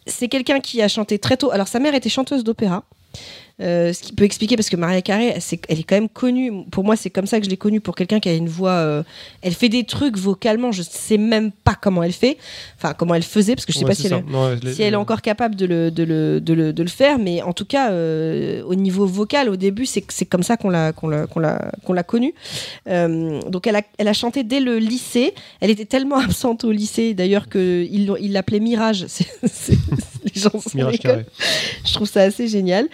[0.05, 1.51] c'est quelqu'un qui a chanté très tôt.
[1.51, 2.83] Alors, sa mère était chanteuse d'opéra.
[3.61, 4.99] Euh, ce qui peut expliquer parce que Maria
[5.39, 6.51] c'est- elle est quand même connue.
[6.71, 8.71] Pour moi, c'est comme ça que je l'ai connue pour quelqu'un qui a une voix.
[8.71, 9.03] euh,
[9.43, 10.71] elle fait des trucs vocalement.
[10.71, 12.37] Je sais même pas comment elle fait.
[12.77, 14.73] Enfin, comment elle faisait parce que je sais Ouais, pas si elle, est- Non, elle-
[14.73, 17.43] si elle est encore capable de le, de le, de le, de le faire, mais
[17.43, 21.07] en tout cas, euh, au niveau vocal, au début, c'est comme ça qu'on l'a qu'on
[21.07, 22.33] l'a qu'on l'a qu'on l'a connue.
[22.87, 25.33] Donc, elle a, elle a chanté dès le lycée.
[25.61, 29.05] Elle était tellement absente au lycée, d'ailleurs, ils l'appelaient Mirage.
[29.07, 29.77] C'est-
[30.23, 31.25] les gens s'en rigolent.
[31.85, 32.87] Je trouve ça assez génial.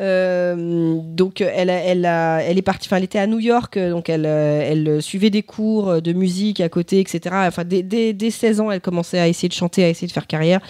[0.00, 3.76] Euh, donc elle, a- elle, a, elle est partie, enfin elle était à New York,
[3.76, 7.20] euh, donc elle, euh, elle suivait des cours euh, de musique à côté, etc.
[7.46, 10.12] Enfin dès, dès, dès 16 ans, elle commençait à essayer de chanter, à essayer de
[10.12, 10.60] faire carrière.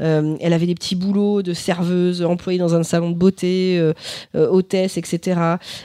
[0.00, 3.92] Euh, elle avait des petits boulots de serveuse, employée dans un salon de beauté, euh,
[4.34, 5.40] euh, hôtesse, etc.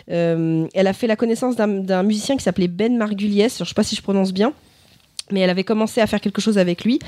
[0.09, 3.83] Euh, elle a fait la connaissance d'un musicien qui s'appelait Ben Margulies, je sais pas
[3.83, 4.53] si je prononce bien.
[5.29, 6.99] Mais elle avait commencé à faire quelque chose avec lui.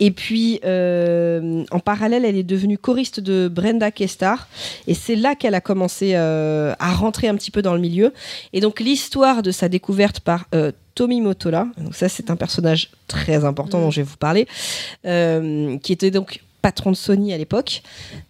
[0.00, 4.48] Et puis, euh, en parallèle, elle est devenue choriste de Brenda Kestar.
[4.86, 8.12] Et c'est là qu'elle a commencé euh, à rentrer un petit peu dans le milieu.
[8.52, 12.90] Et donc, l'histoire de sa découverte par euh, Tommy Motola, donc ça, c'est un personnage
[13.06, 14.46] très important dont je vais vous parler,
[15.06, 17.82] euh, qui était donc patron de Sony à l'époque.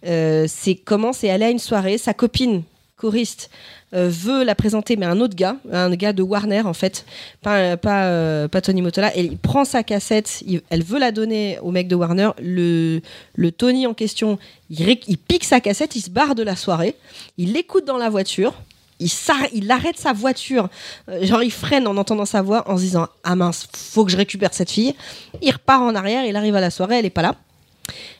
[0.03, 2.63] C'est comment c'est aller à une soirée, sa copine
[2.99, 3.49] choriste
[3.95, 7.05] euh, veut la présenter, mais un autre gars, un gars de Warner en fait,
[7.41, 11.71] pas, pas, euh, Tony Motola, et il prend sa cassette, elle veut la donner au
[11.71, 13.01] mec de Warner, le,
[13.35, 14.37] le Tony en question,
[14.69, 16.95] il, pique sa cassette, il se barre de la soirée,
[17.37, 18.53] il l'écoute dans la voiture,
[18.99, 19.09] il,
[19.53, 20.69] il arrête sa voiture,
[21.09, 24.11] euh, genre il freine en entendant sa voix en se disant ah mince, faut que
[24.11, 24.93] je récupère cette fille.
[25.41, 27.35] Il repart en arrière, il arrive à la soirée, elle est pas là.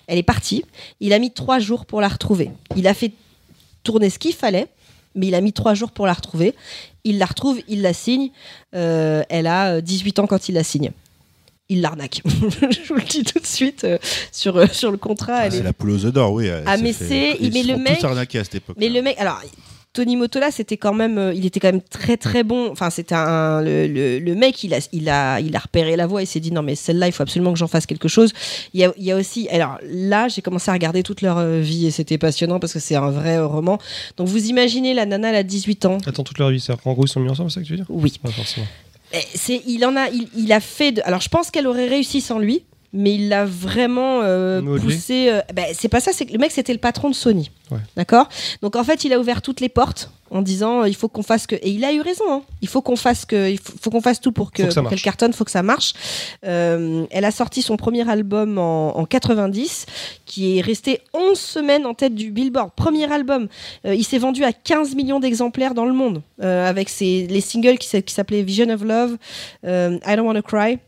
[0.08, 0.66] Elle est partie.
[1.00, 2.50] Il a mis trois jours pour la retrouver.
[2.76, 3.12] Il a fait
[3.90, 4.68] tourner ce qu'il fallait,
[5.16, 6.54] mais il a mis trois jours pour la retrouver.
[7.04, 8.30] Il la retrouve, il la signe.
[8.76, 10.92] Euh, elle a euh, 18 ans quand il la signe.
[11.70, 12.22] Il l'arnaque.
[12.26, 13.98] je vous le dis tout de suite euh,
[14.32, 15.46] sur, euh, sur le contrat.
[15.48, 16.46] elle c'est est- la poule aux œufs d'or, oui.
[16.48, 18.76] elle Ah, mais fait- c'est- ils mais le mec- tous arnaquer à cette époque.
[18.80, 19.42] Mais le mec, alors.
[20.00, 22.70] Tony Motola, c'était quand même, euh, il était quand même très très bon.
[22.72, 26.08] Enfin, c'était un le, le- le mec, il a, il a, il a repéré la
[26.08, 26.22] voix.
[26.24, 28.32] Il s'est dit non mais celle-là, il faut absolument que j'en fasse quelque chose.
[28.74, 31.38] Il y a, il y a aussi, alors là, j'ai commencé à regarder toute leur
[31.38, 33.78] euh, vie et c'était passionnant parce que c'est un vrai euh, roman.
[34.16, 35.98] Donc vous imaginez la nana, elle a 18 ans.
[36.06, 37.74] Attends, toute leur vie, c'est en gros, ils sont mis ensemble, c'est ça que tu
[37.74, 37.86] veux dire?
[37.90, 38.14] Oui.
[38.24, 38.68] Pas forcément.
[39.14, 40.92] Eh, C'est, il en a, il, il a fait.
[40.94, 42.64] de- alors je pense qu'elle aurait réussi sans lui,
[42.94, 45.30] mais il l'a vraiment euh, poussé.
[45.30, 47.78] euh, ben, c'est pas ça, c'est que le mec c'était le patron de Sony, Ouais.
[47.96, 48.28] d'accord?
[48.64, 51.22] Donc en fait, il a ouvert toutes les portes en disant euh, il faut qu'on
[51.24, 51.56] fasse que.
[51.56, 52.24] Et il a eu raison.
[52.32, 52.42] hein.
[52.62, 53.50] Il faut qu'on fasse que.
[53.52, 55.94] Il faut, faut qu'on fasse tout pour que, pour qu'elle cartonne, faut que ça marche.
[56.46, 59.86] Euh, elle a sorti son premier album en, en 90,
[60.26, 62.72] qui est resté 11 semaines en tête du Billboard.
[62.76, 63.48] Premier album.
[63.86, 67.88] Il s'est vendu à 15 millions d'exemplaires dans le monde, avec ses, les singles qui,
[68.12, 69.18] s'appelaient Vision of Love,
[69.64, 70.80] I Don't Wanna Cry.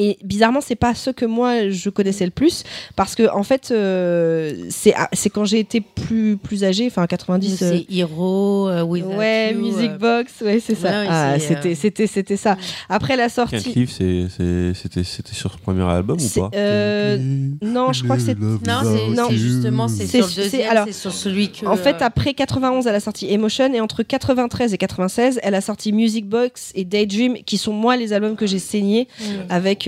[0.00, 2.62] Et bizarrement, c'est pas ceux que moi je connaissais le plus,
[2.94, 7.06] parce que en fait, euh, c'est ah, c'est quand j'ai été plus plus âgée, enfin
[7.08, 7.62] 90.
[7.62, 10.88] euh, C'est Hero, euh, Without ouais, You, Music euh, Box, ouais, c'est ça.
[11.00, 12.56] ouais, Ah, c'est, c'était euh, c'était c'était ça.
[12.88, 13.58] Après la sortie.
[13.88, 16.50] C'était c'était sur ce premier album ou pas?
[16.54, 17.18] euh,
[17.60, 18.38] Non, je crois que c'est.
[18.38, 19.30] Non, c'est Non.
[19.30, 21.66] justement c'est sur le c'est- deuxième, alors, c'est sur celui que.
[21.66, 25.56] En fait, euh, après 91, elle a sorti Emotion et entre 93 et 96, elle
[25.56, 29.24] a sorti Music Box et Daydream, qui sont moi les albums que j'ai saignés mm.
[29.50, 29.87] avec euh,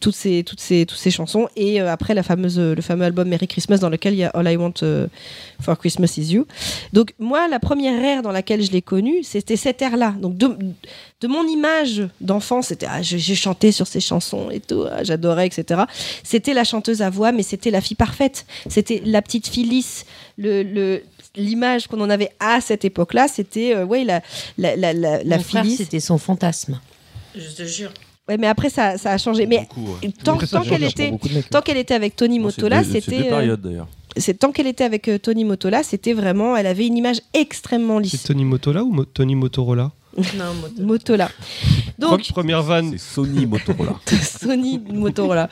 [0.00, 3.28] toutes ces toutes ces toutes ces chansons et euh, après la fameuse le fameux album
[3.28, 5.06] Merry Christmas dans lequel il y a All I Want euh,
[5.60, 6.46] for Christmas Is You.
[6.92, 10.14] Donc moi, la première ère dans laquelle je l'ai connue, c'était cette ère-là.
[10.20, 10.48] Donc de,
[11.20, 15.46] de mon image d'enfant, c'était ah, j'ai chanté sur ces chansons et tout, ah, j'adorais,
[15.46, 15.82] etc.
[16.22, 18.46] C'était la chanteuse à voix, mais c'était la fille parfaite.
[18.68, 20.04] C'était la petite fille lisse.
[20.36, 21.02] Le, le-
[21.36, 24.22] l'image qu'on en avait à cette époque-là, c'était euh, ouais la
[24.56, 26.80] la la la, la Mon fille frère, c'était son fantasme.
[27.36, 27.92] Je te jure.
[28.28, 29.46] Ouais, mais après ça, ça a changé.
[29.46, 30.12] Mais Beaucoup, ouais.
[30.22, 31.48] tant, qu'elle était mecs.
[31.50, 33.88] tant qu'elle était avec Tony c'est Motola, c'est c'était deux euh, périodes d'ailleurs.
[34.16, 37.96] c'est tant qu'elle était avec euh, Tony Motola, c'était vraiment elle avait une image extrêmement
[37.98, 38.22] C'est lisse.
[38.24, 39.92] Tony Motola ou Mo- Tony Motorola?
[40.36, 40.82] Non, moto.
[40.82, 41.30] Motola.
[41.98, 42.90] Donc Pre- Première vanne.
[42.92, 43.94] C'est Sony Motorola.
[44.22, 45.48] Sony Motorola.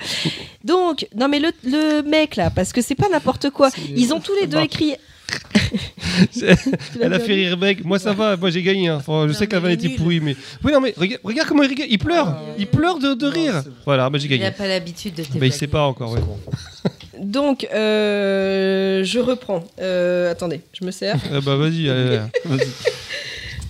[0.65, 3.70] Donc, non mais le, le mec là, parce que c'est pas n'importe quoi.
[3.94, 4.94] Ils ont tous les deux écrit.
[7.03, 7.85] Elle a fait rire mec.
[7.85, 8.89] Moi ça va, moi j'ai gagné.
[8.89, 8.97] hein.
[8.98, 10.36] Enfin, je Non, sais que la vanne il est était pourrie, mais.
[10.65, 11.86] Oui, non, mais regarde, regarde comment il rigole.
[11.89, 12.36] Il pleure.
[12.59, 13.62] Il pleure de, de rire.
[13.85, 14.44] Voilà, bah, j'ai Il gagné.
[14.44, 16.20] n'a pas l'habitude de Bah, il sait pas encore, ouais.
[17.20, 19.65] Donc, euh, je reprends.
[19.81, 21.16] Euh, attendez, je me sers.
[21.32, 22.69] Ah bah vas-y, allez, allez, vas-y.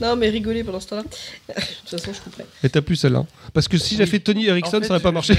[0.00, 1.02] Non, mais rigoler pendant ce temps-là.
[1.04, 1.08] De
[1.54, 2.44] toute façon, je couperai.
[2.64, 3.24] Et t'as plus celle-là.
[3.54, 5.34] Parce que si j'ai fait Tony Erickson, En fait, ça aurait pas marché.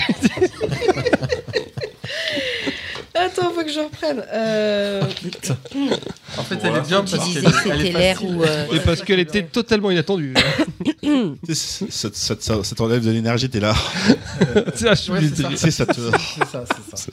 [3.20, 4.24] Attends, faut que je reprenne.
[4.32, 5.02] Euh,
[6.38, 8.36] En fait, elle est bien Tu parce disais qu'elle que elle c'était est l'air facile.
[8.36, 8.44] où.
[8.44, 10.34] euh, Et parce qu'elle était totalement inattendue.
[11.54, 13.74] Ça, ça, ça- ça t'enlève de l'énergie, t'es là.
[14.76, 15.94] Je suis Ouais, c'est Tu sais, ça te.
[15.94, 17.12] C'est ça, c'est ça.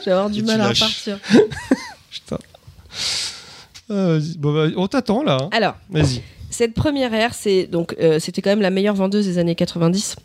[0.00, 0.80] je vais avoir du Et mal à lâches.
[0.82, 1.18] repartir.
[2.10, 2.38] Putain.
[3.88, 4.36] Vas-y.
[4.38, 5.38] Bon, bah, on t'attend là.
[5.40, 5.48] hein.
[5.52, 6.22] Alors, Vas-y.
[6.50, 10.16] cette première ère, c'est donc euh, c'était quand même la meilleure vendeuse des années 90.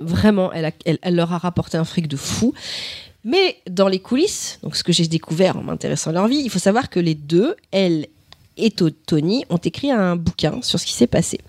[0.00, 2.54] Vraiment, elle, a- elle, elle leur a rapporté un fric de fou.
[3.24, 6.50] Mais dans les coulisses, donc ce que j'ai découvert en m'intéressant à leur vie, il
[6.50, 8.06] faut savoir que les deux, elle
[8.58, 11.40] et To- Tony, ont écrit un bouquin sur ce qui s'est passé.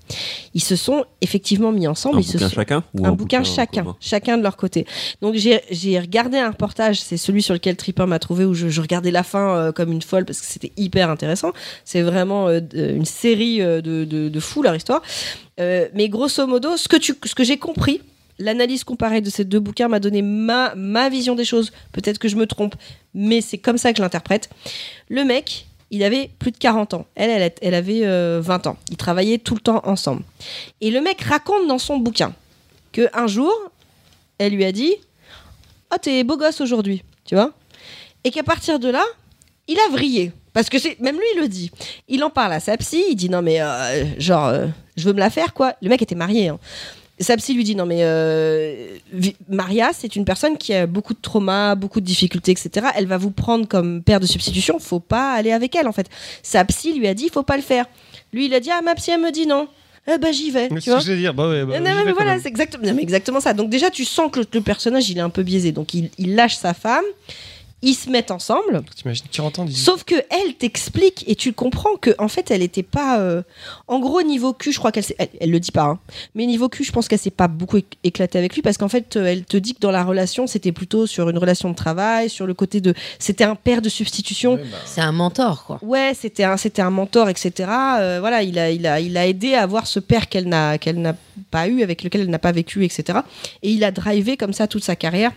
[0.54, 2.16] Ils se sont effectivement mis ensemble.
[2.16, 4.86] Un ils se bouquin sont- chacun un, bouquin, chacun, chacun de leur côté.
[5.22, 8.80] Donc j'ai regardé un reportage, c'est celui sur lequel Tripper m'a trouvé, où je, je
[8.80, 11.52] regardais la fin euh, comme une folle parce que c'était hyper intéressant.
[11.84, 15.02] C'est vraiment euh, d- une série euh, de, de, de fous leur histoire.
[15.60, 18.00] Euh, mais grosso modo, ce que, tu, ce que j'ai compris,
[18.40, 21.72] l'analyse comparée de ces deux bouquins m'a donné ma, ma vision des choses.
[21.92, 22.76] Peut-être que je me trompe,
[23.14, 24.50] mais c'est comme ça que je l'interprète.
[25.10, 27.06] Le mec, il avait plus de 40 ans.
[27.16, 28.78] Elle, elle, elle avait euh, 20 ans.
[28.90, 30.24] Ils travaillaient tout le temps ensemble.
[30.82, 32.34] Et le mec raconte dans son bouquin
[32.92, 33.54] que un jour,
[34.40, 34.94] elle lui a dit
[35.94, 37.52] Oh, t'es beau gosse aujourd'hui, tu vois?
[38.24, 39.04] Et qu'à partir de là,
[39.68, 40.32] il a vrillé.
[40.54, 41.72] Parce que c'est même lui, il le dit.
[42.08, 45.14] Il en parle à sa psy, il dit Non, mais euh, genre, euh, je veux
[45.14, 45.76] me la faire, quoi.
[45.82, 46.50] Le mec était marié.
[46.50, 46.60] Hein.
[47.20, 48.98] Sa psy lui dit non mais euh,
[49.48, 52.88] Maria c'est une personne qui a beaucoup de traumas, beaucoup de difficultés etc.
[52.96, 56.10] Elle va vous prendre comme père de substitution, faut pas aller avec elle en fait.
[56.42, 57.86] Sa psy lui a dit faut pas le faire.
[58.34, 59.68] Lui il a dit ah ma psy elle me dit non.
[60.12, 60.68] Eh ben j'y vais.
[60.70, 61.34] Mais tu c'est vois ce que je veux dire.
[61.34, 63.54] Bah ouais, bah, non, mais voilà, c'est exactement, exactement ça.
[63.54, 65.72] Donc déjà, tu sens que le, le personnage, il est un peu biaisé.
[65.72, 67.06] Donc il, il lâche sa femme,
[67.84, 68.82] ils se mettent ensemble.
[68.96, 72.62] T'imagines 40 ans, 18 Sauf que elle t'explique et tu comprends que en fait, elle
[72.64, 73.20] était pas.
[73.20, 73.44] euh,
[73.88, 75.84] En gros, niveau cul, je crois qu'elle, s'est- elle, elle le dit pas.
[75.84, 76.00] hein.
[76.34, 78.90] Mais niveau cul, je pense qu'elle s'est pas beaucoup éc- éclatée avec lui parce qu'en
[78.90, 81.76] fait, euh, elle te dit que dans la relation, c'était plutôt sur une relation de
[81.76, 84.58] travail, sur le côté de, c'était un père de substitution.
[84.86, 85.80] C'est un mentor, quoi.
[85.84, 87.70] Ouais, c'était un, c'était un mentor, etc.
[88.00, 90.78] Euh, voilà, il a, il, a, il a aidé à avoir ce père qu'elle n'a,
[90.78, 91.16] qu'elle n'a
[91.52, 93.20] pas eu, avec lequel elle n'a pas vécu, etc.
[93.62, 95.32] Et il a drivé comme ça toute sa carrière,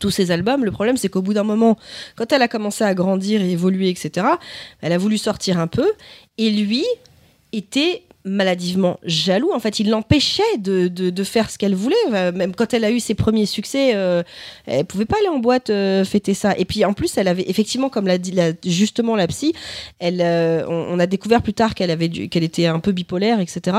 [0.00, 0.64] tous ses albums.
[0.64, 1.78] Le problème, c'est qu'au bout d'un moment,
[2.16, 4.26] quand elle a commencé à grandir et évoluer, etc.,
[4.80, 5.90] elle a voulu sortir un peu.
[6.36, 6.84] Et lui
[7.52, 9.50] était maladivement jaloux.
[9.54, 11.96] En fait, il l'empêchait de, de, faire ce qu'elle voulait.
[12.12, 14.22] Euh, Même quand elle a eu ses premiers succès, euh,
[14.66, 16.54] elle pouvait pas aller en boîte euh, fêter ça.
[16.58, 18.34] Et puis en plus, elle avait effectivement, comme l'a dit
[18.64, 19.52] justement la psy,
[19.98, 23.76] elle, euh, on, a découvert plus tard qu'elle avait qu'elle était un peu bipolaire, etc.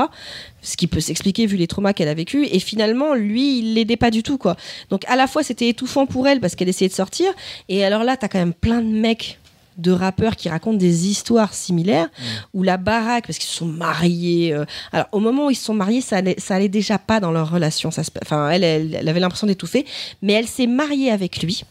[0.62, 2.46] Ce qui peut s'expliquer vu les traumas qu'elle a vécu.
[2.46, 4.56] Et finalement, lui, il l'aidait pas du tout, quoi.
[4.90, 7.30] Donc à la fois, c'était étouffant pour elle parce qu'elle essayait de sortir.
[7.68, 9.39] Et alors là, t'as quand même plein de mecs
[9.80, 12.08] de rappeurs qui racontent des histoires similaires
[12.54, 15.64] où la baraque parce qu'ils se sont mariés euh, alors au moment où ils se
[15.64, 18.64] sont mariés ça allait, ça allait déjà pas dans leur relation ça se- enfin elle,
[18.64, 19.86] elle, elle avait l'impression d'étouffer
[20.22, 21.64] mais elle s'est mariée avec lui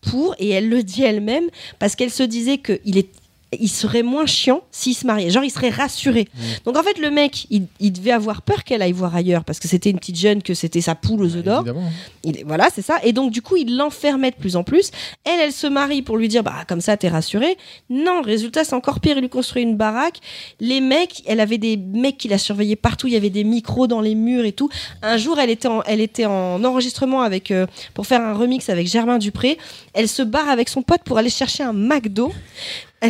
[0.00, 1.44] pour et elle le dit elle-même
[1.78, 3.08] parce qu'elle se disait que il est
[3.58, 5.30] il serait moins chiant s'il se mariait.
[5.30, 6.28] Genre, il serait rassuré.
[6.64, 9.58] Donc, en fait, le mec, il, il devait avoir peur qu'elle aille voir ailleurs parce
[9.58, 11.64] que c'était une petite jeune, que c'était sa poule aux œufs d'or.
[12.46, 12.96] Voilà, c'est ça.
[13.02, 14.90] Et donc, du coup, il l'enfermait de plus en plus.
[15.24, 17.56] Elle, elle se marie pour lui dire, bah, comme ça, t'es rassuré.
[17.90, 19.16] Non, résultat, c'est encore pire.
[19.18, 20.18] Il lui construit une baraque.
[20.60, 23.06] Les mecs, elle avait des mecs qui la surveillaient partout.
[23.06, 24.70] Il y avait des micros dans les murs et tout.
[25.02, 28.68] Un jour, elle était en, elle était en enregistrement avec, euh, pour faire un remix
[28.70, 29.58] avec Germain Dupré.
[29.92, 32.32] Elle se barre avec son pote pour aller chercher un McDo.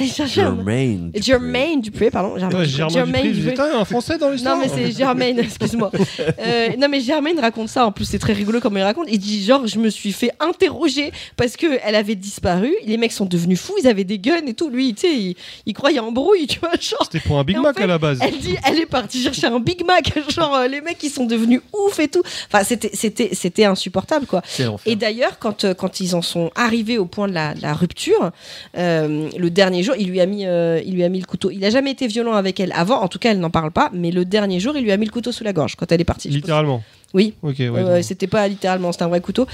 [0.01, 0.41] Chercher.
[0.43, 1.07] Germaine.
[1.11, 1.23] Dupré.
[1.23, 2.39] Germain Dupré, pardon.
[2.39, 2.67] Germain Ouais.
[2.67, 3.51] Germain Germain Dupré, Dupré.
[3.51, 5.91] putain, un français dans l'histoire Non, mais c'est Germaine, excuse-moi.
[6.39, 7.87] Euh, non, mais Germaine raconte ça.
[7.87, 9.07] En plus, c'est très rigolo comme il raconte.
[9.11, 12.73] Il dit genre, je me suis fait interroger parce que elle avait disparu.
[12.87, 13.75] Les mecs sont devenus fous.
[13.83, 14.69] Ils avaient des guns et tout.
[14.71, 15.37] Lui, tu sais, il,
[15.67, 16.71] il croyait en brouille, tu vois.
[16.81, 18.19] Genre, C'était pour un Big Mac fait, à la base.
[18.23, 20.13] elle dit, elle est partie chercher un Big Mac.
[20.31, 22.23] Genre, euh, les mecs, ils sont devenus ouf et tout.
[22.53, 24.43] Enfin, c'était, c'était, c'était insupportable, quoi.
[24.87, 28.31] Et d'ailleurs, quand, euh, quand ils en sont arrivés au point de la, la rupture,
[28.77, 31.51] euh, le dernier il lui a mis, euh, il lui a mis le couteau.
[31.51, 33.91] Il n'a jamais été violent avec elle avant, en tout cas, elle n'en parle pas.
[33.93, 36.01] Mais le dernier jour, il lui a mis le couteau sous la gorge quand elle
[36.01, 36.29] est partie.
[36.29, 36.83] Littéralement.
[37.15, 37.35] Oui.
[37.43, 37.69] Ok, ouais.
[37.71, 39.47] Ouais, c'était pas littéralement, c'était un vrai couteau.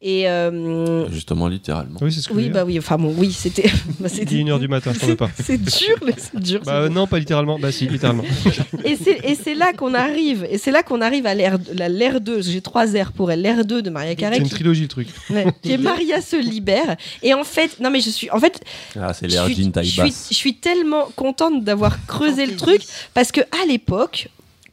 [0.00, 1.98] Et euh, Justement, littéralement.
[2.02, 2.66] Oui, c'est ce que oui, bah dire.
[2.66, 3.62] oui, enfin bon, oui, c'était.
[4.00, 5.28] bah, Il c'était- est 1h du matin, je pas.
[5.42, 6.60] C'est dur, mais c'est dur.
[6.64, 7.58] Bah euh, non, pas littéralement.
[7.58, 8.22] Bah si, littéralement.
[8.84, 11.88] Et c'est et c'est là qu'on arrive, et c'est là qu'on arrive à l'ère la-
[11.88, 12.42] l'ère 2.
[12.42, 13.42] J'ai trois airs pour elle.
[13.42, 14.38] L'ère 2 de Maria C'est Carey.
[14.38, 15.08] une qui- trilogie le truc.
[15.30, 16.96] ouais, qui est Maria se libère.
[17.22, 18.60] Et en fait, non mais je suis, en fait,
[18.98, 20.28] Ah, c'est je l'air suis, jean taille je suis- basse.
[20.30, 22.82] je suis tellement contente d'avoir creusé le truc
[23.14, 24.28] parce que à l'époque.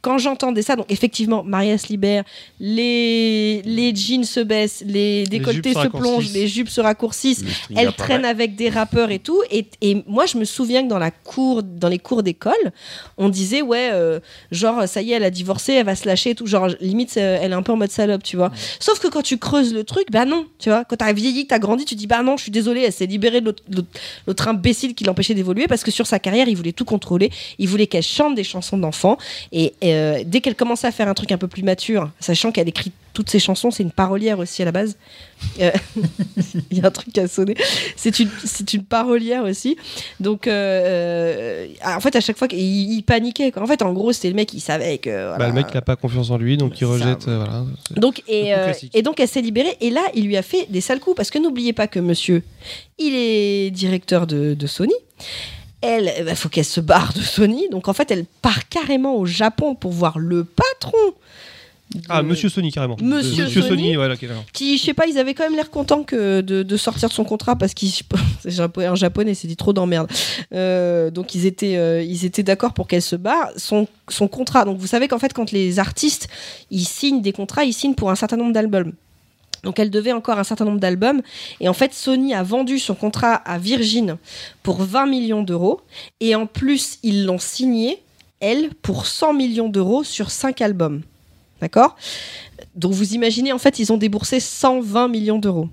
[0.08, 2.24] Quand j'entendais ça, donc effectivement, Maria se libère,
[2.60, 7.44] les, les jeans se baissent, les décolletés jupes se se plongent, les jupes se raccourcissent,
[7.76, 9.42] elle traîne avec des rappeurs et tout.
[9.52, 12.54] Et, et moi, je me souviens que dans la cour, dans les cours d'école,
[13.18, 14.20] on disait ouais, euh,
[14.52, 16.46] genre ça y est, elle a divorcé, elle va se lâcher et tout.
[16.46, 18.52] Genre limite, c'est- elle est un peu en mode salope, tu vois.
[18.80, 20.86] Sauf que quand tu creuses le truc, bah non, tu vois.
[20.86, 23.06] Quand t'as vieilli, que t'as grandi, tu dis bah non, je suis désolée, elle s'est
[23.08, 23.54] libérée de
[24.28, 27.30] l'autre- imbécile qui l'empêchait d'évoluer parce que sur sa carrière, il voulait tout contrôler.
[27.60, 29.18] Il voulait qu'elle chante des chansons d'enfants.
[29.52, 32.69] Et euh, dès qu'elle commençait à faire un truc un peu plus mature, sachant qu'elle
[32.69, 34.95] écrit toutes ses chansons, c'est une parolière aussi à la base.
[35.60, 35.72] Euh,
[36.72, 37.56] Il y a un truc qui a sonné.
[37.95, 39.76] C'est une, c'est une parolière aussi.
[40.19, 43.52] Donc, euh, en fait, à chaque fois qu'il il paniquait.
[43.52, 43.64] quoi.
[43.64, 45.10] En fait, en gros, c'était le mec, il savait que.
[45.10, 45.38] voilà.
[45.38, 47.26] Bah, le mec, il a pas confiance en lui, donc il rejette.
[47.26, 47.65] voilà.
[47.91, 49.78] Donc, et, donc, elle s'est libérée.
[49.82, 51.15] Et là, il lui a fait des sales coups.
[51.15, 52.44] Parce que n'oubliez pas que monsieur,
[52.99, 54.94] il est directeur de, de Sony.
[55.82, 57.68] Elle, il faut qu'elle se barre de Sony.
[57.70, 60.98] Donc, en fait, elle part carrément au Japon pour voir le patron.
[61.94, 62.98] de- Ah, Monsieur Sony, carrément.
[62.99, 63.84] Monsieur Monsieur Sony.
[63.84, 64.16] Sony, ouais, là,
[64.52, 67.14] qui, je sais pas, ils avaient quand même l'air contents que de, de sortir de
[67.14, 67.90] son contrat parce qu'il
[68.41, 70.12] c'est japo- un japonais s'est dit trop d'emmerde.
[70.54, 73.52] Euh, donc ils étaient euh, ils étaient d'accord pour qu'elle se barre.
[73.56, 74.66] Son son contrat.
[74.66, 76.28] Donc vous savez qu'en fait quand les artistes
[76.72, 78.91] ils signent des contrats, ils signent pour un certain nombre d'albums.
[79.68, 81.22] Donc elle devait encore un certain nombre d'albums.
[81.60, 84.15] Et en fait, Sony a vendu son contrat à Virgin
[84.64, 85.81] pour 20 millions d'euros.
[86.22, 88.02] Et en plus, ils l'ont signé,
[88.39, 91.02] elle, pour 100 millions d'euros sur 5 albums.
[91.60, 91.98] D'accord?
[92.76, 95.68] Donc vous imaginez, en fait, ils ont déboursé 120 millions d'euros.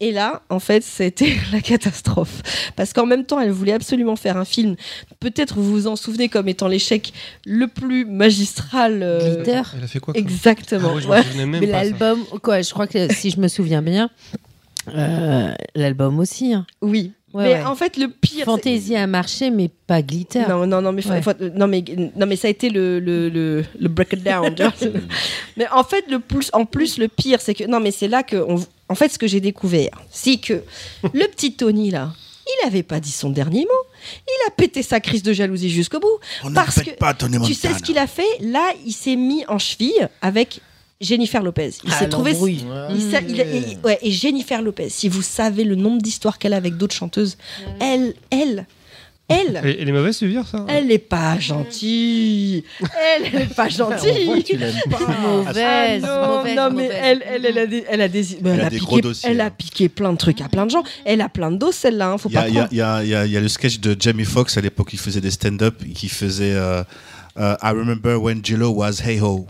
[0.00, 2.42] Et là, en fait, c'était la catastrophe.
[2.76, 4.76] Parce qu'en même temps, elle voulait absolument faire un film.
[5.18, 7.12] Peut-être vous vous en souvenez comme étant l'échec
[7.44, 9.02] le plus magistral.
[9.02, 9.62] euh, Glitter.
[9.76, 10.90] Elle a fait quoi Exactement.
[10.92, 11.18] Ah ouais, je Ouais.
[11.18, 14.08] me souvenais même Mais l'album, quoi, je crois que si je me souviens bien,
[14.94, 16.52] euh, l'album aussi.
[16.54, 16.64] hein.
[16.80, 17.12] Oui.
[17.34, 17.64] Ouais, mais ouais.
[17.64, 18.46] en fait, le pire.
[18.46, 20.44] Fantasy a marché, mais pas Glitter.
[20.48, 21.20] Non, non, non, mais, faut- Ouais.
[21.22, 21.84] faut- non, mais,
[22.16, 24.54] non, mais ça a été le, le, le, le break it down.
[24.54, 24.72] tu vois.
[25.58, 27.64] mais en fait, le plus, en plus, le pire, c'est que.
[27.64, 28.36] Non, mais c'est là que.
[28.88, 30.62] En fait, ce que j'ai découvert, c'est que
[31.12, 32.12] le petit Tony, là,
[32.62, 33.90] il avait pas dit son dernier mot.
[34.26, 36.18] Il a pété sa crise de jalousie jusqu'au bout.
[36.44, 38.22] On Parce que pas Tony Tu sais ce qu'il a fait?
[38.40, 40.60] Là, il s'est mis en cheville avec
[41.00, 41.72] Jennifer Lopez.
[41.84, 42.32] Il Ah, s'est trouvé.
[42.32, 42.64] l'embrouille.
[42.90, 46.38] il s'est- il a- et, ouais, et Jennifer Lopez, si vous savez le nombre d'histoires
[46.38, 47.36] qu'elle a avec d'autres chanteuses,
[47.80, 48.66] elle, elle,
[49.28, 52.64] elle, Elle, elle est mauvaise, tu veux dire ça elle n'est pas gentille.
[52.80, 54.42] Elle, elle est pas gentille.
[54.46, 54.98] tu l'aimes pas.
[55.20, 56.98] Mauvaise, Ah non, mauvaise, non, mais mauvaise.
[57.02, 59.00] elle, elle, elle a des, elle a des, Elle elle a a des piqué, gros
[59.00, 59.50] dossiers, elle a hein.
[59.56, 60.82] piqué plein de trucs à plein de gens.
[61.04, 62.64] Elle a plein de dos celle-là, hein, faut Il y, a, pas il y a-
[62.64, 62.72] croire.
[62.72, 64.60] il y a- il y a- il y a le sketch de Jamie Foxx à
[64.62, 66.82] l'époque, il faisait des stand-up, qui faisait euh,
[67.38, 69.46] euh, I remember when Jello was hey ho.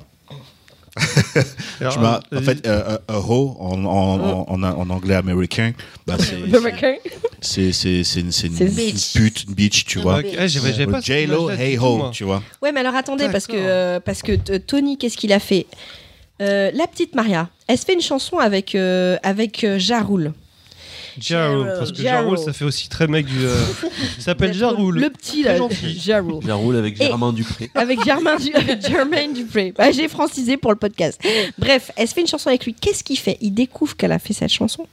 [1.81, 1.99] Je
[2.39, 5.73] en fait, euh, euh, a ho en, en, en, en- en anglais américain,
[6.07, 6.35] bah, c'est-
[8.49, 9.13] une, une bitch.
[9.15, 10.17] pute, une bitch, tu vois.
[10.17, 10.49] ouais,
[11.05, 12.43] J-Lo, hey ho, tu vois.
[12.63, 15.67] Ouais, mais alors attendez, parce que, euh, parce que Tony, qu'est-ce qu'il a fait?
[16.41, 20.33] Euh, La petite Maria, elle se fait une chanson avec, euh, avec euh, Ja Rule.
[21.21, 21.79] Jarul, Jarul.
[21.79, 22.23] parce que Jarul.
[22.25, 23.45] Jarul, ça fait aussi très mec du.
[23.45, 23.55] euh,
[24.17, 24.99] Il s'appelle Jarul.
[24.99, 25.99] Le petit, là, Très gentil.
[25.99, 26.41] Ja Rule.
[26.45, 27.71] Je roule avec Germain Dupré.
[27.75, 28.53] Avec Germain, du...
[28.55, 29.73] avec Jermaine Dupré.
[29.77, 31.21] Bah, J'ai francisé pour le podcast.
[31.59, 32.75] Bref, elle se fait une chanson avec lui.
[32.75, 33.37] Qu'est-ce qu'il fait?
[33.41, 34.87] Il découvre qu'elle a fait cette chanson.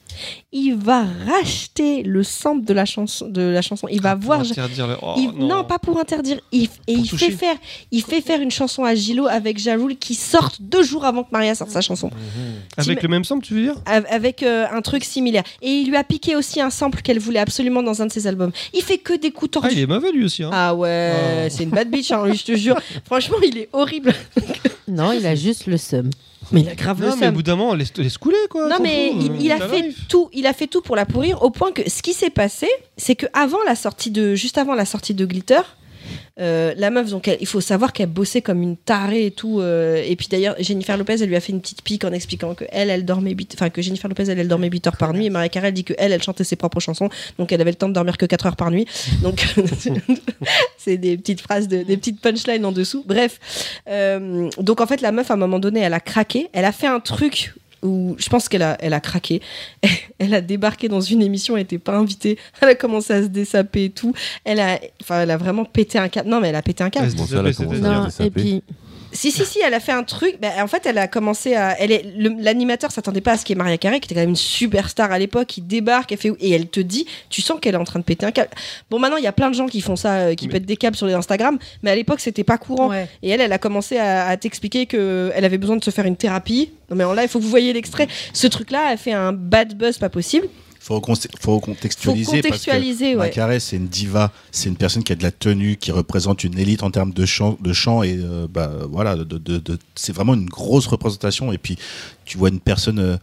[0.54, 3.28] Il va racheter le sample de la chanson.
[3.28, 3.88] De la chanson.
[3.92, 4.40] Il va Ah, Pour voir.
[4.42, 5.48] interdire le- oh, Il- non.
[5.58, 5.64] non.
[5.66, 6.40] pas pour interdire.
[6.54, 7.26] Il, et Pour il toucher.
[7.32, 7.56] fait faire,
[7.92, 11.30] il fait faire une chanson à Gilo avec Jarul qui sortent deux jours avant que
[11.32, 12.10] Maria sorte sa chanson,
[12.78, 13.76] Avec le même sample, tu veux dire?
[13.86, 15.44] Av- avec euh, un truc similaire.
[15.62, 18.26] Et il lui a piqué aussi un sample qu'elle voulait absolument dans un de ses
[18.26, 18.52] albums.
[18.74, 19.76] Il fait que des coups Ah, tordus.
[19.76, 20.44] il est mauvais lui aussi.
[20.44, 20.50] Hein.
[20.54, 21.48] Ah ouais, Oh.
[21.50, 22.78] c'est une bad bitch, hein, lui, je te jure.
[23.06, 24.14] Franchement, il est horrible.
[24.88, 26.10] Non, il a juste le seum.
[26.52, 28.70] Mais il a grave le non, mais au bout d'un moment, laisse, laisse couler quoi.
[28.70, 31.42] Non mais il, euh, il a fait tout, il a fait tout pour la pourrir
[31.42, 32.68] au point que ce qui s'est passé,
[32.98, 35.62] c'est que avant la sortie de, juste avant la sortie de Glitter,
[36.40, 39.60] euh, la meuf, donc il faut savoir qu'elle bossait comme une tarée et tout.
[39.62, 42.54] euh, et puis d'ailleurs, Jennifer Lopez, elle lui a fait une petite pique en expliquant
[42.56, 45.26] que elle, elle dormait, enfin que Jennifer Lopez, elle, elle dormait 8 heures par nuit.
[45.26, 47.10] Et Maria Carey, elle dit que elle, elle chantait ses propres chansons,
[47.40, 48.86] donc elle avait le temps de dormir que 4 heures par nuit.
[49.22, 49.46] Donc
[50.78, 53.04] c'est des petites phrases, de- des petites punchlines en dessous.
[53.06, 53.40] Bref,
[53.90, 56.50] euh, donc en fait, la meuf, à un moment donné, elle a craqué.
[56.54, 57.54] Elle a fait un truc
[57.84, 59.42] où je pense qu'elle a, elle a craqué.
[60.18, 62.38] Elle a débarqué dans une émission, elle n'était pas invitée.
[62.62, 64.14] Elle a commencé à se dessaper et tout.
[64.46, 66.30] Elle a, enfin, elle a vraiment pété un câble.
[66.30, 67.08] Non, mais elle a pété un câble.
[67.08, 68.64] Ouais, Bon, ça, là, comment ça C'est-à-dire Non, et puis,
[69.16, 70.38] Si, si, si, elle a fait un truc.
[70.42, 71.76] Bah, en fait, elle a commencé à.
[71.80, 74.16] Elle est le- l'animateur s'attendait pas à ce qu'il y ait Maria Carey, qui était
[74.16, 75.58] quand même une superstar à l'époque.
[75.58, 78.04] Il débarque, elle fait et elle te dit, tu sens qu'elle est en train de
[78.04, 78.50] péter un câble.
[78.90, 80.66] Bon, maintenant, il y a plein de gens qui font ça, euh, qui Mais- pètent
[80.66, 82.90] des câbles sur les Instagram, mais à l'époque, c'était pas courant.
[82.90, 83.08] ouais.
[83.24, 86.06] Et elle, elle a commencé à, à t'expliquer que elle avait besoin de se faire
[86.06, 86.72] une thérapie.
[86.90, 88.08] Non, mais en là, il faut que vous voyez l'extrait.
[88.34, 90.48] Ce truc-là a fait un bad buzz pas possible.
[90.86, 91.02] Faut,
[91.42, 92.26] faut contextualiser.
[92.26, 93.32] Faut contextualiser, parce ouais.
[93.32, 96.44] que Macaré, c'est une diva, c'est une personne qui a de la tenue, qui représente
[96.44, 99.80] une élite en termes de chant, de chant et euh, bah, voilà, de, de- de-
[99.96, 101.52] c'est vraiment une grosse représentation.
[101.52, 101.78] Et puis,
[102.24, 103.18] tu vois une personne euh,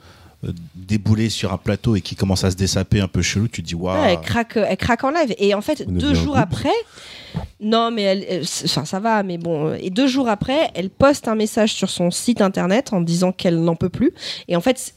[0.74, 3.68] débouler sur un plateau et qui commence à se dessaper un peu chelou, tu te
[3.68, 3.97] dis waouh.
[3.97, 5.32] Ouais, elle, craque, elle craque en live.
[5.39, 6.74] Et en fait, On deux jours après,
[7.60, 9.68] non, mais elle, elle- enfin, ça va, mais bon.
[9.68, 13.30] euh, Et deux jours après, elle poste un message sur son site internet en disant
[13.30, 14.12] qu'elle n'en peut plus.
[14.48, 14.94] Et en fait,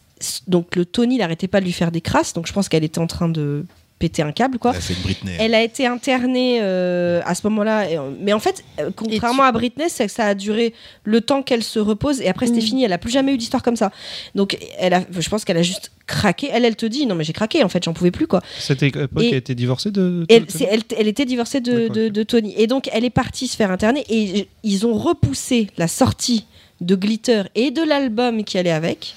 [0.48, 2.34] donc le Tony n'arrêtait pas de lui faire des crasses.
[2.34, 3.66] Donc je pense qu'elle était en train de
[3.98, 4.74] péter un câble, quoi.
[4.76, 5.32] Elle Britney.
[5.40, 7.86] Elle a été internée euh, à ce moment-là.
[7.88, 10.74] euh, Mais en fait, euh, contrairement à Britney, c'est que ça a duré
[11.06, 12.64] le temps qu'elle se repose et après c'était Mm.
[12.64, 12.84] fini.
[12.84, 13.92] Elle a plus jamais eu d'histoire comme ça.
[14.36, 16.50] Donc, elle a, je pense qu'elle a juste craqué.
[16.52, 17.64] Elle, elle te dit non mais j'ai craqué.
[17.64, 18.42] En fait, j'en pouvais plus quoi.
[18.60, 20.26] Cette époque Et- a été divorcée de.
[20.28, 22.54] Elle, elle, elle était divorcée de, de Tony.
[22.58, 24.04] Et donc, elle est partie se faire interner.
[24.10, 26.46] Et ils ont repoussé la sortie
[26.82, 29.16] de Glitter et de l'album qui allait avec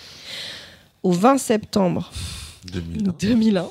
[1.03, 2.11] au 20 septembre
[2.73, 3.15] 2001.
[3.21, 3.69] 2001.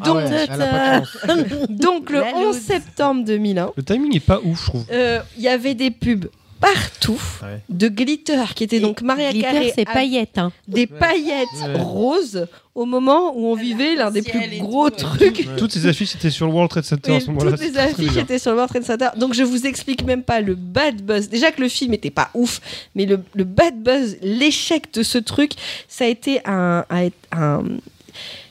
[0.00, 1.66] Ah Donc, ouais, elle a pas de chance.
[1.68, 2.60] donc le La 11 loose.
[2.64, 4.84] septembre 2001, Le timing est pas ouf, je trouve.
[4.92, 6.26] euh, il y avait des pubs
[6.60, 7.60] partout Ouais.
[7.70, 10.38] de Glitter qui était donc Maria Glitter, c'est avec paillettes.
[10.38, 10.52] Hein.
[10.68, 11.80] des paillettes Ouais.
[11.80, 16.30] roses au moment où on vivait l'un des plus gros trucs Toutes ces affiches étaient
[16.30, 17.50] sur le World Trade Center Oui, à ce moment-là.
[17.52, 19.08] toutes les affiches étaient sur le World Trade Center.
[19.18, 21.28] Donc je vous explique même pas le bad buzz.
[21.28, 22.60] Déjà que le film était pas ouf,
[22.94, 25.52] mais le, le bad buzz, l'échec de ce truc,
[25.88, 27.64] ça a été un, un- un-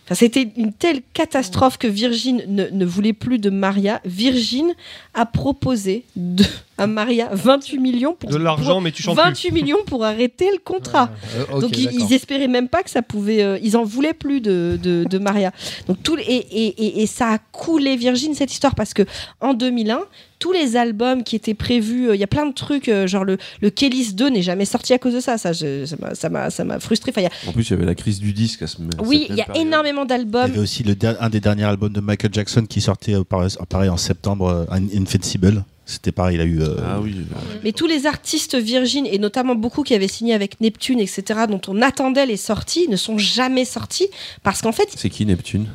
[0.10, 4.02] Enfin, c'était une telle catastrophe que Virgin ne, ne voulait plus de Maria.
[4.06, 4.74] Virgin
[5.14, 6.44] a proposé de,
[6.80, 9.24] à Maria 28 millions pour De l'argent, mais tu chantes plus.
[9.24, 11.12] 28 millions pour arrêter le contrat.
[11.54, 13.44] Euh, Donc ils, espéraient même pas que ça pouvait.
[13.44, 15.52] euh, ils en voulaient plus de, de, de Maria.
[15.88, 19.04] Donc tout et, et, et, et ça a coulé Virgin cette histoire parce que
[19.42, 20.00] en 2001
[20.40, 23.26] tous les albums qui étaient prévus, euh, il y a plein de trucs, euh, genre
[23.26, 25.38] le, le Kellys 2 n'est jamais sorti à cause de ça.
[25.38, 27.12] Ça, je- ça m'a- ça m'a ça m'a frustré.
[27.12, 28.78] Enfin, il y a- En plus, il y avait la crise du disque à ce
[28.78, 29.68] à oui, il y a période.
[29.68, 30.42] énormément Il y d'albums.
[30.52, 33.90] avait aussi le un des derniers albums de Michael Jackson qui sortait euh, par- pareil
[33.90, 35.64] en septembre, euh, Invincible.
[35.86, 36.62] C'était pareil, il a eu.
[36.62, 37.16] euh, Ah oui.
[37.64, 41.62] Mais tous les artistes Virgin, et notamment beaucoup qui avaient signé avec Neptune, etc., dont
[41.68, 44.08] on attendait les sorties, ne sont jamais sortis
[44.44, 45.66] parce qu'en fait, C'est qui Neptune?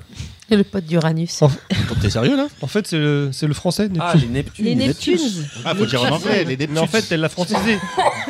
[0.51, 1.41] Le pote d'Uranus.
[2.03, 3.89] T'es sérieux là En fait, c'est le, c'est le français.
[3.89, 4.21] Neptune.
[4.21, 4.65] les Neptunes.
[4.67, 5.19] les Neptunes.
[5.65, 7.79] Ah, faut dire en anglais, les Mais en fait, elle l'a francisé.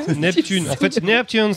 [0.16, 0.68] Neptune.
[0.70, 1.54] En fait, c'est Neptunes.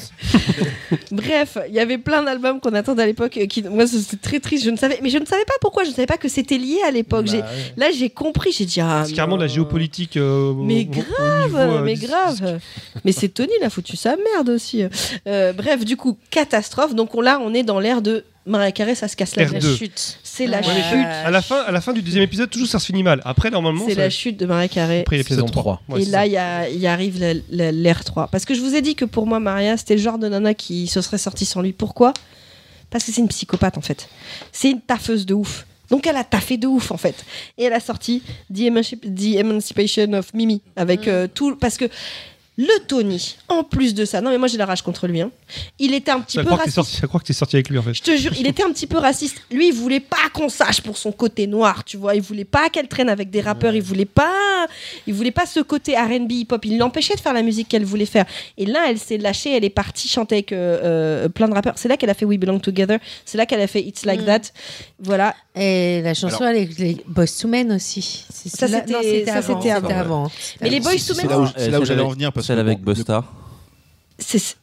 [1.12, 3.38] Bref, il y avait plein d'albums qu'on attendait à l'époque.
[3.38, 4.64] euh, Qui, moi, c'était très triste.
[4.66, 5.84] Je ne savais, mais je ne savais pas pourquoi.
[5.84, 7.26] Je ne savais pas que c'était lié à l'époque.
[7.26, 7.74] Bah, J'ai- ouais.
[7.78, 8.52] Là, j'ai compris.
[8.52, 9.04] J'ai dit ah.
[9.06, 10.18] C'est carrément de la géopolitique.
[10.18, 12.60] euh, Mais au- au grave, niveau, euh, mais grave.
[13.06, 14.84] Mais c'est Tony, il a foutu sa merde aussi.
[15.28, 16.96] Euh, bref, du coup, catastrophe.
[16.96, 19.52] Donc on, là, on est dans l'ère de Mariah Carey, ça se casse la R2.
[19.60, 19.72] gueule.
[19.72, 20.20] La chute.
[20.38, 21.06] C'est la Ouais, chute.
[21.26, 23.22] à la fin, à la fin du deuxième épisode, toujours ça se finit mal.
[23.26, 25.00] Après, normalement, C'est ça- la chute de Mariah Carey.
[25.02, 25.82] après l'épisode Saison 3.
[25.88, 26.00] 3.
[26.00, 28.28] et là, il arrive l'ère 3.
[28.28, 30.54] Parce que je vous ai dit que pour moi, Maria, c'était le genre de nana
[30.54, 31.74] qui se serait sortie sans lui.
[31.74, 32.14] Pourquoi?
[32.90, 34.08] Parce que c'est une psychopathe, en fait.
[34.52, 35.66] C'est une taffeuse de ouf.
[35.90, 37.26] Donc elle a taffé de ouf, en fait.
[37.58, 38.22] Et elle a sorti
[38.54, 40.62] The, Emanci- The Emancipation of Mimi.
[40.76, 41.10] Avec Mm.
[41.10, 41.56] euh, tout...
[41.56, 41.86] Parce que
[42.58, 44.20] le Tony, en plus de ça...
[44.20, 45.22] Non, mais moi, j'ai la rage contre lui.
[45.22, 45.30] hein.
[45.78, 46.76] Il était un petit Ça peu raciste.
[46.76, 47.94] sorti, ça croit que t'es sorti avec lui en fait.
[47.94, 49.38] Je te jure, il était un petit peu raciste.
[49.52, 52.16] Lui, il voulait pas qu'on sache pour son côté noir, tu vois.
[52.16, 53.76] Il voulait pas qu'elle traîne avec des rappeurs.
[53.76, 54.66] Il voulait pas,
[55.06, 56.66] il voulait pas ce côté R&B hip-hop.
[56.66, 58.26] Il l'empêchait de faire la musique qu'elle voulait faire.
[58.58, 59.56] Et là, elle s'est lâchée.
[59.56, 61.74] Elle est partie chanter avec euh, euh, plein de rappeurs.
[61.78, 63.00] C'est là qu'elle a fait We Belong Together.
[63.24, 64.26] C'est là qu'elle a fait It's Like Mm.
[64.26, 64.42] That.
[65.00, 65.36] Voilà.
[65.56, 68.26] Et la chanson avec les Boys to Men aussi.
[68.32, 69.90] Ça, c'était- avant.
[69.90, 70.32] avant.
[70.62, 72.47] Mais les Boys to C'est Men, là où, c'est là où j'allais en venir parce
[72.48, 73.24] Celle avec Busta.
[74.20, 74.56] c'est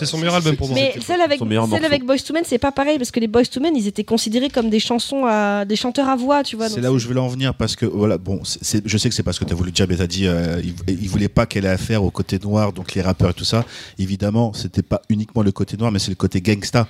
[0.00, 0.74] mais son meilleur album pour moi.
[0.74, 3.60] Mais celle avec, celle Boys to Men, c'est pas pareil parce que les Boys to
[3.60, 6.68] Men, ils étaient considérés comme des chansons à des chanteurs à voix, tu vois.
[6.70, 9.22] C'est là où je voulais en venir parce que voilà bon je sais que c'est
[9.22, 11.64] parce que tu as voulu dire mais t'as dit euh, il, il voulait pas qu'elle
[11.66, 13.64] ait affaire au côté noir donc les rappeurs et tout ça
[13.98, 16.88] évidemment c'était pas uniquement le côté noir mais c'est le côté gangsta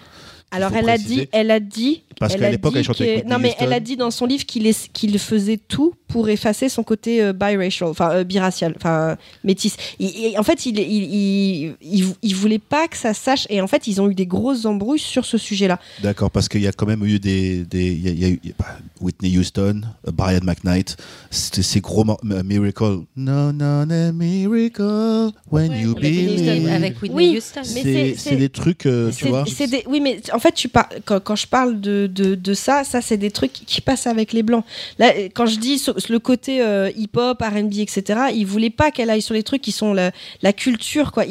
[0.53, 3.49] Alors elle a dit, elle a dit, Parce qu'à l'époque, elle chantait que- non mais
[3.51, 3.65] Houston.
[3.65, 7.23] elle a dit dans son livre qu'il est- qu'il faisait tout pour effacer son côté
[7.23, 9.77] euh, biracial, enfin euh, biracial, enfin métis.
[9.99, 13.47] Et, et en fait, il, il, il, il, il voulait pas que ça sache.
[13.51, 15.79] Et en fait, ils ont eu des grosses embrouilles sur ce sujet-là.
[16.03, 18.25] d'accord parce qu'il y a quand même eu des des il y a, il y
[18.25, 20.97] a eu il y a pas- Whitney Houston euh, Brian McKnight
[21.31, 26.69] c'était ces gros euh, Miracle no no no miracle when you Avec Whitney Houston, believe
[26.73, 27.61] avec Whitney Oui, Houston.
[27.75, 30.89] mais c'est des trucs euh, tu vois c'est des- oui, mais en fait, tu par-
[31.05, 34.33] quand, quand je parle de, de, de ça, ça c'est des trucs qui passent avec
[34.33, 34.65] les blancs.
[34.99, 38.91] Là, euh, quand je dis so- le côté euh, hip-hop, R&B, etc., ils voulaient pas
[38.91, 41.25] qu'elle aille sur les trucs qui sont la, la culture, quoi.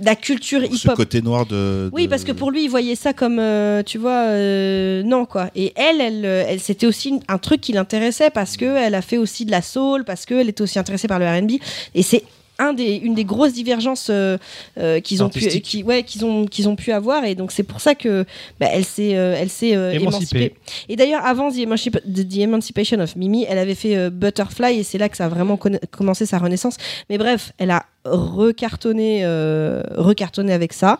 [0.00, 0.96] La culture ce hip-hop.
[0.96, 4.28] côté noir de, Oui, parce que pour lui, il voyait ça comme, euh, tu vois,
[4.28, 5.50] euh, non quoi.
[5.56, 9.18] Et elle, elle, elle c'était aussi un truc qui l'intéressait parce que elle a fait
[9.18, 11.52] aussi de la soul, parce qu'elle était aussi intéressée par le R&B.
[11.96, 12.22] Et c'est
[12.58, 14.36] un des, une des grosses divergences euh,
[14.78, 15.64] euh, qu'ils ont pu, Artistique.
[15.64, 17.24] qui, ouais, qu'ils ont, qu'ils ont pu avoir.
[17.24, 18.24] Et donc c'est pour ça que
[18.58, 19.96] bah, elle s'est, euh, elle s'est Émancipée.
[20.02, 20.54] émancipée.
[20.88, 24.98] Et d'ailleurs, avant The, Emancip- The Emancipation of Mimi, elle avait fait Butterfly et c'est
[24.98, 25.58] là que ça a vraiment
[25.90, 26.76] commencé sa renaissance.
[27.10, 30.98] Mais bref, elle a recartonné, euh, recartonné avec ça.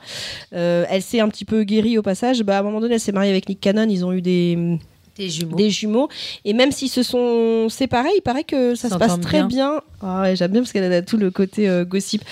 [0.52, 2.42] Euh, elle s'est un petit peu guérie au passage.
[2.42, 3.86] Bah, à un moment donné, elle s'est mariée avec Nick Cannon.
[3.88, 4.78] Ils ont eu des,
[5.18, 5.56] Des jumeaux.
[5.56, 6.08] des jumeaux.
[6.44, 9.46] Et même s'ils se sont séparés, il paraît que ça se passe très bien.
[9.48, 9.80] bien.
[10.00, 12.22] Ah ouais, j'aime bien parce qu'elle a tout le côté euh, gossip.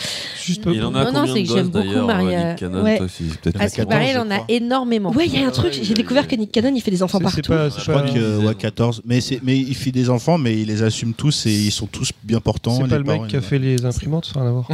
[0.44, 2.48] Juste Il en a Non, non, combien c'est de que j'aime gosses beaucoup d'ailleurs Maria-
[2.50, 2.98] Nick Cannon, Ouais.
[2.98, 5.10] toi, c'est peut-être À ce qui paraît, je en a énormément.
[5.10, 5.72] Ouais, il y a un truc.
[5.74, 7.52] ouais, J'ai découvert que Nick Cannon, il fait des enfants C'est- c'est partout.
[7.52, 10.38] pas- c'est Je crois pas- que ouais, 14, mais, c'est- mais il fait des enfants,
[10.38, 12.78] mais il les assume tous et ils sont tous bien portants.
[12.80, 14.68] C'est pas le mec qui a fait les imprimantes, rien à voir.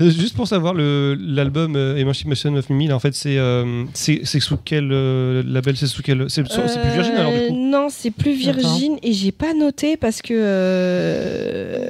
[0.00, 4.40] Juste pour savoir, l'album euh, Emancipation of Mimi, là, en fait, c'est euh, c'est c'est
[4.40, 7.88] sous quel euh, label C'est sous quel C'est plus Virgin alors du Euh, coup Non,
[7.90, 10.34] c'est plus Virgin et j'ai pas noté parce que.
[10.34, 11.88] euh,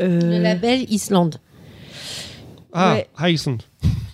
[0.00, 1.36] euh, Le label Island.
[2.72, 3.32] Ah, ouais.
[3.32, 3.58] Iceland.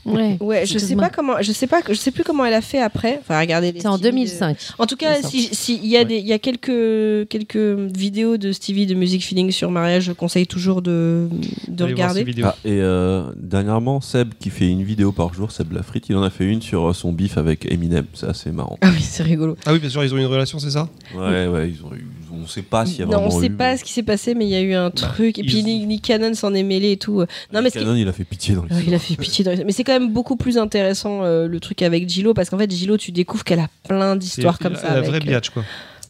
[0.07, 0.37] Ouais.
[0.41, 2.81] Ouais, je sais pas comment, je sais pas, je sais plus comment elle a fait
[2.81, 3.19] après.
[3.21, 3.73] Enfin, regardez.
[3.79, 4.57] C'est en Stevie de- 2005.
[4.79, 7.29] En tout cas, Il est si si- il y a des, il y a quelques
[7.29, 7.57] quelques
[7.97, 11.29] vidéos de Stevie de Music Feeling sur mariage, je conseille toujours de
[11.69, 12.25] de regarder.
[12.45, 16.23] Ah, et euh, dernièrement, Seb qui fait une vidéo par jour, Seb Lafrite, il en
[16.23, 18.05] a fait une sur euh, son bif avec Eminem.
[18.15, 18.79] C'est assez marrant.
[18.83, 19.57] Ah oui, c'est rigolo.
[19.67, 20.89] Ah oui, bien sûr, ils ont une relation, c'est ça?
[21.15, 22.07] Ouais, ouais, ils ont eu-
[22.43, 23.93] on sait pas s'il y a Non, vraiment on sait eu, pas mais- ce qui
[23.93, 25.39] s'est passé, mais il y a eu un truc.
[25.39, 27.21] Et puis Nick, Nick Cannon s'en est mêlé et tout.
[27.53, 29.45] Non, mais ce qui- Cannon, il a fait pitié dans il a fait pitié.
[29.45, 32.59] dans Mais c'est quand même beaucoup plus intéressant euh, le truc avec Gillo parce qu'en
[32.59, 34.89] fait Gillo, tu découvres qu'elle a plein d'histoires comme ça.
[34.89, 35.63] la avec, vraie euh, biatch, quoi.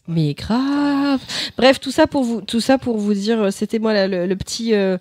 [0.07, 1.19] Mais grave.
[1.57, 4.27] Bref, tout ça pour vous, tout ça pour vous dire, euh, c'était moi là, le,
[4.27, 4.97] le petit, euh,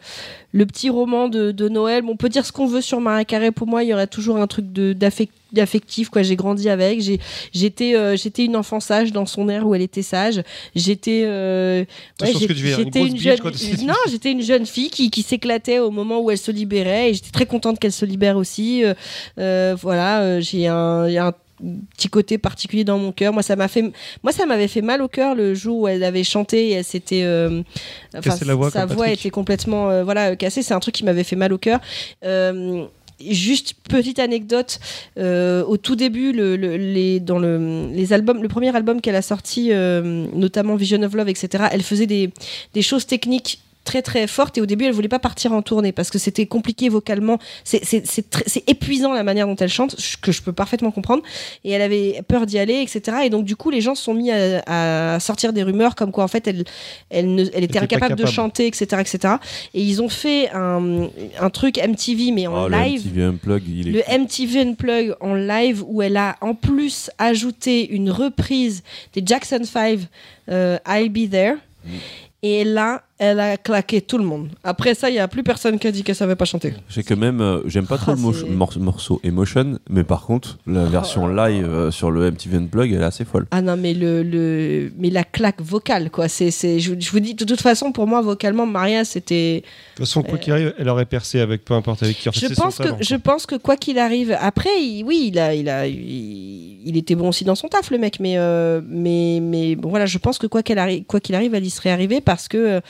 [0.53, 2.03] le petit roman de, de Noël.
[2.03, 3.51] Bon, on peut dire ce qu'on veut sur Maria Carré.
[3.51, 6.23] Pour moi, il y aurait toujours un truc de d'affect- d'affectif quoi.
[6.23, 7.01] J'ai grandi avec.
[7.01, 7.21] J'ai
[7.53, 10.43] j'étais euh, j'étais une enfant sage dans son air où elle était sage.
[10.75, 11.85] J'étais euh,
[12.23, 13.39] une j'étais une jeune
[13.85, 17.15] non j'étais une jeune fille qui, qui s'éclatait au moment où elle se libérait et
[17.15, 18.85] j'étais très contente qu'elle se libère aussi.
[19.39, 21.33] Euh, voilà j'ai un, un
[21.97, 23.33] petit côté particulier dans mon cœur.
[23.33, 23.85] Moi ça m'a fait
[24.23, 26.85] moi ça m'avait fait mal au cœur le jour où elle avait chanté et elle
[26.85, 27.63] s'était euh,
[28.17, 29.21] enfin, sa voix Patrick.
[29.21, 30.63] était complètement euh, voilà cassée.
[30.63, 31.81] C'est un truc qui m'avait fait mal au cœur.
[32.25, 32.87] Euh,
[33.31, 34.79] Juste petite anecdote,
[35.19, 39.73] euh, au tout début, le, dans le, les albums, le premier album qu'elle a sorti,
[39.73, 44.61] euh, notamment Vision of Love, etc., elle faisait des choses techniques très très fortes et
[44.61, 47.39] au début elle voulait pas partir en tournée parce que c'était compliqué vocalement.
[47.65, 50.91] C'est c'est- c'est très- c'est épuisant la manière dont elle chante que je peux parfaitement
[50.91, 51.23] comprendre.
[51.65, 54.15] Et elle avait peur d'y aller etc et donc du coup les gens se sont
[54.15, 56.65] mis à, à sortir des rumeurs comme quoi en fait elle
[57.11, 59.35] elle, ne- elle était incapable de chanter etc etc
[59.75, 61.09] et ils ont fait un,
[61.41, 63.03] un truc MTV mais en Oh, le live.
[63.07, 67.89] MTV Unplug, il est le MTV Unplug en live où elle a en plus ajouté
[67.91, 68.83] une reprise
[69.13, 70.01] des Jackson 5
[70.51, 71.57] euh, I'll Be There.
[71.85, 71.89] Mm.
[72.43, 75.79] et là elle a claqué tout le monde après ça il y a plus personne
[75.79, 78.15] qui a dit qu'elle savait pas chanter sais que même, euh, j'aime pas trop Ah,
[78.15, 82.57] le c'est- mor- morceau Emotion, mais par contre, la version live euh, sur le MTV
[82.59, 83.47] Unplug, elle est assez folle.
[83.51, 87.21] ah non mais le, le mais la claque vocale quoi c'est c'est je, je vous
[87.21, 90.75] dis de toute façon pour moi vocalement Maria c'était De toute façon, quoi qu'il arrive,
[90.79, 92.29] elle aurait percé avec peu importe avec qui.
[92.33, 95.31] Je c'est son pense que talent, je pense que quoi qu'il arrive après il- oui
[95.33, 98.35] il a il a il, il était bon aussi dans son taf le mec mais
[98.39, 101.65] euh, mais mais bon voilà je pense que quoi qu'elle arrive quoi qu'il arrive elle
[101.67, 102.81] y serait arrivée parce que euh,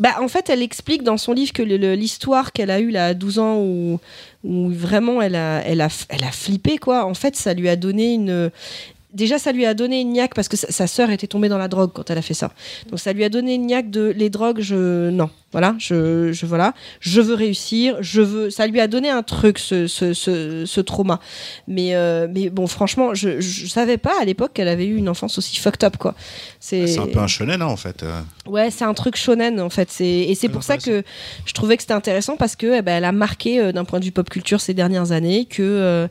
[0.00, 3.38] bah, en fait, elle explique dans son livre que l'histoire qu'elle a eue à 12
[3.38, 4.00] ans, où,
[4.44, 7.04] où vraiment elle a, elle, a, elle a flippé, quoi.
[7.04, 8.50] En fait, ça lui a donné une.
[9.12, 11.58] Déjà, ça lui a donné une niaque parce que sa, sa sœur était tombée dans
[11.58, 12.52] la drogue quand elle a fait ça.
[12.90, 15.10] Donc, ça lui a donné une niaque de les drogues, je.
[15.10, 15.30] Non.
[15.52, 18.50] Voilà, je, je, voilà, je veux réussir, je veux.
[18.50, 21.18] Ça lui a donné un truc, ce, ce, ce, ce trauma.
[21.66, 25.08] Mais, euh, mais bon, franchement, je, je savais pas à l'époque qu'elle avait eu une
[25.08, 26.14] enfance aussi fucked up, quoi.
[26.60, 28.04] C'est un peu un shonen, hein, en fait.
[28.04, 28.20] euh.
[28.46, 29.90] Ouais, c'est un truc shonen en fait.
[29.90, 31.02] C'est- Et c'est pour ça que
[31.44, 33.98] je trouvais que c'était intéressant parce que eh ben, elle a marqué euh, d'un point
[33.98, 36.06] de vue pop culture ces dernières années que euh,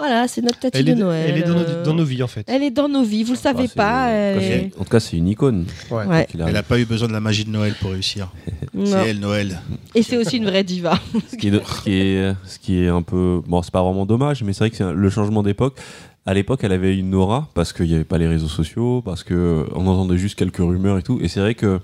[0.00, 1.26] voilà, c'est notre Elle de Noël.
[1.28, 2.44] elle est dans, nos, euh, dans nos vies en fait.
[2.48, 4.08] Elle est dans nos vies, vous le savez Ah, c'est- pas.
[4.10, 5.66] elle en tout cas, est- c'est- une icône.
[5.90, 6.04] Ouais.
[6.06, 6.26] Ouais.
[6.30, 8.30] qu'il Elle n'a pas eu besoin de la magie de Noël pour réussir.
[8.84, 9.60] C'est elle, Noël.
[9.94, 10.98] Et c'est aussi une vraie diva.
[11.30, 13.42] ce qui, est, ce, qui est, ce qui est un peu.
[13.46, 15.76] Bon, c'est pas vraiment dommage, mais c'est vrai que c'est le changement d'époque.
[16.26, 19.24] À l'époque, elle avait une aura parce qu'il n'y avait pas les réseaux sociaux, parce
[19.24, 21.18] que on entendait juste quelques rumeurs et tout.
[21.22, 21.80] Et c'est vrai que.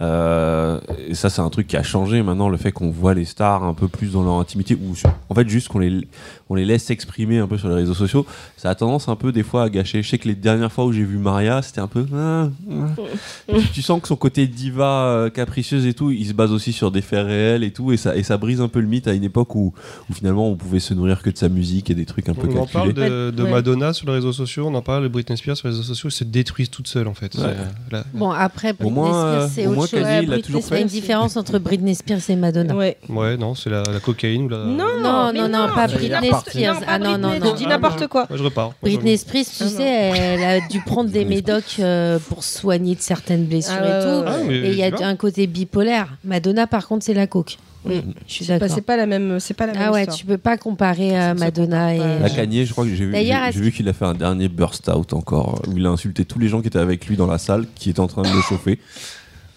[0.00, 3.24] Euh, et ça, c'est un truc qui a changé maintenant, le fait qu'on voit les
[3.24, 6.06] stars un peu plus dans leur intimité, ou sur- en fait, juste qu'on les,
[6.48, 8.24] on les laisse s'exprimer un peu sur les réseaux sociaux.
[8.56, 10.02] Ça a tendance un peu, des fois, à gâcher.
[10.02, 12.06] Je sais que les dernières fois où j'ai vu Maria, c'était un peu.
[12.14, 13.54] ah, ah.
[13.72, 16.90] tu sens que son côté diva euh, capricieuse et tout, il se base aussi sur
[16.90, 19.12] des faits réels et tout, et ça, et ça brise un peu le mythe à
[19.12, 19.72] une époque où,
[20.08, 22.48] où finalement on pouvait se nourrir que de sa musique et des trucs un peu
[22.50, 23.50] On en parle de, de Ouais.
[23.50, 26.10] Madonna sur les réseaux sociaux, on en parle de Britney Spears sur les réseaux sociaux,
[26.10, 27.34] se détruisent toutes seules en fait.
[27.36, 27.54] Ouais.
[27.90, 29.89] Là- Bon, après, Au Britney moins, Spears, euh, c'est au autre.
[29.90, 32.74] Kanye, il l'a toujours Il y a une différence entre Britney Spears et Madonna.
[32.74, 32.96] Ouais.
[33.08, 34.58] Ouais, non, c'est la, la cocaïne ou la.
[34.64, 36.30] Non, Non, non, non, pas Britney.
[36.46, 36.74] Spears.
[36.74, 37.50] Non, pas Ah non, non, non.
[37.52, 38.26] je dis n'importe quoi.
[38.32, 38.72] Je repars.
[38.82, 43.00] Britney Spears, tu Ah, sais, elle a dû prendre des médocs euh, pour soigner de
[43.00, 44.24] certaines blessures Ah, et tout.
[44.26, 46.08] Ah, Et il y a un côté bipolaire.
[46.24, 47.58] Madonna, par contre, c'est la coke.
[47.82, 47.92] Mm.
[48.28, 48.68] Je suis d'accord.
[48.68, 50.16] c'est pas la même, c'est pas la même Ah ouais, histoire.
[50.18, 51.98] tu peux pas comparer euh, Madonna et.
[52.20, 54.04] La Kanye, je crois que j'ai vu, D'ailleurs, j'ai- est-ce j'ai vu qu'il a fait
[54.04, 57.06] un dernier burst out encore, où il a insulté tous les gens qui étaient avec
[57.06, 58.78] lui dans la salle, qui étaient en train de le chauffer.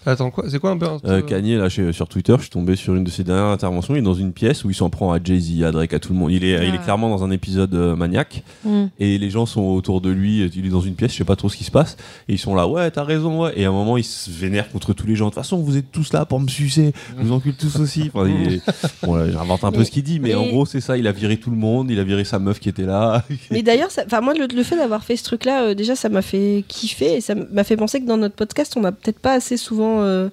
[0.06, 2.50] Attends, quoi C'est quoi un peu un- Euh, Kanye, là, chez- sur Twitter, je suis
[2.50, 3.94] tombé sur une de ses dernières interventions.
[3.94, 6.12] Il est dans une pièce où il s'en prend à Jay-Z, à Drake, à tout
[6.12, 6.30] le monde.
[6.32, 6.82] Il est, il est Ah.
[6.84, 8.42] clairement dans un épisode euh, maniaque.
[8.64, 8.84] Mm.
[9.00, 10.40] Et les gens sont autour de lui.
[10.54, 11.96] Il est dans une pièce, je sais pas trop ce qui se passe.
[12.28, 13.52] Et ils sont là, ouais, t'as raison, ouais.
[13.56, 15.26] Et à un moment, il se vénère contre tous les gens.
[15.26, 16.92] De toute façon, vous êtes tous là pour me sucer.
[17.18, 18.10] Je vous encule tous aussi.
[18.14, 18.62] Enfin, il est-
[19.02, 20.96] Bon, là, j'invente un peu Mais- ce qu'il dit, mais, mais- en gros, c'est ça.
[20.96, 21.90] Il a viré tout le monde.
[21.90, 23.24] Il a viré sa meuf qui était là.
[23.50, 26.08] Mais d'ailleurs, ça- enfin moi, le, le fait d'avoir fait ce truc-là, euh, déjà, ça
[26.08, 29.18] m'a fait kiffer et ça m'a fait penser que dans notre podcast, on n'a peut-être
[29.18, 30.28] pas assez souvent euh,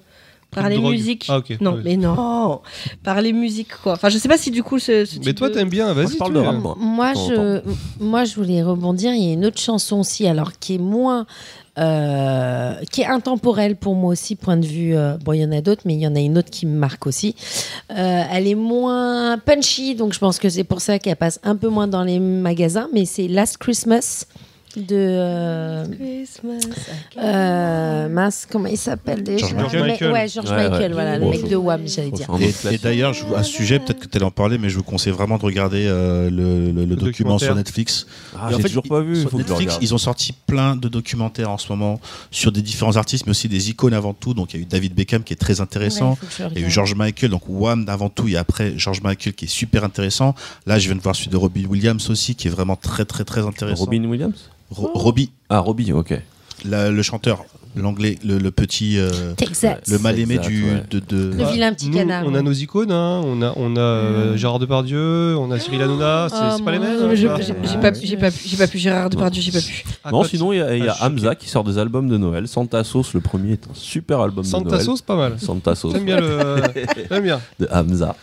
[0.50, 0.92] parlé drogue.
[0.92, 1.26] musique.
[1.28, 1.56] Ah, ok.
[1.60, 1.80] Non, Ouais.
[1.84, 2.60] mais non,
[3.02, 3.92] parler musique quoi.
[3.94, 5.92] Enfin, je sais pas si du coup, ce, ce Mais type toi, de- t'aimes bien,
[5.92, 6.12] vas-y.
[6.12, 6.76] je parle de rap, moi.
[6.78, 7.60] Moi, je,
[8.00, 9.12] moi, je voulais rebondir.
[9.14, 11.26] Il y a une autre chanson aussi, alors qui est moins,
[11.78, 14.94] euh, qui est intemporelle pour moi aussi, point de vue.
[14.94, 16.66] euh, bon, il y en a d'autres, mais il y en a une autre qui
[16.66, 17.34] me marque aussi.
[17.90, 21.56] Euh, elle est moins punchy, donc je pense que c'est pour ça qu'elle passe un
[21.56, 22.88] peu moins dans les magasins.
[22.92, 24.26] Mais c'est Last Christmas
[24.76, 24.96] de.
[24.96, 25.84] euh,
[27.18, 29.46] euh, mince, comment il s'appelle déjà?
[29.46, 30.12] George Michael.
[30.12, 30.68] Ouais, George Ouais, ouais.
[30.70, 32.28] Michael, voilà, le mec de Wham, j'allais dire.
[32.70, 34.76] Et, d'ailleurs, je vous- à ce sujet, peut-être que tu allais en parler, mais je
[34.76, 37.48] vous conseille vraiment de regarder euh, le, le- le document documentaire.
[37.48, 38.06] sur Netflix.
[38.36, 41.50] Ah, j'ai fait, toujours ils- pas vu, Sur Netflix, ils ont sorti plein de documentaires
[41.50, 44.34] en ce moment sur des différents artistes, mais aussi des icônes avant tout.
[44.34, 46.12] Donc il y a eu David Beckham qui est très intéressant.
[46.40, 46.70] Ouais, Il y a eu.
[46.70, 50.34] George Michael, donc Wham avant tout, et après George Michael qui est super intéressant.
[50.66, 53.24] Là, je viens de voir celui de Robbie Williams aussi, qui est vraiment très très
[53.24, 53.84] très intéressant.
[53.84, 54.50] Robin Williams?
[54.72, 56.14] Ro- Robbie, Ah, Robbie, ok.
[56.64, 57.44] la- le chanteur,
[57.76, 59.10] l'anglais, le, le petit, euh,
[59.88, 60.82] le mal aimé Exact, du, ouais.
[60.90, 62.24] de, de- Le vilain petit Nous, canard.
[62.26, 63.20] On a nos icônes, hein.
[63.24, 64.36] on a, on a euh, Mm.
[64.36, 67.52] Gérard Depardieu, on a Cyril Hanouna, c'est Oh, pas les mêmes hein, J'ai pas, j'ai
[67.78, 68.06] pas, pu-
[68.46, 68.78] j'ai pas pu.
[68.78, 69.84] Gérard Depardieu, j'ai pas pu.
[70.04, 72.16] Ah, non, sinon, il y a, y a Ah, Hamza qui sort des albums de
[72.18, 72.46] Noël.
[72.48, 74.82] Santa Sauce, le premier est un super album de Santa Noël.
[74.84, 75.34] Sauce, pas mal.
[75.38, 75.92] Santa Sauce.
[75.94, 76.56] J'aime bien le.
[77.10, 77.40] J'aime bien.
[77.58, 78.14] De Hamza.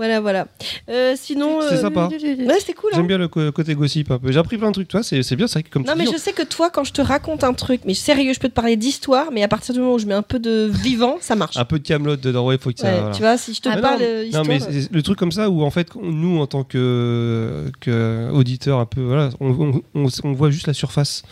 [0.00, 0.46] Voilà, voilà.
[0.88, 1.60] Euh, sinon.
[1.60, 2.08] C'est euh, sympa.
[2.10, 2.88] Ouais, c'était cool.
[2.94, 2.96] hein.
[2.96, 4.32] J'aime bien le côté gossip un peu.
[4.32, 6.16] J'ai appris plein de trucs, toi, c'est c'est bien, c'est comme Non, mais dis, je
[6.16, 8.76] sais que toi, quand je te raconte un truc, mais sérieux, je peux te parler
[8.76, 11.58] d'histoire, mais à partir du moment où je mets un peu de vivant, ça marche.
[11.58, 12.86] un peu de Camelot dedans, ouais, faut que ça.
[12.90, 13.14] Ouais, voilà.
[13.14, 15.32] Tu vois, si je te Ah, parle non, euh, Non, mais c'est le truc comme
[15.32, 19.82] ça où en fait nous en tant que, que auditeur un peu voilà on, on-
[19.94, 21.22] on- on voit juste la surface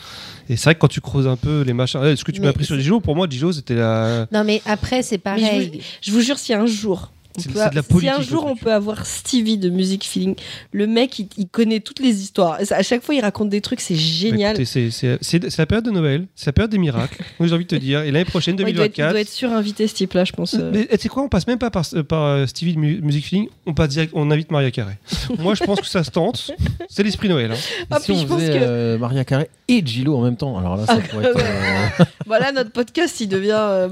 [0.50, 2.40] et c'est vrai que quand tu creuses un peu les machins eh, ce que tu
[2.40, 5.36] m'as appris sur c'est- Gilo pour moi Gilo c'était la Non, mais après, c'est Mais
[5.38, 5.70] je pareil.
[5.74, 7.10] vous, je vous jure, si un jour.
[7.38, 10.04] On C'est- peut- c'est de la si un jour on peut avoir Stevie de Music
[10.04, 10.34] Feeling,
[10.72, 12.58] le mec il, il connaît toutes les histoires.
[12.70, 14.66] À chaque fois il raconte des trucs, c'est Bah, génial.
[14.66, 17.76] c'est- la période de Noël c'est la période des miracles moi j'ai envie de te
[17.76, 20.32] dire et l'année prochaine Ouais, il, doit être, 2024 être surinvité ce type là, je
[20.32, 20.54] pense.
[20.54, 20.70] euh.
[20.72, 23.24] mais tu sais quoi, on passe même pas par, par euh, Stevie de Mu- Music
[23.24, 24.94] Feeling, on passe direct, on invite Maria Carré.
[25.38, 26.50] Moi, je pense que ça se tente.
[26.88, 27.52] C'est l'esprit Noël.
[27.52, 27.56] hein.
[27.90, 30.36] Ah, si puis on je pense faisait que- euh, Maria Carré et Gilo en même
[30.36, 31.38] temps, alors là, ça Ah, pourrait être.
[32.00, 33.88] euh, Voilà, notre podcast, il devient euh,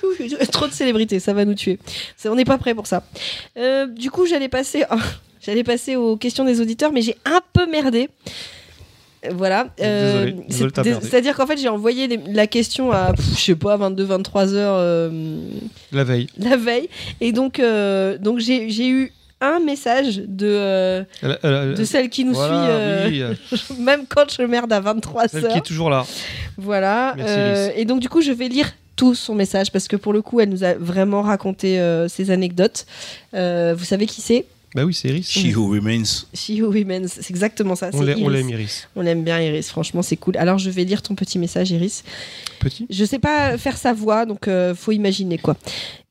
[0.52, 1.78] trop de célébrités, ça va nous tuer.
[2.24, 3.02] On n'est pas prêt pour ça.
[3.58, 4.84] Euh, du coup, j'allais passer,
[5.44, 8.08] j'allais passer aux questions des auditeurs, mais j'ai un peu merdé.
[9.32, 9.66] Voilà.
[9.82, 10.32] Euh.
[10.48, 14.76] C'est-à-dire qu'en fait, j'ai envoyé les- la question à, pff, je sais pas, 22-23 heures
[14.78, 15.10] euh,
[15.92, 16.26] La veille.
[16.38, 16.88] la veille.
[17.20, 22.24] Et donc, euh, donc j'ai eu un message de, euh, Elle- elle- de celle qui
[22.24, 25.90] nous voilà, suit, euh, oui, même quand je merde à 23 celle qui est toujours
[25.90, 26.04] là.
[26.58, 27.14] Voilà.
[27.16, 30.12] Merci, euh, et donc, du coup, je vais lire tout son message parce que pour
[30.12, 32.84] le coup, elle nous a vraiment raconté ses anecdotes.
[33.32, 34.44] Vous savez qui c'est?
[34.74, 35.28] Bah oui, c'est Iris.
[35.28, 36.26] She Who Remains.
[36.32, 37.08] She Who Remains.
[37.08, 37.90] C'est exactement ça.
[37.92, 38.88] On l'aime, Iris.
[38.94, 39.68] On l'aime bien, Iris.
[39.68, 40.36] Franchement, c'est cool.
[40.36, 42.04] Alors, je vais lire ton petit message, Iris.
[42.60, 42.86] Petit?
[42.88, 45.56] Je sais pas faire sa voix, donc euh, faut imaginer quoi.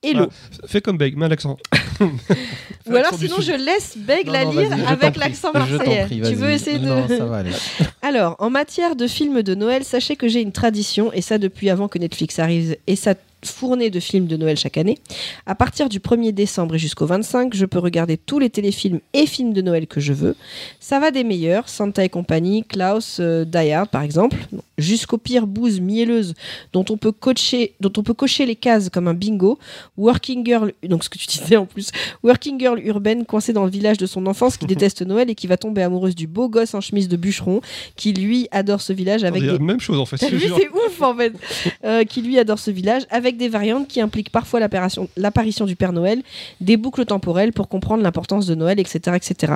[0.03, 0.27] Hello.
[0.29, 1.57] Ah, fais comme Beg, mets un accent.
[2.01, 6.05] Ou alors, sinon, je laisse Beg la non, lire avec l'accent marseillais.
[6.05, 6.85] prie, Tu veux essayer de.
[6.85, 7.51] Non, ça va aller.
[8.01, 11.69] Alors, en matière de films de Noël, sachez que j'ai une tradition, et ça depuis
[11.69, 13.13] avant que Netflix arrive, et ça
[13.45, 14.97] fournée de films de Noël chaque année.
[15.45, 19.25] À partir du 1er décembre et jusqu'au 25, je peux regarder tous les téléfilms et
[19.25, 20.35] films de Noël que je veux.
[20.79, 24.37] Ça va des meilleurs, Santa et compagnie, Klaus, euh, Die Hard par exemple,
[24.77, 26.33] jusqu'aux pires bouses mielleuses
[26.73, 29.59] dont on peut coacher, dont on peut cocher les cases comme un bingo.
[29.97, 31.91] Working Girl, donc ce que tu disais en plus,
[32.23, 35.47] Working Girl urbaine coincée dans le village de son enfance qui déteste Noël et qui
[35.47, 37.61] va tomber amoureuse du beau gosse en chemise de bûcheron
[37.95, 40.17] qui lui adore ce village avec des la même chose en fait.
[40.19, 41.33] C'est ouf en fait.
[41.85, 45.93] Euh, qui lui adore ce village, avec des variantes qui impliquent parfois l'apparition du Père
[45.93, 46.21] Noël,
[46.61, 49.15] des boucles temporelles pour comprendre l'importance de Noël, etc.
[49.15, 49.53] etc.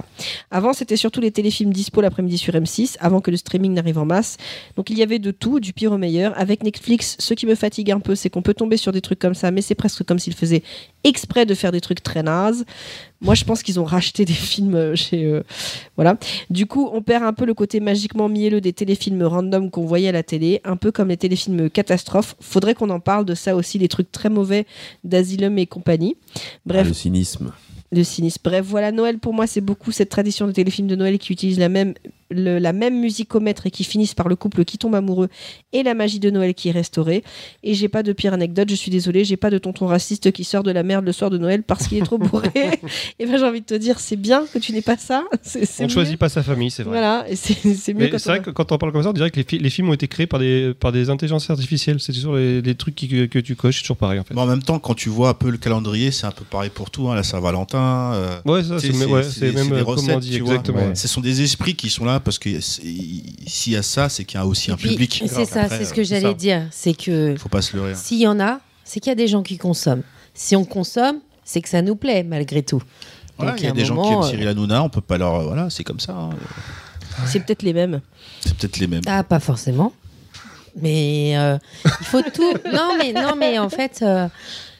[0.52, 4.06] Avant, c'était surtout les téléfilms dispo l'après-midi sur M6, avant que le streaming n'arrive en
[4.06, 4.38] masse.
[4.76, 6.38] Donc il y avait de tout, du pire au meilleur.
[6.40, 9.19] Avec Netflix, ce qui me fatigue un peu, c'est qu'on peut tomber sur des trucs
[9.19, 10.64] comme ça, mais c'est presque comme s'ils faisaient
[11.03, 12.66] exprès de faire des trucs très nazes.
[13.24, 15.26] Moi, je pense qu'ils ont racheté des films euh, chez.
[15.26, 15.42] euh,
[15.95, 16.18] voilà.
[16.50, 20.10] Du coup, on perd un peu le côté magiquement mielleux des téléfilms random qu'on voyait
[20.10, 22.35] à la télé, un peu comme les téléfilms catastrophes.
[22.42, 24.66] Faudrait qu'on en parle de ça aussi, les trucs très mauvais
[25.06, 26.18] d'Asylum et compagnie.
[26.66, 27.52] Bref, Ah, le cynisme.
[27.92, 28.42] le cynisme.
[28.43, 31.60] Bref, voilà, Noël pour moi, c'est beaucoup cette tradition de téléfilms de Noël qui utilisent
[31.60, 31.93] la même,
[32.34, 35.30] le- la même musique au maître et qui finissent par le couple qui tombe amoureux
[35.72, 37.24] et la magie de Noël qui est restaurée.
[37.64, 40.44] Et j'ai pas de pire anecdote, je suis désolée, j'ai pas de tonton raciste qui
[40.44, 42.50] sort de la merde le soir de Noël parce qu'il est trop bourré.
[43.20, 45.24] et ben j'ai envie de te dire, c'est bien que tu n'aies pas ça.
[45.56, 45.90] On ne mieux.
[45.90, 46.92] choisit pas sa famille, c'est vrai.
[46.98, 47.64] Voilà, et c'est,
[47.94, 49.60] mieux c'est vrai a- que quand on parle comme ça, on dirait que les, fi-
[49.60, 52.00] les films ont été créés par des, par des intelligences artificielles.
[52.00, 54.36] C'est toujours les, les trucs qui- que, que tu coches, c'est toujours pareil en fait.
[54.38, 56.90] En même temps, quand tu vois un peu le calendrier, c'est un peu pareil pour
[56.92, 57.10] tout.
[57.10, 58.14] Hein, la Saint-Valentin.
[58.14, 60.80] euh, Ouais, ça, c'est ouais, même des comment recettes, on dit exactement.
[60.88, 60.95] Ouais.
[60.95, 64.40] Ce sont des esprits qui sont là parce que s'il y a ça, c'est qu'il
[64.40, 65.24] y a aussi un puis, public.
[65.27, 66.34] C'est ça, c'est ce euh, que j'allais ça.
[66.34, 66.68] dire.
[66.72, 67.92] C'est que Faut pas se leurrer.
[67.92, 67.95] hein.
[67.95, 70.03] s'il y en a, c'est qu'il y a des gens qui consomment.
[70.34, 72.82] Si on consomme, c'est que ça nous plaît malgré tout.
[73.40, 75.43] Il y à a des gens qui aiment Cyril Hanouna, on peut pas leur.
[75.43, 76.14] Voilà, c'est comme ça.
[76.14, 76.30] hein.
[77.27, 78.02] C'est peut-être les mêmes.
[78.42, 79.02] C'est peut-être les mêmes.
[79.06, 79.92] Ah, pas forcément.
[80.76, 82.53] Mais euh, il faut tout.
[82.74, 84.27] Non, mais non, mais en fait, euh,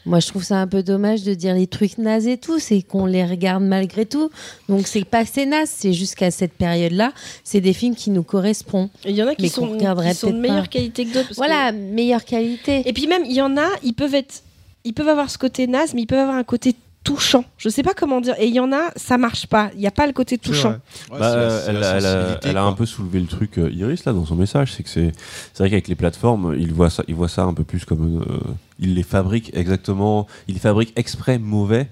[0.06, 2.60] Moi, je trouve ça un peu dommage de dire les trucs nazes et tout.
[2.60, 4.30] C'est qu'on les regarde malgré tout.
[4.68, 5.70] Donc, c'est pas c'est naze.
[5.74, 7.14] C'est jusqu'à cette période-là.
[7.44, 8.90] C'est des films qui nous correspondent.
[9.06, 10.68] Il y en a qui sont, qui sont de meilleure pas.
[10.68, 11.34] qualité que d'autres.
[11.36, 12.84] Voilà, meilleure qualité.
[12.86, 14.44] Et puis même, il y en a, ils peuvent être,
[14.84, 17.44] ils peuvent avoir ce côté naze, mais ils peuvent avoir un côté touchant.
[17.58, 18.36] Je sais pas comment dire.
[18.40, 19.72] Et il y en a, ça marche pas.
[19.76, 20.72] Il y a pas le côté touchant.
[21.12, 24.26] Ouais, Bah, la- elle, a, elle un peu soulevé le truc euh, Iris là dans
[24.26, 25.12] son message, c'est que c'est
[25.54, 28.22] c'est vrai qu'avec les plateformes, ils voient ça, ils voient ça un peu plus comme
[28.22, 28.40] euh,
[28.80, 31.88] ils les fabriquent exactement, ils les fabriquent exprès mauvais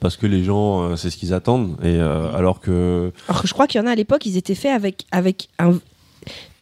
[0.00, 3.48] parce que les gens euh, c'est ce qu'ils attendent et euh, alors que Alors que
[3.48, 5.74] je crois qu'il y en a à l'époque, ils étaient faits avec, avec un.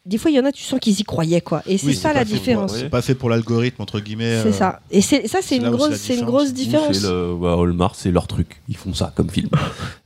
[0.07, 1.63] Des fois, il y en a, tu sens qu'ils y croyaient, quoi.
[1.67, 2.75] Et c'est Oui, ça la différence.
[2.75, 4.41] C'est pas fait pour l'algorithme, entre guillemets.
[4.43, 4.81] C'est euh, ça.
[4.91, 6.25] Et c'est ça, c'est une grosse, c'est une différence.
[6.31, 6.97] grosse différence.
[6.99, 9.49] c'est le bah, Hallmark, c'est leur truc, ils font ça comme film.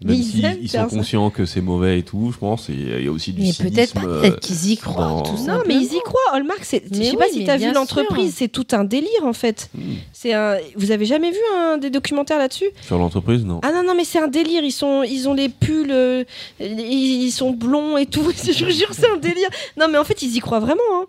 [0.04, 0.84] Même ils s'ils aiment ils sont ça.
[0.86, 3.90] conscients que c'est mauvais et tout, je pense, il y a aussi du Mais peut-être
[3.90, 4.00] cynisme.
[4.00, 4.06] pas.
[4.06, 5.06] euh, Peut-être qu'ils y croient.
[5.06, 6.20] dans- tout Non, mais ils y croient.
[6.32, 6.60] Hallmark.
[6.62, 9.70] Je sais pas si tu as vu l'entreprise, c'est tout un délire en fait.
[9.74, 9.80] hmm,
[10.12, 10.56] C'est un.
[10.76, 12.70] Vous avez jamais vu un des documentaires là-dessus?
[12.86, 13.60] Sur l'entreprise, non.
[13.62, 14.64] Ah non non, mais c'est un délire.
[14.64, 16.24] Ils sont, ils ont les pulls, euh,
[16.60, 18.22] ils, sont blonds et tout.
[18.44, 19.48] Je vous jure, c'est un délire.
[19.78, 20.80] Non, mais en fait, ils y croient vraiment.
[20.94, 21.04] hein.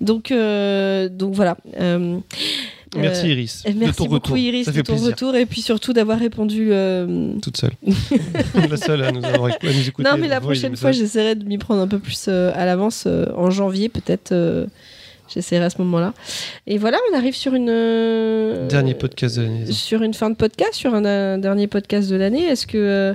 [0.00, 1.56] Donc, euh, donc voilà.
[1.78, 2.18] Euh,
[2.96, 3.62] Merci euh, Iris.
[3.66, 4.38] et de Merci ton beaucoup retour.
[4.38, 5.08] Iris Ça de fait ton plaisir.
[5.10, 6.70] retour et puis surtout d'avoir répondu.
[7.42, 7.72] Toute seule.
[8.70, 10.08] la seule à nous, avoir, à nous écouter.
[10.08, 13.50] Non, mais la prochaine fois, j'essaierai de m'y prendre un peu plus à l'avance, en
[13.50, 14.32] janvier peut-être.
[15.28, 16.14] Euh, j'essaierai à ce moment-là.
[16.66, 17.68] Et voilà, on arrive sur une.
[17.70, 19.72] euh, Dernier podcast de l'année.
[19.72, 22.44] Sur une fin de podcast, sur un, euh, dernier podcast de l'année.
[22.44, 22.78] Est-ce que.
[22.78, 23.14] euh,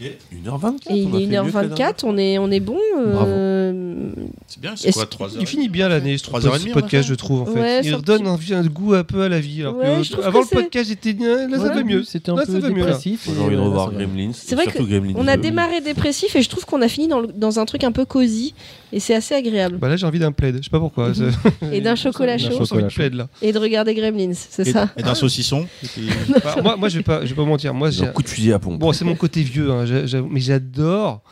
[0.00, 0.50] Il est 1h24.
[0.90, 2.60] et on a il est fait mieux que la dernière 1h24, on est, on est
[2.60, 2.78] bon.
[2.98, 4.10] euh,
[4.46, 6.68] C'est bien, c'est quoi, 3 heures Il finit bien l'année, ce, Trois heures et ce
[6.68, 7.60] podcast, je trouve, en fait.
[7.60, 9.60] Ouais, il redonne petit- un, un goût un peu à la vie.
[9.62, 12.02] Alors Ouais, que je trouve avant que le podcast, j'étais là, ça va mieux.
[12.04, 12.68] C'était un Là, peu là.
[12.68, 13.28] dépressif.
[13.32, 13.92] J'ai envie de là, revoir.
[13.92, 14.30] Gremlins.
[14.34, 15.42] C'est vrai surtout Gremlins on a 2.
[15.42, 18.54] démarré dépressif et je trouve qu'on a fini dans un truc un peu cosy
[18.92, 19.78] et c'est assez agréable.
[19.78, 20.56] Bah là, j'ai envie d'un plaid.
[20.58, 21.12] Je sais pas pourquoi.
[21.72, 23.28] Et d'un chocolat chaud envie Chocolat de plaid là.
[23.40, 25.66] et de regarder Gremlins, c'est ça et d'un saucisson.
[26.44, 27.74] Bah, moi, moi, je vais pas, je vais pas mentir.
[27.74, 28.78] Moi, j'ai Un coup de fusil à pompe.
[28.78, 29.84] Bon, c'est mon côté vieux, hein,
[30.30, 31.22] mais j'adore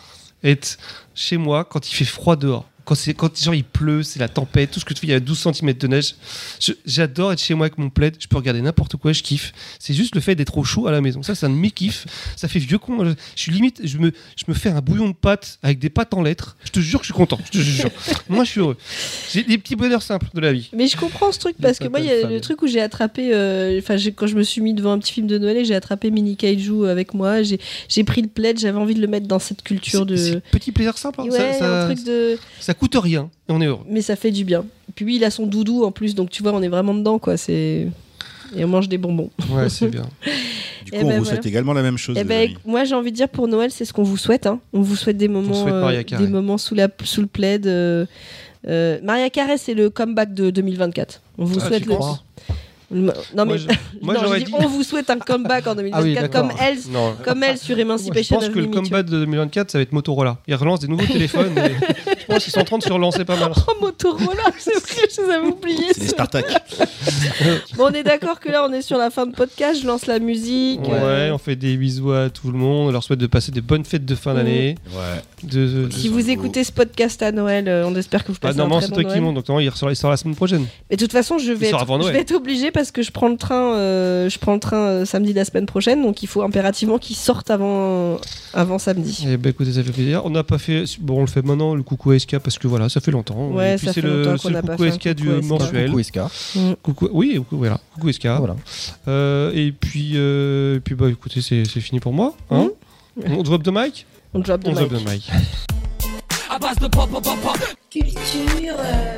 [0.43, 0.79] être
[1.15, 2.67] chez moi quand il fait froid dehors.
[2.91, 5.11] Quand, c'est, quand genre, il pleut, c'est la tempête, tout ce que tu fais, il
[5.11, 6.17] y a 12 cm de neige.
[6.85, 9.53] J'adore être chez moi avec mon plaid, je peux regarder n'importe quoi, je kiffe.
[9.79, 11.23] C'est juste le fait d'être au chaud à la maison.
[11.23, 12.05] Ça, c'est un de mes kiffs.
[12.35, 13.05] Ça fait vieux con.
[13.05, 15.89] Je, je suis limite, je me, je me fais un bouillon de pâtes avec des
[15.89, 16.57] pâtes en lettres.
[16.65, 17.39] Je te jure que je suis content.
[17.45, 17.91] Je te jure.
[18.29, 18.77] moi, je suis heureux.
[19.33, 20.69] J'ai des petits bonheurs simples de la vie.
[20.73, 22.81] Mais je comprends ce truc parce que moi, il y a le truc où j'ai
[22.81, 25.77] attrapé, euh, enfin, quand je me suis mis devant un petit film de Noël, j'ai
[25.77, 27.45] attrapé Mini Kaiju avec moi.
[27.45, 30.43] J'ai j'ai pris le plaid, j'avais envie de le mettre dans cette culture de.
[30.51, 31.21] petit plaisir simple.
[31.21, 31.25] hein.
[31.31, 32.37] Ouais, ça, ça- un truc de.
[32.59, 33.85] ça coûte rien et on est heureux.
[33.89, 34.65] Mais ça fait du bien.
[34.97, 37.19] Puis lui, il a son doudou en plus, donc tu vois, on est vraiment dedans,
[37.21, 37.37] quoi.
[37.37, 37.87] C'est.
[38.57, 39.31] Et on mange des bonbons.
[39.53, 40.07] Ouais, c'est bien.
[40.85, 41.37] Du Eh coup, on ben vous voilà.
[41.37, 42.17] souhaite également la même chose.
[42.19, 44.47] Eh ben, moi, j'ai envie de dire pour Noël, c'est ce qu'on vous souhaite.
[44.47, 44.59] hein.
[44.73, 47.67] On vous souhaite des moments, souhaite euh, des moments sous, la, sous le plaid.
[47.67, 48.07] euh,
[48.67, 51.21] euh, Maria Carey, c'est le comeback de 2024.
[51.39, 51.95] On vous Ah, souhaite le.
[51.95, 52.21] crois?
[52.93, 53.67] Non mais Moi, je-
[54.03, 56.79] moi, non, dit, dit- on vous souhaite un comeback en 2024 Ah oui, comme elle,
[56.91, 57.15] Non.
[57.25, 59.93] comme elle sur Je Emancipation pense of que le combat de 2024, ça va être
[59.93, 60.39] Motorola.
[60.49, 61.57] Ils relancent des nouveaux téléphones.
[61.57, 61.71] et
[62.21, 63.53] je pense qu'ils sont en train de se relancer pas mal.
[63.69, 65.79] Oh Motorola, c'est vrai, je les avais oubliés.
[65.93, 66.13] C'est des ça.
[66.13, 66.47] Spartak.
[67.77, 69.81] Bon, on est d'accord que là, on est sur la fin de podcast.
[69.83, 70.81] Je lance la musique.
[70.83, 72.89] Ouais, euh, on fait des bisous à tout le monde.
[72.89, 74.75] On leur souhaite de passer des bonnes fêtes de fin d'année.
[74.93, 75.23] Ouais.
[75.43, 78.49] De, de- Si vous écoutez ce podcast à Noël, euh, on espère que vous Bah,
[78.49, 79.35] passez un normalement, très c'est toi qui monte.
[79.37, 80.67] Donc, normalement, il ressort, il sort la semaine prochaine.
[80.91, 83.29] Mais de toute façon, je vais, être, je vais être obligée parce que je prends
[83.29, 86.27] le train, euh, je prends le train euh, samedi de la semaine prochaine, donc il
[86.27, 88.17] faut impérativement qu'il sorte avant,
[88.55, 89.25] avant samedi.
[89.29, 90.23] Eh ben, écoutez, ça fait plaisir.
[90.25, 90.85] On n'a pas fait.
[91.01, 93.49] Bon, on le fait maintenant, le coucou SK, parce que voilà, ça fait longtemps.
[93.51, 94.93] Ouais, Et puis, ça c'est fait le longtemps qu'on seul n'a pas coucou fait un
[94.95, 95.49] SK du coucou SK.
[95.49, 95.91] mensuel.
[95.91, 96.19] Coucou SK.
[96.83, 97.79] Coucou, oui, coucou, voilà.
[97.95, 98.27] Coucou SK.
[98.27, 98.57] Voilà.
[99.09, 102.35] Euh, et puis, euh, et puis bah, écoutez, c'est c'est fini pour moi.
[102.51, 102.69] Hein
[103.27, 104.79] On drop de mic On drop de On mic.
[104.89, 105.31] drop de mic.
[107.91, 108.75] Culture.
[108.79, 109.17] euh,